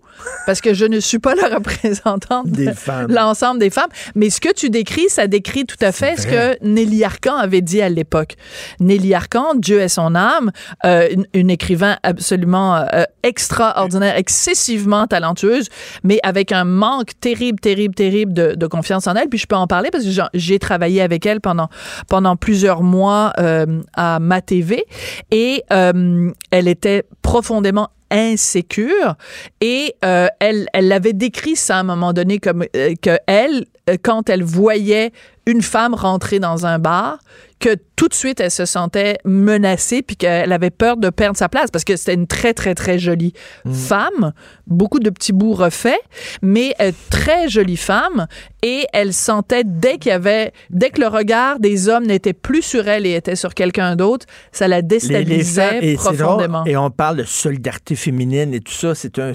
parce 0.47 0.61
que 0.63 0.73
je 0.73 0.85
ne 0.87 0.99
suis 1.01 1.19
pas 1.19 1.35
la 1.35 1.49
représentante 1.57 2.49
Des 2.49 2.67
de 2.67 3.13
l'ensemble 3.15 3.61
des 3.61 3.69
femmes. 3.71 3.91
Mais 4.15 4.31
ce 4.31 4.41
que 4.41 4.53
tu 4.53 4.71
décris, 4.71 5.09
ça 5.09 5.27
décrit 5.27 5.67
tout 5.67 5.77
à 5.83 5.93
fait 5.93 6.19
ce 6.19 6.27
que 6.27 6.57
Nelly 6.65 7.05
Arcan 7.05 7.37
avait 7.37 7.61
dit 7.61 7.83
à 7.83 7.89
l'époque. 7.91 8.35
Nelly 8.81 9.13
Arcan, 9.15 9.55
Dieu 9.57 9.81
est 9.81 9.89
son 9.89 10.15
âme, 10.15 10.51
euh, 10.87 11.09
une, 11.11 11.27
une 11.35 11.51
écrivain 11.51 11.99
absolument 12.03 12.77
euh, 12.77 13.05
extraordinaire, 13.23 14.17
excessivement 14.17 15.07
talentueuse, 15.07 15.69
mais 16.03 16.19
avec 16.23 16.53
un 16.53 16.65
manque 16.65 17.11
terrible, 17.21 17.61
terrible, 17.61 17.95
terrible 17.95 18.33
de, 18.33 18.55
de 18.55 18.67
confiance 18.67 19.07
en 19.07 19.15
elle. 19.15 19.29
Puis 19.29 19.39
je 19.39 19.47
peux 19.47 19.57
en 19.57 19.67
parler 19.67 19.91
parce 19.91 20.05
que 20.05 20.11
j'ai 20.35 20.59
travaillé 20.59 21.03
avec 21.03 21.27
elle 21.27 21.41
pendant, 21.43 21.69
pendant 22.09 22.37
plusieurs 22.37 22.83
mois 22.83 23.33
euh, 23.39 23.83
à 23.95 24.19
ma 24.19 24.41
TV 24.41 24.85
et 25.31 25.63
elle 25.71 26.69
était 26.69 27.05
profondément 27.23 27.86
insécure. 28.11 29.17
Et 29.61 29.95
euh, 30.05 30.29
elle 30.41 30.67
elle 30.73 30.89
l'avait 30.89 31.13
décrit 31.13 31.57
ça 31.57 31.77
à 31.77 31.81
un 31.81 31.85
moment 31.85 32.13
donné 32.13 32.39
comme 32.39 32.65
euh, 32.77 32.95
que 33.01 33.19
elle 33.27 33.67
euh, 33.89 33.97
quand 34.03 34.29
elle 34.29 34.43
voyait 34.43 35.13
une 35.47 35.63
femme 35.63 35.95
rentrer 35.95 36.39
dans 36.39 36.67
un 36.67 36.79
bar 36.79 37.19
que 37.61 37.75
tout 37.97 38.09
de 38.09 38.15
suite 38.15 38.41
elle 38.41 38.51
se 38.51 38.67
sentait 38.67 39.19
menacée 39.25 40.03
puis 40.03 40.17
qu'elle 40.17 40.53
avait 40.53 40.71
peur 40.71 40.97
de 40.99 41.09
perdre 41.11 41.37
sa 41.39 41.49
place 41.49 41.71
parce 41.71 41.85
que 41.85 41.97
c'était 41.97 42.15
une 42.15 42.27
très 42.27 42.53
très 42.55 42.75
très 42.75 42.99
jolie 42.99 43.33
femme 43.73 44.33
beaucoup 44.67 44.99
de 44.99 45.11
petits 45.11 45.33
bouts 45.33 45.55
refaits 45.55 45.99
mais 46.43 46.75
euh, 46.81 46.93
très 47.11 47.49
jolie 47.49 47.77
femme 47.79 48.27
et 48.63 48.85
elle 48.93 49.13
sentait 49.13 49.63
dès 49.65 49.99
qu'il 49.99 50.11
y 50.11 50.13
avait 50.13 50.53
dès 50.71 50.91
que 50.91 51.01
le 51.01 51.07
regard 51.09 51.59
des 51.59 51.89
hommes 51.89 52.07
n'était 52.07 52.33
plus 52.35 52.63
sur 52.63 52.87
elle 52.89 53.07
et 53.07 53.15
était 53.15 53.37
sur 53.37 53.55
quelqu'un 53.55 53.97
d'autre 53.97 54.27
ça 54.53 54.69
la 54.69 54.77
Les- 54.77 54.83
les 54.83 54.89
déstabilisait 54.89 55.69
femmes- 55.71 55.79
et 55.83 55.97
c'est 55.97 56.03
drôle, 56.05 56.17
profondément 56.17 56.65
et 56.67 56.77
on 56.77 56.91
parle 56.91 57.17
de 57.17 57.25
solidarité 57.25 57.97
féminine 57.97 58.53
et 58.55 58.61
tout 58.61 58.73
ça. 58.73 58.95
C'est 58.95 59.19
un. 59.19 59.33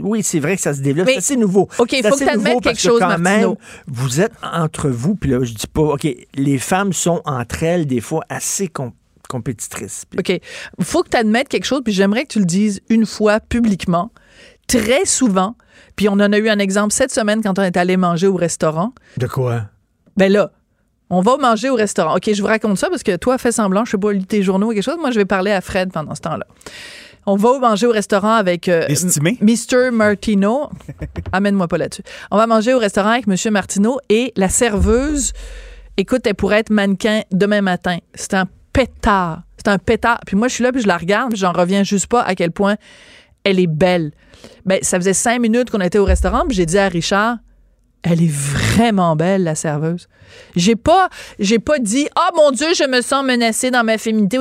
oui, 0.00 0.22
c'est 0.22 0.38
vrai 0.40 0.56
que 0.56 0.62
ça 0.62 0.74
se 0.74 0.80
développe. 0.80 1.06
Mais- 1.06 1.12
C'est 1.12 1.18
assez 1.18 1.36
nouveau. 1.36 1.68
OK, 1.78 1.92
il 1.92 2.04
faut 2.06 2.14
que 2.16 2.24
tu 2.24 2.28
admettes 2.28 2.60
quelque 2.62 2.76
que 2.76 2.80
chose, 2.82 3.00
quand 3.00 3.18
même, 3.18 3.54
vous 3.86 4.20
êtes 4.20 4.32
entre 4.42 4.88
vous, 4.88 5.14
puis 5.14 5.30
là, 5.30 5.38
je 5.42 5.52
dis 5.54 5.66
pas. 5.66 5.82
OK, 5.82 6.06
les 6.34 6.58
femmes 6.58 6.92
sont 6.92 7.22
entre 7.24 7.62
elles 7.62 7.85
des 7.86 8.00
fois 8.00 8.24
assez 8.28 8.68
com- 8.68 8.92
compétitrices. 9.28 10.04
Puis- 10.10 10.18
OK. 10.20 10.40
Il 10.78 10.84
faut 10.84 11.02
que 11.02 11.08
tu 11.10 11.16
admettes 11.16 11.48
quelque 11.48 11.64
chose, 11.64 11.80
puis 11.84 11.92
j'aimerais 11.92 12.22
que 12.24 12.32
tu 12.32 12.38
le 12.38 12.44
dises 12.44 12.80
une 12.88 13.06
fois 13.06 13.40
publiquement. 13.40 14.10
Très 14.68 15.04
souvent, 15.04 15.54
puis 15.94 16.08
on 16.08 16.14
en 16.14 16.32
a 16.32 16.38
eu 16.38 16.48
un 16.48 16.58
exemple 16.58 16.92
cette 16.92 17.12
semaine 17.12 17.40
quand 17.42 17.58
on 17.58 17.62
est 17.62 17.76
allé 17.76 17.96
manger 17.96 18.26
au 18.26 18.34
restaurant. 18.36 18.92
De 19.16 19.26
quoi? 19.28 19.62
Ben 20.16 20.30
là, 20.32 20.50
on 21.08 21.20
va 21.20 21.36
manger 21.36 21.70
au 21.70 21.76
restaurant. 21.76 22.16
OK, 22.16 22.30
je 22.32 22.40
vous 22.42 22.48
raconte 22.48 22.76
ça 22.78 22.88
parce 22.90 23.04
que 23.04 23.14
toi, 23.16 23.38
fais 23.38 23.52
semblant, 23.52 23.84
je 23.84 23.92
sais 23.92 23.98
pas, 23.98 24.12
lis 24.12 24.26
tes 24.26 24.42
journaux 24.42 24.70
ou 24.70 24.74
quelque 24.74 24.82
chose. 24.82 24.96
Moi, 24.98 25.12
je 25.12 25.18
vais 25.20 25.24
parler 25.24 25.52
à 25.52 25.60
Fred 25.60 25.92
pendant 25.92 26.14
ce 26.16 26.20
temps-là. 26.22 26.46
On 27.26 27.36
va 27.36 27.58
manger 27.60 27.86
au 27.86 27.92
restaurant 27.92 28.34
avec 28.34 28.68
euh, 28.68 28.86
Mr. 29.40 29.90
Martino. 29.92 30.68
Amène-moi 31.32 31.68
pas 31.68 31.78
là-dessus. 31.78 32.02
On 32.30 32.36
va 32.36 32.46
manger 32.46 32.74
au 32.74 32.78
restaurant 32.78 33.10
avec 33.10 33.26
M. 33.28 33.52
Martino 33.52 33.98
et 34.08 34.32
la 34.36 34.48
serveuse, 34.48 35.32
écoute, 35.96 36.26
elle 36.26 36.34
pourrait 36.34 36.60
être 36.60 36.70
mannequin 36.70 37.22
demain 37.32 37.60
matin. 37.60 37.98
C'est 38.14 38.34
un 38.34 38.46
pétard. 38.72 39.42
C'est 39.56 39.68
un 39.68 39.78
pétard. 39.78 40.20
Puis 40.26 40.36
moi, 40.36 40.48
je 40.48 40.54
suis 40.54 40.64
là, 40.64 40.72
puis 40.72 40.82
je 40.82 40.86
la 40.86 40.96
regarde, 40.96 41.30
puis 41.30 41.38
j'en 41.38 41.52
reviens 41.52 41.82
juste 41.82 42.06
pas 42.06 42.22
à 42.22 42.34
quel 42.34 42.52
point 42.52 42.76
elle 43.44 43.58
est 43.60 43.66
belle. 43.66 44.12
Ben, 44.64 44.78
ça 44.82 44.98
faisait 44.98 45.14
cinq 45.14 45.40
minutes 45.40 45.70
qu'on 45.70 45.80
était 45.80 45.98
au 45.98 46.04
restaurant, 46.04 46.44
puis 46.46 46.56
j'ai 46.56 46.66
dit 46.66 46.78
à 46.78 46.88
Richard, 46.88 47.38
elle 48.08 48.22
est 48.22 48.30
vraiment 48.32 49.16
belle, 49.16 49.42
la 49.44 49.54
serveuse. 49.54 50.08
J'ai 50.56 50.74
pas, 50.76 51.08
j'ai 51.38 51.58
pas 51.60 51.78
dit, 51.78 52.08
ah 52.16 52.28
mon 52.36 52.50
Dieu, 52.50 52.66
je 52.74 52.84
me 52.88 53.00
sens 53.00 53.24
menacée 53.24 53.70
dans 53.70 53.84
ma 53.84 53.96
féminité. 53.96 54.38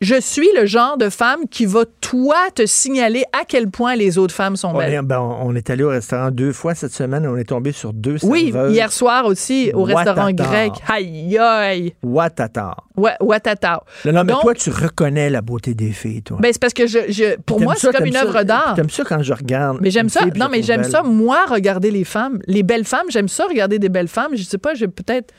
Je 0.00 0.20
suis 0.20 0.48
le 0.58 0.64
genre 0.64 0.96
de 0.96 1.08
femme 1.08 1.40
qui 1.50 1.66
va, 1.66 1.84
toi, 2.00 2.36
te 2.54 2.66
signaler 2.66 3.24
à 3.32 3.44
quel 3.46 3.68
point 3.68 3.94
les 3.96 4.16
autres 4.16 4.34
femmes 4.34 4.56
sont 4.56 4.68
On 4.74 4.80
est, 4.80 4.90
belles. 4.90 5.02
ben, 5.02 5.18
on 5.20 5.54
est 5.56 5.68
allé 5.70 5.82
au 5.82 5.88
restaurant 5.90 6.30
deux 6.30 6.52
fois 6.52 6.74
cette 6.74 6.92
semaine. 6.92 7.26
On 7.26 7.36
est 7.36 7.44
tombé 7.48 7.72
sur 7.72 7.92
deux 7.92 8.16
Oui, 8.22 8.50
serveuses. 8.52 8.72
hier 8.74 8.92
soir 8.92 9.26
aussi, 9.26 9.70
au 9.74 9.82
restaurant 9.82 10.30
grec. 10.30 10.72
Aïe, 10.88 11.36
aïe. 11.38 11.94
Ouattata. 12.02 12.76
Ouais, 12.96 13.14
Ouattata. 13.20 13.82
Non, 14.04 14.12
non, 14.12 14.24
mais 14.24 14.32
Donc, 14.32 14.42
toi, 14.42 14.54
tu 14.54 14.70
reconnais 14.70 15.30
la 15.30 15.42
beauté 15.42 15.74
des 15.74 15.90
filles, 15.90 16.22
toi. 16.22 16.38
ben, 16.40 16.50
c'est 16.52 16.60
parce 16.60 16.74
que 16.74 16.86
je, 16.86 16.98
je- 17.08 17.36
pour 17.40 17.60
moi, 17.60 17.74
c'est 17.76 17.92
comme 17.92 18.06
une 18.06 18.16
œuvre 18.16 18.44
d'art. 18.44 18.74
T'aimes 18.76 18.88
ça 18.90 19.02
quand 19.04 19.22
je 19.22 19.32
regarde. 19.34 19.78
Mais 19.80 19.90
j'aime 19.90 20.08
ça. 20.08 20.20
Non, 20.36 20.46
mais 20.50 20.62
j'aime 20.62 20.84
ça, 20.84 21.02
moi, 21.02 21.38
regarder 21.48 21.90
les 21.90 22.04
femmes. 22.04 22.38
Les 22.46 22.62
belles 22.62 22.84
femmes, 23.04 23.10
j'aime 23.10 23.28
ça, 23.28 23.46
regarder 23.46 23.78
des 23.78 23.88
belles 23.88 24.08
femmes. 24.08 24.32
Je 24.34 24.42
sais 24.42 24.58
pas, 24.58 24.74
j'ai 24.74 24.88
peut-être. 24.88 25.32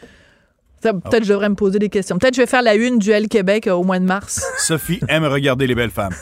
Peut-être 0.81 1.23
je 1.23 1.29
devrais 1.29 1.49
me 1.49 1.55
poser 1.55 1.79
des 1.79 1.89
questions. 1.89 2.19
Peut-être 2.19 2.35
je 2.35 2.41
vais 2.41 2.47
faire 2.47 2.61
la 2.61 2.75
une 2.75 2.99
du 2.99 3.09
L 3.09 3.27
Québec 3.27 3.65
euh, 3.65 3.71
au 3.73 3.83
mois 3.83 3.97
de 3.97 4.05
mars. 4.05 4.45
Sophie 4.59 4.99
aime 5.09 5.23
regarder 5.25 5.65
les 5.65 5.73
belles 5.73 5.89
femmes. 5.89 6.13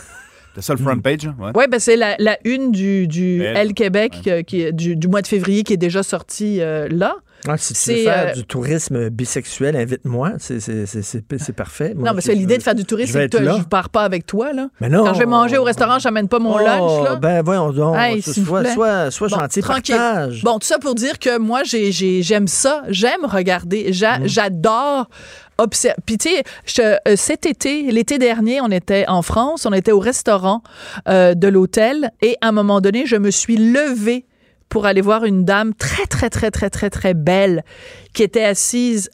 C'est 0.54 0.62
ça 0.62 0.72
le 0.72 0.78
front 0.78 0.98
page? 1.00 1.26
hein? 1.26 1.34
Ouais. 1.38 1.50
Oui, 1.54 1.64
ben 1.68 1.78
c'est 1.78 1.96
la, 1.96 2.14
la 2.18 2.38
une 2.44 2.72
du, 2.72 3.06
du. 3.06 3.42
L 3.42 3.74
Québec 3.74 4.20
euh, 4.26 4.42
qui 4.42 4.72
du, 4.72 4.96
du 4.96 5.08
mois 5.08 5.20
de 5.20 5.26
février 5.26 5.64
qui 5.64 5.74
est 5.74 5.78
déjà 5.78 6.02
sortie 6.02 6.62
euh, 6.62 6.88
là. 6.90 7.16
Ah, 7.46 7.56
si 7.58 7.74
tu 7.74 7.78
C'est, 7.80 7.94
veux 7.96 8.02
faire 8.04 8.28
euh, 8.28 8.32
du 8.32 8.44
tourisme 8.44 9.10
bisexuel, 9.10 9.76
invite-moi. 9.76 10.32
C'est- 10.38 11.52
parfait. 11.56 11.92
Moi, 11.94 12.08
non, 12.08 12.14
mais 12.14 12.20
c'est 12.20 12.34
l'idée 12.34 12.58
de 12.58 12.62
faire 12.62 12.74
du 12.74 12.84
tourisme, 12.84 13.12
je 13.12 13.18
c'est 13.18 13.28
que 13.30 13.38
je 13.44 13.62
pars 13.64 13.88
pas 13.90 14.02
avec 14.02 14.26
toi. 14.26 14.52
Là. 14.52 14.68
Mais 14.80 14.88
non. 14.88 15.04
Quand 15.04 15.14
je 15.14 15.18
vais 15.20 15.26
manger 15.26 15.58
au 15.58 15.64
restaurant, 15.64 15.98
je 15.98 16.04
n'amène 16.08 16.28
pas 16.28 16.38
mon 16.38 16.54
Oh, 16.54 16.58
lunch. 16.58 17.04
Là. 17.04 17.16
Ben 17.16 17.42
voyons 17.42 17.70
donc. 17.72 17.96
Hey, 17.98 18.22
sois, 18.22 19.10
sois 19.10 19.28
Bon, 19.28 19.38
gentil, 19.38 19.60
tranquille. 19.60 19.94
partage. 19.96 20.42
Bon, 20.42 20.58
tout 20.58 20.66
ça 20.66 20.78
pour 20.78 20.94
dire 20.94 21.18
que 21.18 21.38
moi, 21.38 21.62
j'ai- 21.64 21.92
j'ai- 21.92 22.22
j'aime 22.22 22.48
ça. 22.48 22.82
J'aime 22.88 23.24
regarder. 23.24 23.90
Mm. 23.90 24.26
J'adore 24.26 25.08
observer. 25.58 25.96
Puis, 26.06 26.18
tu 26.18 26.30
sais, 26.66 26.98
euh, 27.06 27.14
cet 27.16 27.46
été, 27.46 27.90
l'été 27.92 28.18
dernier, 28.18 28.60
on 28.60 28.70
était 28.70 29.04
en 29.08 29.22
France, 29.22 29.66
on 29.66 29.72
était 29.72 29.92
au 29.92 30.00
restaurant 30.00 30.62
euh, 31.08 31.34
de 31.34 31.48
l'hôtel 31.48 32.10
et 32.22 32.36
à 32.40 32.48
un 32.48 32.52
moment 32.52 32.80
donné, 32.80 33.06
je 33.06 33.16
me 33.16 33.30
suis 33.30 33.56
levée 33.56 34.26
pour 34.74 34.86
aller 34.86 35.02
voir 35.02 35.24
une 35.24 35.44
dame 35.44 35.72
très, 35.72 36.04
très, 36.06 36.28
très, 36.30 36.50
très, 36.50 36.68
très, 36.68 36.90
très 36.90 37.14
belle 37.14 37.62
qui 38.12 38.24
était 38.24 38.42
assise 38.42 39.08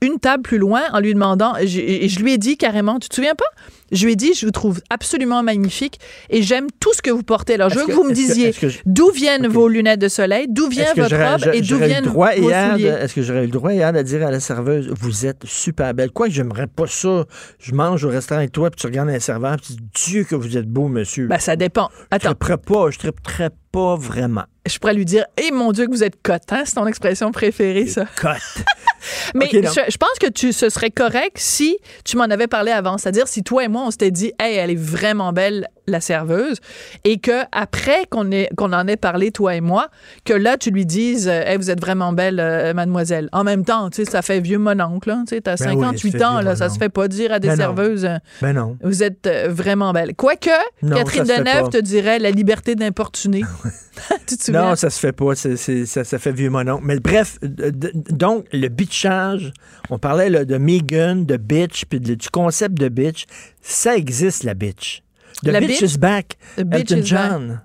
une 0.00 0.18
table 0.18 0.42
plus 0.42 0.58
loin 0.58 0.82
en 0.92 1.00
lui 1.00 1.12
demandant, 1.12 1.54
et 1.56 1.66
je 1.66 2.18
lui 2.20 2.32
ai 2.32 2.38
dit 2.38 2.56
carrément, 2.56 2.98
tu 2.98 3.08
te 3.08 3.14
souviens 3.14 3.34
pas? 3.34 3.44
Je 3.92 4.04
lui 4.04 4.14
ai 4.14 4.16
dit, 4.16 4.32
je 4.34 4.46
vous 4.46 4.50
trouve 4.52 4.80
absolument 4.90 5.44
magnifique 5.44 6.00
et 6.28 6.42
j'aime 6.42 6.66
tout 6.80 6.92
ce 6.92 7.00
que 7.02 7.10
vous 7.10 7.22
portez. 7.22 7.54
Alors, 7.54 7.68
je 7.70 7.76
veux 7.78 7.82
que, 7.84 7.90
que- 7.90 7.92
vous 7.96 8.02
me 8.02 8.12
disiez 8.12 8.52
je- 8.52 8.78
d'où 8.84 9.10
viennent 9.12 9.46
vos 9.46 9.68
lunettes 9.68 10.00
de 10.00 10.08
soleil, 10.08 10.46
d'où 10.48 10.68
vient 10.68 10.92
votre 10.96 11.14
robe 11.16 11.54
et 11.54 11.60
d'où 11.60 11.76
viennent 11.78 12.06
vos 12.06 12.24
souliers? 12.26 12.86
Est-ce 13.00 13.14
que 13.14 13.22
j'aurais 13.22 13.42
eu 13.42 13.46
le 13.46 13.52
droit 13.52 13.72
hier 13.72 13.92
de 13.92 14.02
dire 14.02 14.26
à 14.26 14.30
la 14.32 14.40
serveuse, 14.40 14.92
vous 14.98 15.24
êtes 15.26 15.44
super 15.44 15.94
belle? 15.94 16.10
Quoi 16.10 16.26
que 16.26 16.32
j'aimerais 16.32 16.66
pas 16.66 16.86
ça. 16.88 17.26
Je 17.60 17.72
mange 17.74 18.02
au 18.04 18.08
restaurant 18.08 18.40
avec 18.40 18.50
toi, 18.50 18.70
puis 18.70 18.80
tu 18.80 18.86
regardes 18.88 19.10
un 19.10 19.20
serveur, 19.20 19.56
puis 19.56 19.66
tu 19.68 19.72
dis, 19.74 20.10
Dieu 20.12 20.24
que 20.24 20.34
vous 20.34 20.56
êtes 20.56 20.66
beau, 20.66 20.88
monsieur. 20.88 21.28
Ben, 21.28 21.38
ça 21.38 21.54
dépend. 21.54 21.88
Attends. 22.10 22.30
Je 22.30 22.34
triperais 22.34 22.58
pas, 22.58 22.90
je 22.90 22.98
triperais 22.98 23.50
pas 23.70 23.94
vraiment. 23.94 24.44
Je 24.68 24.76
pourrais 24.78 24.94
lui 24.94 25.04
dire, 25.04 25.26
eh 25.40 25.52
mon 25.52 25.70
Dieu, 25.70 25.86
que 25.86 25.92
vous 25.92 26.02
êtes 26.02 26.20
cote, 26.24 26.42
hein? 26.50 26.62
C'est 26.64 26.74
ton 26.74 26.86
expression 26.88 27.30
préférée, 27.30 27.86
ça. 27.86 28.06
Cote. 28.20 28.32
Mais 29.34 29.48
je, 29.52 29.58
je 29.60 29.96
pense 29.96 30.18
que 30.20 30.28
tu, 30.28 30.52
ce 30.52 30.68
serait 30.68 30.90
correct 30.90 31.38
si 31.38 31.78
tu 32.04 32.16
m'en 32.16 32.24
avais 32.24 32.46
parlé 32.46 32.72
avant. 32.72 32.98
C'est-à-dire 32.98 33.28
si 33.28 33.42
toi 33.42 33.64
et 33.64 33.68
moi, 33.68 33.84
on 33.86 33.90
s'était 33.90 34.10
dit, 34.10 34.32
hey, 34.38 34.56
elle 34.56 34.70
est 34.70 34.78
vraiment 34.78 35.32
belle, 35.32 35.68
la 35.86 36.00
serveuse, 36.00 36.58
et 37.04 37.18
que 37.18 37.42
après 37.52 38.06
qu'on 38.10 38.30
ait- 38.32 38.48
qu'on 38.56 38.72
en 38.72 38.86
ait 38.88 38.96
parlé, 38.96 39.30
toi 39.30 39.54
et 39.54 39.60
moi, 39.60 39.88
que 40.24 40.32
là, 40.32 40.56
tu 40.56 40.70
lui 40.70 40.86
dises, 40.86 41.28
euh, 41.28 41.42
hey, 41.46 41.56
vous 41.56 41.70
êtes 41.70 41.80
vraiment 41.80 42.12
belle, 42.12 42.40
euh, 42.40 42.74
mademoiselle. 42.74 43.28
En 43.32 43.44
même 43.44 43.64
temps, 43.64 43.88
tu 43.90 44.04
sais, 44.04 44.10
ça 44.10 44.22
fait 44.22 44.40
vieux 44.40 44.58
mon 44.58 44.78
oncle, 44.80 45.08
là. 45.08 45.22
Tu 45.28 45.34
sais, 45.36 45.40
t'as 45.40 45.56
Ben 45.56 45.70
oui, 45.76 45.82
58 45.82 46.10
ça 46.12 46.18
fait 46.18 46.24
ans, 46.24 46.40
là, 46.40 46.56
ça 46.56 46.68
mon 46.68 46.74
se 46.74 46.78
fait 46.78 46.88
pas 46.88 47.08
dire 47.08 47.32
à 47.32 47.38
des 47.38 47.48
Ben 47.48 47.56
serveuses, 47.56 48.04
euh, 48.04 48.16
Ben 48.42 48.52
non. 48.52 48.76
vous 48.82 49.02
êtes 49.02 49.28
vraiment 49.48 49.92
belle. 49.92 50.14
Quoique, 50.14 50.50
Non, 50.82 50.96
Catherine 50.96 51.24
Deneuve 51.24 51.70
te 51.70 51.78
dirait 51.78 52.18
la 52.18 52.30
liberté 52.30 52.74
d'importuner. 52.74 53.42
tu 54.26 54.36
te 54.36 54.44
souviens? 54.44 54.70
Non, 54.70 54.74
ça 54.76 54.90
se 54.90 54.98
fait 54.98 55.12
pas. 55.12 55.34
Ça, 55.34 56.04
ça 56.04 56.18
fait 56.18 56.32
vieux 56.32 56.50
monon. 56.50 56.80
Mais 56.82 56.98
bref, 57.00 57.38
donc, 57.42 58.46
le 58.52 58.68
bitchage, 58.68 59.52
on 59.90 59.98
parlait 59.98 60.30
là, 60.30 60.44
de 60.44 60.56
Megan, 60.58 61.24
de 61.24 61.36
bitch, 61.36 61.84
puis 61.86 62.00
du 62.00 62.16
concept 62.30 62.74
de 62.78 62.88
bitch. 62.88 63.26
Ça 63.62 63.96
existe, 63.96 64.44
la 64.44 64.54
bitch. 64.54 65.02
The 65.42 65.52
La 65.52 65.60
bitch, 65.60 65.68
bitch- 65.78 65.82
is 65.82 65.96
back. 65.98 66.36
The 66.56 66.64
bitch 66.64 66.90
Elton 66.92 66.98
is 66.98 67.10
back. 67.10 67.30
John. 67.30 67.60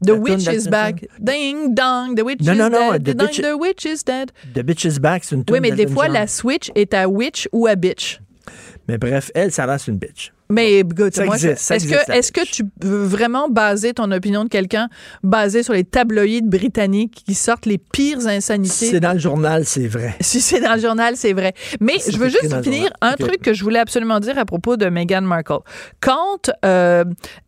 The 0.00 0.12
La 0.12 0.18
witch 0.18 0.46
is 0.48 0.68
back. 0.68 1.06
Ding 1.22 1.74
dong, 1.74 2.14
the 2.14 2.22
witch 2.24 2.40
Non, 2.42 2.54
is 2.54 2.58
non, 2.58 2.70
non, 2.72 2.92
dead. 2.92 3.04
the 3.04 3.14
bitch- 3.14 3.42
the 3.42 3.56
witch 3.58 3.84
is 3.86 4.02
dead. 4.04 4.30
The 4.54 4.62
bitch 4.62 4.84
is 4.86 4.98
back, 5.00 5.24
c'est 5.24 5.34
une 5.36 5.44
Oui, 5.50 5.60
mais 5.60 5.72
des 5.72 5.86
fois, 5.86 6.04
John. 6.06 6.14
la 6.14 6.26
switch 6.26 6.70
est 6.74 6.94
à 6.94 7.08
witch 7.08 7.48
ou 7.52 7.66
à 7.66 7.74
bitch. 7.76 8.20
Mais 8.88 8.98
bref, 8.98 9.30
elle, 9.34 9.50
ça 9.50 9.66
reste 9.66 9.88
une 9.88 9.98
bitch. 9.98 10.32
Mais 10.50 10.80
écoute, 10.80 11.14
Ça 11.14 11.24
moi, 11.24 11.34
existe, 11.34 11.70
est-ce 11.70 11.86
que, 11.86 12.12
est-ce 12.12 12.32
que 12.32 12.44
tu 12.44 12.64
veux 12.80 13.04
vraiment 13.04 13.48
baser 13.48 13.94
ton 13.94 14.10
opinion 14.12 14.44
de 14.44 14.48
quelqu'un 14.48 14.88
basé 15.22 15.62
sur 15.62 15.72
les 15.72 15.84
tabloïds 15.84 16.42
britanniques 16.42 17.22
qui 17.26 17.34
sortent 17.34 17.66
les 17.66 17.78
pires 17.78 18.26
insanités? 18.26 18.86
C'est 18.86 19.00
dans 19.00 19.14
le 19.14 19.18
journal, 19.18 19.64
c'est 19.64 19.88
vrai. 19.88 20.14
Si 20.20 20.40
c'est 20.40 20.60
dans 20.60 20.74
le 20.74 20.80
journal, 20.80 21.16
c'est 21.16 21.32
vrai. 21.32 21.54
Mais 21.80 21.94
je 22.08 22.16
veux 22.18 22.28
juste 22.28 22.62
finir 22.62 22.90
un 23.00 23.14
truc 23.14 23.40
que 23.40 23.54
je 23.54 23.62
voulais 23.62 23.78
absolument 23.78 24.20
dire 24.20 24.38
à 24.38 24.44
propos 24.44 24.76
de 24.76 24.86
Meghan 24.86 25.22
Markle. 25.22 25.60
Quand 26.00 26.50
euh, 26.64 27.04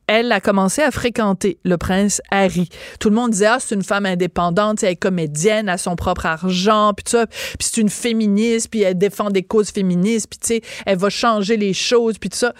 elle 0.09 0.33
a 0.33 0.41
commencé 0.41 0.83
à 0.83 0.91
fréquenter 0.91 1.59
le 1.65 1.77
prince 1.77 2.21
Harry, 2.31 2.69
tout 2.99 3.11
le 3.11 3.15
monde 3.15 3.31
disait 3.31 3.47
ah 3.47 3.59
c'est 3.61 3.75
une 3.75 3.85
femme 3.85 4.07
indépendante, 4.07 4.83
elle 4.83 4.93
est 4.93 4.97
comédienne, 4.97 5.69
a 5.69 5.79
son 5.79 5.95
propre 5.95 6.27
argent, 6.27 6.93
puis 6.95 7.05
ça, 7.07 7.27
puis 7.27 7.59
c'est 7.61 7.81
une 7.81 7.91
féministe, 7.91 8.69
puis 8.71 8.83
elle 8.83 8.99
défend 8.99 9.31
des 9.31 9.43
causes 9.43 9.71
féministes, 9.71 10.29
puis 10.31 10.39
tu 10.41 10.47
sais 10.47 10.61
elle 10.87 10.99
va 10.99 11.11
changer 11.11 11.57
les 11.57 11.75
choses, 11.75 12.19
puis 12.19 12.31
tout 12.31 12.39
ça. 12.39 12.55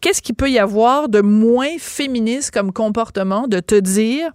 Qu'est-ce 0.00 0.22
qu'il 0.22 0.34
peut 0.34 0.50
y 0.50 0.58
avoir 0.58 1.08
de 1.08 1.20
moins 1.20 1.78
féministe 1.78 2.50
comme 2.52 2.72
comportement 2.72 3.46
de 3.46 3.60
te 3.60 3.74
dire 3.74 4.30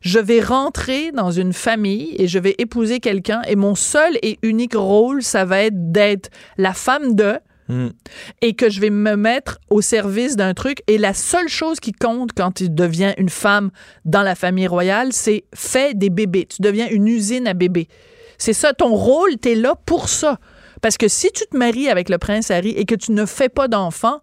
je 0.00 0.18
vais 0.18 0.40
rentrer 0.40 1.10
dans 1.12 1.30
une 1.30 1.52
famille 1.52 2.14
et 2.18 2.28
je 2.28 2.38
vais 2.38 2.54
épouser 2.58 3.00
quelqu'un 3.00 3.42
et 3.48 3.56
mon 3.56 3.74
seul 3.74 4.16
et 4.22 4.38
unique 4.42 4.76
rôle, 4.76 5.22
ça 5.22 5.44
va 5.44 5.62
être 5.62 5.90
d'être 5.90 6.30
la 6.58 6.74
femme 6.74 7.14
de 7.14 7.38
Hmm. 7.68 7.88
et 8.42 8.54
que 8.54 8.70
je 8.70 8.80
vais 8.80 8.90
me 8.90 9.16
mettre 9.16 9.58
au 9.70 9.80
service 9.80 10.36
d'un 10.36 10.54
truc 10.54 10.82
et 10.86 10.98
la 10.98 11.14
seule 11.14 11.48
chose 11.48 11.80
qui 11.80 11.90
compte 11.90 12.30
quand 12.32 12.52
tu 12.52 12.70
deviens 12.70 13.12
une 13.18 13.28
femme 13.28 13.70
dans 14.04 14.22
la 14.22 14.36
famille 14.36 14.68
royale, 14.68 15.12
c'est 15.12 15.44
fais 15.52 15.92
des 15.94 16.08
bébés. 16.10 16.46
Tu 16.46 16.62
deviens 16.62 16.86
une 16.88 17.08
usine 17.08 17.48
à 17.48 17.54
bébés. 17.54 17.88
C'est 18.38 18.52
ça, 18.52 18.72
ton 18.72 18.94
rôle, 18.94 19.30
tu 19.42 19.50
es 19.50 19.54
là 19.56 19.74
pour 19.84 20.08
ça. 20.08 20.38
Parce 20.80 20.96
que 20.96 21.08
si 21.08 21.32
tu 21.32 21.42
te 21.50 21.56
maries 21.56 21.88
avec 21.88 22.08
le 22.08 22.18
prince 22.18 22.52
Harry 22.52 22.70
et 22.70 22.84
que 22.84 22.94
tu 22.94 23.10
ne 23.10 23.26
fais 23.26 23.48
pas 23.48 23.66
d'enfant, 23.66 24.20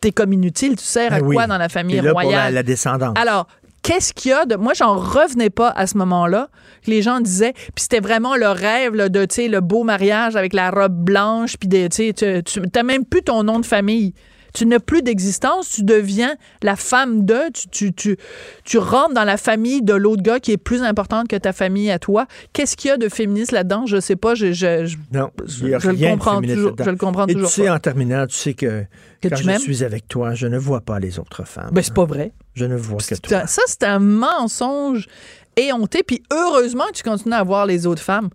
t'es 0.00 0.12
comme 0.12 0.32
inutile, 0.32 0.76
tu 0.76 0.84
sers 0.84 1.12
à 1.12 1.18
Ben 1.18 1.26
oui. 1.26 1.34
quoi 1.34 1.48
dans 1.48 1.58
la 1.58 1.68
famille 1.68 1.96
là 2.00 2.12
pour 2.12 2.20
royale? 2.22 2.44
la- 2.44 2.50
la 2.52 2.62
descendance. 2.62 3.14
Alors, 3.18 3.48
qu'est-ce 3.82 4.12
qu'il 4.12 4.30
y 4.30 4.34
a 4.34 4.44
de. 4.44 4.56
Moi, 4.56 4.74
j'en 4.74 4.94
revenais 4.94 5.50
pas 5.50 5.70
à 5.70 5.86
ce 5.86 5.96
moment-là. 5.98 6.48
Les 6.86 7.02
gens 7.02 7.20
disaient. 7.20 7.52
Puis 7.52 7.82
c'était 7.82 8.00
vraiment 8.00 8.36
le 8.36 8.48
rêve 8.48 8.94
de, 8.94 9.24
tu 9.24 9.34
sais, 9.34 9.48
le 9.48 9.60
beau 9.60 9.84
mariage 9.84 10.36
avec 10.36 10.52
la 10.52 10.70
robe 10.70 10.96
blanche. 10.96 11.56
Puis, 11.56 11.68
tu 11.88 12.12
tu 12.14 12.42
n'as 12.74 12.82
même 12.82 13.04
plus 13.04 13.22
ton 13.22 13.42
nom 13.42 13.58
de 13.58 13.66
famille. 13.66 14.14
Tu 14.54 14.66
n'as 14.66 14.78
plus 14.78 15.02
d'existence, 15.02 15.70
tu 15.70 15.82
deviens 15.82 16.34
la 16.62 16.76
femme 16.76 17.24
de, 17.24 17.38
tu, 17.52 17.68
tu, 17.68 17.92
tu, 17.92 18.16
tu 18.64 18.78
rentres 18.78 19.14
dans 19.14 19.24
la 19.24 19.36
famille 19.36 19.82
de 19.82 19.92
l'autre 19.94 20.22
gars 20.22 20.40
qui 20.40 20.52
est 20.52 20.56
plus 20.56 20.82
importante 20.82 21.28
que 21.28 21.36
ta 21.36 21.52
famille 21.52 21.90
à 21.90 21.98
toi. 21.98 22.26
Qu'est-ce 22.52 22.76
qu'il 22.76 22.88
y 22.88 22.92
a 22.92 22.96
de 22.96 23.08
féministe 23.08 23.52
là-dedans? 23.52 23.86
Je 23.86 24.00
sais 24.00 24.16
pas, 24.16 24.34
je, 24.34 24.52
je, 24.52 24.86
je- 24.86 24.96
Non, 25.12 25.30
je 25.46 25.66
le 25.66 26.10
comprends 26.10 26.40
toujours, 26.40 26.74
je 26.82 26.90
le 26.90 26.96
comprends 26.96 27.26
Et 27.26 27.34
toujours 27.34 27.48
tu 27.50 27.54
sais, 27.62 27.66
pas. 27.66 27.74
en 27.74 27.78
terminant, 27.78 28.26
tu 28.26 28.34
sais 28.36 28.54
que, 28.54 28.84
Que 29.20 29.28
quand 29.28 29.36
tu 29.36 29.44
je 29.44 29.58
suis 29.58 29.84
avec 29.84 30.08
toi, 30.08 30.34
je 30.34 30.46
ne 30.46 30.58
vois 30.58 30.80
pas 30.80 30.98
les 30.98 31.18
autres 31.18 31.44
femmes. 31.46 31.70
Ben, 31.72 31.82
c'est 31.82 31.94
pas 31.94 32.04
vrai. 32.04 32.32
Je 32.54 32.64
ne 32.64 32.76
vois 32.76 32.98
que 32.98 33.14
toi. 33.16 33.46
Ça, 33.46 33.62
c'est 33.66 33.84
un 33.84 33.98
mensonge 33.98 35.06
éhonté. 35.56 36.02
Puis 36.02 36.22
heureusement 36.32 36.84
que 36.88 36.92
tu 36.96 37.02
continues 37.02 37.34
à 37.34 37.42
voir 37.42 37.66
les 37.66 37.86
autres 37.86 38.02
femmes. 38.02 38.30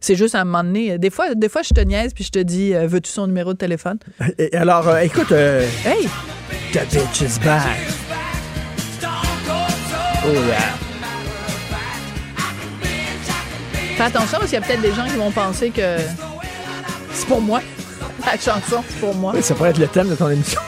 C'est 0.00 0.14
juste 0.16 0.34
à 0.34 0.40
un 0.40 0.44
moment 0.44 0.64
donné. 0.64 0.98
Des 0.98 1.10
fois, 1.10 1.34
des 1.34 1.48
fois 1.48 1.62
je 1.62 1.74
te 1.74 1.80
niaise 1.80 2.12
puis 2.14 2.24
je 2.24 2.30
te 2.30 2.38
dis 2.38 2.74
euh, 2.74 2.86
Veux-tu 2.86 3.10
son 3.10 3.26
numéro 3.26 3.52
de 3.52 3.58
téléphone? 3.58 3.98
Et 4.38 4.56
alors, 4.56 4.88
euh, 4.88 5.00
écoute, 5.00 5.30
euh, 5.32 5.66
Hey 5.84 6.08
the 6.72 6.80
bitch 6.90 7.20
is 7.20 7.38
back. 7.44 7.78
Oh 10.26 10.32
yeah. 10.32 10.58
Fais 13.96 14.02
attention 14.02 14.38
parce 14.38 14.50
qu'il 14.50 14.58
y 14.58 14.62
a 14.62 14.66
peut-être 14.66 14.80
des 14.80 14.94
gens 14.94 15.04
qui 15.04 15.16
vont 15.16 15.30
penser 15.30 15.70
que 15.70 15.96
c'est 17.12 17.26
pour 17.26 17.42
moi. 17.42 17.60
La 18.24 18.38
chanson, 18.38 18.82
c'est 18.88 19.00
pour 19.00 19.14
moi. 19.14 19.32
Oui, 19.34 19.42
ça 19.42 19.54
pourrait 19.54 19.70
être 19.70 19.78
le 19.78 19.88
thème 19.88 20.08
de 20.08 20.14
ton 20.14 20.30
émission. 20.30 20.60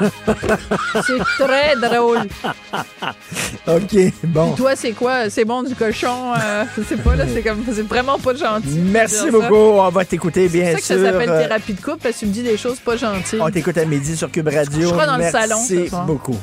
C'est 1.06 1.44
très 1.44 1.74
drôle. 1.76 2.18
OK, 3.66 4.12
bon. 4.24 4.46
Puis 4.48 4.56
toi, 4.56 4.76
c'est 4.76 4.92
quoi? 4.92 5.30
C'est 5.30 5.44
bon 5.44 5.62
du 5.62 5.74
cochon 5.74 6.32
euh, 6.38 6.64
Je 6.76 6.82
sais 6.82 6.96
pas, 6.96 7.16
là, 7.16 7.24
c'est 7.32 7.42
comme. 7.42 7.62
C'est 7.72 7.82
vraiment 7.86 8.18
pas 8.18 8.34
gentil. 8.34 8.78
Merci 8.78 9.30
beaucoup. 9.30 9.44
ça. 9.44 9.52
On 9.52 9.88
va 9.90 10.04
t'écouter, 10.04 10.48
C'est 10.48 10.58
bien 10.58 10.70
pour 10.72 10.80
ça 10.80 10.86
sûr. 10.86 10.96
que 10.96 11.02
ça 11.04 11.12
s'appelle 11.12 11.30
Euh, 11.30 11.42
thérapie 11.42 11.72
de 11.74 11.80
couple 11.80 11.98
parce 12.02 12.14
que 12.14 12.20
tu 12.20 12.26
me 12.26 12.32
dis 12.32 12.42
des 12.42 12.56
choses 12.56 12.78
pas 12.78 12.96
gentilles. 12.96 13.40
On 13.40 13.50
t'écoute 13.50 13.78
à 13.78 13.84
midi 13.84 14.16
sur 14.16 14.30
Cube 14.30 14.48
Radio. 14.48 14.88
Je 14.88 14.94
serai 14.94 15.06
dans 15.06 15.16
le 15.16 15.22
Merci 15.24 15.32
salon 15.48 15.88
soir. 15.88 16.04
beaucoup. 16.04 16.36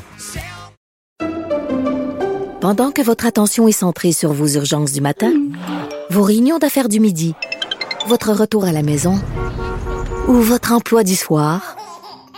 Pendant 2.61 2.91
que 2.91 3.01
votre 3.01 3.25
attention 3.25 3.67
est 3.67 3.71
centrée 3.73 4.13
sur 4.13 4.31
vos 4.31 4.47
urgences 4.47 4.93
du 4.93 5.01
matin, 5.01 5.31
vos 6.09 6.23
réunions 6.23 6.59
d'affaires 6.59 6.87
du 6.87 6.99
midi, 7.01 7.35
votre 8.07 8.31
retour 8.31 8.63
à 8.65 8.71
la 8.71 8.83
maison 8.83 9.19
ou 10.27 10.33
votre 10.35 10.71
emploi 10.71 11.03
du 11.03 11.15
soir, 11.15 11.75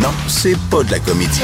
Non, 0.00 0.08
c'est 0.28 0.56
pas 0.70 0.82
de 0.82 0.92
la 0.92 0.98
comédie. 0.98 1.42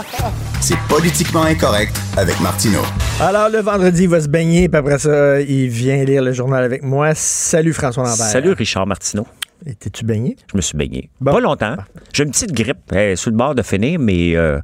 C'est 0.60 0.78
politiquement 0.88 1.42
incorrect 1.42 1.96
avec 2.16 2.38
Martineau. 2.40 2.82
Alors, 3.20 3.48
le 3.48 3.58
vendredi, 3.58 4.04
il 4.04 4.08
va 4.08 4.20
se 4.20 4.28
baigner, 4.28 4.68
puis 4.68 4.78
après 4.78 4.98
ça, 4.98 5.40
il 5.40 5.68
vient 5.68 6.04
lire 6.04 6.22
le 6.22 6.32
journal 6.32 6.62
avec 6.62 6.84
moi. 6.84 7.14
Salut, 7.16 7.72
François 7.72 8.04
Lambert. 8.04 8.26
Salut 8.26 8.52
Richard 8.52 8.86
Martineau. 8.86 9.26
Et 9.66 9.74
T'es-tu 9.74 10.04
baigné? 10.04 10.36
Je 10.52 10.56
me 10.56 10.62
suis 10.62 10.76
baigné. 10.76 11.10
Pas 11.24 11.40
longtemps. 11.40 11.76
J'ai 12.12 12.22
une 12.22 12.30
petite 12.30 12.52
grippe. 12.52 12.94
Sur 13.16 13.30
le 13.32 13.36
bord 13.36 13.56
de 13.56 13.62
finir, 13.62 13.98
mais, 13.98 14.36
euh, 14.36 14.60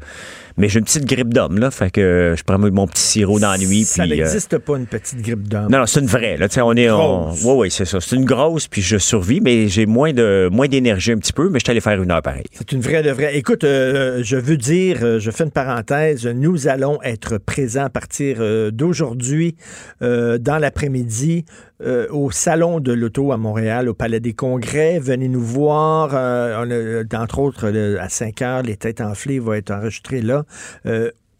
mais 0.57 0.69
j'ai 0.69 0.79
une 0.79 0.85
petite 0.85 1.05
grippe 1.05 1.33
d'homme. 1.33 1.59
Là, 1.59 1.71
fait 1.71 1.91
que 1.91 2.35
je 2.37 2.43
prends 2.43 2.59
mon 2.59 2.87
petit 2.87 3.03
sirop 3.03 3.39
dans 3.39 3.51
la 3.51 3.59
nuit. 3.59 3.85
Ça 3.85 4.03
euh, 4.03 4.07
n'existe 4.07 4.59
pas, 4.59 4.77
une 4.77 4.87
petite 4.87 5.21
grippe 5.23 5.49
d'homme. 5.49 5.71
non, 5.71 5.79
non, 5.79 5.87
c'est 5.87 6.01
une 6.01 6.07
vraie. 6.07 6.37
Là, 6.37 6.49
on 6.65 6.75
est, 6.77 6.91
on- 6.91 7.33
ouais, 7.33 7.55
ouais, 7.55 7.71
c'est 7.71 7.85
ça. 7.85 8.01
C'est 8.01 8.17
une 8.17 8.25
grosse, 8.25 8.69
puis 8.69 8.83
je 8.83 8.99
survis, 8.99 9.41
mais 9.41 9.69
j'ai 9.69 9.87
moins 9.87 10.13
de 10.13 10.49
moins 10.53 10.69
d'énergie 10.69 11.13
un 11.13 11.19
petit 11.19 11.33
peu, 11.33 11.49
mais 11.49 11.59
je 11.59 11.65
suis 11.65 11.71
allé 11.71 11.81
faire 11.81 12.01
une 12.03 12.11
heure 12.11 12.23
pareil. 12.23 12.45
C'est 12.53 12.73
une 12.73 12.81
vraie 12.81 13.03
de 13.03 13.11
vraie. 13.11 13.37
Écoute, 13.37 13.65
euh, 13.65 14.21
je 14.23 14.37
veux 14.37 14.57
dire, 14.57 14.99
euh, 15.03 15.19
je 15.19 15.31
fais 15.31 15.45
une 15.45 15.51
parenthèse, 15.51 16.27
nous 16.27 16.69
allons 16.69 17.01
être 17.03 17.39
présents 17.39 17.85
à 17.85 17.91
partir 17.91 18.39
d'aujourd'hui 18.73 19.57
euh, 20.03 20.39
dans 20.39 20.59
l'après-midi 20.59 21.45
euh, 21.85 22.07
au 22.11 22.31
Salon 22.31 22.81
de 22.81 22.93
l'Auto 22.93 23.33
à 23.33 23.37
Montréal, 23.37 23.89
au 23.89 23.95
Palais 23.95 24.21
des 24.21 24.33
Congrès. 24.35 24.99
Venez 24.99 25.29
nous 25.29 25.43
voir. 25.43 26.11
euh, 26.15 26.65
on 26.65 27.17
a, 27.17 27.23
entre 27.23 27.39
autres, 27.41 27.71
le- 27.71 28.01
à 28.01 28.09
5 28.09 28.43
heures, 28.43 28.63
Les 28.63 28.77
Têtes 28.77 29.01
enflées 29.01 29.39
va 29.39 29.57
être 29.57 29.71
enregistré 29.71 30.23
là. 30.23 30.45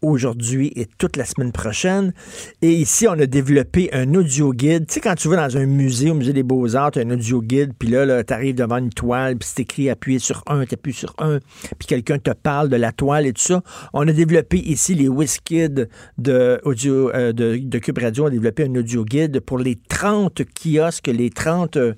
Aujourd'hui 0.03 0.71
et 0.75 0.85
toute 0.97 1.17
la 1.17 1.25
semaine 1.25 1.51
prochaine. 1.51 2.13
Et 2.61 2.71
ici, 2.73 3.07
on 3.07 3.13
a 3.13 3.25
développé 3.25 3.89
un 3.93 4.13
audio 4.13 4.53
guide. 4.53 4.85
Tu 4.87 4.95
sais, 4.95 4.99
quand 4.99 5.15
tu 5.15 5.29
vas 5.29 5.47
dans 5.47 5.57
un 5.57 5.65
musée, 5.65 6.11
au 6.11 6.13
musée 6.13 6.33
des 6.33 6.43
Beaux-Arts, 6.43 6.91
tu 6.91 6.99
as 6.99 7.03
un 7.03 7.09
audio 7.09 7.41
guide, 7.41 7.71
puis 7.79 7.87
là, 7.87 8.23
tu 8.23 8.33
arrives 8.33 8.55
devant 8.55 8.77
une 8.77 8.89
toile, 8.89 9.37
puis 9.37 9.49
c'est 9.51 9.61
écrit 9.61 9.89
appuyer 9.89 10.19
sur 10.19 10.43
un, 10.47 10.65
tu 10.65 10.75
appuies 10.75 10.93
sur 10.93 11.15
un, 11.19 11.39
puis 11.79 11.87
quelqu'un 11.87 12.19
te 12.19 12.31
parle 12.31 12.69
de 12.69 12.75
la 12.75 12.91
toile 12.91 13.25
et 13.25 13.33
tout 13.33 13.41
ça. 13.41 13.63
On 13.93 14.07
a 14.07 14.11
développé 14.11 14.57
ici 14.57 14.93
les 14.93 15.07
WizKids 15.07 15.87
de, 16.17 16.61
euh, 16.65 17.33
de, 17.33 17.57
de 17.57 17.77
Cube 17.79 17.97
Radio. 17.97 18.25
On 18.25 18.27
a 18.27 18.31
développé 18.31 18.65
un 18.65 18.75
audio 18.75 19.05
guide 19.05 19.39
pour 19.39 19.57
les 19.57 19.77
30 19.87 20.41
kiosques, 20.53 21.07
les 21.07 21.29
30 21.29 21.77
euh, 21.77 21.93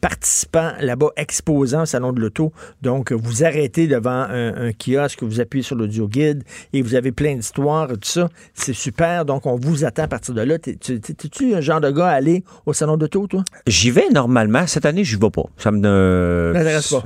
participants 0.00 0.72
là-bas 0.80 1.10
exposants 1.16 1.82
au 1.82 1.86
Salon 1.86 2.12
de 2.12 2.20
l'Auto. 2.20 2.52
Donc, 2.82 3.12
vous 3.12 3.44
arrêtez 3.44 3.86
devant 3.86 4.26
un, 4.28 4.72
kiosque, 4.72 5.22
vous 5.22 5.40
appuyez 5.40 5.62
sur 5.62 5.76
l'audio 5.76 6.08
guide 6.08 6.42
et 6.72 6.82
vous 6.82 6.94
avez 6.94 7.12
plein 7.12 7.36
d'histoires, 7.44 7.88
tout 7.88 7.98
ça. 8.02 8.28
C'est 8.54 8.72
super. 8.72 9.24
Donc, 9.24 9.46
on 9.46 9.56
vous 9.56 9.84
attend 9.84 10.04
à 10.04 10.08
partir 10.08 10.34
de 10.34 10.40
là. 10.42 10.58
T'es- 10.58 10.76
tu- 10.76 11.00
t'es- 11.00 11.14
T'es-tu 11.14 11.54
un 11.54 11.60
genre 11.60 11.80
de 11.80 11.90
gars 11.90 12.06
à 12.08 12.12
aller 12.14 12.44
au 12.66 12.72
Salon 12.72 12.96
d'auto, 12.96 13.26
toi? 13.26 13.44
J'y 13.66 13.90
vais 13.90 14.08
normalement. 14.12 14.66
Cette 14.66 14.86
année, 14.86 15.04
je 15.04 15.18
vais 15.18 15.30
pas. 15.30 15.44
Ça 15.56 15.70
me 15.70 15.80
euh, 15.84 16.52
M'intéresse 16.52 16.90
pas. 16.90 17.04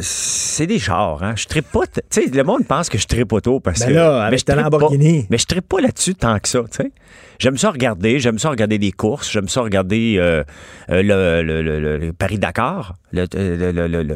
C'est 0.00 0.66
des 0.66 0.78
chars, 0.78 1.22
hein. 1.22 1.34
Je 1.36 1.46
trippe 1.46 1.70
pas. 1.72 1.86
Tu 1.86 2.00
sais, 2.10 2.26
le 2.26 2.44
monde 2.44 2.66
pense 2.66 2.88
que 2.88 2.98
je 2.98 3.06
trippe 3.06 3.32
auto 3.32 3.58
parce 3.60 3.80
Ben 3.80 3.88
que. 3.94 3.98
avec 3.98 4.32
mais 4.32 4.38
je 4.38 4.44
ta 4.44 4.54
Lamborghini. 4.54 5.20
pas- 5.22 5.26
mais 5.30 5.38
je 5.38 5.46
trippe 5.46 5.68
pas 5.68 5.80
là-dessus 5.80 6.14
tant 6.14 6.38
que 6.38 6.48
ça, 6.48 6.60
tu 6.70 6.76
sais. 6.84 6.92
J'aime 7.38 7.56
ça 7.58 7.70
regarder, 7.70 8.18
j'aime 8.20 8.38
ça 8.38 8.50
regarder 8.50 8.78
des 8.78 8.92
courses, 8.92 9.30
j'aime 9.30 9.48
ça 9.48 9.60
regarder 9.62 10.16
euh, 10.18 10.44
euh, 10.90 11.02
le, 11.02 11.42
le- 11.42 11.62
le- 11.62 11.80
le- 11.80 11.96
le 11.98 12.12
Paris-Dakar. 12.12 12.94
Le- 13.12 13.26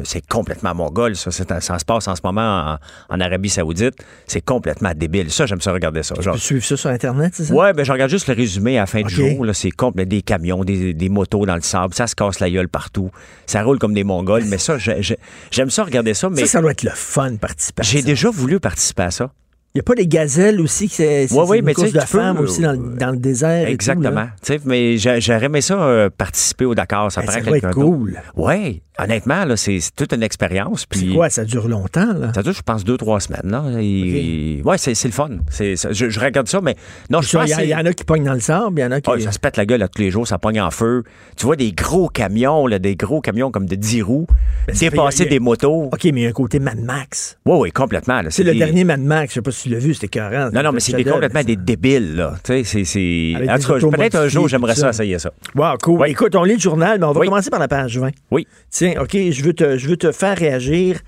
c'est 0.03 0.25
complètement 0.27 0.75
mongol, 0.75 1.15
ça. 1.15 1.31
Ça 1.31 1.59
se 1.79 1.85
passe 1.85 2.07
en 2.07 2.15
ce 2.15 2.21
moment 2.23 2.77
en, 3.09 3.15
en 3.15 3.19
Arabie 3.19 3.49
Saoudite. 3.49 3.95
C'est 4.27 4.41
complètement 4.41 4.91
débile. 4.95 5.31
Ça, 5.31 5.45
j'aime 5.45 5.61
ça 5.61 5.71
regarder 5.71 6.03
ça. 6.03 6.15
Tu 6.15 6.29
peux 6.29 6.37
suivre 6.37 6.63
ça 6.65 6.77
sur 6.77 6.89
Internet, 6.89 7.33
c'est 7.35 7.45
ça? 7.45 7.53
Ouais, 7.53 7.73
ben 7.73 7.83
je 7.85 7.91
regarde 7.91 8.11
juste 8.11 8.27
le 8.27 8.33
résumé 8.33 8.77
à 8.77 8.81
la 8.81 8.85
fin 8.87 9.01
OK. 9.01 9.07
du 9.07 9.15
jour. 9.15 9.45
C'est 9.53 9.71
complet, 9.71 10.05
des 10.05 10.21
camions, 10.21 10.63
des, 10.63 10.93
des 10.93 11.09
motos 11.09 11.45
dans 11.45 11.55
le 11.55 11.61
sable, 11.61 11.93
ça 11.93 12.07
se 12.07 12.15
casse 12.15 12.39
la 12.39 12.49
gueule 12.49 12.69
partout. 12.69 13.09
Ça 13.45 13.63
roule 13.63 13.79
comme 13.79 13.93
des 13.93 14.03
Mongols, 14.03 14.45
mais 14.47 14.57
ça, 14.57 14.77
j'aime 14.77 15.69
ça 15.69 15.83
regarder 15.83 16.13
ça. 16.13 16.29
Mais 16.29 16.41
Ça, 16.41 16.45
ça 16.47 16.61
doit 16.61 16.71
être 16.71 16.83
le 16.83 16.91
fun 16.93 17.31
de 17.31 17.37
participer 17.37 17.81
à 17.81 17.85
j'ai 17.85 18.01
déjà 18.01 18.29
voulu 18.29 18.59
participer 18.59 19.03
à 19.03 19.11
ça. 19.11 19.31
Il 19.75 19.77
n'y 19.77 19.81
a 19.81 19.83
pas 19.83 19.93
les 19.93 20.07
gazelles 20.07 20.59
aussi, 20.61 20.87
qui 20.87 20.95
c'est 20.95 21.27
oui, 21.31 21.59
une 21.59 21.65
mais 21.65 21.73
tu 21.73 21.81
course 21.81 21.91
sais, 21.91 21.95
de 21.95 21.99
peux, 22.01 22.07
femmes 22.07 22.39
aussi 22.39 22.61
dans, 22.61 22.71
le- 22.71 22.97
dans 22.97 23.11
le 23.11 23.17
désert. 23.17 23.61
et 23.63 23.65
tout, 23.67 23.71
Exactement. 23.73 24.25
mais 24.65 24.97
j'a- 24.97 25.19
j'aurais 25.19 25.45
aimé 25.45 25.61
ça 25.61 25.79
euh, 25.79 26.09
participer 26.09 26.65
au 26.65 26.73
Dakar. 26.73 27.11
Ça 27.11 27.21
Ben, 27.21 27.27
prend 27.27 27.41
quelqu'un 27.51 27.69
cool. 27.71 28.19
Oui, 28.35 28.81
honnêtement, 28.97 29.43
c'est 29.55 29.77
toute 29.95 30.11
une 30.13 30.23
expérience. 30.23 30.87
C'est 30.91 30.99
Puis 30.99 31.13
quoi, 31.13 31.29
ça 31.29 31.45
dure 31.45 31.67
longtemps, 31.67 32.13
là? 32.13 32.33
ça 32.33 32.41
dure, 32.41 32.53
je 32.53 32.63
pense, 32.63 32.83
deux, 32.83 32.97
trois 32.97 33.19
semaines. 33.19 33.41
Là. 33.51 33.61
Ouais, 33.61 34.77
c'est 34.79 35.03
le 35.05 35.11
fun. 35.11 35.29
Ça- 35.51 35.91
je, 35.93 36.09
je 36.09 36.19
regarde 36.19 36.47
ça, 36.47 36.61
mais 36.61 36.75
non, 37.11 37.21
je 37.21 37.27
Il 37.29 37.31
pense 37.39 37.49
il 37.61 37.69
y 37.69 37.75
en 37.75 37.85
a 37.85 37.93
qui 37.93 38.03
pognent 38.03 38.23
dans 38.25 38.33
le 38.33 38.39
sable, 38.39 38.79
il 38.79 38.81
y 38.81 38.85
en 38.85 38.91
a 38.91 39.01
qui... 39.01 39.11
Ah, 39.13 39.19
ça 39.19 39.31
se 39.31 39.39
pète 39.39 39.55
la 39.57 39.67
gueule 39.67 39.83
à 39.83 39.87
tous 39.87 40.01
les 40.01 40.09
jours, 40.09 40.27
ça 40.27 40.39
pogne 40.39 40.59
en 40.61 40.71
feu. 40.71 41.03
Tu 41.37 41.45
vois 41.45 41.55
des 41.55 41.73
gros 41.73 42.07
camions, 42.09 42.65
là, 42.65 42.79
des 42.79 42.95
gros 42.95 43.21
camions 43.21 43.51
comme 43.51 43.67
de 43.67 43.75
10 43.75 44.01
roues, 44.01 44.25
Ben, 44.67 44.75
dépasser 44.75 45.25
des 45.25 45.39
motos. 45.39 45.89
OK, 45.93 46.03
mais 46.05 46.09
il 46.11 46.19
y 46.21 46.25
a 46.25 46.29
un 46.29 46.31
côté 46.31 46.59
Mad 46.59 46.79
Max. 46.79 47.37
Oui, 47.45 47.57
oui, 47.59 47.71
complètement. 47.71 48.21
C'est 48.29 48.43
le 48.43 48.53
des- 48.53 48.57
dernier 48.59 48.83
Mad 48.83 49.01
Max, 49.01 49.29
je 49.29 49.33
sais 49.35 49.41
pas 49.43 49.51
si 49.51 49.58
tu 49.61 49.69
l'as 49.69 49.79
vu, 49.79 49.93
c'était 49.93 50.07
écœurant. 50.07 50.49
Non, 50.53 50.63
non, 50.63 50.71
mais 50.71 50.79
c'est 50.79 50.93
des, 50.93 51.03
complètement 51.03 51.43
des 51.43 51.55
débiles, 51.55 52.15
là. 52.15 52.33
Tu 52.43 52.63
sais, 52.65 52.83
c'est- 52.85 53.49
En 53.49 53.57
tout 53.59 53.73
cas, 53.89 53.97
peut-être 53.97 54.15
un 54.15 54.27
jour, 54.27 54.47
j'aimerais 54.47 54.75
ça 54.75 54.89
essayer 54.89 55.19
ça. 55.19 55.31
Wow, 55.55 55.77
cool. 55.81 56.07
Écoute, 56.07 56.35
on 56.35 56.43
lit 56.43 56.53
le 56.55 56.59
journal, 56.59 56.97
mais 56.99 57.05
on 57.05 57.11
va 57.11 57.19
Oui. 57.21 57.27
commencer 57.27 57.49
par 57.49 57.59
la 57.59 57.67
page 57.67 57.97
20. 57.97 58.11
Oui. 58.31 58.47
Tiens, 58.69 58.93
OK, 59.01 59.11
je 59.13 59.43
veux 59.43 59.53
te, 59.53 59.77
je 59.77 59.87
veux 59.87 59.97
te 59.97 60.11
faire 60.11 60.37
réagir 60.37 60.99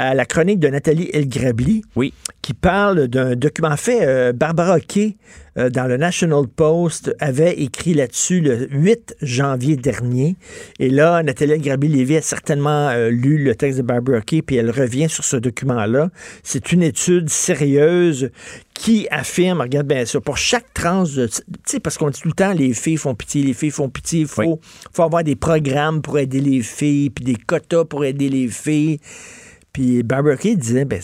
à 0.00 0.14
la 0.14 0.24
chronique 0.24 0.58
de 0.60 0.68
Nathalie 0.68 1.10
Elgrabli. 1.12 1.82
Oui. 1.94 2.14
Qui 2.40 2.54
parle 2.54 3.08
d'un 3.08 3.36
document. 3.36 3.68
En 3.68 3.76
fait, 3.76 4.00
euh, 4.02 4.32
Barbara 4.32 4.80
Kay, 4.80 5.16
euh, 5.58 5.68
dans 5.68 5.86
le 5.86 5.98
National 5.98 6.46
Post, 6.48 7.14
avait 7.20 7.52
écrit 7.60 7.92
là-dessus 7.92 8.40
le 8.40 8.66
8 8.70 9.16
janvier 9.20 9.76
dernier. 9.76 10.36
Et 10.78 10.88
là, 10.88 11.22
Nathalie 11.22 11.52
Elgrabli-Lévy 11.52 12.16
a 12.16 12.22
certainement 12.22 12.88
euh, 12.88 13.10
lu 13.10 13.44
le 13.44 13.54
texte 13.54 13.78
de 13.78 13.82
Barbara 13.82 14.22
Kay, 14.22 14.40
puis 14.40 14.56
elle 14.56 14.70
revient 14.70 15.10
sur 15.10 15.22
ce 15.22 15.36
document-là. 15.36 16.08
C'est 16.42 16.72
une 16.72 16.82
étude 16.82 17.28
sérieuse 17.28 18.30
qui 18.72 19.06
affirme, 19.10 19.60
regarde 19.60 19.86
bien 19.86 20.06
ça, 20.06 20.18
pour 20.22 20.38
chaque 20.38 20.72
tranche 20.72 21.12
de... 21.12 21.26
Tu 21.26 21.42
sais, 21.66 21.80
parce 21.80 21.98
qu'on 21.98 22.08
dit 22.08 22.20
tout 22.20 22.28
le 22.28 22.34
temps, 22.34 22.54
les 22.54 22.72
filles 22.72 22.96
font 22.96 23.14
pitié, 23.14 23.42
les 23.42 23.52
filles 23.52 23.70
font 23.70 23.90
pitié, 23.90 24.20
il 24.20 24.26
faut, 24.26 24.58
faut 24.92 25.02
avoir 25.02 25.22
des 25.22 25.36
programmes 25.36 26.00
pour 26.00 26.18
aider 26.18 26.40
les 26.40 26.62
filles, 26.62 27.10
puis 27.10 27.22
des 27.22 27.36
quotas 27.36 27.84
pour 27.84 28.06
aider 28.06 28.30
les 28.30 28.48
filles. 28.48 28.98
Puis 29.72 30.02
Barbara 30.02 30.36
disait, 30.36 30.84
ben, 30.84 31.00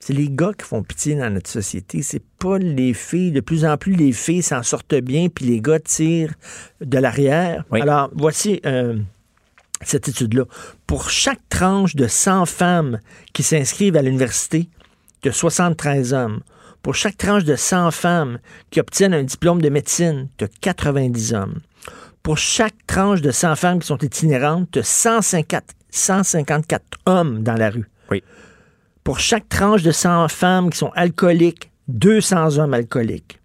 c'est 0.00 0.12
les 0.12 0.28
gars 0.28 0.52
qui 0.56 0.66
font 0.66 0.82
pitié 0.82 1.14
dans 1.14 1.30
notre 1.30 1.50
société, 1.50 2.02
c'est 2.02 2.22
pas 2.38 2.58
les 2.58 2.94
filles. 2.94 3.32
De 3.32 3.40
plus 3.40 3.64
en 3.64 3.76
plus, 3.76 3.92
les 3.92 4.12
filles 4.12 4.42
s'en 4.42 4.62
sortent 4.62 4.94
bien, 4.94 5.28
puis 5.28 5.46
les 5.46 5.60
gars 5.60 5.80
tirent 5.80 6.34
de 6.80 6.98
l'arrière. 6.98 7.64
Alors, 7.72 8.10
voici... 8.14 8.60
euh, 8.66 8.98
cette 9.82 10.08
étude-là. 10.08 10.44
Pour 10.86 11.10
chaque 11.10 11.46
tranche 11.48 11.96
de 11.96 12.06
100 12.06 12.46
femmes 12.46 13.00
qui 13.32 13.42
s'inscrivent 13.42 13.96
à 13.96 14.02
l'université, 14.02 14.68
de 15.22 15.30
73 15.30 16.12
hommes. 16.12 16.40
Pour 16.82 16.94
chaque 16.94 17.16
tranche 17.16 17.44
de 17.44 17.56
100 17.56 17.90
femmes 17.92 18.38
qui 18.70 18.80
obtiennent 18.80 19.14
un 19.14 19.22
diplôme 19.22 19.62
de 19.62 19.70
médecine, 19.70 20.28
de 20.38 20.48
90 20.60 21.32
hommes. 21.34 21.60
Pour 22.22 22.38
chaque 22.38 22.86
tranche 22.86 23.22
de 23.22 23.30
100 23.30 23.56
femmes 23.56 23.78
qui 23.78 23.86
sont 23.86 23.98
itinérantes, 23.98 24.72
de 24.72 24.82
150, 24.82 25.62
154 25.90 26.82
hommes 27.06 27.42
dans 27.42 27.54
la 27.54 27.70
rue. 27.70 27.88
Oui. 28.10 28.22
Pour 29.02 29.18
chaque 29.20 29.48
tranche 29.48 29.82
de 29.82 29.90
100 29.90 30.28
femmes 30.28 30.70
qui 30.70 30.78
sont 30.78 30.90
alcooliques, 30.94 31.70
200 31.88 32.58
hommes 32.58 32.74
alcooliques. 32.74 33.38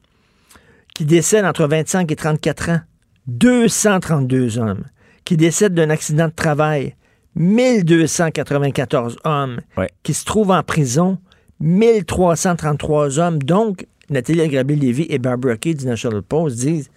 Qui 0.95 1.05
décèdent 1.05 1.45
entre 1.45 1.65
25 1.67 2.11
et 2.11 2.15
34 2.15 2.69
ans, 2.69 2.81
232 3.27 4.57
hommes. 4.57 4.85
Qui 5.25 5.37
décèdent 5.37 5.73
d'un 5.73 5.89
accident 5.89 6.27
de 6.27 6.33
travail, 6.33 6.95
1294 7.35 9.17
hommes. 9.23 9.59
Qui 10.03 10.13
se 10.13 10.25
trouvent 10.25 10.51
en 10.51 10.63
prison, 10.63 11.19
1333 11.59 13.19
hommes. 13.19 13.39
Donc, 13.39 13.85
Nathalie 14.09 14.41
Agrabé-Lévy 14.41 15.07
et 15.09 15.19
Barbara 15.19 15.57
Kay 15.57 15.73
du 15.73 15.85
National 15.85 16.21
Post 16.21 16.57
disent 16.57 16.89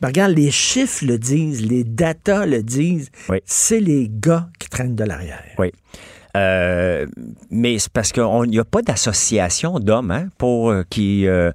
ben 0.00 0.08
regarde, 0.08 0.32
les 0.32 0.50
chiffres 0.50 1.04
le 1.06 1.18
disent, 1.18 1.64
les 1.64 1.84
datas 1.84 2.46
le 2.46 2.62
disent. 2.62 3.10
C'est 3.44 3.80
les 3.80 4.08
gars 4.10 4.48
qui 4.58 4.68
traînent 4.68 4.96
de 4.96 5.04
l'arrière. 5.04 5.42
Oui. 5.58 5.72
Euh, 6.36 7.06
mais 7.50 7.78
c'est 7.78 7.92
parce 7.92 8.10
qu'il 8.12 8.24
n'y 8.48 8.58
a 8.58 8.64
pas 8.64 8.82
d'association 8.82 9.78
d'hommes 9.78 10.10
hein, 10.10 10.28
pour 10.38 10.70
euh, 10.70 10.82
qui. 10.90 11.26
euh, 11.26 11.52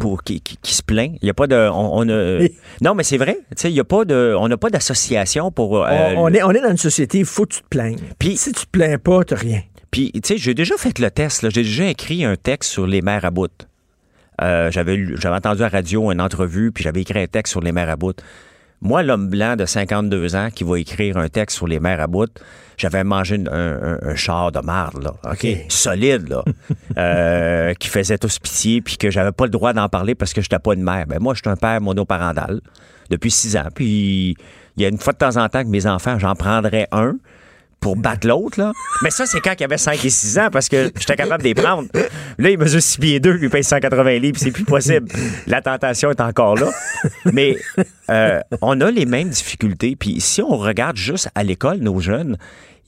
pour 0.00 0.24
qui, 0.24 0.40
qui- 0.40 0.56
qui 0.56 0.74
se 0.74 0.82
plaint. 0.82 1.16
Il 1.22 1.26
y 1.26 1.30
a 1.30 1.34
pas 1.34 1.46
de. 1.46 1.54
On, 1.54 1.98
on 1.98 2.08
a- 2.08 2.48
non, 2.80 2.94
mais 2.96 3.04
c'est 3.04 3.16
vrai. 3.18 3.38
Il 3.64 3.70
y 3.70 3.78
a 3.80 3.84
pas 3.84 4.04
de. 4.04 4.34
On 4.38 4.48
n'a 4.48 4.56
pas 4.56 4.68
d'association 4.70 5.52
pour. 5.52 5.84
euh, 5.84 5.88
on, 6.16 6.24
on 6.24 6.28
est, 6.34 6.42
on 6.42 6.50
est 6.50 6.60
dans 6.60 6.70
une 6.70 6.76
société, 6.76 7.18
il 7.18 7.24
faut 7.24 7.44
que 7.46 7.54
tu 7.54 7.62
te 7.62 7.68
plaignes. 7.68 7.98
Puis, 8.18 8.36
si 8.36 8.50
tu 8.52 8.66
te 8.66 8.70
plains 8.70 8.98
pas, 8.98 9.22
t'as 9.24 9.36
rien. 9.36 9.62
Puis, 9.92 10.10
tu 10.12 10.20
sais, 10.24 10.36
j'ai 10.36 10.54
déjà 10.54 10.76
fait 10.76 10.98
le 10.98 11.10
test. 11.12 11.42
J'ai 11.50 11.62
déjà 11.62 11.86
écrit 11.86 12.24
un 12.24 12.34
texte 12.34 12.70
sur 12.72 12.86
les 12.88 13.02
mères 13.02 13.24
à 13.24 13.30
bout. 13.30 13.52
J'avais 14.40 14.98
entendu 15.26 15.60
à 15.62 15.66
la 15.66 15.68
radio 15.68 16.10
une 16.10 16.20
entrevue, 16.20 16.72
puis 16.72 16.82
j'avais 16.82 17.02
écrit 17.02 17.20
un 17.20 17.26
texte 17.28 17.52
sur 17.52 17.60
les 17.60 17.70
mères 17.72 17.88
à 17.88 17.94
bout. 17.96 18.16
Moi, 18.84 19.02
l'homme 19.02 19.28
blanc 19.28 19.56
de 19.56 19.64
52 19.66 20.36
ans 20.36 20.48
qui 20.54 20.62
va 20.62 20.78
écrire 20.78 21.16
un 21.16 21.28
texte 21.28 21.56
sur 21.56 21.66
les 21.66 21.80
mères 21.80 22.00
à 22.00 22.06
bout, 22.06 22.30
j'avais 22.76 23.02
mangé 23.02 23.36
un, 23.50 23.50
un- 23.52 23.98
un 24.02 24.14
char 24.14 24.52
de 24.52 24.60
marde, 24.60 25.02
là. 25.02 25.14
OK? 25.32 25.46
Solide, 25.68 26.28
là. 26.28 26.44
Euh, 26.96 27.74
qui 27.74 27.88
faisait 27.88 28.18
tous 28.18 28.38
pitié, 28.38 28.80
puis 28.80 28.96
que 28.96 29.10
j'avais 29.10 29.32
pas 29.32 29.44
le 29.46 29.50
droit 29.50 29.72
d'en 29.72 29.88
parler 29.88 30.14
parce 30.14 30.32
que 30.32 30.40
j'étais 30.40 30.60
pas 30.60 30.74
une 30.74 30.82
mère. 30.84 31.06
Ben, 31.08 31.18
moi, 31.18 31.34
je 31.34 31.40
suis 31.40 31.48
un 31.50 31.56
père 31.56 31.80
monoparental 31.80 32.60
depuis 33.10 33.32
six 33.32 33.56
ans. 33.56 33.66
Puis, 33.74 34.36
il 34.76 34.82
y 34.82 34.84
a 34.84 34.88
une 34.88 34.98
fois 34.98 35.12
de 35.12 35.18
temps 35.18 35.36
en 35.36 35.48
temps 35.48 35.62
que 35.64 35.68
mes 35.68 35.86
enfants, 35.86 36.18
j'en 36.20 36.34
prendrais 36.36 36.86
un 36.92 37.14
pour 37.84 37.96
battre 37.96 38.26
l'autre, 38.26 38.58
là. 38.58 38.72
Mais 39.02 39.10
ça, 39.10 39.26
c'est 39.26 39.40
quand 39.40 39.54
il 39.60 39.62
avait 39.64 39.76
5 39.76 40.02
et 40.04 40.08
6 40.10 40.38
ans, 40.38 40.48
parce 40.50 40.68
que 40.70 40.90
j'étais 40.98 41.16
capable 41.16 41.42
de 41.42 41.48
les 41.48 41.54
prendre. 41.54 41.86
Là, 42.38 42.48
il 42.50 42.58
mesure 42.58 42.80
6 42.82 42.98
pieds 42.98 43.20
2, 43.20 43.30
lui 43.32 43.44
il 43.48 43.50
paye 43.50 43.62
180 43.62 44.18
livres, 44.20 44.38
c'est 44.40 44.50
plus 44.50 44.64
possible. 44.64 45.06
La 45.46 45.60
tentation 45.60 46.10
est 46.10 46.20
encore 46.22 46.56
là. 46.56 46.70
Mais 47.32 47.58
euh, 48.10 48.40
on 48.62 48.80
a 48.80 48.90
les 48.90 49.04
mêmes 49.04 49.28
difficultés. 49.28 49.96
Puis 49.96 50.20
si 50.22 50.40
on 50.40 50.56
regarde 50.56 50.96
juste 50.96 51.28
à 51.34 51.44
l'école, 51.44 51.76
nos 51.78 52.00
jeunes, 52.00 52.38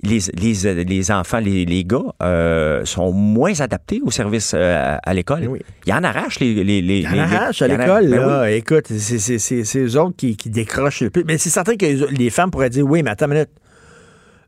les, 0.03 0.19
les, 0.35 0.85
les 0.85 1.11
enfants, 1.11 1.41
les, 1.41 1.65
les 1.67 1.85
gars 1.85 2.01
euh, 2.23 2.85
sont 2.85 3.13
moins 3.13 3.61
adaptés 3.61 4.01
au 4.03 4.11
service 4.11 4.53
euh, 4.55 4.97
à 5.03 5.15
l'école. 5.15 5.49
Ils 5.87 5.93
en 5.93 6.03
arrachent 6.05 6.41
les... 6.41 6.55
les, 6.65 6.81
les 6.83 6.99
Il 6.99 7.03
y 7.05 7.09
en 7.09 7.13
les- 7.13 7.19
arrache 7.21 7.61
à 7.63 7.69
l'école, 7.69 8.09
Ben 8.11 8.21
là. 8.21 8.43
oui. 8.45 8.53
Écoute, 8.55 8.87
c'est- 8.89 9.77
eux 9.79 9.99
autres 10.01 10.17
qui, 10.17 10.37
qui 10.37 10.49
décrochent 10.51 11.01
le 11.03 11.11
plus. 11.11 11.25
Mais 11.25 11.37
c'est 11.39 11.51
certain 11.51 11.77
que 11.77 11.85
les- 11.85 12.07
les 12.17 12.31
femmes 12.31 12.51
pourraient 12.51 12.71
dire 12.71 12.87
oui, 12.87 13.03
mais 13.03 13.11
attends 13.11 13.27
une 13.27 13.33
minute. 13.35 13.51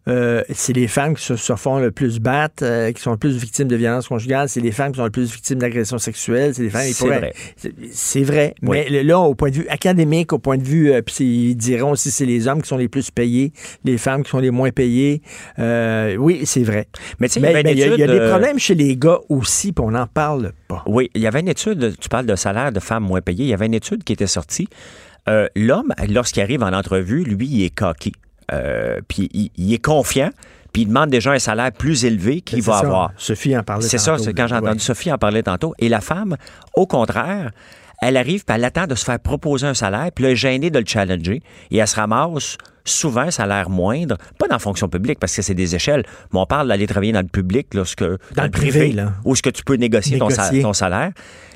Euh, 0.09 0.43
c'est 0.53 0.73
les 0.73 0.89
femmes 0.89 1.15
qui 1.15 1.23
se, 1.25 1.37
se 1.37 1.55
font 1.57 1.79
le 1.79 1.91
plus 1.91 2.19
battre, 2.19 2.63
euh, 2.63 2.93
qui 2.93 3.03
sont 3.03 3.11
le 3.11 3.17
plus 3.19 3.37
victimes 3.37 3.69
de 3.69 3.77
violences 3.77 4.09
conjugales, 4.09 4.49
c'est 4.49 4.61
les 4.61 4.73
femmes 4.73 4.93
qui 4.93 4.99
sont 4.99 5.05
le 5.05 5.11
plus 5.11 5.31
victimes 5.31 5.59
d'agressions 5.59 5.99
sexuelles, 5.99 6.55
c'est 6.55 6.63
les 6.63 6.71
femmes. 6.71 6.83
C'est 6.93 7.07
vrai. 7.07 7.33
c'est- 7.93 8.23
vrai. 8.23 8.55
Oui. 8.63 8.79
Mais 8.91 9.03
là, 9.03 9.19
au 9.19 9.35
point 9.35 9.51
de 9.51 9.57
vue 9.57 9.69
académique, 9.69 10.33
au 10.33 10.39
point 10.39 10.57
de 10.57 10.63
vue, 10.65 10.93
euh, 10.93 11.03
puis 11.03 11.51
ils 11.51 11.55
diront 11.57 11.91
aussi 11.93 12.11
c'est 12.11 12.27
les 12.27 12.49
hommes 12.49 12.63
qui 12.63 12.69
sont 12.69 12.77
les 12.79 12.89
plus 12.89 13.11
payés, 13.11 13.53
les 13.85 13.99
femmes 13.99 14.23
qui 14.23 14.31
sont 14.31 14.39
les 14.39 14.51
moins 14.51 14.71
payées. 14.71 15.23
Oui, 15.59 16.43
c'est 16.45 16.63
vrai. 16.63 16.89
Mais 17.21 17.29
il 17.29 17.43
y 17.43 17.81
y 17.81 17.83
a, 17.83 17.87
y 17.95 17.97
des 17.97 18.29
problèmes 18.31 18.59
chez 18.59 18.75
les 18.75 18.97
gars 18.97 19.19
aussi, 19.29 19.73
puis 19.73 19.85
on 19.85 19.91
n'en 19.91 20.07
parle 20.07 20.53
pas. 20.69 20.83
Oui, 20.87 21.11
il 21.15 21.21
y 21.23 21.27
avait 21.27 21.41
une 21.41 21.49
étude, 21.49 21.95
tu 22.01 22.09
parles 22.09 22.27
de 22.27 22.37
salaire 22.37 22.73
de 22.73 22.81
femmes 22.81 23.05
moins 23.05 23.21
payées, 23.21 23.45
il 23.45 23.51
y 23.51 23.55
avait 23.55 23.67
une 23.67 23.75
étude 23.75 24.05
qui 24.05 24.13
était 24.15 24.27
sortie. 24.27 24.69
L'homme, 25.55 25.93
lorsqu'il 26.09 26.43
arrive 26.43 26.63
en 26.63 26.73
entrevue, 26.73 27.23
lui, 27.25 27.47
il 27.47 27.65
est 27.65 27.71
coquille. 27.75 28.13
Euh, 28.53 29.01
puis 29.09 29.29
il, 29.33 29.51
il 29.57 29.73
est 29.75 29.85
confiant, 29.85 30.31
puis 30.73 30.83
il 30.83 30.87
demande 30.89 31.11
déjà 31.11 31.33
un 31.33 31.39
salaire 31.39 31.73
plus 31.73 32.05
élevé 32.05 32.41
qu'il 32.41 32.63
va 32.63 32.75
ça. 32.75 32.79
avoir. 32.81 33.13
Sophie 33.17 33.57
en 33.57 33.63
parlait 33.63 33.87
C'est 33.87 33.99
ça, 33.99 34.17
c'est 34.19 34.33
quand 34.35 34.47
j'ai 34.47 34.55
entendu 34.55 34.73
Ouais. 34.73 34.79
Sophie 34.79 35.13
en 35.13 35.19
parler 35.19 35.43
tantôt. 35.43 35.75
Et 35.79 35.89
la 35.89 36.01
femme, 36.01 36.37
au 36.75 36.87
contraire, 36.87 37.51
elle 38.01 38.17
arrive, 38.17 38.45
puis 38.45 38.55
elle 38.57 38.65
attend 38.65 38.87
de 38.87 38.95
se 38.95 39.05
faire 39.05 39.19
proposer 39.19 39.67
un 39.67 39.75
salaire, 39.75 40.11
puis 40.15 40.25
elle 40.25 40.33
est 40.33 40.37
gênée 40.37 40.71
de 40.71 40.79
le 40.79 40.85
challenger, 40.87 41.43
et 41.71 41.77
elle 41.79 41.89
se 41.89 41.97
ramasse 41.97 42.57
souvent 42.85 43.23
un 43.23 43.31
salaire 43.31 43.69
moindre, 43.69 44.17
pas 44.39 44.47
dans 44.49 44.55
la 44.55 44.59
fonction 44.61 44.89
publique, 44.89 45.19
parce 45.19 45.35
que 45.37 45.43
c'est 45.43 45.55
des 45.55 45.75
échelles, 45.75 46.05
mais 46.33 46.39
on 46.39 46.47
parle 46.47 46.69
d'aller 46.69 46.87
travailler 46.87 47.13
dans 47.13 47.21
le 47.21 47.27
public, 47.27 47.75
lorsque, 47.75 48.03
dans, 48.05 48.45
le 48.45 48.51
privé, 48.51 48.93
là. 48.93 49.13
où 49.25 49.33
est-ce 49.35 49.43
que 49.43 49.51
tu 49.51 49.63
peux 49.65 49.75
négocier, 49.75 50.17
Ton, 50.19 50.31
sa- 50.31 50.43
Négocier. 50.45 50.63
ton 50.63 50.73
salaire. 50.73 51.11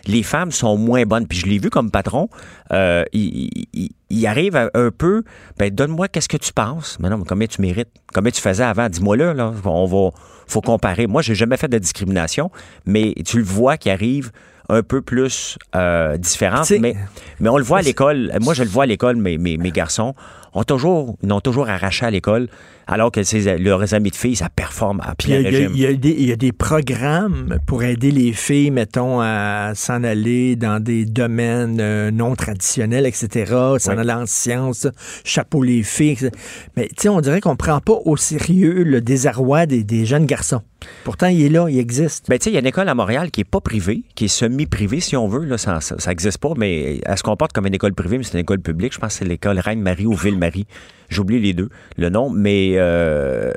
Les 0.07 0.23
femmes 0.23 0.51
sont 0.51 0.77
moins 0.77 1.05
bonnes. 1.05 1.27
Puis 1.27 1.39
je 1.39 1.47
l'ai 1.47 1.59
vu 1.59 1.71
comme 1.71 1.91
patron, 1.91 2.29
euh, 2.73 3.05
il, 3.13 3.51
il- 3.55 3.67
il- 3.73 3.91
il 4.11 4.27
arrive 4.27 4.57
à- 4.57 4.71
un 4.75 4.91
peu, 4.91 5.23
ben 5.59 5.71
donne-moi 5.75 6.09
qu'est-ce 6.09 6.29
que 6.29 6.37
tu 6.37 6.53
penses? 6.53 6.99
Mais 7.01 7.09
non, 7.09 7.19
mais 7.19 7.25
combien 7.29 7.47
tu 7.47 7.61
mérites? 7.63 7.89
Combien 8.13 8.31
tu 8.33 8.41
faisais 8.41 8.65
avant? 8.65 8.89
Dis-moi 8.89 9.17
là, 9.17 9.33
là. 9.35 9.53
On 9.65 9.87
va, 9.87 10.11
faut 10.47 10.61
comparer. 10.61 11.07
Moi, 11.07 11.23
j'ai 11.23 11.35
jamais 11.35 11.57
fait 11.57 11.69
de 11.69 11.79
discrimination, 11.79 12.51
mais 12.87 13.15
tu 13.25 13.39
le 13.39 13.45
vois 13.45 13.77
qui 13.77 13.91
arrive 13.91 14.33
un 14.69 14.83
peu 14.83 15.03
plus 15.03 15.59
euh, 15.75 16.17
différente. 16.19 16.65
Mais, 16.79 16.95
mais 17.41 17.49
on 17.49 17.57
le 17.59 17.65
voit 17.65 17.79
à 17.79 17.83
l'école. 17.83 18.33
Moi, 18.41 18.55
je 18.55 18.63
le 18.63 18.69
vois 18.69 18.85
à 18.85 18.87
l'école, 18.87 19.17
mes, 19.17 19.37
mes, 19.39 19.57
mes 19.57 19.71
garçons 19.71 20.15
ont 20.55 20.65
toujours, 20.65 21.17
ils 21.23 21.33
ont 21.33 21.41
toujours 21.41 21.69
arraché 21.69 22.05
à 22.07 22.11
l'école, 22.11 22.49
alors 22.87 23.11
que 23.13 23.23
ses- 23.23 23.59
leurs 23.59 23.95
amis 23.95 24.11
de 24.11 24.17
filles, 24.17 24.37
ça 24.37 24.49
performe 24.49 25.01
à 25.05 25.15
plein 25.15 25.37
il 25.37 25.77
y, 25.77 25.87
a- 25.87 25.91
il 25.91 26.01
des- 26.01 26.17
il 26.19 26.27
y 26.29 26.33
a 26.33 26.37
des 26.37 26.53
programmes 26.53 27.59
pour 27.67 27.83
aider 27.85 28.11
les 28.11 28.33
filles, 28.33 28.71
mettons, 28.71 29.21
à 29.21 29.73
s'en 29.75 30.03
aller 30.05 30.57
dans 30.57 30.83
des 30.83 31.05
domaines 31.05 31.79
euh, 31.81 32.11
non 32.11 32.35
traditionnels, 32.35 33.07
etc., 33.07 33.53
s'en 33.79 33.97
aller 33.99 34.13
en 34.13 34.27
sciences, 34.27 34.87
chapeau 35.25 35.63
les 35.63 35.83
filles. 35.83 36.13
etc. 36.13 36.31
Mais 36.77 36.89
tu 36.89 36.95
sais, 36.99 37.09
on 37.09 37.21
dirait 37.21 37.41
qu'on 37.41 37.57
prend 37.57 37.81
pas 37.81 37.99
au 38.05 38.17
sérieux 38.17 38.83
le 38.83 39.01
désarroi 39.01 39.67
des, 39.67 39.85
des 39.85 40.05
jeunes 40.05 40.27
garçons. 40.27 40.63
Pourtant, 41.05 41.29
il 41.29 41.41
est 41.43 41.49
là, 41.49 41.69
il 41.71 41.79
existe. 41.79 42.27
Ben, 42.29 42.37
tu 42.39 42.45
sais, 42.45 42.51
il 42.51 42.55
y 42.55 42.57
a 42.57 42.61
une 42.61 42.67
école 42.67 42.89
à 42.89 42.95
Montréal 42.97 43.31
qui 43.31 43.43
est 43.43 43.45
pas 43.49 43.61
privée, 43.61 44.03
qui 44.17 44.25
est 44.25 44.29
semi-privée, 44.29 44.99
si 44.99 45.17
on 45.17 45.29
veut. 45.29 45.45
Là, 45.45 45.57
ça 45.57 45.79
n'existe 46.09 46.39
pas, 46.39 46.55
mais 46.57 47.01
elle 47.07 47.17
se 47.17 47.23
comporte 47.23 47.53
comme 47.53 47.67
une 47.69 47.75
école 47.75 47.95
privée, 47.95 48.19
mais 48.19 48.25
c'est 48.25 48.33
une 48.33 48.41
école 48.41 48.59
publique. 48.61 48.93
Je 48.93 48.99
pense 48.99 49.13
que 49.13 49.19
c'est 49.21 49.25
l'école 49.25 49.61
Reine-Marie 49.61 50.07
ou 50.07 50.15
Ville-Marie. 50.51 50.67
J'oublie 51.09 51.41
les 51.41 51.53
deux, 51.53 51.69
le 51.97 52.09
nom. 52.09 52.31
Mais, 52.31 52.73
euh, 52.77 53.53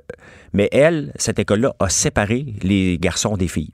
mais 0.53 0.67
elle, 0.71 1.11
cette 1.15 1.39
école-là, 1.39 1.73
a 1.79 1.89
séparé 1.89 2.45
les 2.63 2.97
garçons 2.99 3.37
des 3.37 3.47
filles. 3.47 3.71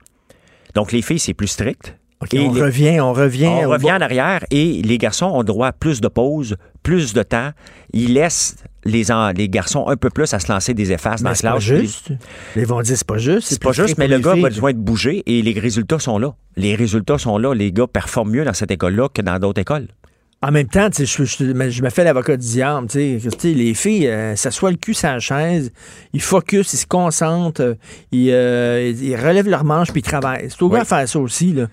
Donc, 0.74 0.92
les 0.92 1.02
filles, 1.02 1.18
c'est 1.18 1.34
plus 1.34 1.48
strict. 1.48 1.96
On 2.32 2.50
revient, 2.50 3.00
on 3.00 3.12
revient. 3.12 3.46
On 3.48 3.68
revient 3.68 3.86
bas. 3.88 3.96
en 3.96 4.00
arrière 4.00 4.44
et 4.52 4.80
les 4.82 4.96
garçons 4.96 5.26
ont 5.26 5.42
droit 5.42 5.66
à 5.66 5.72
plus 5.72 6.00
de 6.00 6.06
pauses, 6.06 6.54
plus 6.84 7.14
de 7.14 7.24
temps. 7.24 7.50
Ils 7.92 8.14
laissent 8.14 8.54
les, 8.84 9.10
en- 9.10 9.32
les 9.32 9.48
garçons 9.48 9.88
un 9.88 9.96
peu 9.96 10.08
plus 10.08 10.32
à 10.32 10.38
se 10.38 10.50
lancer 10.52 10.72
des 10.72 10.92
effaces 10.92 11.20
dans 11.20 11.30
Mais 11.30 11.30
la 11.30 11.34
c'est 11.34 11.42
pas 11.48 11.52
classe. 11.54 11.64
juste. 11.64 12.12
Ils 12.54 12.64
vont 12.64 12.80
dire 12.80 12.96
c'est 12.96 13.04
pas 13.06 13.18
juste. 13.18 13.48
C'est 13.48 13.60
pas 13.60 13.72
juste, 13.72 13.98
mais 13.98 14.06
le 14.06 14.20
gars 14.20 14.34
filles. 14.34 14.44
a 14.44 14.48
besoin 14.50 14.72
de 14.72 14.78
bouger 14.78 15.24
et 15.26 15.42
les 15.42 15.58
résultats 15.58 15.98
sont 15.98 16.16
là. 16.20 16.32
Les 16.56 16.76
résultats 16.76 17.18
sont 17.18 17.38
là. 17.38 17.54
Les 17.54 17.72
gars 17.72 17.88
performent 17.88 18.30
mieux 18.30 18.44
dans 18.44 18.54
cette 18.54 18.70
école-là 18.70 19.08
que 19.12 19.20
dans 19.20 19.40
d'autres 19.40 19.60
écoles. 19.60 19.88
En 20.44 20.50
même 20.50 20.66
temps, 20.66 20.88
je, 20.96 21.04
je- 21.04 21.24
je 21.70 21.82
me 21.82 21.90
fais 21.90 22.02
l'avocat 22.02 22.36
du 22.36 22.44
diable. 22.46 22.88
les 23.44 23.74
filles, 23.74 24.08
euh, 24.08 24.34
s'assoient 24.34 24.72
le 24.72 24.76
cul 24.76 24.92
sur 24.92 25.08
la 25.08 25.20
chaise, 25.20 25.70
ils 26.12 26.20
focus, 26.20 26.72
ils 26.72 26.78
se 26.78 26.86
concentrent, 26.86 27.60
euh, 27.62 27.74
ils, 28.10 28.30
euh, 28.32 28.92
ils 29.00 29.14
relèvent 29.14 29.48
leurs 29.48 29.62
manches 29.64 29.92
puis 29.92 30.00
ils 30.00 30.04
travaillent. 30.08 30.48
C'est 30.50 30.60
au 30.62 30.68
gars 30.68 30.80
de 30.80 30.86
faire 30.86 31.08
ça 31.08 31.18
aussi. 31.20 31.52
Là. 31.52 31.66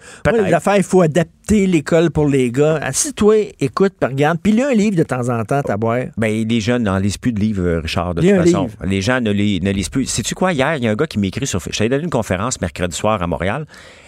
L'affaire, 0.51 0.77
il 0.77 0.83
faut 0.83 1.01
adapter 1.01 1.65
l'école 1.65 2.11
pour 2.11 2.27
les 2.27 2.51
gars. 2.51 2.75
Assis-toi, 2.83 3.53
écoute, 3.59 3.93
puis 3.99 4.07
regarde. 4.07 4.37
Puis 4.43 4.51
lis 4.51 4.61
un 4.61 4.73
livre 4.73 4.95
de 4.95 5.03
temps 5.03 5.29
en 5.29 5.43
temps, 5.45 5.61
à 5.67 5.77
boire. 5.77 6.03
Ben, 6.17 6.47
les 6.47 6.61
jeunes 6.61 6.83
n'en 6.83 6.99
lisent 6.99 7.17
plus 7.17 7.31
de 7.33 7.39
livres, 7.39 7.63
euh, 7.63 7.79
Richard, 7.79 8.13
de 8.13 8.21
Lis 8.21 8.29
toute 8.29 8.37
façon. 8.45 8.63
livre. 8.65 8.75
Les 8.85 9.01
gens 9.01 9.19
ne, 9.19 9.31
lis- 9.31 9.61
ne 9.61 9.71
lisent 9.71 9.89
plus. 9.89 10.05
Sais-tu 10.05 10.35
quoi? 10.35 10.53
Hier, 10.53 10.75
il 10.75 10.83
y 10.83 10.87
a 10.87 10.91
un 10.91 10.95
gars 10.95 11.07
qui 11.07 11.17
m'écrit 11.17 11.47
sur 11.47 11.59
Facebook. 11.59 11.73
J'allais 11.75 11.89
donné 11.89 12.03
une 12.03 12.09
conférence 12.11 12.61
mercredi 12.61 12.95
soir 12.95 13.19
à 13.23 13.25
Montréal 13.25 13.65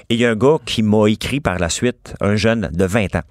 et 0.09 0.13
il 0.13 0.19
y 0.19 0.25
a 0.25 0.29
un 0.29 0.35
gars 0.35 0.57
qui 0.67 0.83
m'a 0.83 1.07
écrit 1.07 1.39
par 1.39 1.57
la 1.57 1.69
suite, 1.69 2.13
un 2.21 2.35
jeune 2.35 2.69
de 2.71 2.85
20 2.85 3.15
ans. 3.15 3.21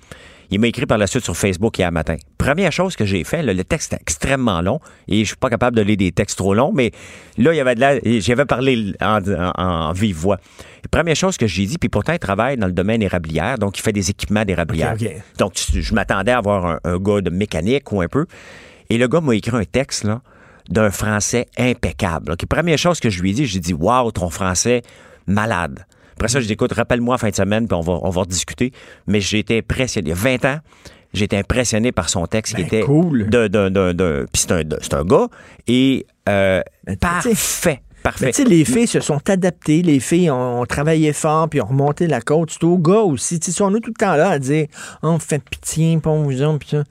Il 0.51 0.59
m'a 0.61 0.67
écrit 0.67 0.87
par 0.87 0.99
la 0.99 1.07
suite 1.07 1.23
sur 1.25 1.37
Facebook 1.37 1.79
hier 1.79 1.93
matin. 1.93 2.17
Première 2.39 2.73
chose 2.73 2.97
que 2.97 3.05
j'ai 3.05 3.23
fait, 3.25 3.43
là, 3.43 3.55
le 3.55 3.63
texte 3.65 3.93
est 3.93 4.01
extrêmement 4.01 4.61
long 4.63 4.81
et 5.09 5.21
je 5.21 5.29
suis 5.29 5.37
pas 5.37 5.49
capable 5.51 5.77
de 5.77 5.83
lire 5.83 5.97
des 5.97 6.11
textes 6.13 6.39
trop 6.39 6.55
longs, 6.55 6.73
mais 6.75 6.91
là, 7.39 7.53
il 7.53 7.57
y 7.57 7.61
avait 7.61 7.75
de 7.77 7.81
la, 7.81 7.99
j'avais 8.21 8.47
parlé 8.47 8.93
en, 9.01 9.21
en- 9.23 9.53
en 9.57 9.93
vive 9.93 10.17
voix. 10.17 10.39
Première 10.91 11.15
chose 11.15 11.37
que 11.37 11.47
j'ai 11.47 11.67
dit, 11.67 11.79
puis 11.79 11.89
pourtant, 11.89 12.13
il 12.15 12.19
travaille 12.19 12.57
dans 12.57 12.67
le 12.67 12.73
domaine 12.73 13.03
érablière, 13.03 13.59
donc 13.59 13.79
il 13.79 13.83
fait 13.83 13.93
des 13.93 14.11
équipements 14.11 14.45
d'érablière. 14.45 14.95
Ok, 14.95 15.03
ok. 15.07 15.23
Donc, 15.39 15.53
je 15.73 15.95
m'attendais 15.95 16.33
à 16.33 16.39
avoir 16.39 16.67
un, 16.67 16.81
un 16.85 16.99
gars 16.99 17.21
de 17.21 17.31
mécanique 17.31 17.93
ou 17.93 18.01
un 18.01 18.09
peu. 18.09 18.27
Et 18.89 18.99
le 18.99 19.07
gars 19.07 19.21
m'a 19.21 19.35
écrit 19.37 19.57
un 19.57 19.65
texte, 19.65 20.05
là, 20.05 20.21
d'un 20.69 20.91
français 20.91 21.47
impeccable. 21.59 22.37
Première 22.49 22.79
chose 22.79 22.99
que 22.99 23.09
je 23.11 23.23
lui 23.23 23.31
ai 23.31 23.35
dit, 23.35 23.47
j'ai 23.47 23.61
dit, 23.61 23.73
waouh, 23.75 24.11
ton 24.11 24.31
français 24.31 24.83
malade. 25.27 25.85
Après 26.21 26.29
ça, 26.29 26.39
je 26.39 26.47
dis, 26.47 26.53
écoute, 26.53 26.75
rappelle-moi 26.75 27.17
fin 27.17 27.31
de 27.31 27.35
semaine, 27.35 27.67
puis 27.67 27.75
on 27.75 27.81
va, 27.81 27.99
on 28.03 28.11
va 28.11 28.25
discuter. 28.27 28.73
Mais 29.07 29.23
j'ai 29.23 29.39
été 29.39 29.57
impressionné. 29.57 30.09
Il 30.09 30.11
y 30.11 30.13
a 30.13 30.17
20 30.17 30.45
ans, 30.45 30.59
j'ai 31.15 31.25
été 31.25 31.39
impressionné 31.39 31.93
par 31.93 32.11
son 32.11 32.27
texte 32.27 32.55
qui 32.57 32.61
était 32.61 32.81
Ben, 32.81 32.87
cool. 32.87 33.31
de, 33.31 33.49
de, 33.49 33.71
de, 33.71 33.93
de- 33.93 34.27
puis 34.31 34.43
c'est 34.43 34.53
un, 34.53 34.61
c'est 34.83 34.93
un 34.93 35.05
gars 35.07 35.29
et 35.67 36.05
euh, 36.29 36.61
parfait. 37.01 37.81
Parfait. 38.03 38.33
Sais, 38.33 38.45
les 38.45 38.67
filles 38.67 38.87
se 38.87 39.01
sont 39.01 39.21
adaptées, 39.31 39.81
les 39.81 39.99
filles 40.01 40.31
ont, 40.31 40.61
ont 40.61 40.67
travaillé 40.67 41.13
fort, 41.15 41.49
puis 41.49 41.61
ont 41.63 41.67
remonté 41.67 42.07
la 42.07 42.21
côte. 42.21 42.51
C'est 42.51 42.65
aux 42.65 42.79
gars 42.79 43.01
aussi. 43.01 43.41
Tu 43.41 43.47
sais, 43.47 43.53
si 43.57 43.63
on 43.63 43.75
est 43.75 43.81
tout 43.81 43.91
le 43.91 43.95
temps 43.99 44.15
là 44.17 44.29
à 44.31 44.39
dire 44.39 44.67
oh, 45.03 45.09
on 45.09 45.19
fait 45.19 45.43
pitié, 45.43 45.99
pas 45.99 46.15
vous 46.15 46.43
autres, 46.43 46.59
puis 46.59 46.69
ça. 46.69 46.85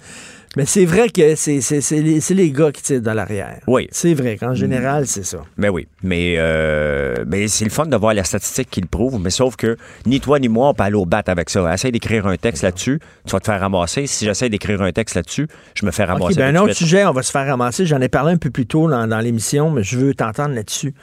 Mais 0.58 0.66
c'est 0.66 0.86
vrai 0.86 1.10
que 1.10 1.36
c'est 1.36 1.62
les, 1.92 2.20
les 2.20 2.52
gars 2.52 2.72
qui 2.72 2.82
tirent 2.82 3.02
dans 3.02 3.14
l'arrière. 3.14 3.60
Oui. 3.68 3.88
C'est 3.92 4.16
vrai 4.16 4.38
qu'en 4.38 4.56
général, 4.56 5.06
c'est 5.06 5.24
ça. 5.24 5.40
Ben 5.58 5.70
oui, 5.70 5.88
mais, 6.02 6.36
euh, 6.38 7.24
mais 7.28 7.48
c'est 7.48 7.66
le 7.66 7.70
fun 7.70 7.86
de 7.86 7.96
voir 7.96 8.14
la 8.16 8.24
statistique 8.24 8.70
qui 8.70 8.82
le 8.82 8.88
prouve, 8.88 9.20
mais 9.22 9.30
sauf 9.30 9.56
que 9.56 9.78
ni 10.08 10.20
toi 10.20 10.40
ni 10.40 10.48
moi, 10.48 10.70
on 10.70 10.74
peut 10.74 10.84
aller 10.84 10.96
au 10.96 11.06
bat 11.06 11.22
avec 11.28 11.50
ça. 11.50 11.72
Essaye 11.72 11.92
d'écrire 11.92 12.26
un 12.26 12.38
texte 12.38 12.64
là-dessus, 12.64 13.00
tu 13.26 13.32
vas 13.32 13.40
te 13.40 13.46
faire 13.46 13.60
ramasser. 13.60 14.08
Si 14.08 14.26
j'essaie 14.26 14.50
d'écrire 14.50 14.82
un 14.82 14.92
texte 14.92 15.16
là-dessus, 15.16 15.48
je 15.76 15.86
me 15.86 15.92
fais 15.92 16.06
ramasser. 16.06 16.36
ben 16.36 16.56
un 16.56 16.62
autre 16.62 16.74
sujet, 16.74 17.06
on 17.06 17.12
va 17.12 17.22
se 17.22 17.32
faire 17.32 17.46
ramasser. 17.46 17.86
J'en 17.86 18.02
ai 18.02 18.10
parlé 18.10 18.34
un 18.34 18.38
peu 18.38 18.50
plus 18.50 18.66
tôt 18.66 18.90
dans, 18.90 19.08
dans 19.08 19.20
l'émission, 19.20 19.70
mais 19.70 19.84
je 19.84 20.00
veux 20.00 20.16
t'entendre 20.16 20.56
là-dessus. 20.56 20.94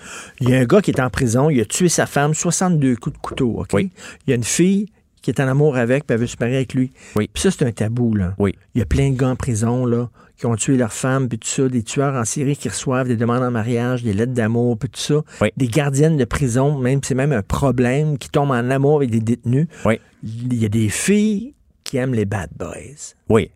Il 0.41 0.51
y 0.51 0.55
a 0.55 0.59
un 0.59 0.65
gars 0.65 0.81
qui 0.81 0.91
est 0.91 1.01
en 1.01 1.11
prison, 1.11 1.51
il 1.51 1.61
a 1.61 1.65
tué 1.65 1.89
sa 1.89 2.07
femme, 2.07 2.35
62 2.35 2.97
coups 2.97 3.17
de 3.17 3.21
couteau, 3.21 3.55
OK? 3.59 3.81
Il 3.81 3.91
y 4.27 4.33
a 4.33 4.37
une 4.37 4.45
fille 4.45 4.89
qui 5.27 5.33
est 5.33 5.41
en 5.43 5.49
amour 5.49 5.77
avec, 5.77 6.07
puis 6.07 6.15
elle 6.15 6.21
veut 6.21 6.29
se 6.29 6.37
marier 6.39 6.55
avec 6.55 6.73
lui. 6.73 6.93
Oui. 7.17 7.29
Puis 7.33 7.43
ça, 7.43 7.51
c'est 7.51 7.65
un 7.65 7.73
tabou, 7.73 8.15
là. 8.15 8.37
Oui. 8.39 8.55
Il 8.77 8.79
y 8.79 8.83
a 8.83 8.85
plein 8.85 9.11
de 9.11 9.17
gars 9.17 9.27
en 9.27 9.35
prison, 9.35 9.85
là, 9.85 10.09
qui 10.37 10.47
ont 10.47 10.55
tué 10.55 10.77
leur 10.77 10.93
femme, 10.93 11.29
puis 11.29 11.37
tout 11.37 11.49
ça, 11.49 11.69
des 11.69 11.83
tueurs 11.83 12.15
en 12.15 12.25
série 12.25 12.57
qui 12.57 12.69
reçoivent 12.69 13.09
des 13.09 13.17
demandes 13.17 13.43
en 13.43 13.51
mariage, 13.51 14.05
des 14.05 14.13
lettres 14.13 14.35
d'amour, 14.35 14.79
puis 14.79 14.89
tout 14.89 15.01
ça. 15.01 15.49
Des 15.57 15.67
gardiennes 15.67 16.17
de 16.17 16.25
prison, 16.25 16.79
même, 16.79 17.01
c'est 17.03 17.17
même 17.17 17.33
un 17.33 17.43
problème, 17.43 18.19
qui 18.19 18.29
tombent 18.29 18.53
en 18.53 18.71
amour 18.71 18.99
avec 18.99 19.11
des 19.11 19.19
détenus. 19.19 19.67
Oui. 19.85 19.99
Il 20.23 20.55
y 20.55 20.65
a 20.65 20.69
des 20.69 20.89
filles 20.91 21.55
qui 21.83 21.97
aiment 21.97 22.15
les 22.15 22.25
bad 22.25 22.51
boys. 22.57 23.17
Oui. 23.29 23.51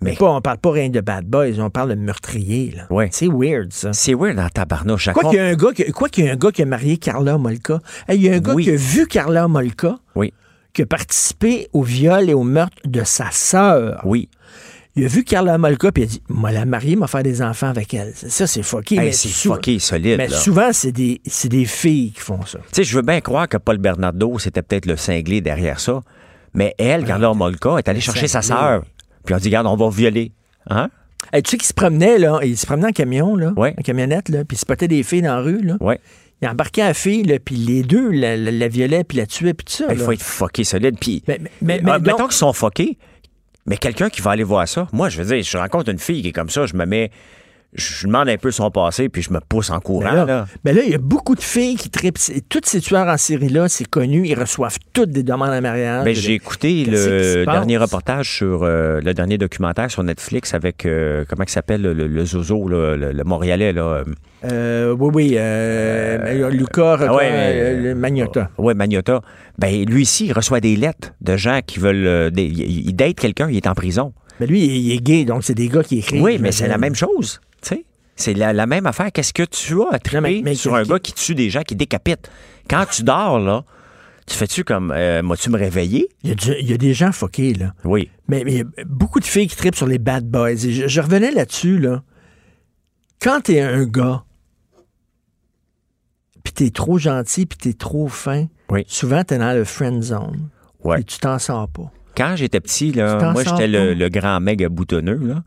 Mais 0.00 0.16
pas, 0.16 0.28
on 0.32 0.40
parle 0.40 0.58
pas 0.58 0.72
rien 0.72 0.88
de 0.88 1.00
bad 1.00 1.24
boys, 1.24 1.60
on 1.60 1.70
parle 1.70 1.90
de 1.90 1.94
meurtrier, 1.94 2.72
là. 2.76 2.88
Oui. 2.90 3.04
C'est 3.12 3.28
weird, 3.28 3.72
ça. 3.72 3.92
C'est 3.92 4.14
weird 4.14 4.34
dans 4.34 4.48
tabarnouche. 4.48 5.08
Quoi 5.12 5.30
qu'il 5.30 5.38
y 5.38 5.40
a 5.40 5.46
un 5.46 5.54
gars 5.54 5.72
qui, 5.72 5.84
quoi 5.92 6.08
qu'il 6.08 6.24
y 6.24 6.28
a 6.28 6.32
un 6.32 6.36
gars 6.36 6.50
qui 6.50 6.62
a 6.62 6.66
marié 6.66 6.96
Carla 6.96 7.38
Molka? 7.38 7.78
Il 8.08 8.20
y 8.20 8.28
a 8.28 8.34
un 8.34 8.40
gars 8.40 8.54
Oui. 8.54 8.64
qui 8.64 8.70
a 8.72 8.76
vu 8.76 9.06
Carla 9.06 9.46
Molka? 9.46 10.00
Oui. 10.16 10.32
Qui 10.76 10.82
a 10.82 10.86
participé 10.86 11.68
au 11.72 11.82
viol 11.82 12.28
et 12.28 12.34
au 12.34 12.42
meurtre 12.42 12.76
de 12.84 13.02
sa 13.02 13.30
sœur. 13.30 14.02
Oui. 14.04 14.28
Il 14.94 15.06
a 15.06 15.08
vu 15.08 15.24
Carla 15.24 15.56
Molka 15.56 15.90
puis 15.90 16.02
il 16.02 16.06
a 16.06 16.08
dit 16.10 16.22
Moi, 16.28 16.52
la 16.52 16.66
marier, 16.66 16.96
m'a 16.96 17.06
faire 17.06 17.22
des 17.22 17.40
enfants 17.40 17.68
avec 17.68 17.94
elle. 17.94 18.12
Ça, 18.14 18.46
c'est 18.46 18.62
fucké. 18.62 18.96
Hey, 18.98 19.14
c'est 19.14 19.30
fucké 19.30 19.78
solide. 19.78 20.18
Mais 20.18 20.28
là. 20.28 20.36
souvent, 20.36 20.74
c'est 20.74 20.92
des, 20.92 21.22
des 21.44 21.64
filles 21.64 22.12
qui 22.12 22.20
font 22.20 22.44
ça. 22.44 22.58
Tu 22.58 22.64
sais, 22.72 22.84
je 22.84 22.94
veux 22.94 23.00
bien 23.00 23.22
croire 23.22 23.48
que 23.48 23.56
Paul 23.56 23.78
Bernardo, 23.78 24.38
c'était 24.38 24.60
peut-être 24.60 24.84
le 24.84 24.98
cinglé 24.98 25.40
derrière 25.40 25.80
ça. 25.80 26.02
Mais 26.52 26.74
elle, 26.76 27.06
Carla 27.06 27.32
Molka, 27.32 27.78
est 27.78 27.88
allée 27.88 28.00
chercher 28.02 28.28
sa 28.28 28.42
sœur. 28.42 28.82
Puis 29.24 29.34
on 29.34 29.38
dit, 29.38 29.48
regarde, 29.48 29.66
on 29.66 29.76
va 29.76 29.88
violer. 29.88 30.32
Hein? 30.68 30.90
Hey, 31.32 31.42
tu 31.42 31.52
sais 31.52 31.56
qu'il 31.56 31.66
se 31.66 31.72
promenait, 31.72 32.18
là, 32.18 32.40
il 32.42 32.56
se 32.58 32.66
promenait 32.66 32.88
en 32.88 32.92
camion, 32.92 33.34
là, 33.34 33.54
Ouais. 33.56 33.74
en 33.78 33.82
camionnette, 33.82 34.28
là, 34.28 34.44
puis 34.44 34.56
il 34.56 34.58
spottait 34.58 34.88
des 34.88 35.02
filles 35.02 35.22
dans 35.22 35.36
la 35.36 35.40
rue, 35.40 35.62
là. 35.62 35.76
Ouais. 35.80 35.98
Il 36.42 36.48
embarquait 36.48 36.82
la 36.84 36.92
fille, 36.94 37.22
là, 37.22 37.38
puis 37.38 37.56
les 37.56 37.82
deux 37.82 38.10
la, 38.10 38.36
la, 38.36 38.50
la 38.50 38.68
violaient, 38.68 39.04
puis 39.04 39.16
la 39.18 39.26
tuaient, 39.26 39.54
puis 39.54 39.64
tout 39.64 39.72
ça. 39.72 39.86
Il 39.90 39.98
faut 39.98 40.12
être 40.12 40.22
fucké 40.22 40.64
solide. 40.64 40.96
Puis, 41.00 41.22
mais, 41.26 41.38
mais, 41.62 41.80
mais 41.82 41.90
Ah, 41.90 41.98
donc- 41.98 42.06
mettons 42.06 42.26
qu'ils 42.28 42.36
sont 42.36 42.52
fuckés, 42.52 42.98
mais 43.64 43.76
quelqu'un 43.78 44.10
qui 44.10 44.20
va 44.20 44.32
aller 44.32 44.44
voir 44.44 44.68
ça, 44.68 44.86
moi, 44.92 45.08
je 45.08 45.22
veux 45.22 45.34
dire, 45.34 45.42
je 45.42 45.56
rencontre 45.56 45.90
une 45.90 45.98
fille 45.98 46.20
qui 46.22 46.28
est 46.28 46.32
comme 46.32 46.50
ça, 46.50 46.66
je 46.66 46.74
me 46.74 46.84
mets, 46.84 47.10
je 47.76 48.06
demande 48.06 48.28
un 48.28 48.36
peu 48.36 48.50
son 48.50 48.70
passé, 48.70 49.08
puis 49.08 49.22
je 49.22 49.32
me 49.32 49.40
pousse 49.40 49.70
en 49.70 49.80
courant. 49.80 50.10
Mais 50.10 50.16
là, 50.16 50.24
là. 50.24 50.46
mais 50.64 50.72
là, 50.72 50.82
il 50.84 50.90
y 50.90 50.94
a 50.94 50.98
beaucoup 50.98 51.34
de 51.34 51.42
filles 51.42 51.76
qui 51.76 51.90
tripent. 51.90 52.18
Tous 52.48 52.60
ces 52.64 52.80
tueurs 52.80 53.06
en 53.08 53.16
série-là, 53.16 53.68
c'est 53.68 53.86
connu. 53.88 54.26
Ils 54.26 54.38
reçoivent 54.38 54.78
toutes 54.92 55.10
des 55.10 55.22
demandes 55.22 55.50
en 55.50 55.60
mariage. 55.60 56.04
Ben, 56.04 56.14
j'ai 56.14 56.34
écouté 56.34 56.84
le 56.84 57.44
dernier 57.44 57.76
reportage 57.78 58.30
sur 58.36 58.62
euh, 58.62 59.00
le 59.00 59.14
dernier 59.14 59.38
documentaire 59.38 59.90
sur 59.90 60.02
Netflix 60.02 60.54
avec 60.54 60.86
euh, 60.86 61.24
comment 61.28 61.44
il 61.44 61.50
s'appelle 61.50 61.82
le, 61.82 61.92
le 61.92 62.24
Zozo, 62.24 62.68
là, 62.68 62.96
le, 62.96 63.12
le 63.12 63.24
Montréalais 63.24 63.72
là. 63.72 64.02
Euh, 64.44 64.94
oui, 64.98 65.10
oui. 65.14 65.34
Euh, 65.36 66.50
Lucas 66.50 66.98
Ah 67.00 67.14
ouais, 67.14 67.28
euh, 67.32 67.82
le 67.82 67.94
Magnotta. 67.94 68.50
Oui, 68.58 68.74
Magnotta. 68.74 69.20
Ben 69.58 69.84
lui 69.84 70.02
ici, 70.02 70.26
il 70.26 70.32
reçoit 70.32 70.60
des 70.60 70.76
lettres 70.76 71.12
de 71.20 71.36
gens 71.36 71.60
qui 71.66 71.78
veulent. 71.80 72.06
euh, 72.06 72.30
des- 72.30 72.44
il, 72.44 72.92
date 72.94 73.16
quelqu'un, 73.18 73.48
il 73.50 73.56
est 73.56 73.66
en 73.66 73.74
prison. 73.74 74.12
Mais 74.38 74.46
lui, 74.46 74.64
il 74.64 74.92
est 74.92 74.98
gay, 75.02 75.24
donc 75.24 75.44
c'est 75.44 75.54
des 75.54 75.68
gars 75.68 75.82
qui 75.82 75.98
écrivent. 75.98 76.22
Oui, 76.22 76.38
mais 76.40 76.52
c'est 76.52 76.68
la 76.68 76.76
même 76.78 76.94
chose. 76.94 77.40
Tu 77.62 77.68
sais, 77.68 77.84
c'est 78.16 78.34
la, 78.34 78.52
la 78.52 78.66
même 78.66 78.86
affaire. 78.86 79.10
Qu'est-ce 79.12 79.32
que 79.32 79.42
tu 79.44 79.80
as 79.82 79.88
à 79.94 79.98
triper 79.98 80.42
mais 80.42 80.54
sur 80.54 80.74
un 80.74 80.82
gars 80.84 80.98
qui 80.98 81.12
tue 81.12 81.34
des 81.34 81.50
gens, 81.50 81.62
qui 81.62 81.74
décapite? 81.76 82.30
Quand 82.68 82.84
tu 82.90 83.02
dors, 83.02 83.38
là, 83.38 83.64
tu 84.26 84.34
fais-tu 84.36 84.64
comme, 84.64 84.92
euh, 84.94 85.22
m'as-tu 85.22 85.50
me 85.50 85.58
réveillé? 85.58 86.08
Il 86.22 86.30
y, 86.30 86.32
a 86.32 86.34
du- 86.34 86.56
il 86.60 86.68
y 86.68 86.72
a 86.72 86.78
des 86.78 86.94
gens 86.94 87.12
fuckés, 87.12 87.54
là. 87.54 87.74
Oui. 87.84 88.10
Mais, 88.28 88.42
mais 88.44 88.52
il 88.52 88.58
y 88.58 88.62
a 88.62 88.84
beaucoup 88.86 89.20
de 89.20 89.24
filles 89.24 89.46
qui 89.46 89.56
tripent 89.56 89.76
sur 89.76 89.86
les 89.86 89.98
bad 89.98 90.24
boys. 90.28 90.50
Et 90.50 90.72
je, 90.72 90.88
je 90.88 91.00
revenais 91.00 91.30
là-dessus, 91.30 91.78
là. 91.78 92.02
Quand 93.20 93.40
t'es 93.42 93.60
un 93.60 93.84
gars, 93.84 94.24
puis 96.42 96.52
t'es 96.52 96.70
trop 96.70 96.98
gentil, 96.98 97.46
puis 97.46 97.58
t'es 97.58 97.72
trop 97.72 98.08
fin, 98.08 98.46
souvent 98.86 99.24
t'es 99.24 99.38
dans 99.38 99.52
le 99.56 99.64
friend 99.64 100.02
zone. 100.02 100.48
Ouais. 100.84 101.00
Et 101.00 101.04
tu 101.04 101.18
t'en 101.18 101.38
sors 101.38 101.68
pas. 101.68 101.90
Quand 102.16 102.34
j'étais 102.36 102.60
petit, 102.60 102.92
là, 102.92 103.32
moi, 103.32 103.42
j'étais 103.44 103.66
le 103.68 104.08
grand 104.08 104.40
mec 104.40 104.64
boutonneux, 104.66 105.20
là. 105.22 105.42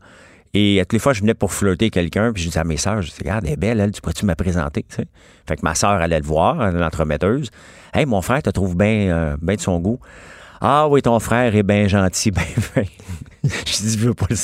Et 0.52 0.80
à 0.80 0.84
toutes 0.84 0.94
les 0.94 0.98
fois, 0.98 1.12
je 1.12 1.20
venais 1.20 1.34
pour 1.34 1.52
flirter 1.52 1.90
quelqu'un, 1.90 2.32
puis 2.32 2.42
je 2.42 2.48
disais 2.48 2.60
à 2.60 2.64
mes 2.64 2.76
sœurs, 2.76 3.02
je 3.02 3.10
disais, 3.10 3.20
regarde, 3.20 3.44
elle 3.46 3.52
est 3.52 3.56
belle, 3.56 3.78
elle, 3.78 3.92
tu 3.92 4.00
pourrais-tu 4.00 4.26
me 4.26 4.34
présenter? 4.34 4.84
Fait 4.88 5.56
que 5.56 5.60
ma 5.62 5.74
sœur 5.74 5.90
allait 5.90 6.18
le 6.18 6.24
voir, 6.24 6.72
l'entremetteuse. 6.72 7.50
Hey, 7.94 8.06
mon 8.06 8.20
frère 8.20 8.42
te 8.42 8.50
trouve 8.50 8.76
bien 8.76 9.10
euh, 9.10 9.36
de 9.40 9.60
son 9.60 9.78
goût. 9.78 10.00
Ah 10.60 10.88
oui, 10.88 11.00
ton 11.02 11.18
frère 11.20 11.54
est 11.56 11.62
bien 11.62 11.88
gentil, 11.88 12.30
bien 12.32 12.42
fin. 12.42 12.82
je 13.42 13.48
dis, 13.82 13.92
je 13.98 14.04
veux 14.06 14.12
pas 14.12 14.26
le 14.28 14.36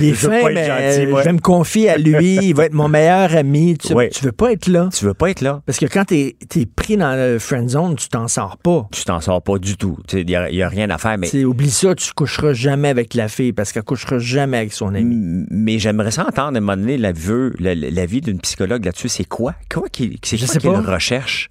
Les 0.00 0.10
je 0.10 0.14
fins, 0.14 0.28
pas 0.40 0.52
être 0.52 0.66
gentil, 0.66 1.06
euh, 1.06 1.10
moi. 1.10 1.20
je 1.22 1.24
vais 1.26 1.32
me 1.32 1.40
confier 1.40 1.90
à 1.90 1.98
lui, 1.98 2.36
il 2.36 2.54
va 2.54 2.66
être 2.66 2.72
mon 2.74 2.88
meilleur 2.88 3.34
ami. 3.34 3.76
Tu, 3.76 3.92
veux 4.22 4.32
pas 4.32 4.52
être 4.52 4.68
là. 4.68 4.88
Tu 4.96 5.04
veux 5.04 5.14
pas 5.14 5.30
être 5.30 5.40
là. 5.40 5.62
Parce 5.66 5.78
que 5.80 5.86
quand 5.86 6.04
t'es 6.04 6.36
es 6.54 6.66
pris 6.66 6.96
dans 6.96 7.16
le 7.16 7.40
friend 7.40 7.68
zone, 7.68 7.96
tu 7.96 8.08
t'en 8.08 8.28
sors 8.28 8.56
pas. 8.58 8.86
Tu 8.92 9.02
t'en 9.04 9.20
sors 9.20 9.42
pas 9.42 9.58
du 9.58 9.76
tout. 9.76 9.98
Il 10.12 10.24
n'y 10.26 10.36
a, 10.36 10.48
y 10.50 10.62
a 10.62 10.68
rien 10.68 10.88
à 10.90 10.98
faire, 10.98 11.18
mais. 11.18 11.44
Oublie 11.44 11.70
ça, 11.70 11.96
tu 11.96 12.12
coucheras 12.12 12.52
jamais 12.52 12.88
avec 12.88 13.14
la 13.14 13.26
fille 13.26 13.52
parce 13.52 13.72
qu'elle 13.72 13.82
couchera 13.82 14.20
jamais 14.20 14.58
avec 14.58 14.72
son 14.72 14.94
ami. 14.94 15.14
M- 15.16 15.46
Mais 15.50 15.80
j'aimerais 15.80 16.12
ça 16.12 16.22
entendre 16.28 16.54
à 16.54 16.58
un 16.58 16.60
moment 16.60 16.76
donné 16.76 16.96
la, 16.98 17.10
vue- 17.10 17.54
la, 17.58 17.74
la 17.74 18.06
vie 18.06 18.20
d'une 18.20 18.38
psychologue 18.40 18.84
là-dessus. 18.84 19.08
C'est 19.08 19.24
quoi? 19.24 19.54
Quoi 19.72 19.88
qui, 19.90 20.20
c'est 20.22 20.38
quoi 20.38 20.60
qu'elle 20.60 20.92
recherche? 20.94 21.48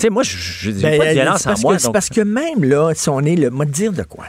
Tu 0.00 0.06
sais, 0.06 0.10
moi, 0.10 0.22
je 0.22 0.34
j'ai 0.34 0.72
Ben, 0.72 0.96
pas 0.98 1.04
de 1.04 1.10
euh, 1.10 1.12
violence 1.12 1.46
en 1.46 1.58
moi. 1.60 1.78
C'est 1.78 1.84
donc- 1.84 1.92
parce 1.92 2.08
que 2.08 2.22
même 2.22 2.64
là, 2.64 2.92
si 2.94 3.10
on 3.10 3.20
est 3.20 3.36
le. 3.36 3.50
Moi, 3.50 3.66
te 3.66 3.70
dire 3.70 3.92
de 3.92 4.02
quoi? 4.02 4.24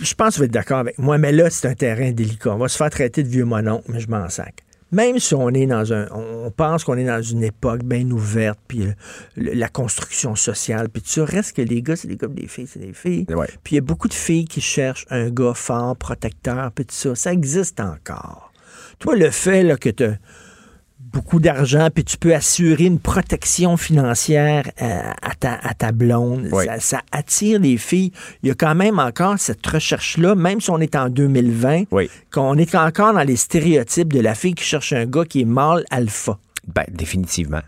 Je 0.00 0.14
pense 0.14 0.28
que 0.30 0.34
tu 0.34 0.38
vas 0.40 0.44
être 0.46 0.52
d'accord 0.52 0.78
avec 0.78 0.98
moi, 0.98 1.18
mais 1.18 1.32
là, 1.32 1.50
c'est 1.50 1.66
un 1.66 1.74
terrain 1.74 2.12
délicat. 2.12 2.50
On 2.54 2.58
va 2.58 2.68
se 2.68 2.76
faire 2.76 2.90
traiter 2.90 3.24
de 3.24 3.28
vieux 3.28 3.44
monon, 3.44 3.82
mais 3.88 3.98
je 3.98 4.08
m'en 4.08 4.28
sac. 4.28 4.62
Même 4.92 5.18
si 5.18 5.34
on 5.34 5.48
est 5.50 5.66
dans 5.66 5.92
un. 5.92 6.06
On 6.12 6.50
pense 6.52 6.84
qu'on 6.84 6.96
est 6.96 7.04
dans 7.04 7.22
une 7.22 7.42
époque 7.42 7.82
bien 7.82 8.08
ouverte, 8.10 8.58
puis 8.68 8.84
euh, 8.86 8.92
la 9.36 9.68
construction 9.68 10.36
sociale, 10.36 10.88
puis 10.88 11.02
tout 11.02 11.08
ça, 11.08 11.24
reste 11.24 11.56
que 11.56 11.62
les 11.62 11.82
gars, 11.82 11.96
c'est 11.96 12.06
des 12.08 12.16
gars, 12.16 12.28
puis 12.28 12.42
les 12.42 12.48
filles, 12.48 12.68
c'est 12.72 12.78
des 12.80 12.92
filles. 12.92 13.24
Puis 13.24 13.72
il 13.72 13.74
y 13.74 13.78
a 13.78 13.82
beaucoup 13.82 14.06
de 14.08 14.14
filles 14.14 14.44
qui 14.46 14.60
cherchent 14.60 15.06
un 15.10 15.28
gars 15.30 15.54
fort, 15.54 15.96
protecteur, 15.96 16.70
puis 16.72 16.84
tout 16.84 16.94
ça. 16.94 17.14
Ça 17.16 17.32
existe 17.32 17.80
encore. 17.80 18.52
Toi, 19.00 19.16
le 19.16 19.30
fait 19.30 19.62
là, 19.64 19.76
que 19.76 19.90
tu 19.90 20.04
beaucoup 21.12 21.40
d'argent, 21.40 21.88
puis 21.92 22.04
tu 22.04 22.16
peux 22.16 22.34
assurer 22.34 22.84
une 22.84 22.98
protection 22.98 23.76
financière 23.76 24.70
euh, 24.80 25.00
à, 25.22 25.34
ta, 25.34 25.54
à 25.54 25.74
ta 25.74 25.92
blonde. 25.92 26.48
Oui. 26.52 26.64
Ça, 26.66 26.80
ça 26.80 27.00
attire 27.12 27.60
les 27.60 27.76
filles. 27.76 28.12
Il 28.42 28.48
y 28.48 28.52
a 28.52 28.54
quand 28.54 28.74
même 28.74 28.98
encore 28.98 29.38
cette 29.38 29.66
recherche-là, 29.66 30.34
même 30.34 30.60
si 30.60 30.70
on 30.70 30.78
est 30.78 30.94
en 30.96 31.08
2020, 31.08 31.84
qu'on 32.32 32.56
est 32.56 32.74
encore 32.74 33.12
dans 33.14 33.22
les 33.22 33.36
stéréotypes 33.36 34.12
de 34.12 34.20
la 34.20 34.34
fille 34.34 34.54
qui 34.54 34.64
cherche 34.64 34.92
un 34.92 35.06
gars 35.06 35.24
qui 35.24 35.42
est 35.42 35.46
mâle 35.46 35.84
alpha, 35.90 36.38
Ben, 36.74 36.84
définitivement. 36.88 37.60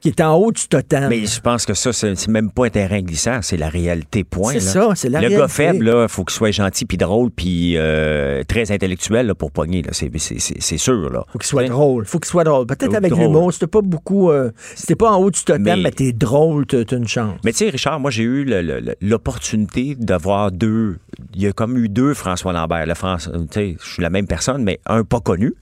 Qui 0.00 0.08
est 0.08 0.20
en 0.20 0.34
haut 0.36 0.52
du 0.52 0.66
totem. 0.68 1.08
Mais 1.08 1.26
je 1.26 1.40
pense 1.40 1.66
que 1.66 1.74
ça, 1.74 1.92
c'est 1.92 2.28
même 2.28 2.50
pas 2.50 2.66
un 2.66 2.70
terrain 2.70 3.00
glissant, 3.00 3.40
c'est 3.42 3.56
la 3.56 3.68
réalité, 3.68 4.22
point. 4.24 4.52
C'est 4.52 4.60
ça, 4.60 4.90
c'est 4.94 5.08
la 5.08 5.20
Le 5.20 5.26
réalité. 5.28 5.40
gars 5.42 5.48
faible, 5.48 5.84
là, 5.86 6.06
faut 6.08 6.24
qu'il 6.24 6.34
soit 6.36 6.50
gentil, 6.52 6.84
puis 6.84 6.96
drôle, 6.96 7.30
puis 7.30 7.74
euh, 7.76 8.42
très 8.46 8.70
intellectuel 8.70 9.26
là, 9.26 9.34
pour 9.34 9.50
pogner. 9.50 9.82
là. 9.82 9.90
C'est- 9.92 10.76
sûr. 10.78 11.10
Là. 11.10 11.24
Faut 11.32 11.38
qu'il 11.38 11.46
soit 11.48 11.64
drôle. 11.66 12.04
Faut 12.06 12.18
qu'il 12.18 12.28
soit 12.30 12.44
drôle. 12.44 12.66
Peut-être 12.66 12.94
avec 12.94 13.14
l'humour, 13.16 13.52
si 13.52 13.58
t'es 13.58 13.66
pas 13.66 13.82
beaucoup. 13.82 14.30
euh, 14.30 14.50
t'es 14.86 14.94
pas 14.94 15.10
en 15.10 15.16
haut 15.20 15.30
du 15.30 15.42
totem, 15.42 15.62
mais, 15.62 15.76
Mais- 15.76 15.90
t'es 15.90 16.12
drôle, 16.12 16.66
t'as 16.66 16.84
une 16.96 17.08
chance. 17.08 17.38
Mais 17.44 17.52
tu 17.52 17.58
sais, 17.58 17.70
Richard, 17.70 17.98
moi, 18.00 18.10
j'ai 18.10 18.22
eu 18.22 18.44
le- 18.44 18.62
le- 18.62 18.80
le- 18.80 18.94
l'opportunité 19.00 19.94
d'avoir 19.98 20.52
deux. 20.52 20.98
Il 21.34 21.42
y 21.42 21.46
a 21.46 21.52
comme 21.52 21.76
eu 21.76 21.88
deux 21.88 22.14
François 22.14 22.52
Lambert. 22.52 22.86
Le 22.86 22.94
France, 22.94 23.28
je 23.54 23.74
suis 23.80 24.02
la 24.02 24.10
même 24.10 24.26
personne, 24.26 24.62
mais 24.62 24.78
un 24.86 25.04
pas 25.04 25.20
connu, 25.20 25.54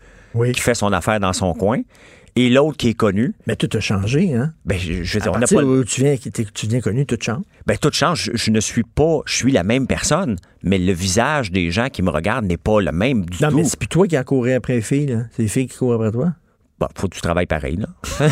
qui 0.53 0.61
fait 0.61 0.75
son 0.75 0.93
affaire 0.93 1.19
dans 1.21 1.33
son 1.33 1.55
coin, 1.55 1.81
et 2.37 2.49
l'autre 2.51 2.77
qui 2.77 2.89
est 2.89 2.95
connu. 2.95 3.35
Mais 3.47 3.57
tout 3.57 3.69
a 3.77 3.81
changé, 3.81 4.35
hein? 4.35 4.53
Ben, 4.65 4.79
je, 4.79 5.03
je 5.03 5.19
veux 5.19 5.23
À 5.23 5.25
dire, 5.25 5.33
on 5.33 5.35
n'a 5.35 5.41
partir 5.41 5.59
pas. 5.61 5.65
où 5.65 5.85
tu 5.85 6.03
viens, 6.03 6.15
tu 6.17 6.67
viens 6.67 6.81
connu, 6.81 7.07
tout 7.07 7.17
change. 7.21 7.43
Ben, 7.67 7.77
tout 7.79 7.91
change. 7.93 8.31
Je, 8.33 8.37
je 8.37 8.51
ne 8.51 8.61
suis 8.61 8.83
pas. 8.85 9.21
Je 9.27 9.35
suis 9.35 9.53
la 9.53 9.65
même 9.65 9.87
personne, 9.87 10.37
mais 10.63 10.79
le 10.79 10.93
visage 10.93 11.51
des 11.51 11.71
gens 11.71 11.89
qui 11.89 12.03
me 12.03 12.11
regardent 12.11 12.47
n'est 12.47 12.57
pas 12.57 12.81
le 12.81 12.93
même 12.93 13.25
du 13.27 13.43
Non, 13.43 13.51
tout. 13.51 13.57
mais 13.57 13.65
c'est 13.65 13.79
plus 13.79 13.89
toi 13.89 14.07
qui 14.07 14.17
as 14.17 14.25
couru 14.25 14.53
après 14.53 14.75
les 14.77 14.83
filles, 14.83 15.07
là. 15.07 15.23
C'est 15.33 15.43
les 15.43 15.49
filles 15.49 15.67
qui 15.67 15.77
courent 15.77 15.95
après 15.95 16.13
toi. 16.13 16.33
Bon, 16.79 16.87
faut 16.95 17.09
que 17.09 17.15
tu 17.15 17.23
travailles 17.23 17.47
pareil, 17.47 17.77
là. 17.77 17.89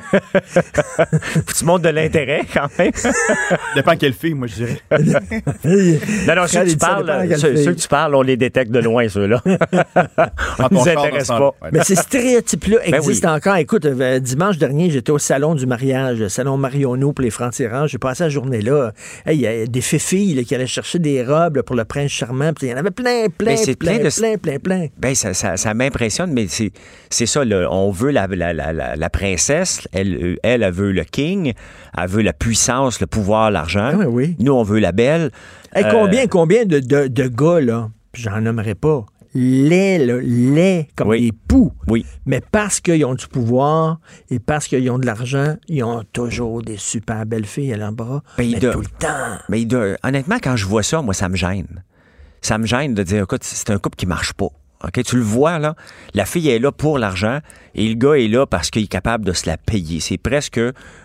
faut 0.00 1.40
que 1.42 1.52
tu 1.52 1.64
montres 1.64 1.82
de 1.82 1.88
l'intérêt, 1.88 2.42
quand 2.52 2.68
même. 2.78 2.92
Dépend 3.74 3.96
quelle 3.96 4.12
fille, 4.12 4.34
moi, 4.34 4.46
je 4.46 4.54
dirais. 4.54 4.80
Non, 4.90 6.34
non, 6.36 6.46
ceux 6.46 6.64
que, 6.64 6.70
tu 6.70 6.76
parles, 6.76 7.28
ceux, 7.36 7.56
ceux 7.56 7.74
que 7.74 7.80
tu 7.80 7.88
parles, 7.88 8.14
on 8.14 8.22
les 8.22 8.36
détecte 8.36 8.70
de 8.70 8.80
loin, 8.80 9.08
ceux-là. 9.08 9.42
on 9.46 10.68
ton 10.68 10.68
nous 10.70 10.88
intéresse 10.88 11.28
pas. 11.28 11.54
Mais 11.72 11.82
ces 11.84 11.96
stéréotypes-là 11.96 12.78
Ben 12.86 12.94
existent 12.94 13.34
encore. 13.34 13.56
Écoute, 13.56 13.84
euh, 13.86 14.18
dimanche 14.18 14.58
dernier, 14.58 14.90
j'étais 14.90 15.12
au 15.12 15.18
salon 15.18 15.54
du 15.54 15.66
mariage, 15.66 16.18
le 16.18 16.28
salon 16.28 16.56
Marionneau 16.56 17.12
pour 17.12 17.22
les 17.22 17.30
francs-tirants. 17.30 17.86
J'ai 17.86 17.98
passé 17.98 18.24
la 18.24 18.28
journée 18.30 18.60
là. 18.60 18.92
Hey, 19.26 19.36
Il 19.36 19.40
y 19.42 19.46
a 19.46 19.66
des 19.66 19.80
filles 19.80 20.44
qui 20.44 20.54
allaient 20.54 20.66
chercher 20.66 20.98
des 20.98 21.22
robes 21.24 21.56
là, 21.56 21.62
pour 21.62 21.76
le 21.76 21.84
prince 21.84 22.10
charmant. 22.10 22.52
Puis 22.52 22.66
Il 22.66 22.70
y 22.70 22.74
en 22.74 22.76
avait 22.76 22.90
plein, 22.90 23.26
plein, 23.28 23.52
Ben, 23.52 23.56
c'est 23.56 23.76
plein, 23.76 23.98
plein 23.98 24.10
plein, 24.10 24.32
de- 24.34 24.38
plein, 24.38 24.58
plein, 24.58 24.86
Ben, 24.98 25.14
ça, 25.14 25.34
ça, 25.34 25.56
ça 25.56 25.74
m'impressionne, 25.74 26.32
mais 26.32 26.46
c'est, 26.48 27.26
ça, 27.26 27.44
là. 27.44 27.68
on 27.70 27.90
veut 27.90 28.10
la, 28.10 28.26
la, 28.26 28.52
la, 28.52 28.72
la, 28.72 28.96
la 28.96 29.10
elle, 29.92 30.38
elle, 30.42 30.62
elle 30.62 30.72
veut 30.72 30.92
le 30.92 31.04
king, 31.04 31.52
elle 31.96 32.08
veut 32.08 32.22
la 32.22 32.32
puissance, 32.32 33.00
le 33.00 33.06
pouvoir, 33.06 33.50
l'argent. 33.50 33.92
Nous, 34.38 34.52
on 34.52 34.62
veut 34.62 34.78
la 34.80 34.92
belle. 34.92 35.30
Hey, 35.74 35.84
Euh, 35.84 35.90
combien, 35.90 36.26
combien 36.26 36.64
de, 36.64 36.78
de, 36.80 37.08
de 37.08 37.28
gars, 37.28 37.60
là, 37.60 37.90
j'en 38.14 38.40
nommerai 38.40 38.74
pas, 38.74 39.04
laids, 39.34 39.98
là, 39.98 40.18
laids 40.22 40.88
comme 40.94 41.10
des 41.16 41.32
poux. 41.32 41.72
Oui. 41.88 42.06
Mais 42.26 42.40
parce 42.52 42.80
qu'ils 42.80 43.04
ont 43.04 43.14
du 43.14 43.26
pouvoir 43.26 43.98
et 44.30 44.38
parce 44.38 44.68
qu'ils 44.68 44.88
ont 44.90 44.98
de 44.98 45.06
l'argent, 45.06 45.56
ils 45.68 45.82
ont 45.82 46.04
toujours 46.12 46.62
des 46.62 46.76
super 46.76 47.26
belles 47.26 47.46
filles 47.46 47.72
à 47.72 47.76
leur 47.76 47.92
bras. 47.92 48.22
Ben, 48.38 48.48
mais 48.52 48.60
doit- 48.60 48.72
tout 48.72 48.80
le 48.80 48.86
temps. 48.86 49.38
Mais 49.48 49.64
doit- 49.64 49.96
honnêtement, 50.04 50.36
quand 50.42 50.54
je 50.56 50.66
vois 50.66 50.82
ça, 50.84 51.02
moi, 51.02 51.14
ça 51.14 51.28
me 51.28 51.36
gêne. 51.36 51.82
Ça 52.42 52.58
me 52.58 52.66
gêne 52.66 52.94
de 52.94 53.02
dire, 53.02 53.22
écoute, 53.24 53.42
c'est 53.42 53.70
un 53.70 53.78
couple 53.78 53.96
qui 53.96 54.06
marche 54.06 54.32
pas. 54.34 54.48
OK? 54.84 55.02
Tu 55.02 55.16
le 55.16 55.22
vois, 55.22 55.58
là? 55.58 55.74
La 56.14 56.24
fille 56.26 56.48
est 56.48 56.58
là 56.58 56.70
pour 56.72 56.98
l'argent 56.98 57.38
et 57.74 57.88
le 57.88 57.94
gars 57.94 58.14
est 58.14 58.28
là 58.28 58.46
parce 58.46 58.70
qu'il 58.70 58.84
est 58.84 58.88
capable 58.88 59.24
de 59.24 59.32
se 59.32 59.46
la 59.48 59.56
payer. 59.56 60.00
C'est 60.00 60.18
presque 60.18 60.60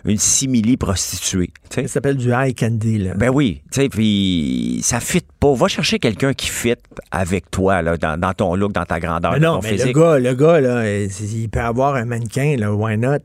une 0.06 0.18
simili-prostituée. 0.18 1.52
Ça 1.74 1.88
s'appelle 1.88 2.18
du 2.18 2.32
high 2.34 2.54
candy, 2.58 2.98
là. 3.00 3.14
Ben 3.16 3.30
oui. 3.30 3.62
Tu 3.72 3.82
sais, 3.82 3.90
puis 3.90 4.80
ça 4.84 5.00
fit 5.00 5.26
pas. 5.40 5.54
Va 5.54 5.68
chercher 5.68 6.00
quelqu'un 6.00 6.34
qui 6.34 6.48
fit 6.50 6.76
avec 7.12 7.50
toi, 7.52 7.82
là, 7.82 7.98
dans, 7.98 8.20
dans 8.20 8.34
ton 8.34 8.56
look, 8.56 8.72
dans 8.74 8.86
ta 8.86 9.00
grandeur, 9.00 9.34
Mais 9.34 9.40
dans 9.40 9.56
non, 9.56 9.60
ton 9.62 9.64
mais 9.68 9.74
physique. 9.78 9.96
le 9.96 10.02
gars, 10.02 10.20
le 10.20 10.34
gars, 10.36 10.60
là, 10.62 10.98
il 10.98 11.50
peut 11.50 11.60
avoir 11.62 11.96
un 11.96 12.06
mannequin, 12.06 12.56
là, 12.58 12.74
why 12.74 12.98
not? 12.98 13.18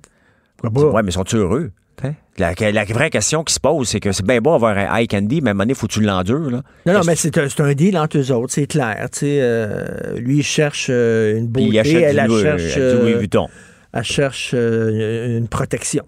Pourquoi 0.56 0.82
pas? 0.90 0.96
Ouais, 0.96 1.02
mais 1.02 1.10
sont-ils 1.10 1.36
heureux? 1.36 1.70
T'sais? 1.96 2.14
La, 2.38 2.52
la 2.72 2.84
vraie 2.84 3.10
question 3.10 3.44
qui 3.44 3.54
se 3.54 3.60
pose, 3.60 3.88
c'est 3.88 4.00
que 4.00 4.10
c'est 4.10 4.26
bien 4.26 4.40
beau 4.40 4.54
avoir 4.54 4.76
un 4.76 4.98
high 4.98 5.08
candy, 5.08 5.40
mais 5.40 5.48
à 5.48 5.52
un 5.52 5.54
moment 5.54 5.64
donné, 5.64 5.74
faut 5.74 5.86
que 5.86 5.92
tu 5.92 6.00
l'endures. 6.00 6.50
Là. 6.50 6.62
Non, 6.86 6.92
non, 6.94 7.00
mais 7.06 7.14
c'est 7.14 7.38
un, 7.38 7.74
deal 7.74 7.96
entre 7.96 8.18
eux 8.18 8.32
autres, 8.32 8.52
c'est 8.52 8.66
clair. 8.66 9.06
Euh, 9.22 10.18
lui, 10.18 10.38
il 10.38 10.42
cherche 10.42 10.88
euh, 10.90 11.38
une 11.38 11.52
Puis 11.52 11.62
il 11.62 11.66
beauté, 11.68 11.78
achète 11.80 12.02
elle, 12.02 12.18
elle 12.18 12.42
cherche... 12.42 12.74
euh, 12.76 13.02
Louis 13.02 13.14
Vuitton. 13.14 13.48
Elle 13.92 14.02
cherche 14.02 14.52
une 14.52 15.46
protection. 15.48 16.04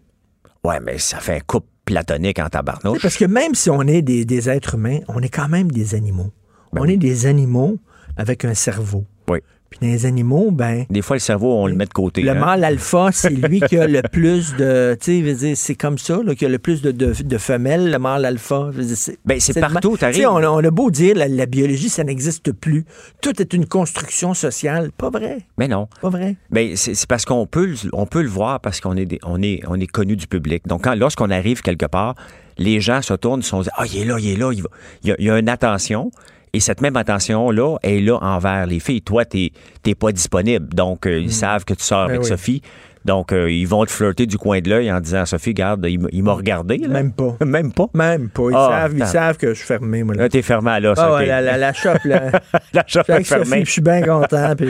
Ouais, 0.65 0.81
mais 0.81 0.99
ça 0.99 1.19
fait 1.19 1.37
un 1.37 1.41
couple 1.41 1.69
platonique 1.85 2.41
en 2.41 2.49
tabarnouche. 2.49 3.01
Parce 3.01 3.17
que 3.17 3.25
même 3.25 3.55
si 3.55 3.71
on 3.71 3.83
est 3.83 4.03
des, 4.03 4.25
des 4.25 4.51
êtres 4.51 4.75
humains, 4.75 4.99
on 5.07 5.21
est 5.21 5.29
quand 5.29 5.49
même 5.49 5.71
des 5.71 5.95
animaux. 5.95 6.33
Ben 6.73 6.83
on 6.83 6.85
est 6.87 6.97
des 6.97 7.27
animaux 7.27 7.79
avec 8.17 8.45
un 8.45 8.55
cerveau. 8.55 9.05
Oui. 9.29 9.39
Puis 9.79 9.87
dans 9.89 9.93
les 9.93 10.07
animaux, 10.07 10.51
ben... 10.51 10.85
Des 10.91 11.03
fois, 11.03 11.17
le 11.17 11.21
cerveau, 11.21 11.53
on 11.55 11.67
le 11.67 11.75
met 11.75 11.85
de 11.87 11.93
côté. 11.93 12.23
Le 12.23 12.31
hein. 12.31 12.35
mâle 12.35 12.65
alpha, 12.65 13.11
c'est 13.13 13.31
lui 13.31 13.61
qui 13.61 13.77
a 13.79 13.87
le 13.87 14.03
plus 14.11 14.55
de. 14.57 14.97
Tu 15.01 15.35
sais, 15.37 15.55
c'est 15.55 15.75
comme 15.75 15.99
ça, 15.99 16.21
là, 16.25 16.35
qui 16.35 16.45
a 16.45 16.49
le 16.49 16.59
plus 16.59 16.83
de, 16.83 16.91
de, 16.93 17.13
de 17.23 17.39
femelles, 17.39 17.91
le 17.91 17.99
mâle 17.99 18.25
alpha. 18.25 18.71
C'est 18.97 19.19
Ben, 19.25 19.39
partout, 19.61 19.97
t'arrives. 19.97 20.27
On, 20.29 20.37
a- 20.39 20.49
on 20.49 20.65
a 20.65 20.71
beau 20.71 20.91
dire 20.91 21.15
la, 21.17 21.29
la 21.29 21.47
biologie, 21.47 21.89
ça 21.89 22.05
n'existe 22.05 22.53
plus. 22.53 22.85
Tout 23.21 23.41
est 23.41 23.53
une 23.53 23.67
construction 23.67 24.35
sociale. 24.35 24.91
Pas 24.97 25.11
vrai. 25.11 25.39
Mais 25.59 25.69
non. 25.69 25.89
Pas 26.01 26.11
vrai. 26.11 26.37
Ben, 26.51 26.77
c'est 26.77 27.07
parce 27.07 27.25
qu'on 27.25 27.47
peut, 27.47 27.67
le- 27.67 27.77
on 27.93 28.07
peut 28.07 28.23
le 28.23 28.29
voir 28.29 28.61
parce 28.61 28.81
qu'on 28.81 28.97
est, 28.97 29.05
des- 29.07 29.21
on 29.25 29.43
est, 29.43 29.61
on 29.69 29.79
est 29.79 29.87
connu 29.87 30.17
du 30.17 30.27
public. 30.27 30.67
Donc, 30.67 30.87
lorsqu'on 30.97 31.31
arrive 31.31 31.63
quelque 31.63 31.87
part, 31.87 32.15
les 32.59 32.81
gens 32.81 33.03
se 33.03 33.13
tournent, 33.15 33.43
se 33.43 33.51
sont 33.51 33.63
ah, 33.77 33.85
il 33.93 34.01
est 34.01 34.05
là, 34.07 34.17
il 34.19 34.29
est 34.31 34.37
là, 34.37 34.51
il, 34.53 34.63
va. 34.63 34.69
il, 35.03 35.09
y 35.11 35.13
a, 35.13 35.17
il 35.19 35.25
y 35.27 35.31
a 35.31 35.39
une 35.39 35.49
attention. 35.49 36.11
Et 36.57 36.61
cette 36.61 36.81
même 36.81 36.97
attention-là 36.97 37.77
est 37.83 38.01
là 38.01 38.17
envers 38.23 38.65
les 38.65 38.81
filles. 38.81 39.03
Toi, 39.03 39.27
tu 39.27 39.51
n'es 39.85 39.95
pas 39.95 40.11
disponible. 40.11 40.73
Donc, 40.73 41.07
euh, 41.07 41.21
ils 41.21 41.31
savent 41.31 41.67
que 41.67 41.75
tu 41.75 41.85
sors 41.85 42.07
Ben 42.07 42.15
avec 42.15 42.23
oui. 42.23 42.29
Sophie. 42.29 42.63
Donc, 43.07 43.33
euh, 43.33 43.51
ils 43.51 43.67
vont 43.67 43.85
te 43.85 43.91
flirter 43.91 44.27
du 44.27 44.37
coin 44.37 44.61
de 44.61 44.69
l'œil 44.69 44.93
en 44.93 45.01
disant, 45.01 45.25
Sophie, 45.25 45.55
garde, 45.55 45.87
il, 45.89 46.01
m'a- 46.01 46.09
il 46.13 46.23
m'a 46.23 46.33
regardé. 46.33 46.77
là. 46.79 46.89
Même 46.89 47.13
pas. 47.13 47.37
Même 47.45 47.73
pas? 47.73 47.87
Même 47.95 48.29
pas. 48.29 48.43
Ils, 48.51 48.55
Ah, 48.55 48.69
savent, 48.83 48.99
ils 48.99 49.07
savent 49.07 49.37
que 49.39 49.49
je 49.51 49.55
suis 49.55 49.67
fermé, 49.67 50.03
moi. 50.03 50.15
Là. 50.15 50.25
Là, 50.25 50.29
t'es 50.29 50.43
fermé 50.43 50.71
à 50.73 50.81
l'os. 50.81 50.99
Ah 51.01 51.15
ouais, 51.15 51.27
la, 51.27 51.41
la, 51.41 51.57
la 51.57 51.73
shop, 51.73 51.95
là. 52.05 52.33
La 52.73 52.85
shop 52.87 53.01
est 53.09 53.25
fermée. 53.25 53.65
Je 53.65 53.71
suis 53.71 53.81
bien 53.81 54.03
content, 54.03 54.55
puis 54.57 54.67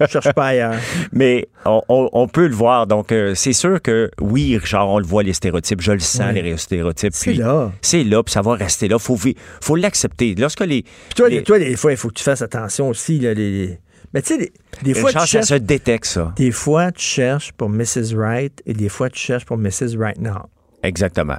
je 0.00 0.06
cherche 0.08 0.32
pas 0.32 0.46
ailleurs. 0.46 0.74
Mais 1.12 1.46
on, 1.64 1.80
on- 1.88 2.08
on 2.12 2.26
peut 2.28 2.46
le 2.48 2.54
voir. 2.54 2.86
Donc, 2.86 3.12
euh, 3.12 3.34
c'est 3.34 3.52
sûr 3.52 3.80
que 3.80 4.10
oui, 4.20 4.56
Richard, 4.58 4.88
on 4.88 4.98
le 4.98 5.04
voit, 5.06 5.22
les 5.22 5.32
stéréotypes. 5.32 5.80
Je 5.82 5.92
le 5.92 5.98
sens, 6.00 6.32
Oui. 6.34 6.42
les 6.42 6.56
stéréotypes. 6.56 7.12
C'est 7.14 7.30
Puis 7.32 7.38
là. 7.40 7.70
C'est 7.82 8.02
là, 8.04 8.22
puis 8.22 8.32
ça 8.32 8.42
va 8.42 8.54
rester 8.54 8.88
là. 8.88 8.98
Faut, 8.98 9.16
faut 9.60 9.76
l'accepter. 9.76 10.34
Lorsque 10.38 10.60
les. 10.60 10.82
Puis 10.82 10.92
toi, 11.14 11.28
les- 11.28 11.42
toi, 11.42 11.58
des 11.58 11.76
fois, 11.76 11.92
il 11.92 11.96
faut 11.98 12.08
que 12.08 12.14
tu 12.14 12.24
fasses 12.24 12.42
attention 12.42 12.88
aussi. 12.88 13.18
Là, 13.20 13.34
les- 13.34 13.78
Mais 14.16 14.22
tu 14.22 14.28
sais, 14.28 14.38
des, 14.38 14.52
des 14.82 14.94
fois, 14.94 15.12
tu 15.12 15.18
ça 15.18 15.26
cherches... 15.26 15.48
se 15.48 15.54
détecte, 15.56 16.06
ça. 16.06 16.32
Des 16.36 16.50
fois, 16.50 16.90
tu 16.90 17.04
cherches 17.04 17.52
pour 17.52 17.68
Mrs. 17.68 18.16
Right 18.16 18.62
et 18.64 18.72
des 18.72 18.88
fois, 18.88 19.10
tu 19.10 19.18
cherches 19.18 19.44
pour 19.44 19.58
Mrs. 19.58 19.94
Right 19.98 20.18
Now. 20.18 20.48
Exactement. 20.82 21.36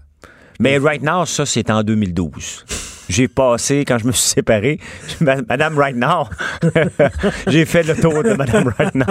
Mais 0.59 0.77
right 0.77 1.01
now, 1.01 1.25
ça, 1.25 1.47
c'est 1.47 1.71
en 1.71 1.81
2012. 1.81 2.65
J'ai 3.09 3.27
passé, 3.27 3.85
quand 3.87 3.97
je 3.97 4.05
me 4.07 4.11
suis 4.11 4.29
séparé, 4.29 4.79
Ma- 5.21 5.41
Madame 5.47 5.77
Right 5.77 5.95
Now, 5.95 6.25
j'ai 7.47 7.65
fait 7.65 7.83
le 7.83 7.95
tour 7.95 8.23
de 8.23 8.33
Madame 8.33 8.73
Right 8.77 8.95
Now. 8.95 9.05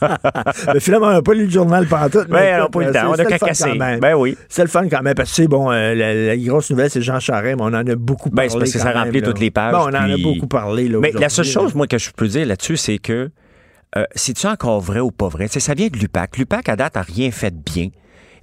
Mais 0.74 0.80
finalement, 0.80 1.08
on 1.08 1.12
n'a 1.12 1.22
pas 1.22 1.34
lu 1.34 1.44
le 1.46 1.50
journal 1.50 1.86
pantoute. 1.86 2.28
Ouais, 2.30 2.52
écoute, 2.56 2.58
on 2.58 2.62
n'a 2.62 2.68
pas 2.68 2.80
eu 2.80 2.84
le 2.84 2.90
euh, 2.90 2.92
temps. 3.02 3.10
On 3.10 3.14
a 3.14 3.24
cacassé. 3.24 3.64
quand 3.70 3.76
même. 3.76 4.00
Ben 4.00 4.14
oui. 4.14 4.36
C'est 4.48 4.62
le 4.62 4.68
fun 4.68 4.88
quand 4.88 5.02
même. 5.02 5.14
Parce 5.14 5.34
que, 5.36 5.46
bon, 5.46 5.70
euh, 5.70 5.94
la, 5.94 6.14
la 6.14 6.36
grosse 6.36 6.70
nouvelle, 6.70 6.90
c'est 6.90 7.02
Jean 7.02 7.20
Charest, 7.20 7.56
mais 7.56 7.62
on 7.62 7.66
en 7.66 7.74
a 7.86 7.94
beaucoup 7.96 8.30
Ben, 8.30 8.36
parlé. 8.36 8.50
c'est 8.50 8.58
parce 8.58 8.72
que 8.72 8.78
ça 8.78 8.92
remplit 8.92 9.22
toutes 9.22 9.40
les 9.40 9.50
pages. 9.50 9.74
On 9.74 9.88
en 9.88 9.94
a 9.94 10.16
beaucoup 10.16 10.46
parlé. 10.46 10.88
Là, 10.88 10.98
Mais 11.00 11.12
la 11.12 11.28
seule 11.28 11.44
chose, 11.44 11.74
moi, 11.74 11.86
que 11.86 11.98
je 11.98 12.10
peux 12.10 12.28
dire 12.28 12.46
là-dessus, 12.46 12.76
c'est 12.76 12.98
que 12.98 13.30
euh, 13.96 14.04
c'est-tu 14.14 14.46
encore 14.46 14.80
vrai 14.80 15.00
ou 15.00 15.10
pas 15.10 15.28
vrai? 15.28 15.48
Tu 15.48 15.54
sais, 15.54 15.60
ça 15.60 15.74
vient 15.74 15.88
de 15.88 15.96
l'UPAC. 15.96 16.36
L'UPAC, 16.38 16.68
à 16.68 16.76
date, 16.76 16.96
a 16.96 17.02
rien 17.02 17.30
fait 17.32 17.50
de 17.50 17.60
bien. 17.60 17.88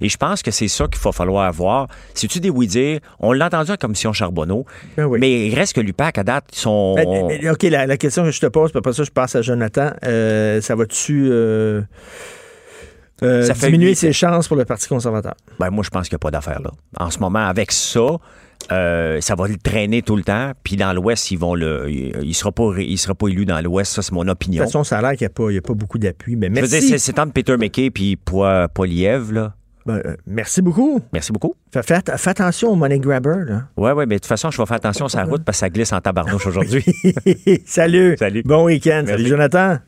Et 0.00 0.08
je 0.08 0.16
pense 0.16 0.42
que 0.42 0.50
c'est 0.50 0.68
ça 0.68 0.86
qu'il 0.86 1.00
va 1.02 1.12
falloir 1.12 1.52
voir. 1.52 1.88
Si 2.14 2.28
tu 2.28 2.40
dis 2.40 2.50
oui 2.50 2.66
dire, 2.66 3.00
on 3.20 3.32
l'a 3.32 3.46
entendu 3.46 3.70
en 3.72 3.76
commission 3.76 4.12
Charbonneau, 4.12 4.64
mais 4.96 5.48
il 5.48 5.54
reste 5.54 5.74
que 5.74 5.80
l'UPAC, 5.80 6.18
à 6.18 6.24
date, 6.24 6.44
ils 6.52 6.58
sont... 6.58 6.94
Ben, 6.96 7.50
OK, 7.50 7.62
la, 7.64 7.86
la 7.86 7.96
question 7.96 8.24
que 8.24 8.30
je 8.30 8.40
te 8.40 8.46
pose, 8.46 8.70
puis 8.70 8.78
après 8.78 8.92
ça, 8.92 9.04
je 9.04 9.10
passe 9.10 9.34
à 9.36 9.42
Jonathan. 9.42 9.90
Euh, 10.04 10.60
ça 10.60 10.74
va-tu. 10.74 11.28
euh, 11.30 11.82
euh, 13.22 13.42
Ça 13.42 13.54
diminuer 13.54 13.94
ses 13.94 14.12
chances 14.12 14.46
pour 14.48 14.56
le 14.56 14.64
Parti 14.64 14.86
conservateur? 14.88 15.34
Ben, 15.58 15.70
moi, 15.70 15.82
je 15.84 15.90
pense 15.90 16.08
qu'il 16.08 16.14
n'y 16.14 16.20
a 16.20 16.24
pas 16.24 16.30
d'affaire 16.30 16.60
là. 16.62 16.70
En 16.98 17.10
ce 17.10 17.18
moment, 17.18 17.40
avec 17.46 17.72
ça, 17.72 18.18
euh, 18.70 19.20
ça 19.20 19.34
va 19.34 19.48
le 19.48 19.56
traîner 19.56 20.02
tout 20.02 20.14
le 20.16 20.22
temps. 20.22 20.52
Puis 20.62 20.76
dans 20.76 20.92
l'Ouest, 20.92 21.30
ils 21.32 21.38
vont 21.38 21.54
le. 21.56 21.86
Il 21.90 22.28
ne 22.28 22.32
sera, 22.32 22.52
pas 22.52 22.70
il 22.78 22.96
sera 22.98 23.14
pas 23.14 23.26
élu 23.28 23.44
dans 23.44 23.60
l'Ouest. 23.60 23.92
Ça, 23.94 24.02
c'est 24.02 24.12
mon 24.12 24.24
De 24.24 24.30
opinion. 24.30 24.62
toute 24.62 24.72
façon, 24.72 24.84
ça 24.84 24.98
a 24.98 25.02
l'air 25.02 25.12
qu'il 25.16 25.28
n'y 25.48 25.56
a, 25.56 25.58
a 25.58 25.62
pas 25.62 25.74
beaucoup 25.74 25.98
d'appui. 25.98 26.36
Mais 26.36 26.48
merci. 26.48 26.80
c'est- 26.82 26.98
c'est 26.98 27.18
entre 27.18 27.32
Peter 27.32 27.56
McKay 27.56 27.90
puis 27.90 28.16
Poi- 28.16 28.68
Poiliev, 28.68 29.32
là. 29.32 29.54
Ben, 29.88 30.02
euh, 30.04 30.16
merci 30.26 30.60
beaucoup. 30.60 31.00
Merci 31.14 31.32
beaucoup. 31.32 31.54
Fais, 31.72 31.82
fais 31.82 31.94
att- 31.94 32.16
fais 32.18 32.30
attention 32.30 32.70
au 32.72 32.74
money 32.76 32.98
grabber. 32.98 33.44
Là. 33.46 33.62
Ouais, 33.76 33.92
ouais, 33.92 34.04
mais 34.06 34.16
de 34.16 34.20
toute 34.20 34.26
façon, 34.26 34.50
je 34.50 34.58
vais 34.60 34.66
faire 34.66 34.76
attention 34.76 35.08
sur 35.08 35.18
la 35.18 35.24
route 35.24 35.42
parce 35.44 35.56
que 35.56 35.60
ça 35.60 35.70
glisse 35.70 35.92
en 35.94 36.00
tabarnouche 36.00 36.46
aujourd'hui. 36.46 36.84
Salut. 37.64 38.16
Salut. 38.18 38.42
Bon 38.44 38.64
week-end. 38.64 39.04
Salut. 39.06 39.26
Jonathan. 39.26 39.78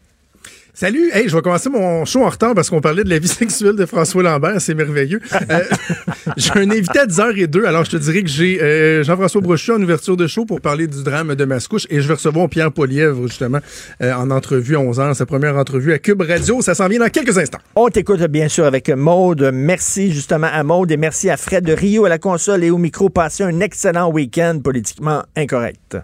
Salut, 0.73 1.11
hey, 1.13 1.29
je 1.29 1.35
vais 1.35 1.43
commencer 1.43 1.69
mon 1.69 2.05
show 2.05 2.25
en 2.25 2.29
retard 2.29 2.55
parce 2.55 2.71
qu'on 2.71 2.81
parlait 2.81 3.03
de 3.03 3.11
la 3.11 3.19
vie 3.19 3.29
sexuelle 3.29 3.75
de 3.75 3.87
François 3.87 4.23
Lambert, 4.23 4.61
c'est 4.61 4.75
merveilleux. 4.75 5.21
Euh, 5.51 5.65
j'ai 6.37 6.53
un 6.55 6.71
invité 6.71 7.01
à 7.01 7.07
10h02, 7.07 7.65
alors 7.65 7.85
je 7.85 7.91
te 7.91 7.97
dirais 7.97 8.23
que 8.23 8.29
j'ai 8.29 8.63
euh, 8.63 9.03
Jean-François 9.03 9.41
Brochu 9.41 9.73
en 9.73 9.83
ouverture 9.83 10.17
de 10.17 10.27
show 10.29 10.45
pour 10.45 10.61
parler 10.61 10.87
du 10.87 11.03
drame 11.03 11.35
de 11.35 11.45
Mascouche 11.45 11.87
et 11.91 12.01
je 12.01 12.07
vais 12.07 12.15
recevoir 12.15 12.49
Pierre 12.49 12.71
Polièvre 12.71 13.27
justement 13.27 13.59
euh, 14.01 14.13
en 14.13 14.31
entrevue 14.31 14.77
à 14.77 14.81
11h, 14.81 15.15
sa 15.15 15.27
première 15.27 15.57
entrevue 15.57 15.93
à 15.93 15.99
Cube 15.99 16.23
Radio, 16.23 16.63
ça 16.63 16.75
s'en 16.75 16.87
vient 16.87 17.01
dans 17.01 17.11
quelques 17.11 17.37
instants. 17.37 17.59
On 17.75 17.89
t'écoute 17.89 18.23
bien 18.27 18.49
sûr 18.49 18.65
avec 18.65 18.91
Maude. 18.91 19.51
Merci 19.53 20.13
justement 20.13 20.49
à 20.53 20.63
Maude 20.63 20.93
et 20.93 20.97
merci 20.97 21.31
à 21.31 21.37
Fred 21.37 21.65
de 21.65 21.73
Rio 21.73 22.05
à 22.05 22.09
la 22.09 22.19
console 22.19 22.63
et 22.63 22.71
au 22.71 22.79
micro. 22.79 23.09
Passez 23.09 23.43
un 23.43 23.59
excellent 23.61 24.11
week-end 24.11 24.61
politiquement 24.63 25.25
incorrect. 25.37 25.97